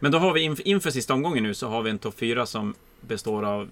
Men 0.00 0.12
då 0.12 0.18
har 0.18 0.32
vi 0.32 0.48
inf- 0.48 0.62
inför 0.64 0.90
sista 0.90 1.14
omgången 1.14 1.42
nu 1.42 1.54
så 1.54 1.68
har 1.68 1.82
vi 1.82 1.90
en 1.90 1.98
topp 1.98 2.14
4 2.18 2.46
som 2.46 2.74
består 3.00 3.42
av 3.44 3.68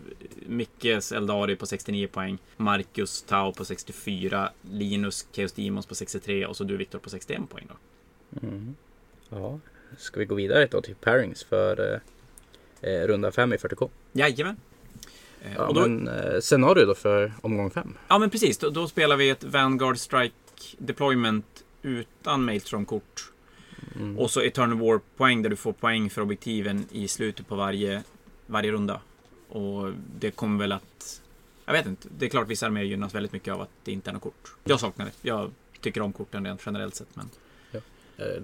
Mickes 0.46 1.12
Eldari 1.12 1.56
på 1.56 1.66
69 1.66 2.06
poäng, 2.08 2.38
Marcus 2.56 3.22
Tau 3.22 3.52
på 3.52 3.64
64, 3.64 4.50
Linus 4.70 5.26
Chaos 5.32 5.52
Demons 5.52 5.86
på 5.86 5.94
63 5.94 6.46
och 6.46 6.56
så 6.56 6.64
du 6.64 6.76
Viktor 6.76 6.98
på 6.98 7.10
61 7.10 7.50
poäng 7.50 7.66
då. 7.68 7.76
Mm. 8.46 8.74
Ja, 9.28 9.58
ska 9.98 10.20
vi 10.20 10.26
gå 10.26 10.34
vidare 10.34 10.68
då 10.70 10.80
till 10.82 10.94
pairings 10.94 11.44
för 11.44 12.00
eh, 12.82 12.90
eh, 12.90 13.06
runda 13.06 13.32
5 13.32 13.52
i 13.52 13.56
40K? 13.56 13.88
Jajamän. 14.12 14.56
Eh, 15.42 15.52
Ja, 15.56 15.66
och 15.66 15.74
då, 15.74 15.80
men 15.80 16.08
eh, 16.08 16.40
scenario 16.40 16.86
då 16.86 16.94
för 16.94 17.32
omgång 17.40 17.70
5? 17.70 17.94
ja 18.08 18.18
men 18.18 18.30
precis, 18.30 18.58
då, 18.58 18.70
då 18.70 18.88
spelar 18.88 19.16
vi 19.16 19.30
ett 19.30 19.44
Vanguard 19.44 19.98
Strike 19.98 20.34
Deployment 20.78 21.64
utan 21.82 22.44
Maelstrom-kort. 22.44 23.30
Mm. 23.96 24.18
Och 24.18 24.30
så 24.30 24.40
Eternal 24.40 24.78
War-poäng 24.78 25.42
där 25.42 25.50
du 25.50 25.56
får 25.56 25.72
poäng 25.72 26.10
för 26.10 26.22
objektiven 26.22 26.86
i 26.92 27.08
slutet 27.08 27.48
på 27.48 27.56
varje, 27.56 28.02
varje 28.46 28.72
runda. 28.72 29.00
Och 29.48 29.92
det 30.18 30.30
kommer 30.30 30.58
väl 30.58 30.72
att... 30.72 31.22
Jag 31.64 31.72
vet 31.72 31.86
inte. 31.86 32.08
Det 32.18 32.24
är 32.26 32.30
klart 32.30 32.48
vissa 32.48 32.66
arméer 32.66 32.84
gynnas 32.84 33.14
väldigt 33.14 33.32
mycket 33.32 33.54
av 33.54 33.60
att 33.60 33.70
det 33.84 33.92
inte 33.92 34.10
är 34.10 34.12
något 34.14 34.22
kort. 34.22 34.54
Jag 34.64 34.80
saknar 34.80 35.06
det. 35.06 35.12
Jag 35.22 35.50
tycker 35.80 36.00
om 36.00 36.12
korten 36.12 36.44
rent 36.46 36.62
generellt 36.66 36.94
sett. 36.94 37.16
Men 37.16 37.28
Eh, 38.18 38.42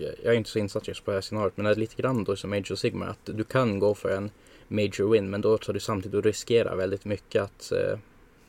jag- 0.00 0.24
är 0.24 0.32
inte 0.32 0.50
så 0.50 0.58
insatt 0.58 0.88
just 0.88 1.04
på 1.04 1.10
det 1.10 1.16
här 1.16 1.20
scenariot 1.22 1.56
men 1.56 1.64
det 1.64 1.70
är 1.70 1.74
lite 1.74 2.02
grann 2.02 2.24
då 2.24 2.36
som 2.36 2.52
Age 2.52 2.70
of 2.72 2.78
Sigmar 2.78 3.06
att 3.06 3.18
du 3.24 3.44
kan 3.44 3.78
gå 3.78 3.94
för 3.94 4.16
en 4.16 4.30
major 4.68 5.10
win 5.10 5.30
men 5.30 5.40
då 5.40 5.58
tar 5.58 5.72
du 5.72 5.80
samtidigt 5.80 6.14
och 6.14 6.24
riskerar 6.24 6.76
väldigt 6.76 7.04
mycket 7.04 7.42
att 7.42 7.72
eh, 7.72 7.98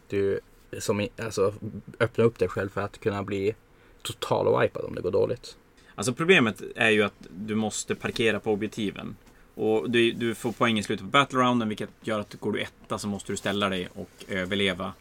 du 0.07 0.39
som, 0.79 1.07
alltså, 1.17 1.53
öppnar 1.99 2.25
upp 2.25 2.39
dig 2.39 2.47
själv 2.47 2.69
för 2.69 2.81
att 2.81 2.99
kunna 2.99 3.23
bli 3.23 3.55
total 4.01 4.61
wipad 4.61 4.85
om 4.85 4.95
det 4.95 5.01
går 5.01 5.11
dåligt. 5.11 5.57
Alltså 5.95 6.13
problemet 6.13 6.61
är 6.75 6.89
ju 6.89 7.03
att 7.03 7.13
du 7.29 7.55
måste 7.55 7.95
parkera 7.95 8.39
på 8.39 8.51
objektiven. 8.51 9.15
Och 9.55 9.89
du, 9.89 10.11
du 10.11 10.35
får 10.35 10.51
poäng 10.51 10.79
i 10.79 10.83
slutet 10.83 11.05
på 11.05 11.09
battle 11.09 11.39
rounden 11.39 11.67
vilket 11.67 11.89
gör 12.01 12.19
att 12.19 12.33
går 12.33 12.51
du 12.51 12.59
etta 12.59 12.97
så 12.97 13.07
måste 13.07 13.33
du 13.33 13.37
ställa 13.37 13.69
dig 13.69 13.89
och 13.93 14.09
överleva 14.27 14.93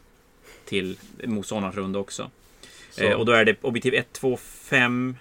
till 0.65 0.97
motståndarens 1.23 1.75
runda 1.75 1.99
också. 1.99 2.31
Så, 2.91 3.03
Eh, 3.03 3.13
och 3.13 3.25
då 3.25 3.31
är 3.31 3.45
det 3.45 3.55
objektiv 3.61 3.93
1, 3.93 4.13
2, 4.13 4.37
5. 4.37 5.15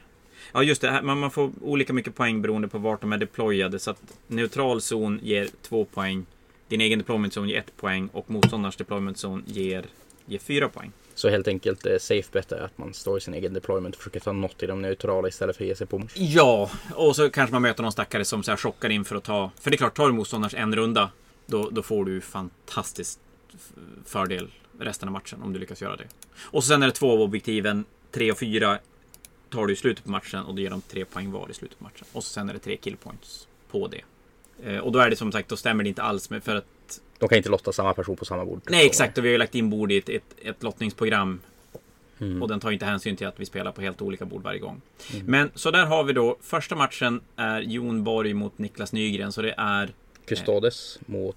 Ja 0.52 0.62
just 0.62 0.82
det, 0.82 1.02
man, 1.02 1.18
man 1.18 1.30
får 1.30 1.50
olika 1.62 1.92
mycket 1.92 2.14
poäng 2.14 2.42
beroende 2.42 2.68
på 2.68 2.78
vart 2.78 3.00
de 3.00 3.12
är 3.12 3.18
deployade. 3.18 3.78
Så 3.78 3.90
att 3.90 4.02
neutral 4.26 4.80
zon 4.80 5.20
ger 5.22 5.48
2 5.62 5.84
poäng. 5.84 6.26
Din 6.68 6.80
egen 6.80 6.98
deployment 6.98 7.36
zone 7.36 7.48
ger 7.48 7.58
1 7.58 7.76
poäng 7.76 8.08
och 8.12 8.30
motståndarens 8.30 8.76
deployment 8.76 9.24
zone 9.24 9.42
ger, 9.46 9.84
ger 10.30 10.38
4 10.38 10.68
poäng. 10.68 10.92
så 11.14 11.28
helt 11.28 11.48
enkelt 11.48 11.86
eh, 11.86 11.98
safe 11.98 12.28
bet 12.32 12.52
är 12.52 12.60
att 12.60 12.78
man 12.78 12.94
står 12.94 13.18
i 13.18 13.20
sin 13.20 13.34
egen 13.34 13.54
deployment 13.54 13.94
och 13.94 14.02
försöker 14.02 14.20
ta 14.20 14.32
något 14.32 14.62
i 14.62 14.66
de 14.66 14.82
neutrala 14.82 15.28
istället 15.28 15.56
för 15.56 15.64
att 15.64 15.68
ge 15.68 15.74
sig 15.74 15.86
på 15.86 15.98
mors. 15.98 16.12
Ja, 16.14 16.70
och 16.94 17.16
så 17.16 17.30
kanske 17.30 17.52
man 17.52 17.62
möter 17.62 17.82
någon 17.82 17.92
stackare 17.92 18.24
som 18.24 18.42
så 18.42 18.50
här 18.50 18.56
chockar 18.56 18.90
in 18.90 19.04
för 19.04 19.16
att 19.16 19.24
ta... 19.24 19.50
För 19.60 19.70
det 19.70 19.74
är 19.74 19.78
klart, 19.78 19.96
tar 19.96 20.06
du 20.06 20.12
motståndarens 20.12 20.54
en 20.54 20.76
runda, 20.76 21.10
då, 21.46 21.70
då 21.70 21.82
får 21.82 22.04
du 22.04 22.20
fantastisk 22.20 23.18
fördel 24.04 24.50
resten 24.78 25.08
av 25.08 25.12
matchen 25.12 25.42
om 25.42 25.52
du 25.52 25.58
lyckas 25.58 25.82
göra 25.82 25.96
det. 25.96 26.06
Och 26.40 26.64
sen 26.64 26.82
är 26.82 26.86
det 26.86 26.92
två 26.92 27.12
av 27.12 27.20
objektiven, 27.20 27.84
tre 28.10 28.32
och 28.32 28.38
fyra, 28.38 28.78
tar 29.50 29.66
du 29.66 29.72
i 29.72 29.76
slutet 29.76 30.04
på 30.04 30.10
matchen 30.10 30.44
och 30.44 30.54
då 30.54 30.62
ger 30.62 30.70
de 30.70 30.80
tre 30.80 31.04
poäng 31.04 31.30
var 31.30 31.50
i 31.50 31.54
slutet 31.54 31.78
på 31.78 31.84
matchen. 31.84 32.06
Och 32.12 32.24
så 32.24 32.30
sen 32.30 32.48
är 32.48 32.52
det 32.52 32.58
tre 32.58 32.76
killpoints 32.76 33.48
på 33.70 33.88
det. 33.88 34.02
Eh, 34.62 34.78
och 34.78 34.92
då 34.92 34.98
är 34.98 35.10
det 35.10 35.16
som 35.16 35.32
sagt, 35.32 35.48
då 35.48 35.56
stämmer 35.56 35.84
det 35.84 35.88
inte 35.88 36.02
alls 36.02 36.30
med 36.30 36.44
för 36.44 36.56
att... 36.56 37.00
De 37.20 37.28
kan 37.28 37.38
inte 37.38 37.48
lotta 37.48 37.72
samma 37.72 37.94
person 37.94 38.16
på 38.16 38.24
samma 38.24 38.44
bord. 38.44 38.60
Nej, 38.70 38.86
exakt, 38.86 39.18
och 39.18 39.24
vi 39.24 39.28
har 39.28 39.32
ju 39.32 39.38
lagt 39.38 39.54
in 39.54 39.70
bord 39.70 39.92
i 39.92 39.96
ett, 39.96 40.08
ett, 40.08 40.34
ett 40.42 40.62
lottningsprogram 40.62 41.40
Mm. 42.20 42.42
och 42.42 42.48
den 42.48 42.60
tar 42.60 42.70
inte 42.70 42.84
hänsyn 42.84 43.16
till 43.16 43.26
att 43.26 43.40
vi 43.40 43.46
spelar 43.46 43.72
på 43.72 43.80
helt 43.80 44.02
olika 44.02 44.24
bord 44.24 44.42
varje 44.42 44.58
gång. 44.58 44.80
Mm. 45.12 45.26
Men 45.26 45.50
så 45.54 45.70
där 45.70 45.86
har 45.86 46.04
vi 46.04 46.12
då, 46.12 46.36
första 46.40 46.76
matchen 46.76 47.20
är 47.36 47.60
Jon 47.60 48.04
Borg 48.04 48.34
mot 48.34 48.58
Niklas 48.58 48.92
Nygren, 48.92 49.32
så 49.32 49.42
det 49.42 49.54
är 49.56 49.90
Custodes 50.24 50.98
mot... 51.06 51.36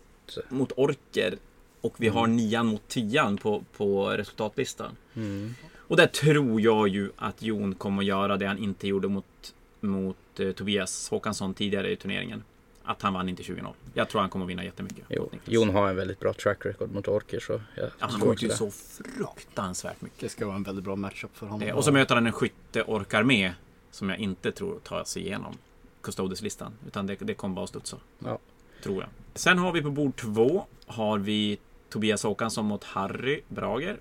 mot 0.49 0.71
Orker. 0.75 1.37
Och 1.81 1.95
vi 1.97 2.07
har 2.07 2.27
nian 2.27 2.65
mot 2.65 2.87
tian 2.87 3.37
på, 3.37 3.63
på 3.77 4.09
resultatlistan. 4.09 4.97
Mm. 5.15 5.55
Och 5.77 5.97
där 5.97 6.07
tror 6.07 6.61
jag 6.61 6.87
ju 6.87 7.09
att 7.15 7.41
Jon 7.41 7.75
kommer 7.75 8.01
att 8.01 8.07
göra 8.07 8.37
det 8.37 8.45
han 8.45 8.57
inte 8.57 8.87
gjorde 8.87 9.07
mot, 9.07 9.53
mot 9.79 10.39
eh, 10.39 10.51
Tobias 10.51 11.09
Håkansson 11.09 11.53
tidigare 11.53 11.91
i 11.91 11.95
turneringen. 11.95 12.43
Att 12.83 13.01
han 13.01 13.13
vann 13.13 13.29
inte 13.29 13.43
20-0. 13.43 13.73
Jag 13.93 14.09
tror 14.09 14.21
han 14.21 14.29
kommer 14.29 14.45
att 14.45 14.49
vinna 14.49 14.63
jättemycket. 14.63 15.05
Jo, 15.09 15.23
Niklas. 15.31 15.47
Jon 15.53 15.69
har 15.69 15.89
en 15.89 15.95
väldigt 15.95 16.19
bra 16.19 16.33
track 16.33 16.65
record 16.65 16.91
mot 16.91 17.07
Orker 17.07 17.39
så 17.39 17.53
jag 17.53 17.61
Ja, 17.85 17.89
han 17.99 18.21
skjuter 18.21 18.43
ju 18.43 18.49
så 18.49 18.71
fruktansvärt 18.71 20.01
mycket. 20.01 20.19
Det 20.19 20.29
ska 20.29 20.45
vara 20.45 20.55
en 20.55 20.63
väldigt 20.63 20.83
bra 20.85 20.95
matchup 20.95 21.37
för 21.37 21.47
honom. 21.47 21.67
Eh, 21.67 21.75
Och 21.75 21.83
så 21.85 21.91
möter 21.91 22.15
han 22.15 22.25
en 22.27 22.33
skytte-orkarmé 22.33 23.51
som 23.91 24.09
jag 24.09 24.19
inte 24.19 24.51
tror 24.51 24.79
tar 24.79 25.03
sig 25.03 25.21
igenom 25.21 25.57
Custodes-listan. 26.01 26.73
Utan 26.87 27.07
det, 27.07 27.15
det 27.15 27.33
kommer 27.33 27.55
bara 27.55 27.63
att 27.63 27.69
studsa. 27.69 27.97
Ja. 28.19 28.39
Tror 28.83 29.01
jag. 29.01 29.09
Sen 29.35 29.57
har 29.57 29.71
vi 29.71 29.81
på 29.81 29.91
bord 29.91 30.15
två 30.15 30.65
har 30.85 31.17
vi 31.19 31.57
Tobias 31.89 32.23
Håkansson 32.23 32.65
mot 32.65 32.83
Harry 32.83 33.41
Brager. 33.47 33.97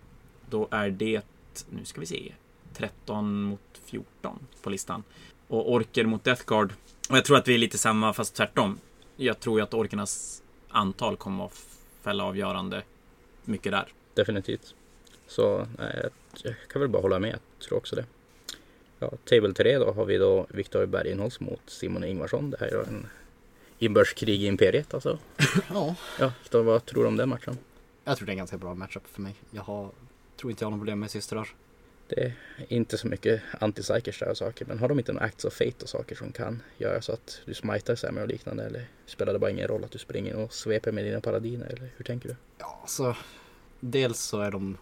Då 0.51 0.69
är 0.71 0.91
det, 0.91 1.21
nu 1.71 1.85
ska 1.85 2.01
vi 2.01 2.07
se, 2.07 2.33
13 2.75 3.43
mot 3.43 3.61
14 3.85 4.39
på 4.63 4.71
listan. 4.71 5.03
Och 5.49 5.73
Orker 5.73 6.05
mot 6.05 6.25
Death 6.25 6.43
Guard. 6.47 6.73
Och 7.11 7.17
jag 7.17 7.25
tror 7.25 7.37
att 7.37 7.49
vi 7.49 7.55
är 7.55 7.59
lite 7.59 7.79
samma 7.79 8.13
fast 8.13 8.35
tvärtom. 8.35 8.79
Jag 9.17 9.41
tror 9.41 9.59
ju 9.59 9.63
att 9.63 9.75
Orkernas 9.75 10.43
antal 10.69 11.17
kommer 11.17 11.47
att 11.47 11.65
fälla 12.03 12.25
avgörande 12.25 12.83
mycket 13.45 13.73
där. 13.73 13.89
Definitivt. 14.15 14.75
Så 15.27 15.67
nej, 15.79 16.09
jag, 16.43 16.55
kan 16.69 16.81
väl 16.81 16.89
bara 16.89 17.03
hålla 17.03 17.19
med. 17.19 17.31
Jag 17.31 17.67
tror 17.69 17.79
också 17.79 17.97
det. 17.97 18.05
Ja, 18.99 19.11
Table 19.25 19.53
3 19.53 19.79
då 19.79 19.93
har 19.93 20.05
vi 20.05 20.19
då 20.19 20.47
Viktor 20.49 20.87
Bergenholtz 20.87 21.41
mot 21.41 21.61
Simon 21.67 22.05
Ingvarsson. 22.05 22.51
Det 22.51 22.57
här 22.61 22.67
är 22.67 22.83
en 22.83 23.07
inbördeskrig 23.79 24.43
i 24.43 24.47
Imperiet 24.47 24.95
alltså. 24.95 25.19
Ja, 25.73 25.95
Ja, 26.19 26.33
vad 26.51 26.87
tror 26.87 27.03
du 27.03 27.09
om 27.09 27.17
den 27.17 27.29
matchen? 27.29 27.59
jag 28.05 28.17
tror 28.17 28.27
det 28.27 28.31
är 28.31 28.35
en 28.35 28.39
ganska 28.39 28.59
bra 28.59 28.75
matchup 28.75 29.07
för 29.07 29.21
mig. 29.23 29.35
Jag 29.51 29.63
har, 29.63 29.91
tror 30.37 30.51
inte 30.51 30.65
jag 30.65 30.67
har 30.67 30.71
några 30.71 30.81
problem 30.81 31.01
med 31.01 31.11
systrar. 31.11 31.49
Det 32.17 32.23
är 32.25 32.33
inte 32.69 32.99
så 32.99 33.07
mycket 33.07 33.43
anti-psykers 33.61 34.19
där 34.21 34.29
och 34.31 34.37
saker, 34.37 34.65
men 34.65 34.79
har 34.79 34.89
de 34.89 34.99
inte 34.99 35.13
några 35.13 35.27
acts 35.27 35.45
of 35.45 35.53
fate 35.53 35.83
och 35.83 35.89
saker 35.89 36.17
som 36.17 36.33
kan 36.33 36.63
göra 36.79 37.03
så 37.03 37.13
att 37.13 37.41
du 37.45 37.55
smitar 37.55 37.95
sämre 37.95 38.23
och 38.23 38.29
liknande? 38.29 38.65
Eller 38.65 38.85
spelar 39.07 39.33
det 39.33 39.39
bara 39.39 39.51
ingen 39.51 39.69
roll 39.69 39.85
att 39.85 39.91
du 39.91 39.99
springer 39.99 40.37
och 40.37 40.53
sveper 40.53 40.93
med 40.93 41.05
dina 41.05 41.21
paladiner? 41.21 41.67
Eller 41.67 41.89
hur 41.97 42.05
tänker 42.05 42.29
du? 42.29 42.37
Ja, 42.59 42.85
så 42.87 43.17
dels 43.81 44.19
så 44.21 44.41
är 44.41 44.51
de 44.51 44.77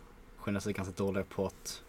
generellt 0.46 0.64
sett 0.64 0.76
ganska 0.76 0.94
dåliga 1.02 1.24
på 1.24 1.46
att 1.46 1.82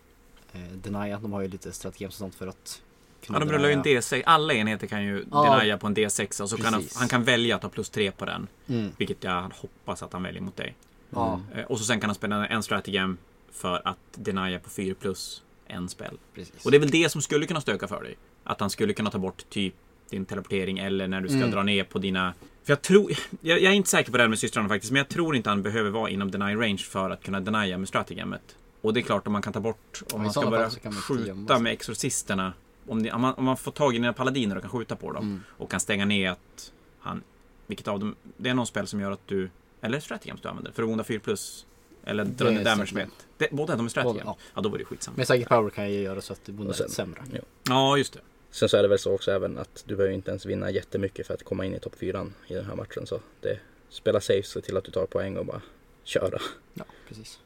eh, 0.53 0.61
denia. 0.61 1.19
De 1.19 1.33
har 1.33 1.41
ju 1.41 1.47
lite 1.47 1.71
strategi 1.71 2.07
och 2.07 2.13
sånt 2.13 2.35
för 2.35 2.47
att 2.47 2.81
Ja, 3.27 3.39
de 3.39 3.51
rullar 3.51 3.67
ju 3.69 3.73
en 3.73 3.81
denia. 3.81 3.99
D6. 3.99 4.23
Alla 4.25 4.53
enheter 4.53 4.87
kan 4.87 5.03
ju 5.03 5.25
Ja. 5.31 5.57
denia 5.59 5.77
på 5.77 5.87
en 5.87 5.95
D6 5.95 6.41
och 6.41 6.49
så 6.49 6.57
kan 6.57 6.73
han, 6.73 6.83
han 6.95 7.07
kan 7.07 7.23
välja 7.23 7.55
att 7.55 7.63
ha 7.63 7.69
plus 7.69 7.89
3 7.89 8.11
på 8.11 8.25
den. 8.25 8.47
Mm. 8.67 8.91
Vilket 8.97 9.23
jag 9.23 9.51
hoppas 9.55 10.03
att 10.03 10.13
han 10.13 10.23
väljer 10.23 10.41
mot 10.41 10.57
dig. 10.57 10.75
Ja, 11.09 11.41
Eh, 11.55 11.63
Och 11.63 11.79
så 11.79 11.85
sen 11.85 11.99
kan 11.99 12.09
han 12.09 12.15
spela 12.15 12.47
en 12.47 12.63
stratagem 12.63 13.17
för 13.51 13.81
att 13.87 13.97
denia 14.15 14.59
på 14.59 14.69
4 14.69 14.95
plus 14.99 15.43
en 15.67 15.89
spel. 15.89 16.17
precis. 16.35 16.65
Och 16.65 16.71
det 16.71 16.77
är 16.77 16.79
väl 16.79 16.89
det 16.89 17.09
som 17.11 17.21
skulle 17.21 17.45
kunna 17.45 17.61
stöka 17.61 17.87
för 17.87 18.03
dig. 18.03 18.17
Att 18.43 18.59
han 18.59 18.69
skulle 18.69 18.93
kunna 18.93 19.11
ta 19.11 19.17
bort 19.17 19.45
typ 19.49 19.73
din 20.09 20.25
teleportering 20.25 20.79
eller 20.79 21.07
när 21.07 21.21
du 21.21 21.27
ska 21.27 21.37
Mm. 21.37 21.51
dra 21.51 21.63
ner 21.63 21.83
på 21.83 21.99
dina... 21.99 22.33
För 22.63 22.71
jag 22.71 22.81
tror... 22.81 23.11
Jag, 23.41 23.61
jag 23.61 23.71
är 23.71 23.75
inte 23.75 23.89
säker 23.89 24.11
på 24.11 24.17
det 24.17 24.23
här 24.23 24.27
med 24.29 24.39
systrarna 24.39 24.69
faktiskt, 24.69 24.91
men 24.91 24.97
jag 24.97 25.09
tror 25.09 25.35
inte 25.35 25.49
han 25.49 25.61
behöver 25.61 25.89
vara 25.89 26.09
inom 26.09 26.31
deny 26.31 26.55
range 26.55 26.77
för 26.77 27.09
att 27.09 27.23
kunna 27.23 27.39
denia 27.39 27.77
med 27.77 27.87
stratagemet. 27.87 28.55
Och 28.81 28.93
det 28.93 28.99
är 28.99 29.01
klart 29.01 29.27
om 29.27 29.33
man 29.33 29.41
kan 29.41 29.53
ta 29.53 29.59
bort, 29.59 30.01
om 30.13 30.21
man 30.21 30.31
ska 30.31 30.49
börja 30.49 30.69
man 30.83 30.93
skjuta 30.93 31.59
med 31.59 31.73
exorcisterna. 31.73 32.53
Om, 32.87 32.97
ni, 32.99 33.11
om, 33.11 33.21
man, 33.21 33.33
om 33.33 33.45
man 33.45 33.57
får 33.57 33.71
tag 33.71 33.95
i 33.95 33.97
dina 33.97 34.13
paladiner 34.13 34.55
och 34.55 34.61
kan 34.61 34.71
skjuta 34.71 34.95
på 34.95 35.11
dem 35.11 35.23
Mm. 35.23 35.43
och 35.57 35.71
kan 35.71 35.79
stänga 35.79 36.05
ner 36.05 36.31
att 36.31 36.71
han... 36.99 37.23
Vilket 37.67 37.87
av 37.87 37.99
dem? 37.99 38.15
Det 38.37 38.49
är 38.49 38.53
någon 38.53 38.67
spel 38.67 38.87
som 38.87 38.99
gör 38.99 39.11
att 39.11 39.27
du... 39.27 39.49
Eller 39.81 39.99
stratagems 39.99 40.41
du 40.41 40.49
använder 40.49 40.71
för 40.71 40.83
att 40.83 40.89
onda 40.89 41.03
4 41.03 41.19
plus. 41.19 41.65
Eller 42.05 42.25
dra 42.25 42.45
Det 42.45 42.51
ner 42.51 42.59
är 42.59 42.63
damage 42.65 42.93
med. 42.93 43.07
Det, 43.37 43.47
båda 43.51 43.75
de 43.75 43.85
är 43.85 43.89
stratagem? 43.89 44.25
Båda, 44.25 44.37
Ja. 44.55 44.61
då 44.61 44.69
var 44.69 44.77
det 44.77 44.85
skitsamma. 44.85 45.17
Med 45.17 45.25
Psychic 45.27 45.47
Power 45.47 45.69
kan 45.69 45.83
jag 45.83 45.93
ju 45.93 46.01
göra 46.01 46.21
så 46.21 46.33
att 46.33 46.39
det 46.45 46.51
blir 46.51 46.67
Och 46.69 46.75
sen- 46.75 46.89
sämre. 46.89 47.21
Ja. 47.33 47.39
Ja, 47.69 47.97
just 47.97 48.13
det. 48.13 48.19
Sen 48.51 48.69
så 48.69 48.77
är 48.77 48.81
det 48.81 48.87
väl 48.87 48.99
så 48.99 49.13
också 49.13 49.31
även 49.31 49.57
att 49.57 49.83
du 49.87 49.95
behöver 49.95 50.15
inte 50.15 50.29
ens 50.31 50.45
vinna 50.45 50.71
jättemycket 50.71 51.27
för 51.27 51.33
att 51.33 51.43
komma 51.43 51.65
in 51.65 51.75
i 51.75 51.79
topp 51.79 51.95
4 51.99 52.27
i 52.47 52.53
den 52.53 52.65
här 52.65 52.75
matchen. 52.75 53.07
Så 53.07 53.19
det 53.41 53.59
spela 53.89 54.21
safe, 54.21 54.43
se 54.43 54.61
till 54.61 54.77
att 54.77 54.83
du 54.83 54.91
tar 54.91 55.05
poäng 55.05 55.37
och 55.37 55.45
bara 55.45 55.61
köra. 56.03 56.39
Ja, 56.73 56.83
precis. 57.07 57.39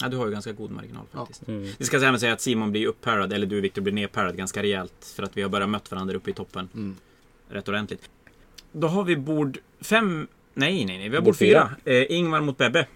Ja, 0.00 0.08
du 0.08 0.16
har 0.16 0.26
ju 0.26 0.32
ganska 0.32 0.52
god 0.52 0.70
marginal 0.70 1.04
Ja. 1.12 1.18
faktiskt. 1.18 1.48
Mm. 1.48 1.68
Vi 1.78 1.84
ska 1.84 1.96
även 1.96 2.20
säga 2.20 2.32
att 2.32 2.40
Simon 2.40 2.70
blir 2.72 2.86
upppärad, 2.86 3.32
eller 3.32 3.46
du 3.46 3.60
Viktor 3.60 3.82
blir 3.82 3.92
nerpärad 3.94 4.36
ganska 4.36 4.62
rejält. 4.62 5.12
För 5.16 5.22
att 5.22 5.36
vi 5.36 5.42
har 5.42 5.48
börjat 5.48 5.68
mött 5.68 5.90
varandra 5.90 6.14
uppe 6.16 6.30
i 6.30 6.34
toppen 6.34 6.68
Mm. 6.74 6.96
rätt 7.48 7.68
ordentligt. 7.68 8.10
Då 8.72 8.86
har 8.86 9.04
vi 9.04 9.16
bord 9.16 9.58
fem... 9.80 10.28
Nej, 10.54 10.84
nej, 10.84 10.98
nej. 10.98 11.08
Vi 11.08 11.16
har 11.16 11.22
Bord 11.22 11.32
bord 11.34 11.36
fyra. 11.36 11.70
Eh, 11.84 12.12
Ingvar 12.12 12.40
mot 12.40 12.58
Bebbe. 12.58 12.86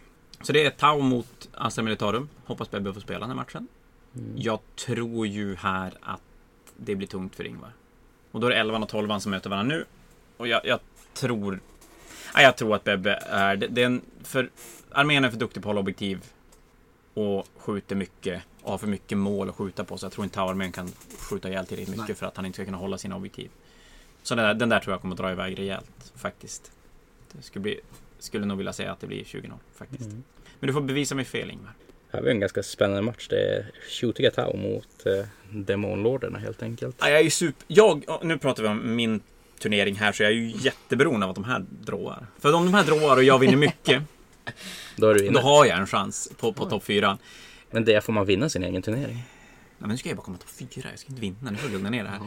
Så 0.41 0.53
det 0.53 0.67
är 0.67 0.71
Tau 0.71 1.03
mot 1.03 1.49
Astra 1.55 1.85
Militarum. 1.85 2.29
Hoppas 2.45 2.71
Bebbe 2.71 2.95
får 2.95 3.01
spela 3.01 3.21
den 3.21 3.29
här 3.29 3.37
matchen. 3.37 3.69
Mm. 4.15 4.33
Jag 4.37 4.59
tror 4.77 5.27
ju 5.27 5.55
här 5.55 5.93
att 6.01 6.21
det 6.77 6.95
blir 6.95 7.07
tungt 7.07 7.37
för 7.37 7.47
Ingvar. 7.47 7.73
Och 8.31 8.41
då 8.41 8.47
är 8.47 8.51
det 8.51 8.57
11 8.57 8.79
och 8.79 8.89
12 8.89 9.19
som 9.19 9.31
möter 9.31 9.51
varandra 9.51 9.77
nu. 9.77 9.85
Och 10.37 10.49
jag, 10.49 10.61
jag 10.65 10.81
tror... 11.15 11.61
Ja, 12.35 12.43
jag 12.43 12.57
tror 12.57 12.75
att 12.75 12.85
Bebbe 12.85 13.23
är... 13.27 13.57
Det, 13.57 13.67
det 13.67 13.83
är 13.83 13.87
en, 13.87 14.03
för 14.23 14.51
armén 14.91 15.25
är 15.25 15.31
för 15.31 15.39
duktig 15.39 15.63
på 15.63 15.69
att 15.69 15.71
hålla 15.71 15.81
objektiv. 15.81 16.25
Och 17.15 17.47
skjuter 17.57 17.97
mycket. 17.97 18.43
Och 18.63 18.71
har 18.71 18.79
för 18.79 18.87
mycket 18.87 19.19
mål 19.19 19.49
att 19.49 19.57
skjuta 19.57 19.85
på. 19.85 19.99
Så 19.99 20.07
jag 20.07 20.13
tror 20.13 20.25
inte 20.25 20.35
Tau-armén 20.35 20.73
kan 20.73 20.93
skjuta 21.19 21.49
ihjäl 21.49 21.67
tillräckligt 21.67 21.97
mycket 21.97 22.09
Nej. 22.09 22.17
för 22.17 22.27
att 22.27 22.37
han 22.37 22.47
inte 22.47 22.57
ska 22.57 22.65
kunna 22.65 22.79
hålla 22.79 22.99
sina 22.99 23.17
objektiv. 23.17 23.51
Så 24.23 24.35
den 24.35 24.45
där, 24.45 24.55
den 24.55 24.69
där 24.69 24.81
tror 24.81 24.93
jag 24.95 25.01
kommer 25.01 25.15
att 25.15 25.21
dra 25.21 25.33
iväg 25.33 25.59
rejält, 25.59 26.13
faktiskt. 26.17 26.73
Det 27.33 27.43
skulle, 27.43 27.63
bli, 27.63 27.81
skulle 28.21 28.47
nog 28.47 28.59
vilja 28.59 28.73
säga 28.73 28.93
att 28.93 29.01
det 29.01 29.07
blir 29.07 29.25
20-0, 29.25 29.53
faktiskt. 29.77 30.11
Mm. 30.11 30.23
Men 30.61 30.67
du 30.67 30.73
får 30.73 30.81
bevisa 30.81 31.15
mig 31.15 31.25
fel, 31.25 31.51
Ingvar. 31.51 31.73
Här 32.13 32.19
har 32.19 32.25
vi 32.25 32.31
en 32.31 32.41
ganska 32.41 32.63
spännande 32.63 33.03
match. 33.03 33.29
Det 33.29 33.57
är 33.57 33.71
Shootiga 33.89 34.31
Tau 34.31 34.57
mot 34.57 35.07
eh, 35.07 35.27
Demonlorderna 35.51 36.39
helt 36.39 36.63
enkelt. 36.63 36.97
Ja, 37.01 37.11
Jag 37.11 37.19
är 37.19 37.25
ju 37.25 37.31
super... 37.31 37.65
Jag, 37.69 38.05
ja, 38.07 38.21
nu 38.25 38.39
pratar 38.39 38.63
vi 38.63 38.69
om 38.69 38.97
min 38.97 39.21
turnering 39.59 39.95
här, 39.95 40.13
så 40.13 40.23
jag 40.23 40.33
är 40.33 40.37
ju 40.37 40.53
jätteberoende 40.57 41.27
av 41.27 41.31
att 41.31 41.37
de 41.37 41.45
här 41.45 41.65
dråar. 41.71 42.27
För 42.39 42.53
om 42.55 42.65
de 42.65 42.75
här 42.75 42.85
dråar 42.85 43.17
och 43.17 43.25
jag 43.25 43.39
vinner 43.39 43.57
mycket, 43.57 44.03
Då 44.97 45.09
är 45.09 45.15
du 45.15 45.29
då 45.29 45.41
har 45.41 45.65
jag 45.67 45.79
en 45.79 45.87
chans 45.87 46.31
på, 46.37 46.53
på 46.53 46.67
topp 46.67 46.85
4. 46.85 47.19
Men 47.71 47.85
det 47.85 48.05
får 48.05 48.13
man 48.13 48.27
vinna 48.27 48.49
sin 48.49 48.65
egen 48.65 48.83
turnering. 48.83 49.15
Nej, 49.15 49.25
men 49.79 49.91
nu 49.91 49.97
ska 49.97 50.09
jag 50.09 50.17
bara 50.17 50.25
komma 50.25 50.39
topp 50.39 50.69
4, 50.75 50.91
jag 50.91 50.99
ska 50.99 51.09
inte 51.09 51.21
vinna, 51.21 51.51
nu 51.51 51.57
får 51.57 51.69
du 51.69 51.73
lugna 51.73 51.91
ner 51.91 52.05
det 52.05 52.11
här. 52.11 52.21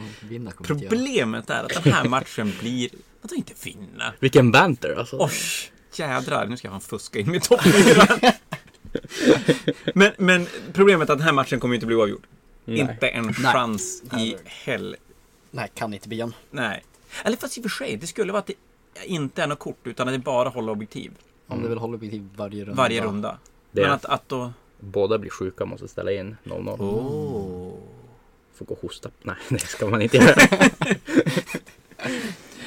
Ja. 0.44 0.50
Problemet 0.62 1.50
är 1.50 1.64
att 1.64 1.84
den 1.84 1.92
här 1.92 2.04
matchen 2.08 2.52
blir... 2.60 2.90
Vadå 3.22 3.34
inte 3.34 3.52
vinna? 3.64 4.14
Vilken 4.20 4.52
banter 4.52 4.94
alltså. 4.98 5.16
Oj, 5.20 5.32
jädrar, 5.98 6.46
nu 6.46 6.56
ska 6.56 6.68
jag 6.68 6.72
fan 6.72 6.80
fuska 6.80 7.18
in 7.18 7.30
med 7.30 7.42
topp 7.42 7.62
4. 7.62 8.06
men, 9.94 10.12
men 10.18 10.46
problemet 10.72 11.08
är 11.08 11.12
att 11.12 11.18
den 11.18 11.26
här 11.26 11.32
matchen 11.32 11.60
kommer 11.60 11.74
inte 11.74 11.86
bli 11.86 11.96
oavgjord. 11.96 12.26
Nej. 12.64 12.78
Inte 12.78 13.08
en 13.08 13.24
Nej. 13.24 13.34
chans 13.34 14.02
i 14.18 14.36
hell. 14.44 14.96
Nej, 15.50 15.70
kan 15.74 15.94
inte 15.94 16.08
bli 16.08 16.20
en. 16.20 16.34
Nej. 16.50 16.84
Eller 17.24 17.36
fast 17.36 17.58
i 17.58 17.60
och 17.60 17.62
för 17.62 17.70
sig, 17.70 17.96
det 17.96 18.06
skulle 18.06 18.32
vara 18.32 18.40
att 18.40 18.46
det 18.46 18.54
inte 19.04 19.42
är 19.42 19.46
något 19.46 19.58
kort 19.58 19.86
utan 19.86 20.08
att 20.08 20.14
det 20.14 20.18
bara 20.18 20.48
håller 20.48 20.72
objektiv. 20.72 21.12
Om 21.46 21.62
du 21.62 21.68
vill 21.68 21.78
hålla 21.78 21.94
objektiv 21.94 22.28
varje 22.36 22.64
runda. 22.64 22.82
Varje 22.82 23.04
runda. 23.04 23.38
Det 23.70 23.80
Men 23.80 23.90
att, 23.90 24.04
att 24.04 24.28
då... 24.28 24.52
Båda 24.80 25.18
blir 25.18 25.30
sjuka 25.30 25.64
och 25.64 25.70
måste 25.70 25.88
ställa 25.88 26.12
in 26.12 26.36
0-0. 26.44 26.80
Oh. 26.80 27.72
Får 28.54 28.64
gå 28.64 28.74
och 28.74 28.80
hosta. 28.80 29.10
Nej, 29.22 29.36
det 29.48 29.58
ska 29.58 29.86
man 29.86 30.02
inte 30.02 30.16
göra. 30.16 30.36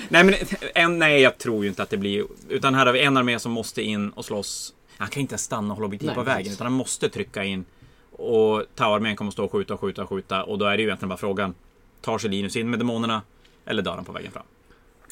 Nej, 0.09 0.23
men 0.23 0.35
en, 0.75 0.99
nej, 0.99 1.21
jag 1.21 1.37
tror 1.37 1.63
ju 1.63 1.69
inte 1.69 1.83
att 1.83 1.89
det 1.89 1.97
blir... 1.97 2.25
Utan 2.49 2.75
här 2.75 2.85
har 2.85 2.93
vi 2.93 3.01
en 3.03 3.17
armé 3.17 3.39
som 3.39 3.51
måste 3.51 3.81
in 3.81 4.09
och 4.09 4.25
slåss. 4.25 4.73
Han 4.97 5.07
kan 5.09 5.21
inte 5.21 5.37
stanna 5.37 5.69
och 5.73 5.75
hålla 5.75 5.85
objektiv 5.85 6.13
på 6.13 6.23
vägen, 6.23 6.53
utan 6.53 6.65
han 6.67 6.73
måste 6.73 7.09
trycka 7.09 7.43
in. 7.43 7.65
Och 8.11 8.63
Tau-armén 8.75 9.15
kommer 9.15 9.29
att 9.29 9.33
stå 9.33 9.45
och 9.45 9.51
skjuta 9.51 9.73
och 9.73 9.79
skjuta 9.79 10.03
och 10.03 10.09
skjuta. 10.09 10.43
Och 10.43 10.57
då 10.57 10.65
är 10.65 10.77
det 10.77 10.83
ju 10.83 10.87
egentligen 10.87 11.09
bara 11.09 11.17
frågan. 11.17 11.53
Tar 12.01 12.17
sig 12.17 12.29
Linus 12.29 12.55
in 12.55 12.69
med 12.69 12.79
demonerna? 12.79 13.21
Eller 13.65 13.81
dör 13.81 13.91
han 13.95 14.05
på 14.05 14.11
vägen 14.11 14.31
fram? 14.31 14.43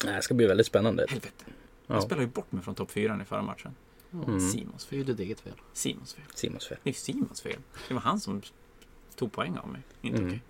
Nej, 0.04 0.14
det 0.16 0.22
ska 0.22 0.34
bli 0.34 0.46
väldigt 0.46 0.66
spännande. 0.66 1.06
Helvete. 1.08 1.44
Jag 1.86 1.96
Ja. 1.96 2.00
spelar 2.00 2.22
ju 2.22 2.28
bort 2.28 2.52
mig 2.52 2.62
från 2.62 2.74
topp 2.74 2.90
4 2.90 3.18
i 3.22 3.24
förra 3.24 3.42
matchen. 3.42 3.74
Mm. 4.12 4.40
Simons 4.40 4.86
fel. 4.86 4.98
är 5.00 5.04
det 5.04 5.12
ditt 5.12 5.20
eget 5.20 5.40
fel. 5.40 5.52
Simons 5.72 6.14
fel. 6.14 6.24
Simons 6.34 6.66
fel. 6.68 6.78
Det 6.82 6.90
är 6.90 6.94
Simons 6.94 7.40
fel. 7.40 7.56
Det 7.88 7.94
var 7.94 8.00
han 8.00 8.20
som 8.20 8.42
tog 9.16 9.32
poäng 9.32 9.56
av 9.58 9.68
mig. 9.68 9.80
Inte 10.02 10.18
Mm. 10.18 10.28
okej. 10.30 10.42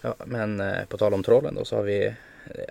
Ja, 0.00 0.14
men 0.26 0.60
eh, 0.60 0.84
på 0.84 0.96
tal 0.98 1.14
om 1.14 1.22
trollen 1.22 1.54
då 1.54 1.64
så 1.64 1.76
har 1.76 1.82
vi 1.82 2.14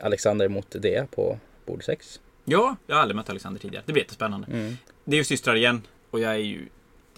Alexander 0.02 0.48
mot 0.48 0.72
Dea 0.82 1.06
på 1.06 1.40
bord 1.66 1.84
6. 1.86 2.20
Ja, 2.46 2.76
jag 2.88 2.96
har 2.96 3.02
aldrig 3.02 3.16
mött 3.16 3.30
Alexander 3.30 3.60
tidigare. 3.62 3.84
Det 3.86 3.94
blir 3.94 4.04
jättespännande. 4.04 4.48
Mm. 4.52 4.78
Det 5.04 5.16
är 5.16 5.18
ju 5.18 5.24
systrar 5.24 5.56
igen. 5.56 5.82
Och 6.10 6.20
jag 6.20 6.32
är 6.32 6.38
ju 6.38 6.68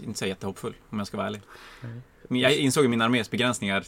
inte 0.03 0.20
så 0.20 0.26
jättehoppfull 0.26 0.74
om 0.89 0.97
jag 0.97 1.07
ska 1.07 1.18
vara 1.18 1.28
ärlig. 1.28 1.41
Mm. 1.84 2.01
Men 2.28 2.39
jag 2.39 2.55
insåg 2.55 2.84
ju 2.84 2.89
min 2.89 3.01
armés 3.01 3.32
begränsningar. 3.32 3.84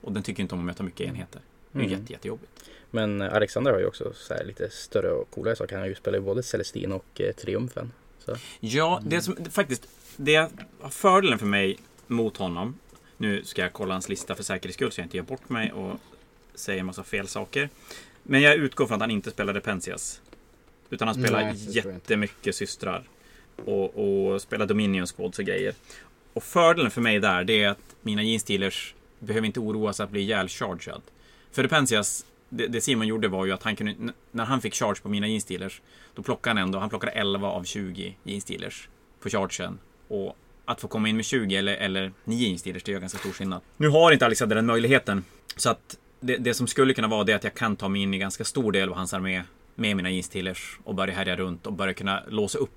Och 0.00 0.12
den 0.12 0.22
tycker 0.22 0.42
inte 0.42 0.54
om 0.54 0.60
att 0.60 0.66
möta 0.66 0.82
mycket 0.82 1.00
enheter. 1.06 1.40
Det 1.72 1.78
är 1.78 1.84
Mm. 1.84 2.00
jätte, 2.00 2.12
jättejobbigt. 2.12 2.52
Men 2.90 3.20
eh, 3.22 3.34
Alexander 3.34 3.72
har 3.72 3.78
ju 3.78 3.86
också 3.86 4.12
så 4.14 4.34
här 4.34 4.44
lite 4.44 4.70
större 4.70 5.10
och 5.10 5.30
coolare 5.30 5.56
saker. 5.56 5.74
Han 5.74 5.80
har 5.82 5.88
ju 5.88 5.94
spelat 5.94 6.18
i 6.18 6.20
både 6.20 6.42
Celestin 6.42 6.92
och 6.92 7.20
eh, 7.20 7.32
Triumfen. 7.32 7.92
Så. 8.18 8.36
Ja, 8.60 9.00
det 9.04 9.20
som 9.22 9.36
faktiskt... 9.50 9.88
Det 10.16 10.50
fördelen 10.90 11.38
för 11.38 11.46
mig 11.46 11.78
mot 12.06 12.36
honom. 12.36 12.78
Nu 13.16 13.44
ska 13.44 13.62
jag 13.62 13.72
kolla 13.72 13.94
hans 13.94 14.08
lista 14.08 14.34
för 14.34 14.42
säkerhets 14.42 14.74
skull 14.76 14.92
så 14.92 15.00
jag 15.00 15.06
inte 15.06 15.16
gör 15.16 15.24
bort 15.24 15.48
mig 15.48 15.72
och 15.72 15.98
säger 16.54 16.80
en 16.80 16.86
massa 16.86 17.02
fel 17.02 17.28
saker. 17.28 17.68
Men 18.22 18.40
jag 18.40 18.54
utgår 18.54 18.86
från 18.86 18.94
att 18.94 19.00
han 19.00 19.10
inte 19.10 19.30
spelar 19.30 19.54
Repensias. 19.54 20.20
Utan 20.90 21.08
han 21.08 21.14
spelar 21.14 21.42
Nej, 21.42 21.56
jättemycket 21.56 22.54
systrar. 22.54 23.02
Och, 23.64 24.32
och 24.32 24.42
spelar 24.42 24.66
Dominion 24.66 25.06
Squads 25.06 25.38
och 25.38 25.44
grejer. 25.44 25.74
Och 26.32 26.42
fördelen 26.42 26.90
för 26.90 27.00
mig 27.00 27.20
där, 27.20 27.44
det 27.44 27.62
är 27.62 27.68
att 27.68 27.96
mina 28.00 28.22
jeansdealers 28.22 28.94
behöver 29.18 29.46
inte 29.46 29.60
oroa 29.60 29.92
sig 29.92 30.04
att 30.04 30.10
bli 30.10 30.20
ihjäl-chargead. 30.20 31.02
För 31.52 31.62
Repensias, 31.62 32.26
det, 32.48 32.66
det 32.66 32.80
Simon 32.80 33.06
gjorde 33.06 33.28
var 33.28 33.46
ju 33.46 33.52
att 33.52 33.62
han 33.62 33.76
kunde, 33.76 34.12
när 34.30 34.44
han 34.44 34.60
fick 34.60 34.74
charge 34.74 35.00
på 35.02 35.08
mina 35.08 35.28
jeansdealers, 35.28 35.80
då 36.14 36.22
plockade 36.22 36.60
han 36.60 36.66
ändå, 36.68 36.78
han 36.78 36.88
plockade 36.88 37.12
11 37.12 37.48
av 37.48 37.64
20 37.64 38.16
jeansdealers 38.22 38.88
på 39.20 39.28
chargen. 39.28 39.78
Och 40.08 40.36
att 40.64 40.80
få 40.80 40.88
komma 40.88 41.08
in 41.08 41.16
med 41.16 41.24
20 41.24 41.56
eller, 41.56 41.74
eller 41.74 42.12
9 42.24 42.48
jeansdealers, 42.48 42.82
det 42.82 42.92
gör 42.92 43.00
ganska 43.00 43.18
stor 43.18 43.32
skillnad. 43.32 43.60
Nu 43.76 43.88
har 43.88 44.12
inte 44.12 44.26
Alexander 44.26 44.56
den 44.56 44.66
möjligheten. 44.66 45.24
Så 45.56 45.70
att 45.70 45.98
det, 46.22 46.36
det 46.36 46.54
som 46.54 46.66
skulle 46.66 46.94
kunna 46.94 47.08
vara 47.08 47.24
det 47.24 47.32
att 47.32 47.44
jag 47.44 47.54
kan 47.54 47.76
ta 47.76 47.88
mig 47.88 48.02
in 48.02 48.14
i 48.14 48.18
ganska 48.18 48.44
stor 48.44 48.72
del 48.72 48.88
av 48.88 48.94
hans 48.94 49.14
armé 49.14 49.42
med 49.74 49.96
mina 49.96 50.10
jeansdealers 50.10 50.78
och 50.84 50.94
börja 50.94 51.14
härja 51.14 51.36
runt 51.36 51.66
och 51.66 51.72
börja 51.72 51.94
kunna 51.94 52.22
låsa 52.28 52.58
upp. 52.58 52.70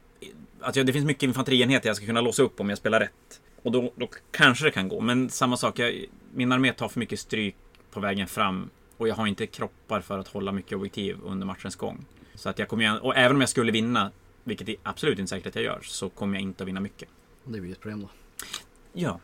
Alltså 0.62 0.84
det 0.84 0.94
finns 0.94 1.06
mycket 1.06 1.24
infanterienheter 1.24 1.90
jag 1.90 1.96
ska 1.96 2.06
kunna 2.06 2.22
låsa 2.22 2.44
upp 2.44 2.60
om 2.60 2.70
jag 2.70 2.78
spelar 2.78 3.00
rätt. 3.00 3.42
Och 3.64 3.72
då, 3.72 3.94
då 3.96 4.10
kanske 4.32 4.66
det 4.66 4.72
kan 4.72 4.88
gå. 4.88 5.02
Men 5.02 5.30
samma 5.30 5.58
sak, 5.58 5.80
jag, 5.80 6.06
min 6.34 6.52
armé 6.52 6.74
tar 6.74 6.88
för 6.90 7.00
mycket 7.00 7.20
stryk 7.20 7.56
på 7.92 8.00
vägen 8.00 8.28
fram. 8.28 8.70
Och 8.98 9.08
jag 9.08 9.16
har 9.16 9.28
inte 9.28 9.48
kroppar 9.48 10.02
för 10.02 10.20
att 10.20 10.28
hålla 10.28 10.52
mycket 10.52 10.74
objektiv 10.78 11.18
under 11.26 11.48
matchens 11.48 11.76
gång. 11.76 12.06
Så 12.36 12.50
att 12.50 12.60
jag 12.60 12.68
kommer 12.68 12.84
igen, 12.84 12.98
och 12.98 13.16
även 13.18 13.36
om 13.36 13.42
jag 13.42 13.50
skulle 13.50 13.72
vinna, 13.72 14.12
vilket 14.44 14.70
är 14.70 14.76
absolut 14.84 15.20
inte 15.20 15.30
säkert 15.30 15.48
att 15.48 15.56
jag 15.56 15.64
gör, 15.64 15.80
så 15.84 16.10
kommer 16.10 16.34
jag 16.36 16.42
inte 16.42 16.64
att 16.64 16.68
vinna 16.68 16.80
mycket. 16.80 17.10
Det 17.44 17.62
blir 17.62 17.72
ett 17.72 17.80
problem 17.80 18.02
då. 18.02 18.10
Ja, 18.94 19.20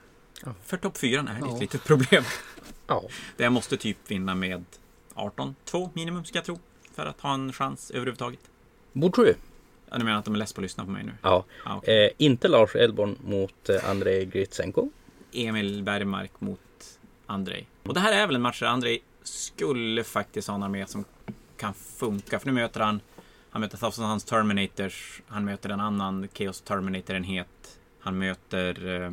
för 0.66 0.78
topp 0.78 0.98
4 0.98 1.20
är 1.20 1.24
det 1.24 1.36
Ja. 1.42 1.56
ett 1.56 1.62
litet 1.62 1.84
problem. 1.84 2.24
Ja. 2.92 3.04
Jag 3.38 3.54
måste 3.54 3.78
typ 3.78 3.98
vinna 4.08 4.36
med 4.36 4.64
18-2 5.16 5.90
minimum 5.94 6.26
ska 6.26 6.38
jag 6.38 6.46
tro. 6.46 6.60
För 6.96 7.06
att 7.06 7.22
ha 7.22 7.34
en 7.34 7.54
chans 7.54 7.92
överhuvudtaget. 7.92 8.40
Bord 8.94 9.16
7. 9.16 9.34
Ja, 9.90 9.98
du 9.98 10.04
menar 10.06 10.20
att 10.20 10.26
de 10.26 10.34
är 10.34 10.38
less 10.40 10.54
på 10.54 10.62
att 10.62 10.64
lyssna 10.64 10.86
på 10.86 10.90
mig 10.92 11.04
nu? 11.04 11.12
Ja. 11.22 11.46
Ja, 11.66 11.76
okej. 11.78 12.06
Eh, 12.06 12.12
inte 12.18 12.48
Lars 12.48 12.76
Edborn 12.76 13.18
mot 13.24 13.70
eh, 13.70 13.90
Andrei 13.90 14.26
Gritsenko. 14.26 14.90
Emil 15.34 15.84
Bergmark 15.84 16.32
mot 16.40 17.00
Andrei. 17.26 17.66
Och 17.84 17.94
det 17.94 18.00
här 18.00 18.14
är 18.14 18.28
väl 18.28 18.36
en 18.36 18.42
match 18.42 18.60
där 18.60 18.68
Andrei 18.68 19.00
skulle 19.24 20.04
faktiskt 20.04 20.48
ha 20.48 20.56
en 20.56 20.64
armé 20.64 20.86
som 20.88 21.06
kan 21.58 21.74
funka. 21.74 22.40
För 22.40 22.48
nu 22.48 22.54
möter 22.54 22.80
han 22.80 23.02
Han 23.50 23.62
möter 23.62 23.78
Thousand 23.78 24.08
Sons 24.10 24.24
Terminators. 24.24 25.22
Han 25.28 25.46
möter 25.46 25.70
en 25.70 25.80
annan 25.80 26.28
Chaos 26.34 26.62
Terminator-enhet. 26.62 27.80
Han 28.00 28.18
möter... 28.18 29.02
Eh, 29.04 29.12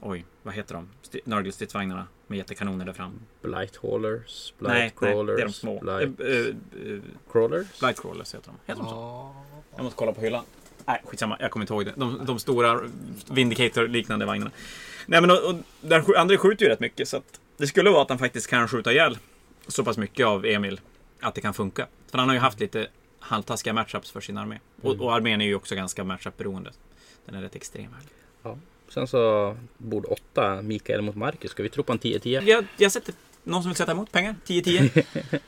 oj, 0.00 0.24
vad 0.42 0.54
heter 0.54 0.74
de? 0.74 0.88
St- 1.02 1.20
Nörgelstridsvagnarna 1.24 2.06
med 2.26 2.38
jättekanoner 2.38 2.84
där 2.84 2.92
fram. 2.92 3.20
Blight 3.42 3.76
Haulers, 3.76 4.52
Blight 4.58 4.72
Nej, 4.72 4.80
nej, 4.80 5.12
Crawlers, 5.12 5.36
det 5.36 5.42
är 5.42 5.46
de 5.46 5.52
små. 5.52 5.80
Blight 5.80 6.20
eh, 6.20 6.26
eh, 6.26 7.02
Crawlers. 7.32 7.80
Blight 7.80 8.00
Crawlers 8.00 8.34
heter 8.34 8.50
de. 8.50 8.72
Heter 8.72 8.82
de 8.82 8.88
så? 8.88 8.94
Ja. 8.94 9.34
Jag 9.76 9.84
måste 9.84 9.98
kolla 9.98 10.12
på 10.12 10.20
hyllan. 10.20 10.44
Nej, 10.86 11.02
skitsamma. 11.04 11.36
Jag 11.40 11.50
kommer 11.50 11.62
inte 11.62 11.74
ihåg 11.74 11.84
det. 11.84 11.92
De, 11.96 12.24
de 12.26 12.38
stora 12.38 12.80
Vindicator-liknande 13.30 14.26
vagnarna. 14.26 14.50
Nej, 15.06 15.20
men 15.20 15.30
och, 15.30 15.50
och, 15.50 15.54
där, 15.80 16.18
André 16.18 16.36
skjuter 16.36 16.64
ju 16.64 16.70
rätt 16.70 16.80
mycket, 16.80 17.08
så 17.08 17.16
att 17.16 17.40
det 17.56 17.66
skulle 17.66 17.90
vara 17.90 18.02
att 18.02 18.08
han 18.08 18.18
faktiskt 18.18 18.46
kan 18.46 18.68
skjuta 18.68 18.92
ihjäl 18.92 19.18
så 19.68 19.84
pass 19.84 19.96
mycket 19.96 20.26
av 20.26 20.46
Emil 20.46 20.80
att 21.20 21.34
det 21.34 21.40
kan 21.40 21.54
funka. 21.54 21.86
För 22.10 22.18
han 22.18 22.28
har 22.28 22.34
ju 22.34 22.40
haft 22.40 22.60
lite 22.60 22.88
halvtaskiga 23.18 23.72
matchups 23.72 24.10
för 24.10 24.20
sin 24.20 24.38
armé. 24.38 24.58
Och, 24.82 25.00
och 25.00 25.14
armén 25.14 25.40
är 25.40 25.44
ju 25.44 25.54
också 25.54 25.74
ganska 25.74 26.04
matchup-beroende. 26.04 26.72
Den 27.26 27.34
är 27.34 27.42
rätt 27.42 27.56
extrem 27.56 27.88
här. 27.92 28.56
Sen 28.88 29.06
så 29.06 29.56
bord 29.78 30.06
8, 30.08 30.62
Mikael 30.62 31.02
mot 31.02 31.16
Marcus. 31.16 31.50
Ska 31.50 31.62
vi 31.62 31.68
tro 31.68 31.82
på 31.82 31.92
en 31.92 31.98
10-10? 31.98 32.42
Jag, 32.42 32.64
jag 32.76 32.92
sätter... 32.92 33.14
Någon 33.46 33.62
som 33.62 33.70
vill 33.70 33.76
sätta 33.76 33.92
emot 33.92 34.12
pengar? 34.12 34.34
10-10? 34.46 35.04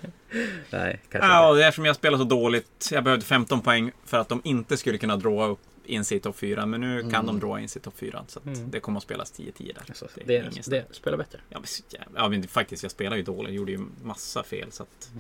Nej, 0.71 1.01
kanske 1.11 1.29
Ja, 1.29 1.49
inte. 1.51 1.59
det 1.61 1.67
är 1.67 1.71
som 1.71 1.85
jag 1.85 1.97
spelar 1.97 2.19
så 2.19 2.25
dåligt. 2.25 2.89
Jag 2.93 3.05
behövde 3.05 3.25
15 3.25 3.61
poäng 3.61 3.93
för 4.05 4.19
att 4.19 4.29
de 4.29 4.41
inte 4.45 4.77
skulle 4.77 4.99
kunna 4.99 5.17
dråa 5.17 5.47
upp 5.47 5.59
in 5.85 6.05
sig 6.05 6.17
i 6.17 6.21
topp 6.21 6.37
4. 6.39 6.67
Men 6.67 6.81
nu 6.81 7.11
kan 7.11 7.27
de 7.27 7.41
dråa 7.41 7.61
in 7.61 7.69
sig 7.69 7.81
i 7.81 7.83
topp 7.83 7.95
4. 7.99 8.25
Så 8.29 8.41
Mm. 8.47 8.71
det 8.71 8.81
kommer 8.81 8.97
att 8.99 9.03
spelas 9.03 9.33
10-10 9.39 9.75
där. 9.75 9.83
Alltså, 9.89 10.09
Det 10.15 10.23
är 10.23 10.27
det, 10.43 10.49
ingen 10.53 10.65
det, 10.67 10.85
spelar 10.91 11.19
bättre. 11.19 11.39
Ja, 11.49 11.59
men, 11.61 12.01
ja, 12.17 12.29
men 12.29 12.49
faktiskt, 12.49 12.83
jag 12.83 12.93
spelar 12.93 13.17
ju 13.17 13.23
dåligt. 13.23 13.49
Jag 13.49 13.57
gjorde 13.57 13.73
ju 13.73 13.81
massa 14.03 14.43
fel. 14.43 14.73
Så 14.73 14.83
att, 14.83 15.11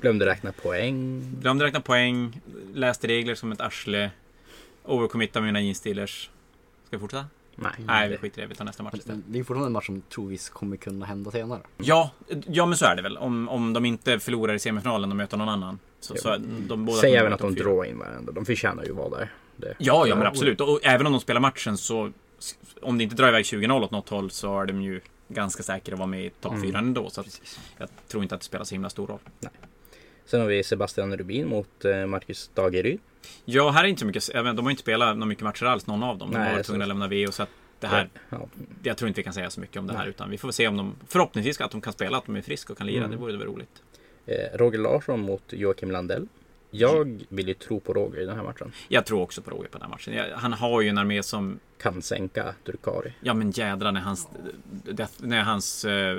Glömde 0.00 0.26
räkna 0.26 0.52
poäng. 0.52 1.22
glömde 1.40 1.64
räkna 1.64 1.80
poäng, 1.80 2.40
läste 2.74 3.06
regler 3.08 3.34
som 3.34 3.52
ett 3.52 3.60
arsle, 3.60 4.10
overcommittade 4.84 5.46
mina 5.46 5.60
jeansdealers. 5.60 6.30
Ska 6.86 6.96
vi 6.96 7.00
fortsätta? 7.00 7.26
Nej, 7.56 7.72
Nej, 7.78 8.08
vi 8.08 8.16
skiter 8.16 8.38
i 8.38 8.42
det. 8.42 8.48
Vi 8.48 8.54
tar 8.54 8.64
nästa 8.64 8.82
match 8.82 8.94
istället. 8.94 9.24
Det 9.26 9.38
är 9.38 9.42
fortfarande 9.42 9.66
en 9.66 9.72
match 9.72 9.86
som 9.86 10.02
troligtvis 10.02 10.48
kommer 10.48 10.76
kunna 10.76 11.06
hända 11.06 11.30
senare. 11.30 11.60
Ja, 11.76 12.10
ja, 12.46 12.66
men 12.66 12.78
så 12.78 12.84
är 12.84 12.96
det 12.96 13.02
väl. 13.02 13.16
Om, 13.16 13.48
om 13.48 13.72
de 13.72 13.84
inte 13.84 14.18
förlorar 14.18 14.54
i 14.54 14.58
semifinalen 14.58 15.10
och 15.10 15.16
möter 15.16 15.36
någon 15.36 15.48
annan. 15.48 15.78
Så, 16.00 16.16
så 16.16 16.36
de 16.68 16.84
båda 16.84 16.98
Säg 16.98 17.14
även 17.16 17.32
att 17.32 17.40
de 17.40 17.54
drar 17.54 17.84
in 17.84 17.98
varandra. 17.98 18.32
De 18.32 18.44
förtjänar 18.44 18.84
ju 18.84 18.90
att 18.90 18.96
vara 18.96 19.08
där. 19.18 19.32
Det. 19.56 19.74
Ja, 19.78 20.06
ja, 20.06 20.16
men 20.16 20.26
absolut. 20.26 20.60
Och 20.60 20.80
även 20.82 21.06
om 21.06 21.12
de 21.12 21.20
spelar 21.20 21.40
matchen 21.40 21.78
så... 21.78 22.12
Om 22.82 22.98
det 22.98 23.04
inte 23.04 23.16
drar 23.16 23.28
iväg 23.28 23.44
20-0 23.44 23.84
åt 23.84 23.90
något 23.90 24.08
håll 24.08 24.30
så 24.30 24.60
är 24.60 24.66
de 24.66 24.82
ju 24.82 25.00
ganska 25.28 25.62
säkra 25.62 25.92
att 25.94 25.98
vara 25.98 26.06
med 26.06 26.24
i 26.24 26.30
topp 26.30 26.52
Mm. 26.52 26.62
4 26.62 26.78
ändå. 26.78 27.10
Så 27.10 27.20
att 27.20 27.40
jag 27.78 27.88
tror 28.08 28.22
inte 28.22 28.34
att 28.34 28.40
det 28.40 28.44
spelar 28.44 28.64
så 28.64 28.74
himla 28.74 28.90
stor 28.90 29.06
roll. 29.06 29.18
Sen 30.30 30.40
har 30.40 30.46
vi 30.46 30.62
Sebastian 30.62 31.16
Rubin 31.16 31.48
mot 31.48 31.84
eh, 31.84 32.06
Marcus 32.06 32.50
Dageryd. 32.54 33.00
Ja, 33.44 33.70
här 33.70 33.84
är 33.84 33.88
inte 33.88 34.00
så 34.00 34.06
mycket... 34.06 34.28
Jag 34.34 34.42
vet, 34.42 34.56
de 34.56 34.64
har 34.66 34.70
inte 34.70 34.82
spelat 34.82 35.16
någon 35.16 35.28
mycket 35.28 35.44
matcher 35.44 35.64
alls, 35.64 35.86
någon 35.86 36.02
av 36.02 36.18
dem. 36.18 36.30
De 36.30 36.38
Nej, 36.38 36.46
har 36.48 36.54
varit 36.54 36.66
tvungna 36.66 36.84
att 36.84 36.88
lämna 36.88 37.08
VO. 37.08 37.32
Så 37.32 37.42
att 37.42 37.48
det 37.80 37.86
här... 37.86 38.08
Ja, 38.28 38.46
Jag 38.82 38.96
tror 38.96 39.08
inte 39.08 39.18
vi 39.20 39.24
kan 39.24 39.32
säga 39.32 39.50
så 39.50 39.60
mycket 39.60 39.76
om 39.76 39.86
det 39.86 39.92
här. 39.92 40.00
Nej. 40.00 40.08
Utan 40.10 40.30
vi 40.30 40.38
får 40.38 40.50
se 40.50 40.68
om 40.68 40.76
de... 40.76 40.94
Förhoppningsvis 41.08 41.60
att 41.60 41.70
de 41.70 41.80
kan 41.80 41.92
spela, 41.92 42.18
att 42.18 42.26
de 42.26 42.36
är 42.36 42.42
friska 42.42 42.72
och 42.72 42.78
kan 42.78 42.86
lira. 42.86 42.98
Mm. 42.98 43.10
Det 43.10 43.16
vore 43.16 43.36
väl 43.36 43.46
roligt. 43.46 43.82
eh, 44.26 44.58
Roger 44.58 44.78
Larsson 44.78 45.20
mot 45.20 45.42
Joakim 45.52 45.90
Landell. 45.90 46.28
Jag 46.70 47.20
vill 47.28 47.48
ju 47.48 47.54
tro 47.54 47.80
på 47.80 47.92
Roger 47.94 48.20
i 48.20 48.24
den 48.24 48.36
här 48.36 48.42
matchen. 48.44 48.72
Jag 48.88 49.06
tror 49.06 49.20
också 49.22 49.42
på 49.42 49.50
Roger 49.50 49.68
på 49.68 49.78
den 49.78 49.82
här 49.82 49.90
matchen. 49.90 50.14
Jag, 50.14 50.36
han 50.36 50.52
har 50.52 50.80
ju 50.80 50.88
en 50.88 50.98
armé 50.98 51.22
som... 51.22 51.58
Kan 51.82 52.02
sänka 52.02 52.54
Durkari. 52.64 53.12
Ja 53.20 53.34
men 53.34 53.50
jädrar 53.50 53.92
när 53.92 54.00
hans... 54.00 54.28
Death, 54.84 55.12
när 55.18 55.42
hans... 55.42 55.84
eh, 55.84 56.18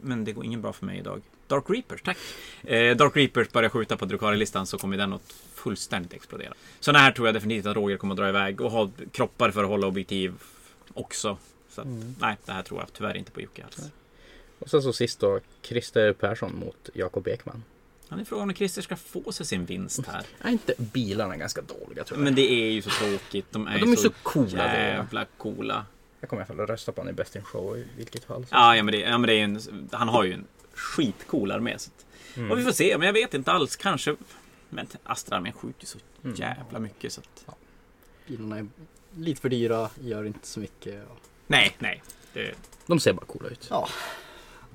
men 0.00 0.24
det 0.24 0.32
går 0.32 0.44
ingen 0.44 0.62
bra 0.62 0.72
för 0.72 0.86
mig 0.86 0.98
idag. 0.98 1.20
Dark 1.50 1.64
Reapers, 1.70 2.02
tack! 2.02 2.16
Eh, 2.64 2.96
Dark 2.96 3.16
Reapers 3.16 3.48
börjar 3.48 3.70
skjuta 3.70 3.96
på 3.96 4.04
Drukari-listan 4.04 4.66
så 4.66 4.78
kommer 4.78 4.96
den 4.96 5.12
att 5.12 5.32
fullständigt 5.54 6.12
explodera. 6.12 6.52
Så 6.80 6.92
den 6.92 7.00
här 7.00 7.12
tror 7.12 7.28
jag 7.28 7.34
definitivt 7.34 7.66
att 7.66 7.76
Roger 7.76 7.96
kommer 7.96 8.14
att 8.14 8.18
dra 8.18 8.28
iväg 8.28 8.60
och 8.60 8.70
ha 8.70 8.90
kroppar 9.12 9.50
för 9.50 9.62
att 9.62 9.68
hålla 9.68 9.86
objektiv 9.86 10.34
också. 10.94 11.38
Så 11.70 11.80
att, 11.80 11.86
nej, 12.20 12.36
det 12.44 12.52
här 12.52 12.62
tror 12.62 12.80
jag 12.80 12.92
tyvärr 12.92 13.16
inte 13.16 13.30
på 13.30 13.40
Jocke 13.40 13.64
alls. 13.64 13.90
Och 14.58 14.70
sen 14.70 14.82
så 14.82 14.92
sist 14.92 15.20
då 15.20 15.40
Christer 15.62 16.12
Persson 16.12 16.58
mot 16.58 16.88
Jakob 16.94 17.28
Ekman. 17.28 17.62
Han 18.08 18.20
är 18.20 18.24
frågan 18.24 18.48
om 18.48 18.54
Christer 18.54 18.82
ska 18.82 18.96
få 18.96 19.32
sig 19.32 19.46
sin 19.46 19.64
vinst 19.64 20.06
här. 20.06 20.22
Är 20.40 20.50
inte 20.50 20.74
bilarna 20.78 21.36
ganska 21.36 21.62
dåliga 21.62 22.04
tror 22.04 22.18
jag? 22.18 22.24
Men 22.24 22.34
det 22.34 22.52
är 22.52 22.70
ju 22.70 22.82
så 22.82 22.90
tråkigt. 22.90 23.46
De 23.50 23.66
är, 23.66 23.72
Ja, 23.72 23.78
de 23.78 23.92
är 23.92 23.96
så 23.96 24.10
coola 24.22 24.48
då. 24.50 24.56
jävla 24.78 25.26
coola. 25.38 25.86
Jag 26.20 26.30
kommer 26.30 26.42
i 26.42 26.44
alla 26.44 26.54
fall 26.54 26.60
att 26.64 26.70
rösta 26.70 26.92
på 26.92 27.00
honom 27.00 27.14
i 27.14 27.16
Best 27.16 27.36
in 27.36 27.42
Show 27.42 27.78
i 27.78 27.86
vilket 27.96 28.24
fall. 28.24 28.42
Så. 28.42 28.48
Ja, 28.54 28.76
ja, 28.76 28.82
men 28.82 28.92
det, 28.92 28.98
ja, 29.00 29.18
men 29.18 29.28
det 29.28 29.34
är 29.34 29.44
en, 29.44 29.60
han 29.92 30.08
har 30.08 30.24
ju 30.24 30.32
en 30.32 30.44
skitcool 30.80 31.50
armé. 31.50 31.76
Mm. 32.36 32.50
Och 32.50 32.58
vi 32.58 32.64
får 32.64 32.72
se, 32.72 32.98
men 32.98 33.06
jag 33.06 33.12
vet 33.12 33.34
inte 33.34 33.52
alls. 33.52 33.76
Kanske... 33.76 34.16
Men 34.68 34.86
Astra-armén 35.04 35.52
skjuter 35.52 35.80
ju 35.82 35.86
så 35.86 35.98
jävla 36.36 36.78
mycket 36.78 37.12
så 37.12 37.20
att... 37.20 37.56
Bilarna 38.26 38.58
är 38.58 38.66
lite 39.16 39.40
för 39.40 39.48
dyra, 39.48 39.90
gör 40.00 40.24
inte 40.24 40.46
så 40.46 40.60
mycket. 40.60 41.08
och- 41.10 41.18
Nej, 41.46 41.76
nej. 41.78 42.02
Det, 42.32 42.54
De 42.86 43.00
ser 43.00 43.12
bara 43.12 43.26
coola 43.26 43.48
ut. 43.48 43.66
Ja, 43.70 43.88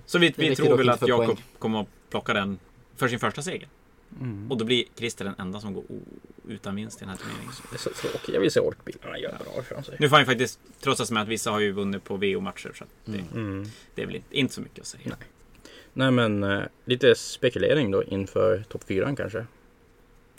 så 0.06 0.20
vi, 0.20 0.34
vi 0.38 0.56
tror 0.56 0.78
väl 0.78 0.90
att 0.90 1.08
Jakob 1.08 1.38
kommer 1.60 1.82
att 1.82 1.88
plocka 2.10 2.34
den 2.34 2.60
för 2.96 3.08
sin 3.08 3.20
första 3.20 3.42
seger. 3.42 3.68
Mm. 4.22 4.52
Och 4.52 4.58
då 4.58 4.66
blir 4.66 4.86
Christer 4.96 5.26
den 5.26 5.36
enda 5.38 5.60
som 5.60 5.74
går 5.74 5.84
utan 6.48 6.76
vinst 6.76 6.98
i 6.98 7.00
den 7.00 7.10
här 7.10 7.18
turneringen. 7.18 7.52
Det 7.72 7.76
är 7.76 7.80
så 7.80 7.90
tråkigt. 7.90 8.30
Jag 8.34 8.42
vill 8.42 8.52
se 8.52 8.60
orkbilarna 8.60 9.20
göra 9.20 9.38
bra 9.38 9.62
ifrån 9.62 9.84
sig. 9.84 9.98
Nu 10.00 10.10
får 10.10 10.16
han 10.18 10.26
faktiskt 10.26 10.60
trotsas 10.80 11.12
med 11.12 11.24
att 11.24 11.28
vissa 11.30 11.52
har 11.52 11.60
ju 11.60 11.72
vunnit 11.72 12.04
på 12.04 12.18
VO-matcher. 12.18 12.72
Så 12.76 12.86
det. 13.06 13.18
Mm. 13.34 13.66
det 13.96 14.02
är 14.02 14.06
väl 14.06 14.16
inte, 14.16 14.38
inte 14.40 14.54
så 14.54 14.62
mycket 14.62 14.80
att 14.80 14.88
säga. 14.88 15.04
Nej. 15.06 15.18
Nej 15.98 16.12
men 16.12 16.44
eh, 16.44 16.62
lite 16.86 17.16
spekulering 17.16 17.92
då 17.92 18.04
inför 18.04 18.64
topp 18.70 18.84
4 18.88 19.16
kanske. 19.16 19.46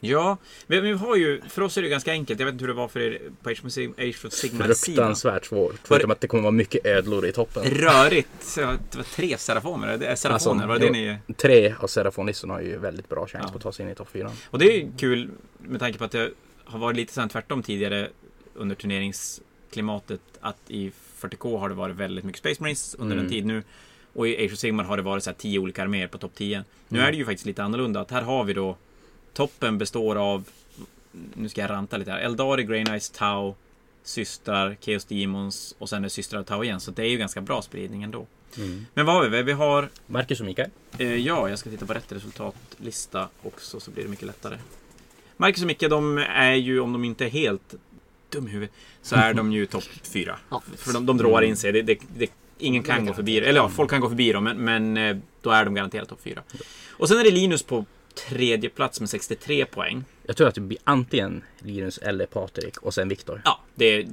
Ja, 0.01 0.37
vi, 0.67 0.81
vi 0.81 0.93
har 0.93 1.17
ju, 1.17 1.41
för 1.49 1.63
oss 1.63 1.79
är 1.79 1.83
det 1.83 1.89
ganska 1.89 2.11
enkelt. 2.13 2.41
Jag 2.41 2.47
vet 2.47 2.53
inte 2.53 2.63
hur 2.63 2.69
det 2.69 2.75
var 2.75 2.89
för 2.89 3.01
er 3.01 3.19
på 3.43 3.51
Age 3.51 3.63
of 3.65 3.73
Sig- 3.73 3.93
Age 3.99 4.25
of 4.27 4.33
Sigmar-sidan. 4.33 4.77
Fruktansvärt 4.77 5.45
svårt. 5.45 5.75
Förutom 5.85 6.11
att 6.11 6.21
det 6.21 6.27
kommer 6.29 6.43
vara 6.43 6.51
mycket 6.53 6.87
ödlor 6.87 7.27
i 7.27 7.33
toppen. 7.33 7.65
Rörigt. 7.65 8.55
Det 8.55 8.65
var 8.65 9.03
tre 9.03 9.39
serafoner. 9.39 9.99
Det 9.99 10.07
är 10.07 10.17
serafoner, 10.17 10.67
var 10.67 10.79
det 10.79 10.87
det 10.87 10.93
ni... 10.93 11.17
Tre 11.37 11.75
av 11.81 11.87
Serafonlistorna 11.87 12.55
har 12.55 12.61
ju 12.61 12.79
väldigt 12.79 13.09
bra 13.09 13.27
chans 13.27 13.45
Ja. 13.47 13.51
på 13.53 13.57
att 13.57 13.63
ta 13.63 13.73
sig 13.73 13.85
in 13.87 13.93
i 13.93 13.95
topp 13.95 14.09
4. 14.13 14.31
Och 14.51 14.59
det 14.59 14.65
är 14.67 14.77
ju 14.79 14.93
kul 14.99 15.31
med 15.59 15.81
tanke 15.81 15.99
på 15.99 16.05
att 16.05 16.13
det 16.13 16.31
har 16.65 16.79
varit 16.79 16.97
lite 16.97 17.13
sen 17.13 17.29
tvärtom 17.29 17.63
tidigare 17.63 18.09
under 18.55 18.75
turneringsklimatet. 18.75 20.21
Att 20.41 20.59
i 20.69 20.93
40K 21.21 21.59
har 21.59 21.69
det 21.69 21.75
varit 21.75 21.97
väldigt 21.97 22.25
mycket 22.25 22.39
Space 22.39 22.63
Marines 22.63 22.95
under 22.99 23.17
Mm. 23.17 23.25
en 23.27 23.33
tid 23.33 23.47
nu. 23.47 23.63
Och 24.17 24.29
i 24.29 24.45
Age 24.45 24.53
of 24.53 24.59
Sigmar 24.59 24.85
har 24.85 24.97
det 24.97 25.03
varit 25.03 25.25
så 25.25 25.31
här 25.31 25.35
tio 25.37 25.59
olika 25.59 25.83
arméer 25.83 26.07
på 26.07 26.19
topp 26.19 26.33
10. 26.35 26.65
Nu 26.89 26.99
Mm. 26.99 27.09
är 27.09 27.13
det 27.13 27.19
ju 27.19 27.25
faktiskt 27.25 27.47
lite 27.47 27.63
annorlunda. 27.65 28.01
Att 28.01 28.11
här 28.11 28.23
har 28.23 28.45
vi 28.45 28.53
då 28.53 28.77
Toppen 29.35 29.79
består 29.79 30.17
av 30.17 30.45
Nu 31.35 31.49
ska 31.49 31.61
jag 31.61 31.71
ranta 31.71 31.97
lite 31.97 32.11
här. 32.11 32.19
Eldari, 32.19 32.65
Grey 32.65 32.85
Knights, 32.85 33.11
Tau 33.11 33.55
Systrar, 34.03 34.77
Chaos 34.81 35.05
Demons 35.05 35.75
och 35.79 35.89
sen 35.89 36.05
är 36.05 36.09
systrar 36.09 36.41
och 36.41 36.47
Tau 36.47 36.65
igen. 36.65 36.81
Så 36.81 36.91
det 36.91 37.03
är 37.03 37.09
ju 37.09 37.17
ganska 37.19 37.41
bra 37.41 37.63
spridning 37.63 38.03
ändå. 38.03 38.27
Mm. 38.57 38.87
Men 38.95 39.07
vad 39.07 39.15
har 39.15 39.29
vi? 39.29 39.43
Vi 39.43 39.53
har 39.53 39.89
Marcus 40.07 40.41
och 40.41 40.47
Mikael. 40.47 40.71
Eh, 40.99 41.15
ja, 41.15 41.49
jag 41.49 41.59
ska 41.59 41.71
titta 41.71 41.87
på 41.87 41.95
rätt 41.95 42.13
resultatlista 42.13 43.29
också 43.43 43.81
så 43.81 43.91
blir 43.91 44.05
det 44.05 44.11
mycket 44.11 44.27
lättare. 44.27 44.59
Marcus 45.37 45.61
och 45.61 45.67
Micke, 45.67 45.81
de 45.91 46.19
är 46.19 46.55
ju, 46.55 46.81
om 46.81 46.93
de 46.93 47.05
inte 47.05 47.25
är 47.25 47.29
helt 47.29 47.75
dum 48.31 48.49
i 48.49 48.51
huvudet, 48.51 48.75
så 49.03 49.17
är 49.17 49.35
de 49.35 49.53
ju 49.53 49.67
topp 49.77 49.85
fyra. 50.03 50.39
Ja. 50.51 50.63
För 50.77 50.93
de, 50.93 51.07
de 51.07 51.17
drar 51.17 51.43
in 51.43 51.57
sig. 51.57 51.73
Det, 51.73 51.83
det, 51.83 51.99
det, 52.19 52.31
ingen 52.59 52.83
kan 52.83 53.07
gå 53.07 53.13
förbi 53.13 53.39
Eller 53.39 53.61
ja, 53.61 53.69
folk 53.69 53.91
kan 53.91 54.01
gå 54.01 54.09
förbi 54.09 54.33
dem, 54.33 54.45
men, 54.45 54.57
men 54.57 54.97
eh, 54.97 55.17
då 55.41 55.51
är 55.51 55.65
de 55.65 55.75
garanterat 55.75 56.09
topp 56.09 56.21
fyra. 56.23 56.43
Och 56.91 57.09
sen 57.09 57.19
är 57.19 57.25
det 57.25 57.31
Linus 57.31 57.63
på 57.63 57.85
tredje 58.29 58.71
plats 58.71 59.01
med 59.01 59.11
63 59.11 59.67
poäng. 59.67 60.05
Jag 60.23 60.37
tror 60.37 60.49
att 60.49 60.55
det 60.55 60.61
blir 60.61 60.79
antingen 60.85 61.43
Linus 61.59 61.99
eller 61.99 62.27
Patrik 62.27 62.79
och 62.79 62.95
sen 62.95 63.09
Viktor. 63.09 63.43
Ja, 63.45 63.61
det 63.75 63.85
är... 63.85 64.09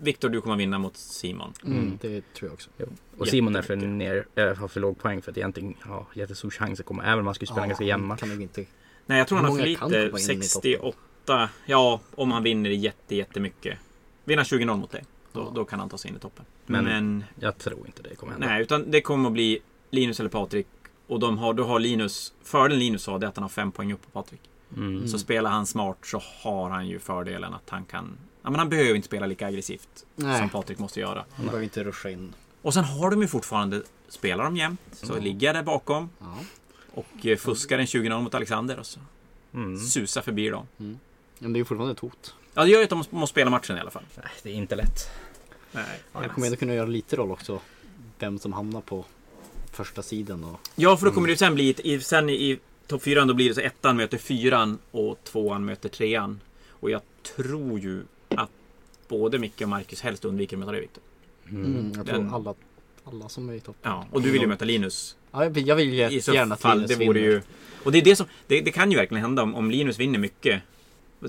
Viktor, 0.00 0.28
du 0.28 0.40
kommer 0.40 0.56
vinna 0.56 0.78
mot 0.78 0.96
Simon. 0.96 1.52
mm, 1.66 1.98
det 2.00 2.34
tror 2.34 2.48
jag 2.48 2.52
också. 2.52 2.70
Och 3.18 3.28
Simon 3.28 3.56
är 3.56 3.62
för, 3.62 3.76
ner, 3.76 4.26
äh, 4.34 4.54
har 4.54 4.68
för 4.68 4.80
låg 4.80 4.98
poäng 4.98 5.22
för 5.22 5.30
att 5.30 5.36
egentligen 5.36 5.74
ha 5.84 6.06
jättestor 6.14 6.50
chans 6.50 6.80
att 6.80 6.86
komma. 6.86 7.04
Även 7.04 7.18
om 7.18 7.24
man 7.24 7.34
skulle 7.34 7.46
spela 7.46 7.62
en 7.62 7.68
ganska 7.68 7.84
jämn 7.84 8.06
match. 8.06 8.22
inte. 8.22 8.64
Nej, 9.06 9.18
jag 9.18 9.28
tror 9.28 9.38
han 9.38 9.44
har 9.44 9.58
för 9.58 9.66
lite. 9.66 9.80
komma 9.80 9.96
in 9.96 10.04
i 10.04 10.10
toppen? 10.10 10.42
68. 10.42 11.48
Ja, 11.66 12.00
om 12.14 12.30
han 12.30 12.42
vinner 12.42 12.70
jätte, 12.70 13.16
jättemycket. 13.16 13.78
Vinner 14.24 14.44
20-0 14.44 14.76
mot 14.76 14.90
dig. 14.90 15.04
Då, 15.32 15.50
då 15.54 15.64
kan 15.64 15.80
han 15.80 15.88
ta 15.88 15.98
sig 15.98 16.10
in 16.10 16.16
i 16.16 16.20
toppen. 16.20 16.44
Men- 16.66 16.84
Men, 16.84 17.24
Jag 17.40 17.58
tror 17.58 17.86
inte 17.86 18.02
det 18.02 18.14
kommer 18.14 18.32
hända. 18.32 18.46
nej, 18.46 18.62
utan 18.62 18.90
det 18.90 19.00
kommer 19.00 19.26
att 19.26 19.32
bli 19.32 19.58
Linus 19.90 20.20
eller 20.20 20.30
Patrik. 20.30 20.66
Och 21.06 21.20
de 21.20 21.38
har, 21.38 21.54
då 21.54 21.64
har 21.64 21.78
Linus, 21.80 22.32
fördelen 22.42 22.78
Linus 22.78 23.06
har 23.06 23.18
det 23.18 23.26
är 23.26 23.28
att 23.28 23.36
han 23.36 23.42
har 23.42 23.48
fem 23.48 23.72
poäng 23.72 23.92
upp 23.92 24.02
på 24.02 24.10
Patrik. 24.10 24.40
Mm. 24.76 25.08
Så 25.08 25.18
spelar 25.18 25.50
han 25.50 25.66
smart 25.66 25.98
så 26.02 26.22
har 26.42 26.70
han 26.70 26.88
ju 26.88 26.98
fördelen 26.98 27.54
att 27.54 27.70
han 27.70 27.84
kan... 27.84 28.16
Ja, 28.42 28.50
men 28.50 28.58
han 28.58 28.68
behöver 28.68 28.94
inte 28.94 29.06
spela 29.06 29.26
lika 29.26 29.46
aggressivt 29.46 30.04
Nej. 30.16 30.38
som 30.38 30.48
Patrik 30.48 30.78
måste 30.78 31.00
göra. 31.00 31.24
Man 31.36 31.44
behöver 31.46 31.64
inte 31.64 31.84
ruscha 31.84 32.10
in. 32.10 32.34
Och 32.62 32.74
sen 32.74 32.84
har 32.84 33.10
de 33.10 33.22
ju 33.22 33.28
fortfarande, 33.28 33.82
spelar 34.08 34.44
de 34.44 34.56
jämt, 34.56 34.80
så 34.92 35.12
Mm. 35.12 35.24
ligger 35.24 35.46
jag 35.46 35.56
där 35.56 35.62
bakom 35.62 36.10
Ja. 36.18 36.36
och 36.94 37.26
eh, 37.26 37.36
fuskar 37.36 37.78
en 37.78 37.86
20-0 37.86 38.22
mot 38.22 38.34
Alexander. 38.34 38.78
Och 38.78 38.86
så 38.86 39.00
Mm. 39.54 39.78
susa 39.78 40.22
förbi 40.22 40.48
dem. 40.48 40.66
Men 40.76 40.98
det 41.52 41.56
är 41.56 41.58
ju 41.58 41.64
fortfarande 41.64 41.92
ett 41.92 41.98
hot. 42.00 42.34
Ja, 42.58 42.64
det 42.64 42.70
gör 42.70 42.78
ju 42.78 42.84
att 42.84 42.90
de 42.90 43.04
måste, 43.10 43.32
spela 43.32 43.50
matchen 43.50 43.76
i 43.76 43.80
alla 43.80 43.90
fall. 43.90 44.02
Nej, 44.16 44.26
det 44.42 44.50
är 44.50 44.54
inte 44.54 44.76
lätt. 44.76 45.10
Nej, 45.72 45.84
Ja, 46.12 46.20
det 46.20 46.28
kommer 46.28 46.46
ändå 46.46 46.56
kunna 46.56 46.74
göra 46.74 46.86
lite 46.86 47.16
roll 47.16 47.30
också. 47.30 47.60
Vem 48.18 48.38
som 48.38 48.52
hamnar 48.52 48.80
på 48.80 49.04
första 49.72 50.02
sidan 50.02 50.44
och 50.44 50.60
Ja, 50.74 50.96
för 50.96 51.06
då 51.06 51.12
kommer 51.12 51.26
det 51.26 51.32
ju 51.32 51.36
sen 51.36 51.54
bli, 51.54 51.74
i, 51.84 52.00
sen 52.00 52.30
i, 52.30 52.58
topp 52.86 53.02
fyran 53.02 53.28
då 53.28 53.34
blir 53.34 53.48
det 53.48 53.54
så 53.54 53.60
ettan 53.60 53.96
möter 53.96 54.18
fyran 54.18 54.78
och 54.90 55.18
tvåan 55.24 55.64
möter 55.64 55.88
trean. 55.88 56.40
Och 56.70 56.90
jag 56.90 57.00
tror 57.36 57.78
ju 57.80 58.02
att 58.28 58.50
både 59.08 59.38
Micke 59.38 59.60
och 59.62 59.68
Marcus 59.68 60.00
helst 60.00 60.24
undviker 60.24 60.56
att 60.56 60.60
möta 60.60 60.72
dig 60.72 60.80
Viktor. 60.80 61.02
mm, 61.50 61.92
jag 61.96 62.06
tror 62.06 62.18
Den- 62.18 62.34
alla, 62.34 62.54
alla 63.04 63.28
som 63.28 63.48
är 63.48 63.52
i 63.52 63.60
toppen. 63.60 63.92
Ja, 63.92 64.06
och 64.12 64.22
du 64.22 64.30
vill 64.30 64.40
ju 64.40 64.46
möta 64.46 64.64
Linus. 64.64 65.16
Ja, 65.32 65.44
jag 65.44 65.50
vill, 65.50 65.90
vill 65.90 66.00
I 66.00 66.20
så 66.20 66.34
gärna 66.34 66.54
att 66.54 66.60
fall, 66.60 66.76
Linus 66.78 66.98
det 66.98 67.06
vore 67.06 67.20
vinner. 67.20 67.32
ju... 67.34 67.42
Och 67.84 67.92
det 67.92 67.98
är 67.98 68.02
det 68.04 68.16
som, 68.16 68.26
det, 68.46 68.60
det 68.60 68.70
kan 68.70 68.90
ju 68.90 68.96
verkligen 68.96 69.22
hända 69.22 69.42
om, 69.42 69.54
om 69.54 69.70
Linus 69.70 69.98
vinner 69.98 70.18
mycket. 70.18 70.62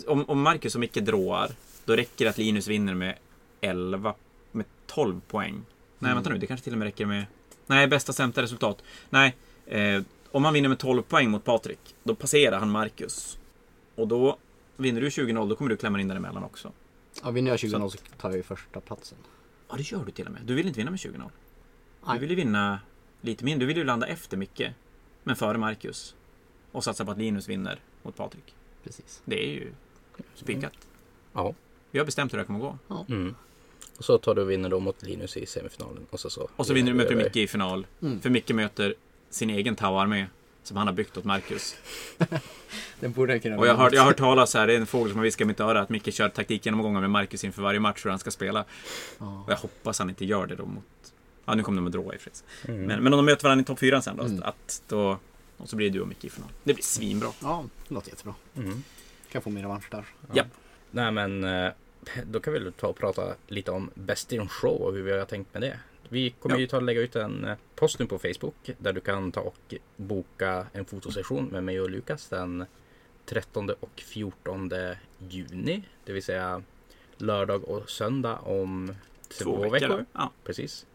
Om, 0.08 0.26
om 0.30 0.42
Marcus 0.42 0.76
och 0.76 0.82
Micke 0.82 0.94
dråar, 0.94 1.52
då 1.86 1.96
räcker 1.96 2.26
det 2.26 2.30
att 2.30 2.38
Linus 2.38 2.68
vinner 2.68 2.94
med 2.94 3.16
11, 3.62 4.14
med 4.52 4.66
12 4.88 5.22
poäng. 5.28 5.62
Nej, 6.00 6.14
vänta 6.14 6.30
nu, 6.30 6.38
det 6.38 6.48
kanske 6.48 6.64
till 6.64 6.74
och 6.74 6.80
med 6.80 6.86
räcker 6.86 7.06
med... 7.06 7.26
Nej, 7.68 7.88
bästa 7.88 8.14
sämsta 8.14 8.42
resultat. 8.42 8.84
Nej, 9.10 9.36
eh, 9.66 10.02
om 10.32 10.46
han 10.46 10.54
vinner 10.54 10.70
med 10.70 10.80
12 10.80 11.02
poäng 11.02 11.30
mot 11.30 11.44
Patrik, 11.44 11.96
då 12.04 12.16
passerar 12.16 12.60
han 12.60 12.70
Marcus. 12.70 13.40
Och 13.96 14.08
då 14.08 14.38
vinner 14.78 15.02
du 15.02 15.10
20-0, 15.10 15.50
då 15.50 15.56
kommer 15.56 15.70
du 15.70 15.78
klämma 15.78 16.02
in 16.02 16.08
däremellan 16.08 16.44
också. 16.44 16.72
Ja, 17.24 17.32
vinner 17.32 17.52
jag 17.52 17.60
20 17.60 17.90
så 17.90 17.98
tar 18.18 18.30
jag 18.30 18.38
ju 18.38 18.44
första 18.44 18.80
platsen. 18.80 19.18
Ja, 19.70 19.76
det 19.76 19.92
gör 19.92 20.06
du 20.06 20.12
till 20.12 20.26
och 20.26 20.32
med. 20.32 20.42
Du 20.46 20.56
vill 20.56 20.68
inte 20.68 20.78
vinna 20.78 20.92
med 20.92 21.00
20-0. 21.00 21.30
Du 22.14 22.20
vill 22.20 22.30
ju 22.30 22.36
vinna 22.36 22.80
lite 23.22 23.46
mindre. 23.46 23.60
Du 23.60 23.66
vill 23.66 23.78
ju 23.78 23.84
landa 23.84 24.08
efter 24.08 24.38
Micke, 24.38 24.62
men 25.24 25.36
före 25.36 25.58
Marcus. 25.58 26.16
Och 26.72 26.84
satsa 26.84 27.06
på 27.06 27.12
att 27.12 27.18
Linus 27.18 27.50
vinner 27.50 27.80
mot 28.04 28.16
Patrik. 28.16 28.56
Precis. 28.84 29.22
Det 29.26 29.44
är 29.46 29.50
ju 29.50 29.72
spikat. 30.36 30.74
Ja. 31.34 31.54
Vi 31.92 32.00
har 32.00 32.06
bestämt 32.06 32.34
hur 32.34 32.38
det 32.38 32.44
kommer 32.46 32.60
gå. 32.60 32.78
Mm. 33.10 33.36
Och 33.98 34.06
så 34.06 34.18
tar 34.18 34.36
du 34.36 34.42
och 34.42 34.52
vinner 34.52 34.70
då 34.70 34.80
mot 34.80 35.04
Linus 35.04 35.38
i 35.38 35.46
semifinalen. 35.46 36.06
Och 36.10 36.20
så, 36.20 36.30
så 36.30 36.50
Och 36.56 36.68
så 36.68 36.74
vinner 36.74 36.92
du 36.92 36.98
möter 36.98 37.12
över. 37.14 37.24
Micke 37.24 37.36
i 37.36 37.48
final. 37.48 37.88
Mm. 38.02 38.22
För 38.22 38.30
Micke 38.30 38.50
möter 38.52 38.96
sin 39.30 39.50
egen 39.50 39.76
Tau-armé. 39.76 40.26
Som 40.64 40.78
han 40.78 40.88
har 40.88 40.94
byggt 40.94 41.18
åt 41.18 41.24
Marcus. 41.24 41.76
Den 43.00 43.12
borde 43.12 43.34
jag 43.34 43.42
kunna 43.42 43.58
Och 43.58 43.68
jag 43.68 43.76
har, 43.76 43.86
vinna. 43.90 43.96
jag 43.96 44.02
har 44.02 44.08
hört 44.08 44.18
talas 44.18 44.54
här, 44.54 44.68
det 44.68 44.74
är 44.74 44.78
en 44.80 44.86
fågel 44.86 45.10
som 45.10 45.18
har 45.18 45.24
viskat 45.24 45.42
i 45.42 45.46
mitt 45.46 45.60
öra, 45.60 45.82
att 45.82 45.90
Micke 45.90 46.14
kör 46.14 46.30
taktikgenomgångar 46.30 47.02
med 47.02 47.10
Marcus 47.10 47.44
inför 47.44 47.62
varje 47.62 47.80
match 47.80 48.06
hur 48.06 48.10
han 48.10 48.20
ska 48.20 48.32
spela. 48.32 48.66
Ja. 49.20 49.44
Och 49.46 49.52
jag 49.52 49.58
hoppas 49.58 50.00
han 50.00 50.10
inte 50.10 50.26
gör 50.26 50.48
det 50.48 50.56
då 50.56 50.66
mot... 50.66 50.84
Ja, 51.46 51.56
nu 51.56 51.64
kommer 51.64 51.76
de 51.82 51.86
att 51.86 51.92
dråa 51.92 52.16
i 52.16 52.18
och. 52.18 52.44
Mm. 52.68 52.82
Men, 52.86 53.04
men 53.04 53.14
om 53.14 53.18
de 53.18 53.26
möter 53.26 53.44
varandra 53.44 53.62
i 53.62 53.66
topp 53.66 53.80
4 53.80 54.02
sen 54.02 54.18
då, 54.18 54.24
Mm. 54.24 54.44
att 54.44 54.82
då... 54.88 55.18
Och 55.60 55.70
så 55.70 55.76
blir 55.76 55.90
det 55.90 55.94
du 55.98 56.02
och 56.02 56.08
Micke 56.08 56.26
i 56.26 56.30
final. 56.30 56.50
Det 56.64 56.74
blir 56.74 56.84
svinbra. 56.84 57.32
ja, 57.42 57.66
det 57.88 57.94
låter 57.94 58.10
jättebra. 58.10 58.36
Mm. 58.56 58.84
Kan 59.32 59.42
få 59.42 59.50
min 59.50 59.64
revansch 59.64 59.88
där. 59.92 60.06
Ja. 60.34 60.44
Nej 60.92 61.12
men 61.12 61.44
eh, 61.44 61.72
då 62.24 62.40
kan 62.40 62.54
vi 62.54 62.60
väl 62.60 62.74
ta 62.74 62.88
och 62.88 62.98
prata 62.98 63.36
lite 63.48 63.72
om 63.72 63.90
Best 63.94 64.32
in 64.32 64.48
Show 64.48 64.82
och 64.82 64.94
hur 64.94 65.02
vi 65.04 65.12
har 65.12 65.26
tänkt 65.26 65.54
med 65.54 65.62
det. 65.62 65.80
Vi 66.10 66.30
kommer 66.30 66.56
Ja. 66.56 66.60
ju 66.60 66.68
ta 66.68 66.78
och 66.78 66.84
lägga 66.84 67.02
ut 67.02 67.16
en 67.16 67.46
eh, 67.46 67.58
post 67.76 68.00
nu 68.00 68.06
på 68.06 68.20
Facebook 68.20 68.70
där 68.78 68.94
du 68.94 69.02
kan 69.02 69.32
ta 69.32 69.42
och 69.42 69.74
boka 69.96 70.66
en 70.74 70.86
fotosession 70.86 71.46
med 71.46 71.64
mig 71.64 71.82
och 71.82 71.90
Lukas 71.90 72.28
den 72.28 72.66
13 73.26 73.70
och 73.70 73.90
14 74.06 74.72
juni. 75.30 75.84
Det 76.06 76.14
vill 76.14 76.24
säga 76.24 76.62
lördag 77.18 77.64
och 77.64 77.90
söndag 77.90 78.36
om 78.38 78.96
två, 79.40 79.70
veckor. 79.70 80.06
Ja. 80.14 80.32
Precis. 80.44 80.86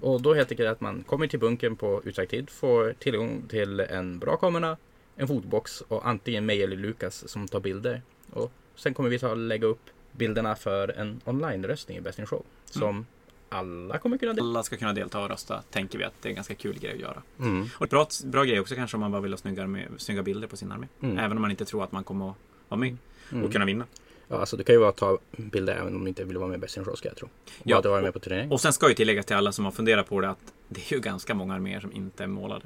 Och 0.00 0.22
då 0.22 0.34
helt 0.34 0.50
enkelt 0.50 0.68
att 0.68 0.80
man 0.80 1.04
kommer 1.06 1.26
till 1.26 1.38
bunkern 1.38 1.76
på 1.76 2.02
utsagd 2.04 2.30
tid, 2.30 2.50
får 2.50 2.92
tillgång 2.92 3.42
till 3.48 3.80
en 3.80 4.18
bra 4.18 4.36
kamera, 4.36 4.76
en 5.16 5.28
fotbox 5.28 5.80
och 5.80 6.08
antingen 6.08 6.46
mig 6.46 6.62
eller 6.62 6.76
Lukas 6.76 7.28
som 7.28 7.48
tar 7.48 7.60
bilder. 7.60 8.02
Och 8.30 8.52
sen 8.74 8.94
kommer 8.94 9.10
vi 9.10 9.18
ta 9.18 9.34
lägga 9.34 9.66
upp 9.66 9.82
bilderna 10.12 10.56
för 10.56 10.88
en 10.88 11.20
online-röstning 11.24 11.98
i 11.98 12.00
Best 12.00 12.18
in 12.18 12.26
Show. 12.26 12.42
Som 12.64 13.06
alla 13.48 13.98
kommer 13.98 14.18
kunna 14.18 14.32
dela. 14.32 14.46
Alla 14.46 14.62
ska 14.62 14.76
kunna 14.76 14.92
delta 14.92 15.20
och 15.20 15.28
rösta, 15.28 15.62
tänker 15.70 15.98
vi 15.98 16.04
att 16.04 16.12
det 16.22 16.28
är 16.28 16.30
en 16.30 16.34
ganska 16.34 16.54
kul 16.54 16.78
grej 16.78 16.92
att 16.92 17.00
göra. 17.00 17.22
Mm. 17.40 17.68
Och 17.74 17.84
ett 17.84 17.90
bra, 17.90 18.06
bra 18.24 18.44
grej 18.44 18.60
också 18.60 18.74
kanske 18.74 18.96
om 18.96 19.00
man 19.00 19.12
bara 19.12 19.22
vill 19.22 19.32
ha 19.32 19.38
snygga, 19.38 19.66
med, 19.66 19.86
snygga 19.96 20.22
bilder 20.22 20.48
på 20.48 20.56
sin 20.56 20.72
armé. 20.72 20.86
Mm. 21.00 21.18
Även 21.18 21.36
om 21.36 21.42
man 21.42 21.50
inte 21.50 21.64
tror 21.64 21.84
att 21.84 21.92
man 21.92 22.04
kommer 22.04 22.30
att 22.30 22.36
vara 22.68 22.80
med 22.80 22.96
Mm. 23.32 23.44
och 23.44 23.52
kunna 23.52 23.64
vinna. 23.64 23.84
Ja, 24.28 24.38
alltså 24.38 24.56
det 24.56 24.64
kan 24.64 24.74
ju 24.74 24.78
vara 24.78 24.88
att 24.90 24.96
ta 24.96 25.18
bilder 25.36 25.76
även 25.76 25.96
om 25.96 26.04
du 26.04 26.08
inte 26.08 26.24
vill 26.24 26.38
vara 26.38 26.48
med 26.48 26.56
i 26.56 26.60
Best 26.60 26.76
in 26.76 26.84
Show 26.84 26.94
ska 26.94 27.08
jag 27.08 27.16
tro. 27.16 27.28
Ja, 27.46 27.52
Ja, 27.64 27.78
att 27.78 27.84
vara 27.84 28.02
med 28.02 28.12
på 28.12 28.18
turnering. 28.18 28.52
Och 28.52 28.60
sen 28.60 28.72
ska 28.72 28.88
ju 28.88 28.94
tilläggas 28.94 29.26
till 29.26 29.36
alla 29.36 29.52
som 29.52 29.64
har 29.64 29.72
funderat 29.72 30.08
på 30.08 30.20
det 30.20 30.28
att 30.28 30.52
det 30.68 30.80
är 30.80 30.94
ju 30.94 31.00
ganska 31.00 31.34
många 31.34 31.54
arméer 31.54 31.80
som 31.80 31.92
inte 31.92 32.22
är 32.22 32.26
målade 32.26 32.64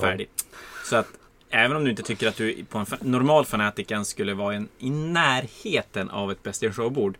färdigt. 0.00 0.46
Så 0.84 0.96
att 0.96 1.06
även 1.50 1.76
om 1.76 1.84
du 1.84 1.90
inte 1.90 2.02
tycker 2.02 2.28
att 2.28 2.36
du 2.36 2.64
på 2.64 2.78
en 2.78 2.86
normal 3.00 3.44
fanatiken 3.44 4.04
skulle 4.04 4.34
vara 4.34 4.54
en, 4.54 4.68
i 4.78 4.90
närheten 4.90 6.10
av 6.10 6.32
ett 6.32 6.42
Best 6.42 6.62
in 6.62 6.72
Show-bord. 6.72 7.18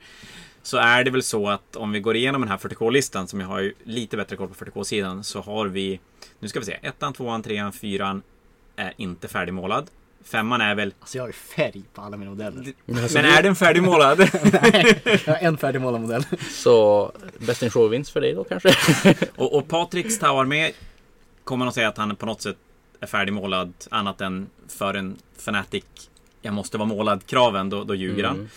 Så 0.63 0.77
är 0.77 1.05
det 1.05 1.11
väl 1.11 1.23
så 1.23 1.49
att 1.49 1.77
om 1.77 1.93
vi 1.93 2.01
går 2.01 2.17
igenom 2.17 2.41
den 2.41 2.51
här 2.51 2.59
40K-listan 2.59 3.29
som 3.29 3.41
jag 3.41 3.47
har 3.47 3.61
ju 3.61 3.75
lite 3.85 4.17
bättre 4.17 4.37
koll 4.37 4.49
på 4.49 4.65
40K-sidan 4.65 5.23
så 5.23 5.41
har 5.41 5.67
vi 5.67 6.01
Nu 6.39 6.49
ska 6.49 6.61
vi 6.61 6.67
se, 6.67 6.79
ettan, 6.83 7.13
tvåan, 7.13 7.43
trean, 7.43 7.73
fyran 7.73 8.23
är 8.77 8.95
inte 8.97 9.29
färdigmålad. 9.29 9.91
Femman 10.25 10.61
är 10.61 10.75
väl 10.75 10.95
Alltså 11.01 11.19
jag 11.19 11.23
har 11.23 11.29
ju 11.29 11.33
färg 11.33 11.83
på 11.95 12.01
alla 12.03 12.17
mina 12.17 12.31
modeller. 12.31 12.73
Alltså, 13.03 13.19
Men 13.19 13.25
är 13.25 13.43
den 13.43 13.57
färdigmålad? 13.57 14.19
Nej, 14.63 15.03
jag 15.27 15.35
har 15.35 15.41
en 15.41 15.59
färdigmålad 15.59 16.01
modell. 16.01 16.27
Så 16.51 17.13
Best 17.39 17.63
in 17.63 17.71
Show-vinst 17.71 18.13
för 18.13 18.21
dig 18.21 18.35
då 18.35 18.45
kanske? 18.45 18.75
Och, 19.37 19.59
och 19.59 19.69
Patriks 19.69 20.19
Tau-armé 20.19 20.73
kommer 21.45 21.65
nog 21.65 21.75
säga 21.75 21.89
att 21.89 21.99
han 21.99 22.17
på 22.17 22.27
något 22.27 22.43
sätt 22.43 22.57
är 23.01 23.07
färdigmålad 23.07 23.73
annat 23.91 24.21
än 24.21 24.47
för 24.69 24.95
en 24.95 25.17
Fanatic 25.39 25.85
jag 26.45 26.55
måste 26.55 26.79
vara 26.79 26.89
målad-kraven, 26.89 27.71
då, 27.71 27.85
då 27.85 27.95
ljuger 27.95 28.25
han. 28.25 28.37
Mm. 28.37 28.49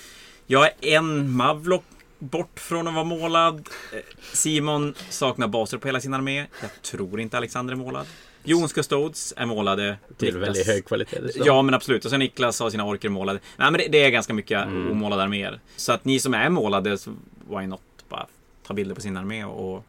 Jag 0.47 0.65
är 0.65 0.73
en 0.81 1.31
Mavlock 1.31 1.83
bort 2.19 2.59
från 2.59 2.87
att 2.87 2.93
vara 2.93 3.03
målad. 3.03 3.69
Eh, 3.93 3.99
Simon 4.33 4.93
saknar 5.09 5.47
baser 5.47 5.77
på 5.77 5.87
hela 5.87 6.01
sin 6.01 6.13
armé. 6.13 6.45
Jag 6.61 6.81
tror 6.81 7.19
inte 7.19 7.37
Alexander 7.37 7.73
är 7.73 7.77
målad. 7.77 8.07
Jons 8.47 8.73
Custodes 8.73 9.33
är 9.37 9.45
målade. 9.45 9.97
Till 10.17 10.27
Niklas- 10.35 10.39
väldigt 10.41 10.67
hög 10.67 10.85
kvalitet. 10.85 11.17
Ja, 11.45 11.61
men 11.61 11.73
absolut. 11.73 12.05
Och 12.05 12.11
sen 12.11 12.19
Niklas 12.19 12.59
har 12.59 12.69
sina 12.69 12.85
orker 12.85 13.09
målade. 13.09 13.39
Nej, 13.57 13.71
men 13.71 13.79
det, 13.81 13.87
det 13.87 14.03
är 14.03 14.09
ganska 14.09 14.33
mycket 14.33 14.63
Mm. 14.67 14.91
omålade 14.91 15.23
arméer. 15.23 15.59
Så 15.75 15.91
att 15.91 16.05
ni 16.05 16.19
som 16.19 16.33
är 16.33 16.49
målade, 16.49 16.97
så 16.97 17.11
why 17.49 17.67
not? 17.67 17.81
Bara 18.09 18.27
ta 18.67 18.73
bilder 18.73 18.95
på 18.95 19.01
sin 19.01 19.17
armé 19.17 19.45
och 19.45 19.83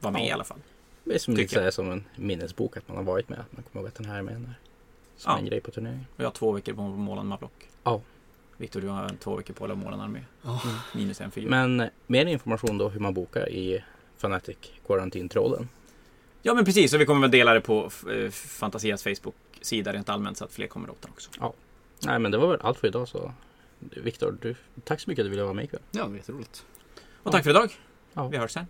vara 0.00 0.12
med 0.12 0.22
Ja. 0.22 0.26
i 0.26 0.30
alla 0.30 0.44
fall. 0.44 0.58
Det 1.04 1.14
är 1.14 1.18
som, 1.18 1.34
Tycker 1.34 1.42
lite 1.42 1.54
så 1.54 1.60
här, 1.60 1.70
som 1.70 1.90
en 1.90 2.04
minnesbok 2.16 2.76
att 2.76 2.88
man 2.88 2.96
har 2.96 3.04
varit 3.04 3.28
med. 3.28 3.38
Att 3.38 3.52
man 3.52 3.62
kommer 3.62 3.82
ihåg 3.82 3.88
att 3.88 3.94
den 3.94 4.06
här 4.06 4.18
är 4.18 4.22
med. 4.22 4.34
Där. 4.34 4.54
Som 5.16 5.32
Ja. 5.32 5.38
en 5.38 5.46
grej 5.46 5.60
på 5.60 5.70
turneringen. 5.70 6.06
Och 6.16 6.20
jag 6.20 6.26
har 6.26 6.32
två 6.32 6.52
veckor 6.52 6.72
på 6.72 6.82
att 6.82 6.90
måla 6.98 7.20
en 7.20 7.26
Mavlock. 7.26 7.52
Ja. 7.84 8.00
Viktor, 8.56 8.80
du 8.80 8.88
har 8.88 9.10
två 9.22 9.36
veckor 9.36 9.54
på 9.54 9.66
dig 9.66 9.72
att 9.72 9.78
måla 9.78 9.94
en 9.94 10.00
armé. 10.00 10.20
Ja. 10.42 10.60
Minus 10.94 11.20
en 11.20 11.30
figur. 11.30 11.48
Men 11.50 11.88
mer 12.06 12.26
information 12.26 12.78
då 12.78 12.88
hur 12.88 13.00
man 13.00 13.14
bokar 13.14 13.48
i 13.48 13.84
Fanatic 14.18 14.56
Quarantine-tråden. 14.86 15.68
Ja, 16.42 16.54
men 16.54 16.64
precis. 16.64 16.94
Och 16.94 17.00
vi 17.00 17.06
kommer 17.06 17.20
väl 17.20 17.30
dela 17.30 17.54
det 17.54 17.60
på 17.60 17.90
eh, 18.10 18.30
Fantasias 18.30 19.02
Facebook-sida 19.02 19.92
rent 19.92 20.08
allmänt 20.08 20.36
så 20.36 20.44
att 20.44 20.52
fler 20.52 20.66
kommer 20.66 20.90
åt 20.90 21.02
den 21.02 21.10
också. 21.10 21.30
Nej 22.04 22.18
men 22.18 22.30
det 22.30 22.38
var 22.38 22.48
väl 22.48 22.60
allt 22.60 22.78
för 22.78 22.88
idag 22.88 23.08
så. 23.08 23.32
Viktor, 23.78 24.38
du, 24.42 24.54
tack 24.84 25.00
så 25.00 25.10
mycket 25.10 25.22
att 25.22 25.26
du 25.26 25.30
ville 25.30 25.42
vara 25.42 25.54
med 25.54 25.64
ikväll. 25.64 25.80
Ja, 25.90 26.02
det 26.02 26.08
var 26.08 26.16
jätteroligt. 26.16 26.64
Och 27.22 27.32
tack 27.32 27.44
för 27.44 27.50
idag. 27.50 27.70
Ja. 28.12 28.28
Vi 28.28 28.36
hörs 28.36 28.50
sen. 28.52 28.66